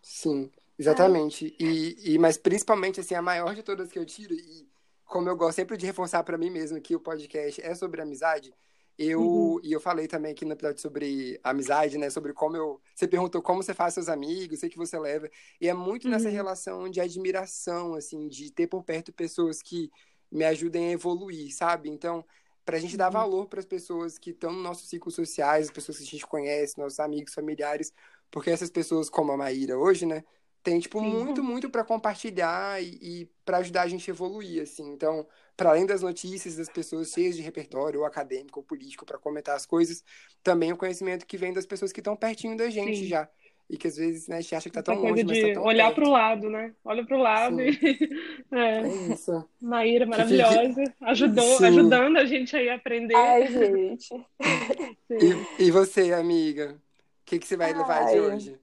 sim, 0.00 0.50
exatamente. 0.78 1.54
E, 1.58 2.14
e, 2.14 2.18
mas 2.18 2.36
principalmente, 2.36 3.00
assim, 3.00 3.14
a 3.14 3.22
maior 3.22 3.54
de 3.54 3.62
todas 3.62 3.90
que 3.90 3.98
eu 3.98 4.04
tiro, 4.06 4.34
e 4.34 4.68
como 5.04 5.28
eu 5.28 5.36
gosto 5.36 5.56
sempre 5.56 5.76
de 5.76 5.86
reforçar 5.86 6.22
para 6.24 6.38
mim 6.38 6.50
mesmo 6.50 6.80
que 6.80 6.94
o 6.96 7.00
podcast 7.00 7.60
é 7.62 7.74
sobre 7.74 8.00
amizade, 8.02 8.54
eu, 8.98 9.20
Uhum. 9.20 9.60
e 9.64 9.72
eu 9.72 9.80
falei 9.80 10.06
também 10.06 10.32
aqui 10.32 10.44
no 10.44 10.52
episódio 10.52 10.80
sobre 10.80 11.40
amizade, 11.42 11.96
né? 11.98 12.10
Sobre 12.10 12.32
como 12.34 12.56
eu. 12.56 12.80
Você 12.94 13.08
perguntou 13.08 13.40
como 13.42 13.62
você 13.62 13.72
faz 13.74 13.94
seus 13.94 14.08
amigos, 14.08 14.60
sei 14.60 14.68
que 14.68 14.76
você 14.76 14.98
leva. 14.98 15.28
E 15.60 15.68
é 15.68 15.74
muito 15.74 16.08
nessa 16.08 16.28
Uhum. 16.28 16.34
relação 16.34 16.88
de 16.90 17.00
admiração, 17.00 17.94
assim, 17.94 18.28
de 18.28 18.50
ter 18.52 18.66
por 18.66 18.84
perto 18.84 19.12
pessoas 19.12 19.62
que 19.62 19.90
me 20.30 20.44
ajudem 20.44 20.88
a 20.88 20.92
evoluir, 20.92 21.54
sabe? 21.54 21.88
Então, 21.90 22.24
pra 22.64 22.78
gente 22.78 22.96
dar 22.96 23.10
Uhum. 23.10 23.12
valor 23.12 23.46
para 23.48 23.60
as 23.60 23.66
pessoas 23.66 24.18
que 24.18 24.30
estão 24.30 24.52
nos 24.52 24.62
nossos 24.62 24.88
ciclos 24.88 25.14
sociais, 25.14 25.66
as 25.66 25.72
pessoas 25.72 25.98
que 25.98 26.04
a 26.04 26.06
gente 26.06 26.26
conhece, 26.26 26.78
nossos 26.78 27.00
amigos, 27.00 27.34
familiares, 27.34 27.92
porque 28.30 28.50
essas 28.50 28.70
pessoas, 28.70 29.10
como 29.10 29.32
a 29.32 29.36
Maíra 29.36 29.76
hoje, 29.78 30.06
né? 30.06 30.22
Tem, 30.62 30.78
tipo, 30.78 31.00
Sim. 31.00 31.10
muito, 31.10 31.42
muito 31.42 31.68
para 31.68 31.84
compartilhar 31.84 32.80
e, 32.82 33.22
e 33.22 33.26
para 33.44 33.58
ajudar 33.58 33.82
a 33.82 33.88
gente 33.88 34.08
a 34.10 34.14
evoluir, 34.14 34.62
assim. 34.62 34.84
Então, 34.92 35.26
para 35.56 35.70
além 35.70 35.84
das 35.86 36.02
notícias 36.02 36.56
das 36.56 36.68
pessoas 36.68 37.10
cheias 37.10 37.34
de 37.36 37.42
repertório, 37.42 38.00
ou 38.00 38.06
acadêmico, 38.06 38.60
ou 38.60 38.64
político, 38.64 39.04
para 39.04 39.18
comentar 39.18 39.56
as 39.56 39.66
coisas, 39.66 40.04
também 40.42 40.72
o 40.72 40.76
conhecimento 40.76 41.26
que 41.26 41.36
vem 41.36 41.52
das 41.52 41.66
pessoas 41.66 41.92
que 41.92 42.00
estão 42.00 42.16
pertinho 42.16 42.56
da 42.56 42.70
gente 42.70 42.98
Sim. 42.98 43.08
já. 43.08 43.28
E 43.68 43.76
que 43.76 43.88
às 43.88 43.96
vezes, 43.96 44.28
né, 44.28 44.36
a 44.36 44.40
gente 44.40 44.54
acha 44.54 44.68
que 44.68 44.74
tá 44.74 44.80
Essa 44.80 44.92
tão 44.92 45.02
longe, 45.02 45.24
mas 45.24 45.38
de 45.38 45.48
tá 45.48 45.54
tão 45.54 45.64
olhar 45.64 45.94
para 45.94 46.04
o 46.04 46.10
lado, 46.10 46.50
né? 46.50 46.74
Olha 46.84 47.04
para 47.04 47.16
o 47.16 47.20
lado 47.20 47.60
Sim. 47.60 47.70
e 47.70 48.54
é, 48.54 48.82
É 48.82 49.12
isso. 49.12 49.48
Maíra 49.60 50.06
maravilhosa, 50.06 50.94
ajudou, 51.02 51.56
Sim. 51.56 51.64
ajudando 51.64 52.16
a 52.18 52.24
gente 52.24 52.54
aí 52.56 52.68
a 52.68 52.74
aprender. 52.74 53.16
Ai, 53.16 53.46
gente. 53.48 54.08
Sim. 55.08 55.46
E, 55.58 55.66
e 55.66 55.70
você, 55.70 56.12
amiga? 56.12 56.74
O 56.74 57.24
que, 57.24 57.38
que 57.38 57.46
você 57.46 57.56
vai 57.56 57.72
levar 57.72 58.04
de 58.04 58.18
Ai. 58.18 58.20
hoje? 58.20 58.60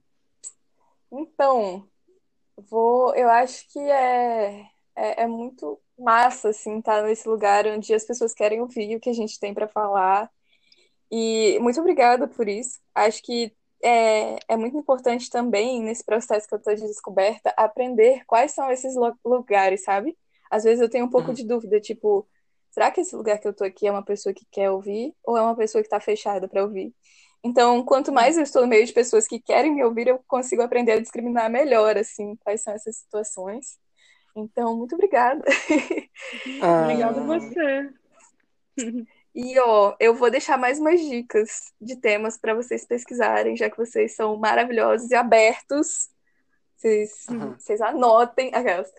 Então, 1.10 1.89
vou, 2.62 3.14
eu 3.14 3.28
acho 3.30 3.66
que 3.72 3.78
é, 3.78 4.62
é, 4.96 5.22
é 5.22 5.26
muito 5.26 5.80
massa, 5.98 6.50
assim, 6.50 6.78
estar 6.78 7.02
nesse 7.02 7.28
lugar 7.28 7.66
onde 7.66 7.92
as 7.94 8.04
pessoas 8.04 8.34
querem 8.34 8.60
ouvir 8.60 8.96
o 8.96 9.00
que 9.00 9.10
a 9.10 9.12
gente 9.12 9.38
tem 9.38 9.54
para 9.54 9.68
falar. 9.68 10.30
E 11.10 11.58
muito 11.60 11.80
obrigada 11.80 12.28
por 12.28 12.48
isso. 12.48 12.80
Acho 12.94 13.22
que 13.22 13.52
é, 13.82 14.38
é 14.48 14.56
muito 14.56 14.76
importante 14.78 15.30
também, 15.30 15.82
nesse 15.82 16.04
processo 16.04 16.48
que 16.48 16.54
eu 16.54 16.58
estou 16.58 16.74
de 16.74 16.82
descoberta, 16.86 17.52
aprender 17.56 18.24
quais 18.26 18.52
são 18.52 18.70
esses 18.70 18.94
lu- 18.96 19.16
lugares, 19.24 19.84
sabe? 19.84 20.16
Às 20.50 20.64
vezes 20.64 20.80
eu 20.80 20.90
tenho 20.90 21.06
um 21.06 21.10
pouco 21.10 21.32
Uhum. 21.32 21.34
de 21.34 21.44
dúvida, 21.46 21.80
tipo, 21.80 22.28
será 22.70 22.90
que 22.90 23.00
esse 23.02 23.16
lugar 23.16 23.38
que 23.40 23.48
eu 23.48 23.54
tô 23.54 23.64
aqui 23.64 23.86
é 23.86 23.90
uma 23.92 24.04
pessoa 24.04 24.34
que 24.34 24.46
quer 24.50 24.70
ouvir 24.70 25.14
ou 25.24 25.36
é 25.36 25.42
uma 25.42 25.56
pessoa 25.56 25.82
que 25.82 25.86
está 25.88 26.00
fechada 26.00 26.48
para 26.48 26.62
ouvir? 26.62 26.94
Então, 27.42 27.82
quanto 27.84 28.12
mais 28.12 28.36
eu 28.36 28.42
estou 28.42 28.62
no 28.62 28.68
meio 28.68 28.84
de 28.84 28.92
pessoas 28.92 29.26
que 29.26 29.40
querem 29.40 29.74
me 29.74 29.82
ouvir, 29.82 30.08
eu 30.08 30.22
consigo 30.28 30.62
aprender 30.62 30.92
a 30.92 31.00
discriminar 31.00 31.50
melhor, 31.50 31.96
assim, 31.96 32.36
quais 32.36 32.62
são 32.62 32.74
essas 32.74 32.96
situações. 32.98 33.78
Então, 34.36 34.76
muito 34.76 34.94
obrigada. 34.94 35.44
Ah, 36.62 36.82
Obrigada 36.84 37.20
a 37.20 37.24
você. 37.26 37.90
E, 39.34 39.58
ó, 39.58 39.94
eu 40.00 40.14
vou 40.14 40.30
deixar 40.30 40.56
mais 40.58 40.78
umas 40.78 41.00
dicas 41.00 41.72
de 41.80 41.96
temas 41.96 42.36
para 42.38 42.54
vocês 42.54 42.84
pesquisarem, 42.86 43.56
já 43.56 43.70
que 43.70 43.76
vocês 43.76 44.14
são 44.14 44.36
maravilhosos 44.36 45.10
e 45.10 45.14
abertos. 45.14 46.08
Vocês, 46.76 47.26
Uhum. 47.30 47.54
vocês 47.58 47.80
anotem 47.80 48.50
aquelas. 48.54 48.90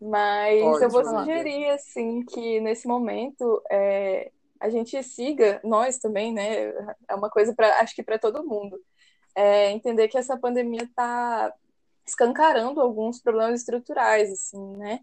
Mas 0.00 0.60
eu 0.82 0.90
vou 0.90 1.04
sugerir, 1.04 1.68
assim, 1.70 2.24
que 2.24 2.60
nesse 2.60 2.86
momento 2.88 3.62
é, 3.70 4.30
a 4.60 4.68
gente 4.68 5.02
siga, 5.02 5.60
nós 5.64 5.98
também, 5.98 6.32
né? 6.32 6.72
É 7.08 7.14
uma 7.14 7.30
coisa 7.30 7.54
para, 7.54 7.80
acho 7.80 7.94
que 7.94 8.02
para 8.02 8.18
todo 8.18 8.46
mundo. 8.46 8.80
É 9.34 9.70
entender 9.70 10.08
que 10.08 10.18
essa 10.18 10.36
pandemia 10.36 10.82
está 10.82 11.52
escancarando 12.06 12.80
alguns 12.80 13.20
problemas 13.20 13.60
estruturais, 13.60 14.30
assim, 14.32 14.76
né? 14.76 15.00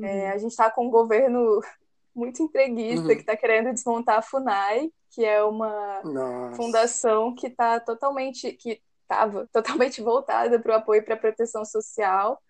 É, 0.00 0.30
a 0.30 0.38
gente 0.38 0.50
está 0.50 0.70
com 0.70 0.86
um 0.86 0.90
governo 0.90 1.60
muito 2.14 2.42
entreguista 2.42 3.08
Uhum. 3.08 3.14
que 3.14 3.20
está 3.20 3.36
querendo 3.36 3.72
desmontar 3.72 4.18
a 4.18 4.22
FUNAI, 4.22 4.90
que 5.10 5.24
é 5.24 5.42
uma 5.42 6.02
Nossa. 6.02 6.56
fundação 6.56 7.34
que 7.34 7.48
está 7.48 7.80
totalmente, 7.80 8.52
que 8.52 8.80
estava 9.02 9.48
totalmente 9.52 10.00
voltada 10.02 10.58
para 10.60 10.72
o 10.72 10.76
apoio 10.76 11.04
para 11.04 11.14
a 11.14 11.18
proteção 11.18 11.64
social 11.64 12.40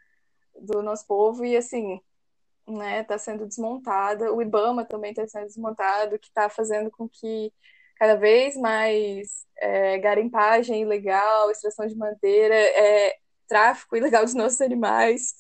do 0.61 0.83
nosso 0.83 1.07
povo 1.07 1.45
e 1.45 1.57
assim 1.57 2.01
né 2.67 3.01
está 3.01 3.19
sendo 3.19 3.47
desmontada 3.47 4.33
o 4.33 4.41
IBAMA 4.41 4.85
também 4.85 5.11
está 5.11 5.27
sendo 5.27 5.47
desmontado 5.47 6.19
que 6.19 6.29
está 6.29 6.49
fazendo 6.49 6.91
com 6.91 7.09
que 7.09 7.53
cada 7.97 8.17
vez 8.17 8.57
mais 8.57 9.47
é, 9.59 9.99
garimpagem 9.99 10.83
ilegal 10.83 11.51
extração 11.51 11.87
de 11.87 11.97
madeira 11.97 12.55
é, 12.55 13.17
tráfico 13.47 13.97
ilegal 13.97 14.25
dos 14.25 14.35
nossos 14.35 14.61
animais 14.61 15.35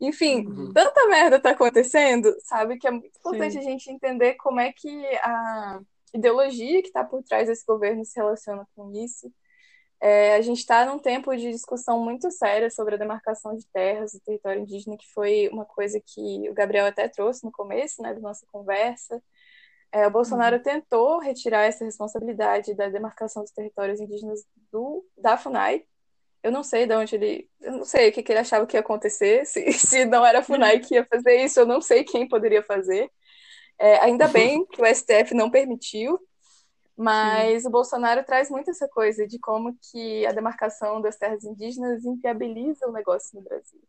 enfim 0.00 0.46
uhum. 0.46 0.72
tanta 0.72 1.06
merda 1.08 1.36
está 1.36 1.50
acontecendo 1.50 2.34
sabe 2.44 2.78
que 2.78 2.86
é 2.86 2.90
muito 2.90 3.18
importante 3.18 3.52
Sim. 3.52 3.58
a 3.58 3.62
gente 3.62 3.90
entender 3.90 4.34
como 4.34 4.60
é 4.60 4.72
que 4.72 5.06
a 5.16 5.80
ideologia 6.14 6.82
que 6.82 6.88
está 6.88 7.04
por 7.04 7.22
trás 7.22 7.48
desse 7.48 7.64
governo 7.66 8.04
se 8.04 8.18
relaciona 8.18 8.66
com 8.74 8.92
isso 8.92 9.32
é, 10.00 10.34
a 10.34 10.40
gente 10.40 10.58
está 10.58 10.86
num 10.86 10.98
tempo 10.98 11.36
de 11.36 11.50
discussão 11.50 12.02
muito 12.02 12.30
séria 12.30 12.70
sobre 12.70 12.94
a 12.94 12.98
demarcação 12.98 13.54
de 13.54 13.66
terras 13.66 14.14
e 14.14 14.20
território 14.20 14.62
indígena, 14.62 14.96
que 14.96 15.06
foi 15.12 15.48
uma 15.52 15.66
coisa 15.66 16.00
que 16.00 16.48
o 16.48 16.54
Gabriel 16.54 16.86
até 16.86 17.06
trouxe 17.06 17.44
no 17.44 17.52
começo 17.52 18.00
né, 18.00 18.14
da 18.14 18.20
nossa 18.20 18.46
conversa. 18.50 19.22
É, 19.92 20.06
o 20.06 20.10
Bolsonaro 20.10 20.56
uhum. 20.56 20.62
tentou 20.62 21.18
retirar 21.18 21.64
essa 21.64 21.84
responsabilidade 21.84 22.74
da 22.74 22.88
demarcação 22.88 23.42
dos 23.42 23.52
territórios 23.52 24.00
indígenas 24.00 24.42
do, 24.72 25.04
da 25.18 25.36
FUNAI. 25.36 25.84
Eu 26.42 26.50
não 26.50 26.62
sei 26.62 26.86
de 26.86 26.94
onde 26.94 27.16
ele. 27.16 27.50
Eu 27.60 27.72
não 27.72 27.84
sei 27.84 28.08
o 28.08 28.12
que, 28.12 28.22
que 28.22 28.32
ele 28.32 28.38
achava 28.38 28.66
que 28.66 28.76
ia 28.76 28.80
acontecer. 28.80 29.44
Se, 29.46 29.70
se 29.72 30.04
não 30.06 30.24
era 30.24 30.38
a 30.38 30.42
FUNAI 30.42 30.78
que 30.80 30.94
ia 30.94 31.04
fazer 31.04 31.44
isso, 31.44 31.60
eu 31.60 31.66
não 31.66 31.82
sei 31.82 32.04
quem 32.04 32.26
poderia 32.26 32.62
fazer. 32.62 33.10
É, 33.78 33.96
ainda 34.04 34.28
bem 34.28 34.64
que 34.66 34.80
o 34.80 34.86
STF 34.86 35.34
não 35.34 35.50
permitiu, 35.50 36.18
mas 37.00 37.62
Sim. 37.62 37.68
o 37.68 37.70
Bolsonaro 37.70 38.22
traz 38.22 38.50
muito 38.50 38.70
essa 38.70 38.86
coisa 38.86 39.26
de 39.26 39.38
como 39.38 39.74
que 39.90 40.26
a 40.26 40.32
demarcação 40.32 41.00
das 41.00 41.16
terras 41.16 41.42
indígenas 41.44 42.04
inviabiliza 42.04 42.86
o 42.86 42.92
negócio 42.92 43.38
no 43.38 43.42
Brasil. 43.42 43.80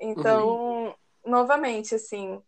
Então, 0.00 0.86
uhum. 0.86 0.94
novamente, 1.24 1.94
assim, 1.94 2.42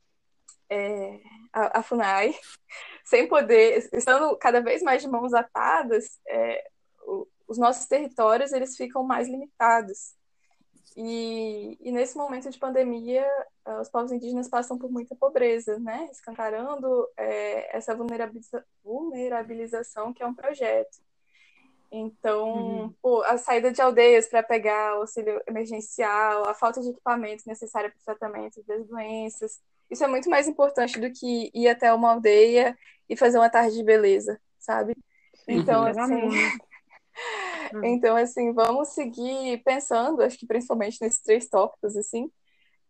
é, 0.68 1.20
a, 1.52 1.78
a, 1.78 1.82
FUNAI, 1.84 2.34
sem 3.06 3.28
poder, 3.28 3.88
estando 3.92 4.36
cada 4.38 4.60
vez 4.60 4.82
mais 4.82 5.02
de 5.02 5.08
mãos 5.08 5.32
atadas, 5.32 6.18
é, 6.26 6.68
o, 7.02 7.28
os 7.46 7.56
nossos 7.56 7.86
territórios 7.86 8.52
eles 8.52 8.76
ficam 8.76 9.04
mais 9.04 9.28
limitados. 9.28 10.16
E, 10.96 11.78
e, 11.80 11.90
nesse 11.90 12.16
momento 12.16 12.50
de 12.50 12.58
pandemia, 12.58 13.26
eh, 13.64 13.80
os 13.80 13.88
povos 13.88 14.12
indígenas 14.12 14.48
passam 14.48 14.78
por 14.78 14.90
muita 14.90 15.14
pobreza, 15.14 15.78
né? 15.78 16.08
Escancarando 16.10 17.08
é, 17.16 17.76
essa 17.76 17.94
vulnerabiliza 17.94 18.64
vulnerabilização 18.84 20.12
que 20.12 20.22
é 20.22 20.26
um 20.26 20.34
projeto. 20.34 20.98
Então, 21.90 22.48
uhum. 22.52 22.94
pô, 23.02 23.22
a 23.22 23.36
saída 23.36 23.70
de 23.70 23.80
aldeias 23.80 24.26
para 24.26 24.42
pegar 24.42 24.92
auxílio 24.92 25.42
emergencial, 25.46 26.48
a 26.48 26.54
falta 26.54 26.80
de 26.80 26.88
equipamento 26.88 27.44
necessário 27.46 27.90
para 27.90 28.00
o 28.00 28.04
tratamento 28.04 28.62
das 28.66 28.86
doenças, 28.86 29.60
isso 29.90 30.02
é 30.02 30.06
muito 30.06 30.30
mais 30.30 30.48
importante 30.48 30.98
do 30.98 31.12
que 31.12 31.50
ir 31.52 31.68
até 31.68 31.92
uma 31.92 32.12
aldeia 32.12 32.76
e 33.08 33.14
fazer 33.14 33.36
uma 33.36 33.50
tarde 33.50 33.76
de 33.76 33.84
beleza, 33.84 34.40
sabe? 34.58 34.96
Então, 35.46 35.82
uhum. 35.82 35.88
assim, 35.88 36.28
Hum. 37.74 37.84
Então, 37.84 38.16
assim, 38.16 38.52
vamos 38.52 38.88
seguir 38.88 39.62
pensando, 39.64 40.22
acho 40.22 40.38
que 40.38 40.46
principalmente 40.46 40.98
nesses 41.00 41.22
três 41.22 41.48
tópicos, 41.48 41.96
assim, 41.96 42.30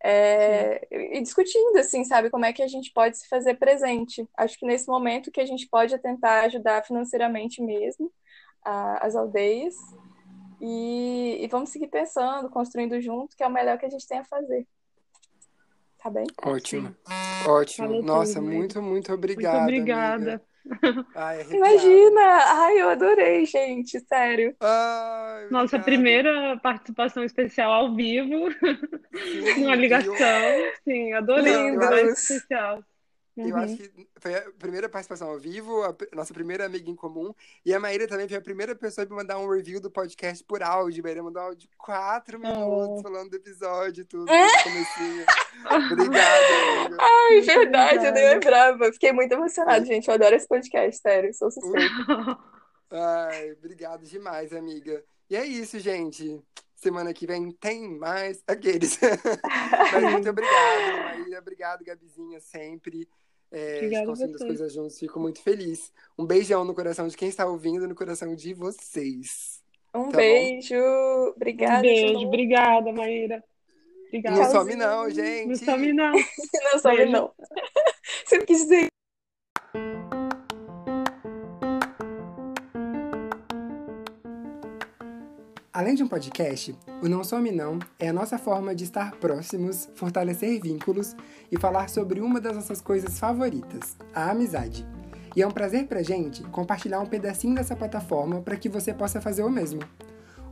é, 0.04 0.86
e 0.90 1.20
discutindo, 1.20 1.76
assim, 1.78 2.04
sabe, 2.04 2.28
como 2.28 2.44
é 2.44 2.52
que 2.52 2.62
a 2.62 2.66
gente 2.66 2.92
pode 2.92 3.18
se 3.18 3.28
fazer 3.28 3.54
presente. 3.54 4.28
Acho 4.36 4.58
que 4.58 4.66
nesse 4.66 4.88
momento 4.88 5.30
que 5.30 5.40
a 5.40 5.46
gente 5.46 5.68
pode 5.68 5.96
tentar 5.98 6.42
ajudar 6.46 6.84
financeiramente 6.84 7.62
mesmo 7.62 8.12
a, 8.64 9.06
as 9.06 9.14
aldeias 9.14 9.74
e, 10.60 11.38
e, 11.40 11.48
vamos 11.48 11.70
seguir 11.70 11.88
pensando, 11.88 12.50
construindo 12.50 13.00
junto, 13.00 13.36
que 13.36 13.42
é 13.42 13.46
o 13.46 13.52
melhor 13.52 13.78
que 13.78 13.86
a 13.86 13.90
gente 13.90 14.06
tem 14.06 14.18
a 14.18 14.24
fazer. 14.24 14.66
Tá 15.98 16.10
bem? 16.10 16.26
Ótimo. 16.44 16.94
Ótimo. 17.46 17.88
Falou 17.88 18.02
Nossa, 18.02 18.34
tudo, 18.34 18.46
muito, 18.46 18.82
muito 18.82 19.12
obrigada. 19.12 19.60
Muito 19.60 19.68
obrigada. 19.70 20.14
Amiga. 20.14 20.51
Ai, 21.14 21.42
Imagina! 21.52 22.20
Ai, 22.46 22.80
eu 22.80 22.88
adorei, 22.90 23.44
gente, 23.46 23.98
sério. 24.00 24.54
Ai, 24.60 25.48
Nossa 25.50 25.78
primeira 25.78 26.58
participação 26.62 27.24
especial 27.24 27.72
ao 27.72 27.94
vivo, 27.94 28.48
uma 29.58 29.74
ligação. 29.74 30.14
Sim, 30.84 31.12
adorei. 31.12 31.52
Lindo. 31.52 31.94
especial. 32.10 32.84
Uhum. 33.36 33.48
Eu 33.48 33.56
acho 33.56 33.76
que 33.76 34.08
foi 34.18 34.34
a 34.34 34.52
primeira 34.58 34.88
participação 34.88 35.30
ao 35.30 35.38
vivo, 35.38 35.82
a 35.82 35.96
nossa 36.14 36.34
primeira 36.34 36.66
amiga 36.66 36.90
em 36.90 36.94
comum. 36.94 37.34
E 37.64 37.72
a 37.74 37.80
Maíra 37.80 38.06
também 38.06 38.28
foi 38.28 38.36
a 38.36 38.42
primeira 38.42 38.74
pessoa 38.74 39.06
a 39.06 39.08
me 39.08 39.16
mandar 39.16 39.38
um 39.38 39.48
review 39.48 39.80
do 39.80 39.90
podcast 39.90 40.44
por 40.44 40.62
áudio. 40.62 41.02
Maíra 41.02 41.22
mandou 41.22 41.42
um 41.42 41.46
áudio 41.46 41.60
de 41.60 41.76
quatro 41.78 42.38
minutos 42.38 42.98
oh. 42.98 43.02
falando 43.02 43.30
do 43.30 43.36
episódio 43.36 44.04
tudo. 44.04 44.30
Obrigada, 45.64 46.46
amiga. 46.82 46.96
Ai, 47.00 47.40
verdade, 47.40 48.06
eu 48.06 48.12
nem 48.12 48.28
lembrava. 48.28 48.92
Fiquei 48.92 49.12
muito 49.12 49.32
emocionada, 49.32 49.84
gente. 49.84 50.08
Eu 50.08 50.14
adoro 50.14 50.34
esse 50.34 50.46
podcast, 50.46 51.00
sério. 51.00 51.32
Sou 51.32 51.50
suspeita. 51.50 52.38
Ai, 52.90 53.52
obrigado 53.52 54.04
demais, 54.04 54.52
amiga. 54.52 55.02
E 55.30 55.36
é 55.36 55.46
isso, 55.46 55.78
gente. 55.78 56.42
Semana 56.74 57.14
que 57.14 57.26
vem 57.26 57.50
tem 57.52 57.96
mais 57.96 58.42
aqueles. 58.46 58.98
Mas 59.92 60.12
muito 60.12 60.28
obrigado, 60.28 61.04
Maíra. 61.04 61.38
Obrigado, 61.38 61.84
Gabizinha, 61.84 62.40
sempre. 62.40 63.08
É, 63.52 63.86
as 63.96 64.38
coisas 64.38 64.72
juntos. 64.72 64.98
Fico 64.98 65.20
muito 65.20 65.42
feliz. 65.42 65.92
Um 66.18 66.24
beijão 66.24 66.64
no 66.64 66.74
coração 66.74 67.06
de 67.06 67.16
quem 67.16 67.28
está 67.28 67.46
ouvindo, 67.46 67.86
no 67.86 67.94
coração 67.94 68.34
de 68.34 68.54
vocês. 68.54 69.62
Um 69.94 70.08
tá 70.08 70.16
beijo. 70.16 70.74
Bom? 70.74 71.32
Obrigada. 71.36 71.78
Um 71.78 71.82
beijo. 71.82 72.26
Obrigada, 72.26 72.92
Maíra. 72.92 73.44
Obrigada. 74.08 74.36
Não 74.36 74.50
some 74.50 74.74
não, 74.74 75.10
gente. 75.10 75.48
Não 75.48 75.56
some 75.56 75.92
não. 75.92 76.12
não 76.72 76.78
some 76.78 77.06
não. 77.06 77.30
Sempre 78.26 78.46
quis 78.46 78.62
dizer. 78.62 78.91
Além 85.74 85.94
de 85.94 86.02
um 86.02 86.06
podcast, 86.06 86.76
o 87.02 87.08
Não 87.08 87.24
Some 87.24 87.50
Não 87.50 87.78
é 87.98 88.08
a 88.08 88.12
nossa 88.12 88.36
forma 88.36 88.74
de 88.74 88.84
estar 88.84 89.12
próximos, 89.12 89.88
fortalecer 89.94 90.60
vínculos 90.60 91.16
e 91.50 91.58
falar 91.58 91.88
sobre 91.88 92.20
uma 92.20 92.38
das 92.38 92.54
nossas 92.54 92.82
coisas 92.82 93.18
favoritas, 93.18 93.96
a 94.14 94.30
amizade. 94.30 94.86
E 95.34 95.40
é 95.40 95.46
um 95.46 95.50
prazer 95.50 95.86
pra 95.86 96.02
gente 96.02 96.42
compartilhar 96.42 97.00
um 97.00 97.06
pedacinho 97.06 97.54
dessa 97.54 97.74
plataforma 97.74 98.42
para 98.42 98.54
que 98.54 98.68
você 98.68 98.92
possa 98.92 99.18
fazer 99.18 99.44
o 99.44 99.48
mesmo. 99.48 99.80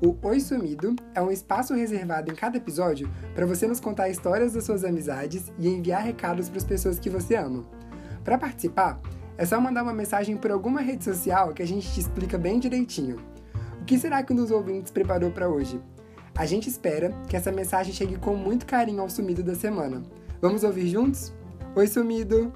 O 0.03 0.17
Oi 0.27 0.41
Sumido 0.41 0.97
é 1.15 1.21
um 1.21 1.31
espaço 1.31 1.75
reservado 1.75 2.33
em 2.33 2.35
cada 2.35 2.57
episódio 2.57 3.13
para 3.35 3.45
você 3.45 3.67
nos 3.67 3.79
contar 3.79 4.09
histórias 4.09 4.55
das 4.55 4.65
suas 4.65 4.85
amizades 4.85 5.53
e 5.59 5.69
enviar 5.69 6.03
recados 6.03 6.49
para 6.49 6.57
as 6.57 6.65
pessoas 6.65 6.99
que 6.99 7.11
você 7.11 7.35
ama. 7.35 7.67
Para 8.25 8.39
participar, 8.39 8.99
é 9.37 9.45
só 9.45 9.61
mandar 9.61 9.83
uma 9.83 9.93
mensagem 9.93 10.39
por 10.39 10.51
alguma 10.51 10.81
rede 10.81 11.05
social 11.05 11.53
que 11.53 11.63
a 11.63 11.67
gente 11.67 11.93
te 11.93 12.01
explica 12.01 12.39
bem 12.39 12.59
direitinho. 12.59 13.19
Que 13.91 13.99
será 13.99 14.23
que 14.23 14.33
um 14.33 14.37
dos 14.37 14.53
ouvintes 14.53 14.93
preparou 14.93 15.33
para 15.33 15.49
hoje? 15.49 15.83
A 16.39 16.47
gente 16.47 16.69
espera 16.69 17.11
que 17.29 17.37
essa 17.37 17.51
mensagem 17.51 17.93
chegue 17.93 18.17
com 18.17 18.37
muito 18.37 18.65
carinho 18.65 19.03
ao 19.03 19.11
sumido 19.11 19.43
da 19.43 19.57
semana. 19.57 20.05
Vamos 20.41 20.63
ouvir 20.63 20.87
juntos? 20.87 21.33
Oi, 21.75 21.89
sumido! 21.89 22.53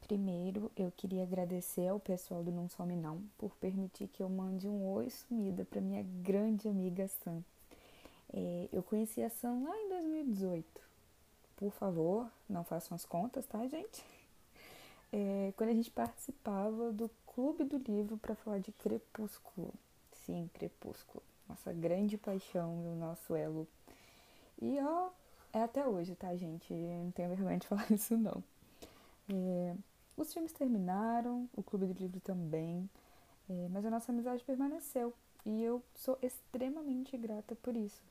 Primeiro, 0.00 0.72
eu 0.76 0.90
queria 0.90 1.22
agradecer 1.22 1.86
ao 1.86 2.00
pessoal 2.00 2.42
do 2.42 2.50
Não 2.50 2.68
Some 2.68 2.96
Não 2.96 3.22
por 3.38 3.54
permitir 3.58 4.08
que 4.08 4.20
eu 4.20 4.28
mande 4.28 4.66
um 4.66 4.84
oi 4.84 5.08
sumida 5.08 5.64
para 5.64 5.80
minha 5.80 6.04
grande 6.20 6.66
amiga 6.66 7.06
Sam. 7.06 7.44
É, 8.32 8.68
eu 8.72 8.82
conheci 8.82 9.22
a 9.22 9.30
Sam 9.30 9.62
lá 9.62 9.76
em 9.78 9.88
2018. 9.88 10.66
Por 11.54 11.70
favor, 11.70 12.28
não 12.50 12.64
façam 12.64 12.96
as 12.96 13.04
contas, 13.04 13.46
tá, 13.46 13.64
gente? 13.68 14.04
É, 15.16 15.52
quando 15.56 15.70
a 15.70 15.74
gente 15.74 15.92
participava 15.92 16.90
do 16.90 17.08
Clube 17.24 17.62
do 17.62 17.78
Livro 17.78 18.16
para 18.16 18.34
falar 18.34 18.58
de 18.58 18.72
Crepúsculo. 18.72 19.72
Sim, 20.12 20.50
Crepúsculo. 20.52 21.22
Nossa 21.48 21.72
grande 21.72 22.18
paixão 22.18 22.82
e 22.82 22.88
o 22.88 22.96
nosso 22.96 23.36
elo. 23.36 23.68
E 24.60 24.76
ó, 24.80 25.10
é 25.52 25.62
até 25.62 25.86
hoje, 25.86 26.16
tá, 26.16 26.34
gente? 26.34 26.74
não 26.74 27.12
tenho 27.12 27.28
vergonha 27.28 27.58
de 27.58 27.66
falar 27.68 27.88
isso, 27.92 28.16
não. 28.16 28.42
É, 29.28 29.76
os 30.16 30.32
filmes 30.32 30.52
terminaram, 30.52 31.48
o 31.54 31.62
Clube 31.62 31.86
do 31.86 31.92
Livro 31.92 32.18
também, 32.18 32.90
é, 33.48 33.68
mas 33.70 33.86
a 33.86 33.90
nossa 33.90 34.10
amizade 34.10 34.42
permaneceu. 34.42 35.14
E 35.46 35.62
eu 35.62 35.80
sou 35.94 36.18
extremamente 36.22 37.16
grata 37.16 37.54
por 37.54 37.76
isso. 37.76 38.02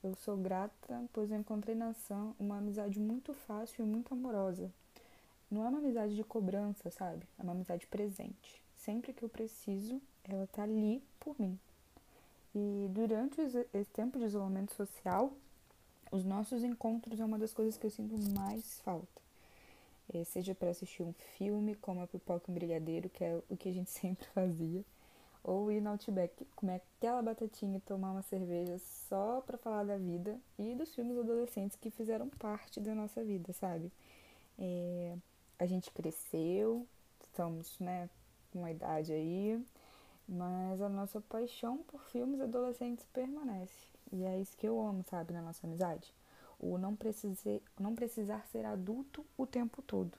Eu 0.00 0.14
sou 0.14 0.36
grata, 0.36 1.04
pois 1.12 1.28
eu 1.32 1.38
encontrei 1.38 1.74
na 1.74 1.92
Sam 1.92 2.34
uma 2.38 2.58
amizade 2.58 3.00
muito 3.00 3.34
fácil 3.34 3.84
e 3.84 3.88
muito 3.88 4.14
amorosa 4.14 4.70
não 5.50 5.64
é 5.64 5.68
uma 5.68 5.78
amizade 5.78 6.14
de 6.14 6.24
cobrança, 6.24 6.90
sabe? 6.90 7.26
É 7.38 7.42
uma 7.42 7.52
amizade 7.52 7.86
presente. 7.86 8.62
Sempre 8.76 9.12
que 9.12 9.22
eu 9.22 9.28
preciso, 9.28 10.00
ela 10.24 10.46
tá 10.48 10.62
ali 10.62 11.02
por 11.20 11.38
mim. 11.40 11.58
E 12.54 12.88
durante 12.90 13.40
esse 13.40 13.90
tempo 13.92 14.18
de 14.18 14.24
isolamento 14.24 14.74
social, 14.74 15.32
os 16.10 16.24
nossos 16.24 16.64
encontros 16.64 17.20
é 17.20 17.24
uma 17.24 17.38
das 17.38 17.52
coisas 17.52 17.76
que 17.76 17.86
eu 17.86 17.90
sinto 17.90 18.16
mais 18.32 18.80
falta. 18.80 19.20
É, 20.12 20.24
seja 20.24 20.54
para 20.54 20.70
assistir 20.70 21.02
um 21.02 21.12
filme, 21.12 21.74
como 21.74 22.00
a 22.00 22.06
Pipoca 22.06 22.44
e 22.48 22.50
um 22.50 22.54
Brigadeiro, 22.54 23.08
que 23.08 23.24
é 23.24 23.40
o 23.50 23.56
que 23.56 23.68
a 23.68 23.72
gente 23.72 23.90
sempre 23.92 24.26
fazia, 24.28 24.84
ou 25.42 25.70
ir 25.70 25.80
no 25.80 25.90
Outback, 25.90 26.44
comer 26.56 26.80
aquela 26.98 27.22
batatinha 27.22 27.78
e 27.78 27.80
tomar 27.80 28.12
uma 28.12 28.22
cerveja 28.22 28.78
só 28.78 29.40
para 29.40 29.58
falar 29.58 29.84
da 29.84 29.96
vida 29.96 30.38
e 30.58 30.74
dos 30.74 30.94
filmes 30.94 31.18
adolescentes 31.18 31.76
que 31.76 31.90
fizeram 31.90 32.28
parte 32.28 32.80
da 32.80 32.94
nossa 32.94 33.22
vida, 33.22 33.52
sabe? 33.52 33.92
É, 34.58 35.16
a 35.58 35.66
gente 35.66 35.90
cresceu, 35.90 36.86
estamos, 37.20 37.78
né, 37.78 38.08
com 38.50 38.60
uma 38.60 38.70
idade 38.70 39.12
aí, 39.12 39.62
mas 40.28 40.80
a 40.80 40.88
nossa 40.88 41.20
paixão 41.20 41.78
por 41.78 42.02
filmes 42.04 42.40
adolescentes 42.40 43.04
permanece. 43.12 43.86
E 44.12 44.24
é 44.24 44.38
isso 44.38 44.56
que 44.56 44.66
eu 44.66 44.80
amo, 44.80 45.04
sabe, 45.04 45.32
na 45.32 45.42
nossa 45.42 45.66
amizade. 45.66 46.12
O 46.58 46.78
não, 46.78 46.96
precisar, 46.96 47.60
não 47.78 47.94
precisar 47.94 48.46
ser 48.46 48.64
adulto 48.64 49.24
o 49.36 49.46
tempo 49.46 49.82
todo. 49.82 50.16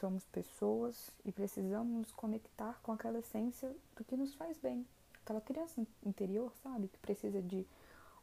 Somos 0.00 0.24
pessoas 0.26 1.10
e 1.24 1.32
precisamos 1.32 1.96
nos 1.96 2.12
conectar 2.12 2.78
com 2.82 2.92
aquela 2.92 3.18
essência 3.18 3.74
do 3.96 4.04
que 4.04 4.16
nos 4.16 4.34
faz 4.34 4.58
bem. 4.58 4.86
Aquela 5.22 5.40
criança 5.40 5.86
interior, 6.04 6.52
sabe, 6.62 6.88
que 6.88 6.98
precisa 6.98 7.40
de 7.40 7.66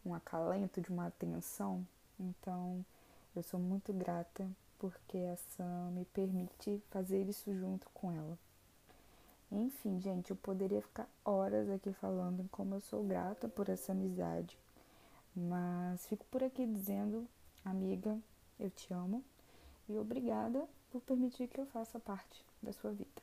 um 0.05 0.13
acalento, 0.13 0.81
de 0.81 0.89
uma 0.89 1.07
atenção. 1.07 1.85
Então, 2.19 2.85
eu 3.35 3.41
sou 3.41 3.59
muito 3.59 3.91
grata 3.93 4.47
porque 4.81 5.19
a 5.31 5.37
Sam 5.37 5.91
me 5.91 6.05
permite 6.05 6.81
fazer 6.89 7.29
isso 7.29 7.53
junto 7.53 7.87
com 7.93 8.11
ela. 8.11 8.35
Enfim, 9.51 10.01
gente, 10.01 10.31
eu 10.31 10.35
poderia 10.35 10.81
ficar 10.81 11.07
horas 11.23 11.69
aqui 11.69 11.93
falando 11.93 12.49
como 12.49 12.73
eu 12.73 12.81
sou 12.81 13.03
grata 13.03 13.47
por 13.47 13.69
essa 13.69 13.91
amizade, 13.91 14.57
mas 15.35 16.07
fico 16.07 16.25
por 16.31 16.43
aqui 16.43 16.65
dizendo, 16.65 17.27
amiga, 17.63 18.17
eu 18.59 18.71
te 18.71 18.91
amo 18.91 19.23
e 19.87 19.95
obrigada 19.99 20.63
por 20.91 20.99
permitir 21.01 21.47
que 21.47 21.59
eu 21.59 21.65
faça 21.67 21.99
parte 21.99 22.43
da 22.63 22.73
sua 22.73 22.91
vida. 22.91 23.21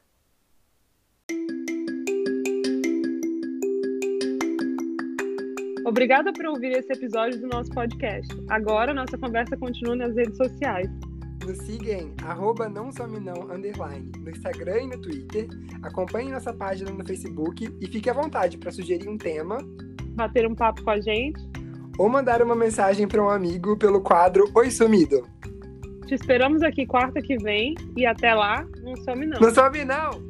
Obrigada 5.84 6.32
por 6.32 6.46
ouvir 6.46 6.76
esse 6.76 6.92
episódio 6.92 7.40
do 7.40 7.48
nosso 7.48 7.70
podcast. 7.70 8.28
Agora 8.48 8.94
nossa 8.94 9.18
conversa 9.18 9.56
continua 9.56 9.96
nas 9.96 10.14
redes 10.14 10.36
sociais. 10.36 10.88
Nos 11.48 11.60
siga 11.60 11.94
em 11.94 12.14
arroba 12.26 12.68
não 12.68 12.92
some 12.92 13.18
não, 13.18 13.50
underline, 13.50 14.12
no 14.18 14.28
Instagram 14.28 14.82
e 14.82 14.86
no 14.88 15.00
Twitter. 15.00 15.48
Acompanhe 15.82 16.30
nossa 16.30 16.52
página 16.52 16.90
no 16.90 17.02
Facebook 17.02 17.74
e 17.80 17.86
fique 17.86 18.10
à 18.10 18.12
vontade 18.12 18.58
para 18.58 18.70
sugerir 18.70 19.08
um 19.08 19.16
tema, 19.16 19.56
bater 20.10 20.46
um 20.46 20.54
papo 20.54 20.84
com 20.84 20.90
a 20.90 21.00
gente 21.00 21.40
ou 21.98 22.06
mandar 22.06 22.42
uma 22.42 22.54
mensagem 22.54 23.08
para 23.08 23.24
um 23.24 23.30
amigo 23.30 23.78
pelo 23.78 24.02
quadro 24.02 24.44
Oi 24.54 24.70
Sumido. 24.70 25.26
Te 26.06 26.16
esperamos 26.16 26.62
aqui 26.62 26.86
quarta 26.86 27.22
que 27.22 27.38
vem 27.38 27.74
e 27.96 28.04
até 28.04 28.34
lá, 28.34 28.62
não 28.82 28.94
some 28.96 29.24
não. 29.24 29.40
Não 29.40 29.50
some 29.50 29.84
não! 29.86 30.27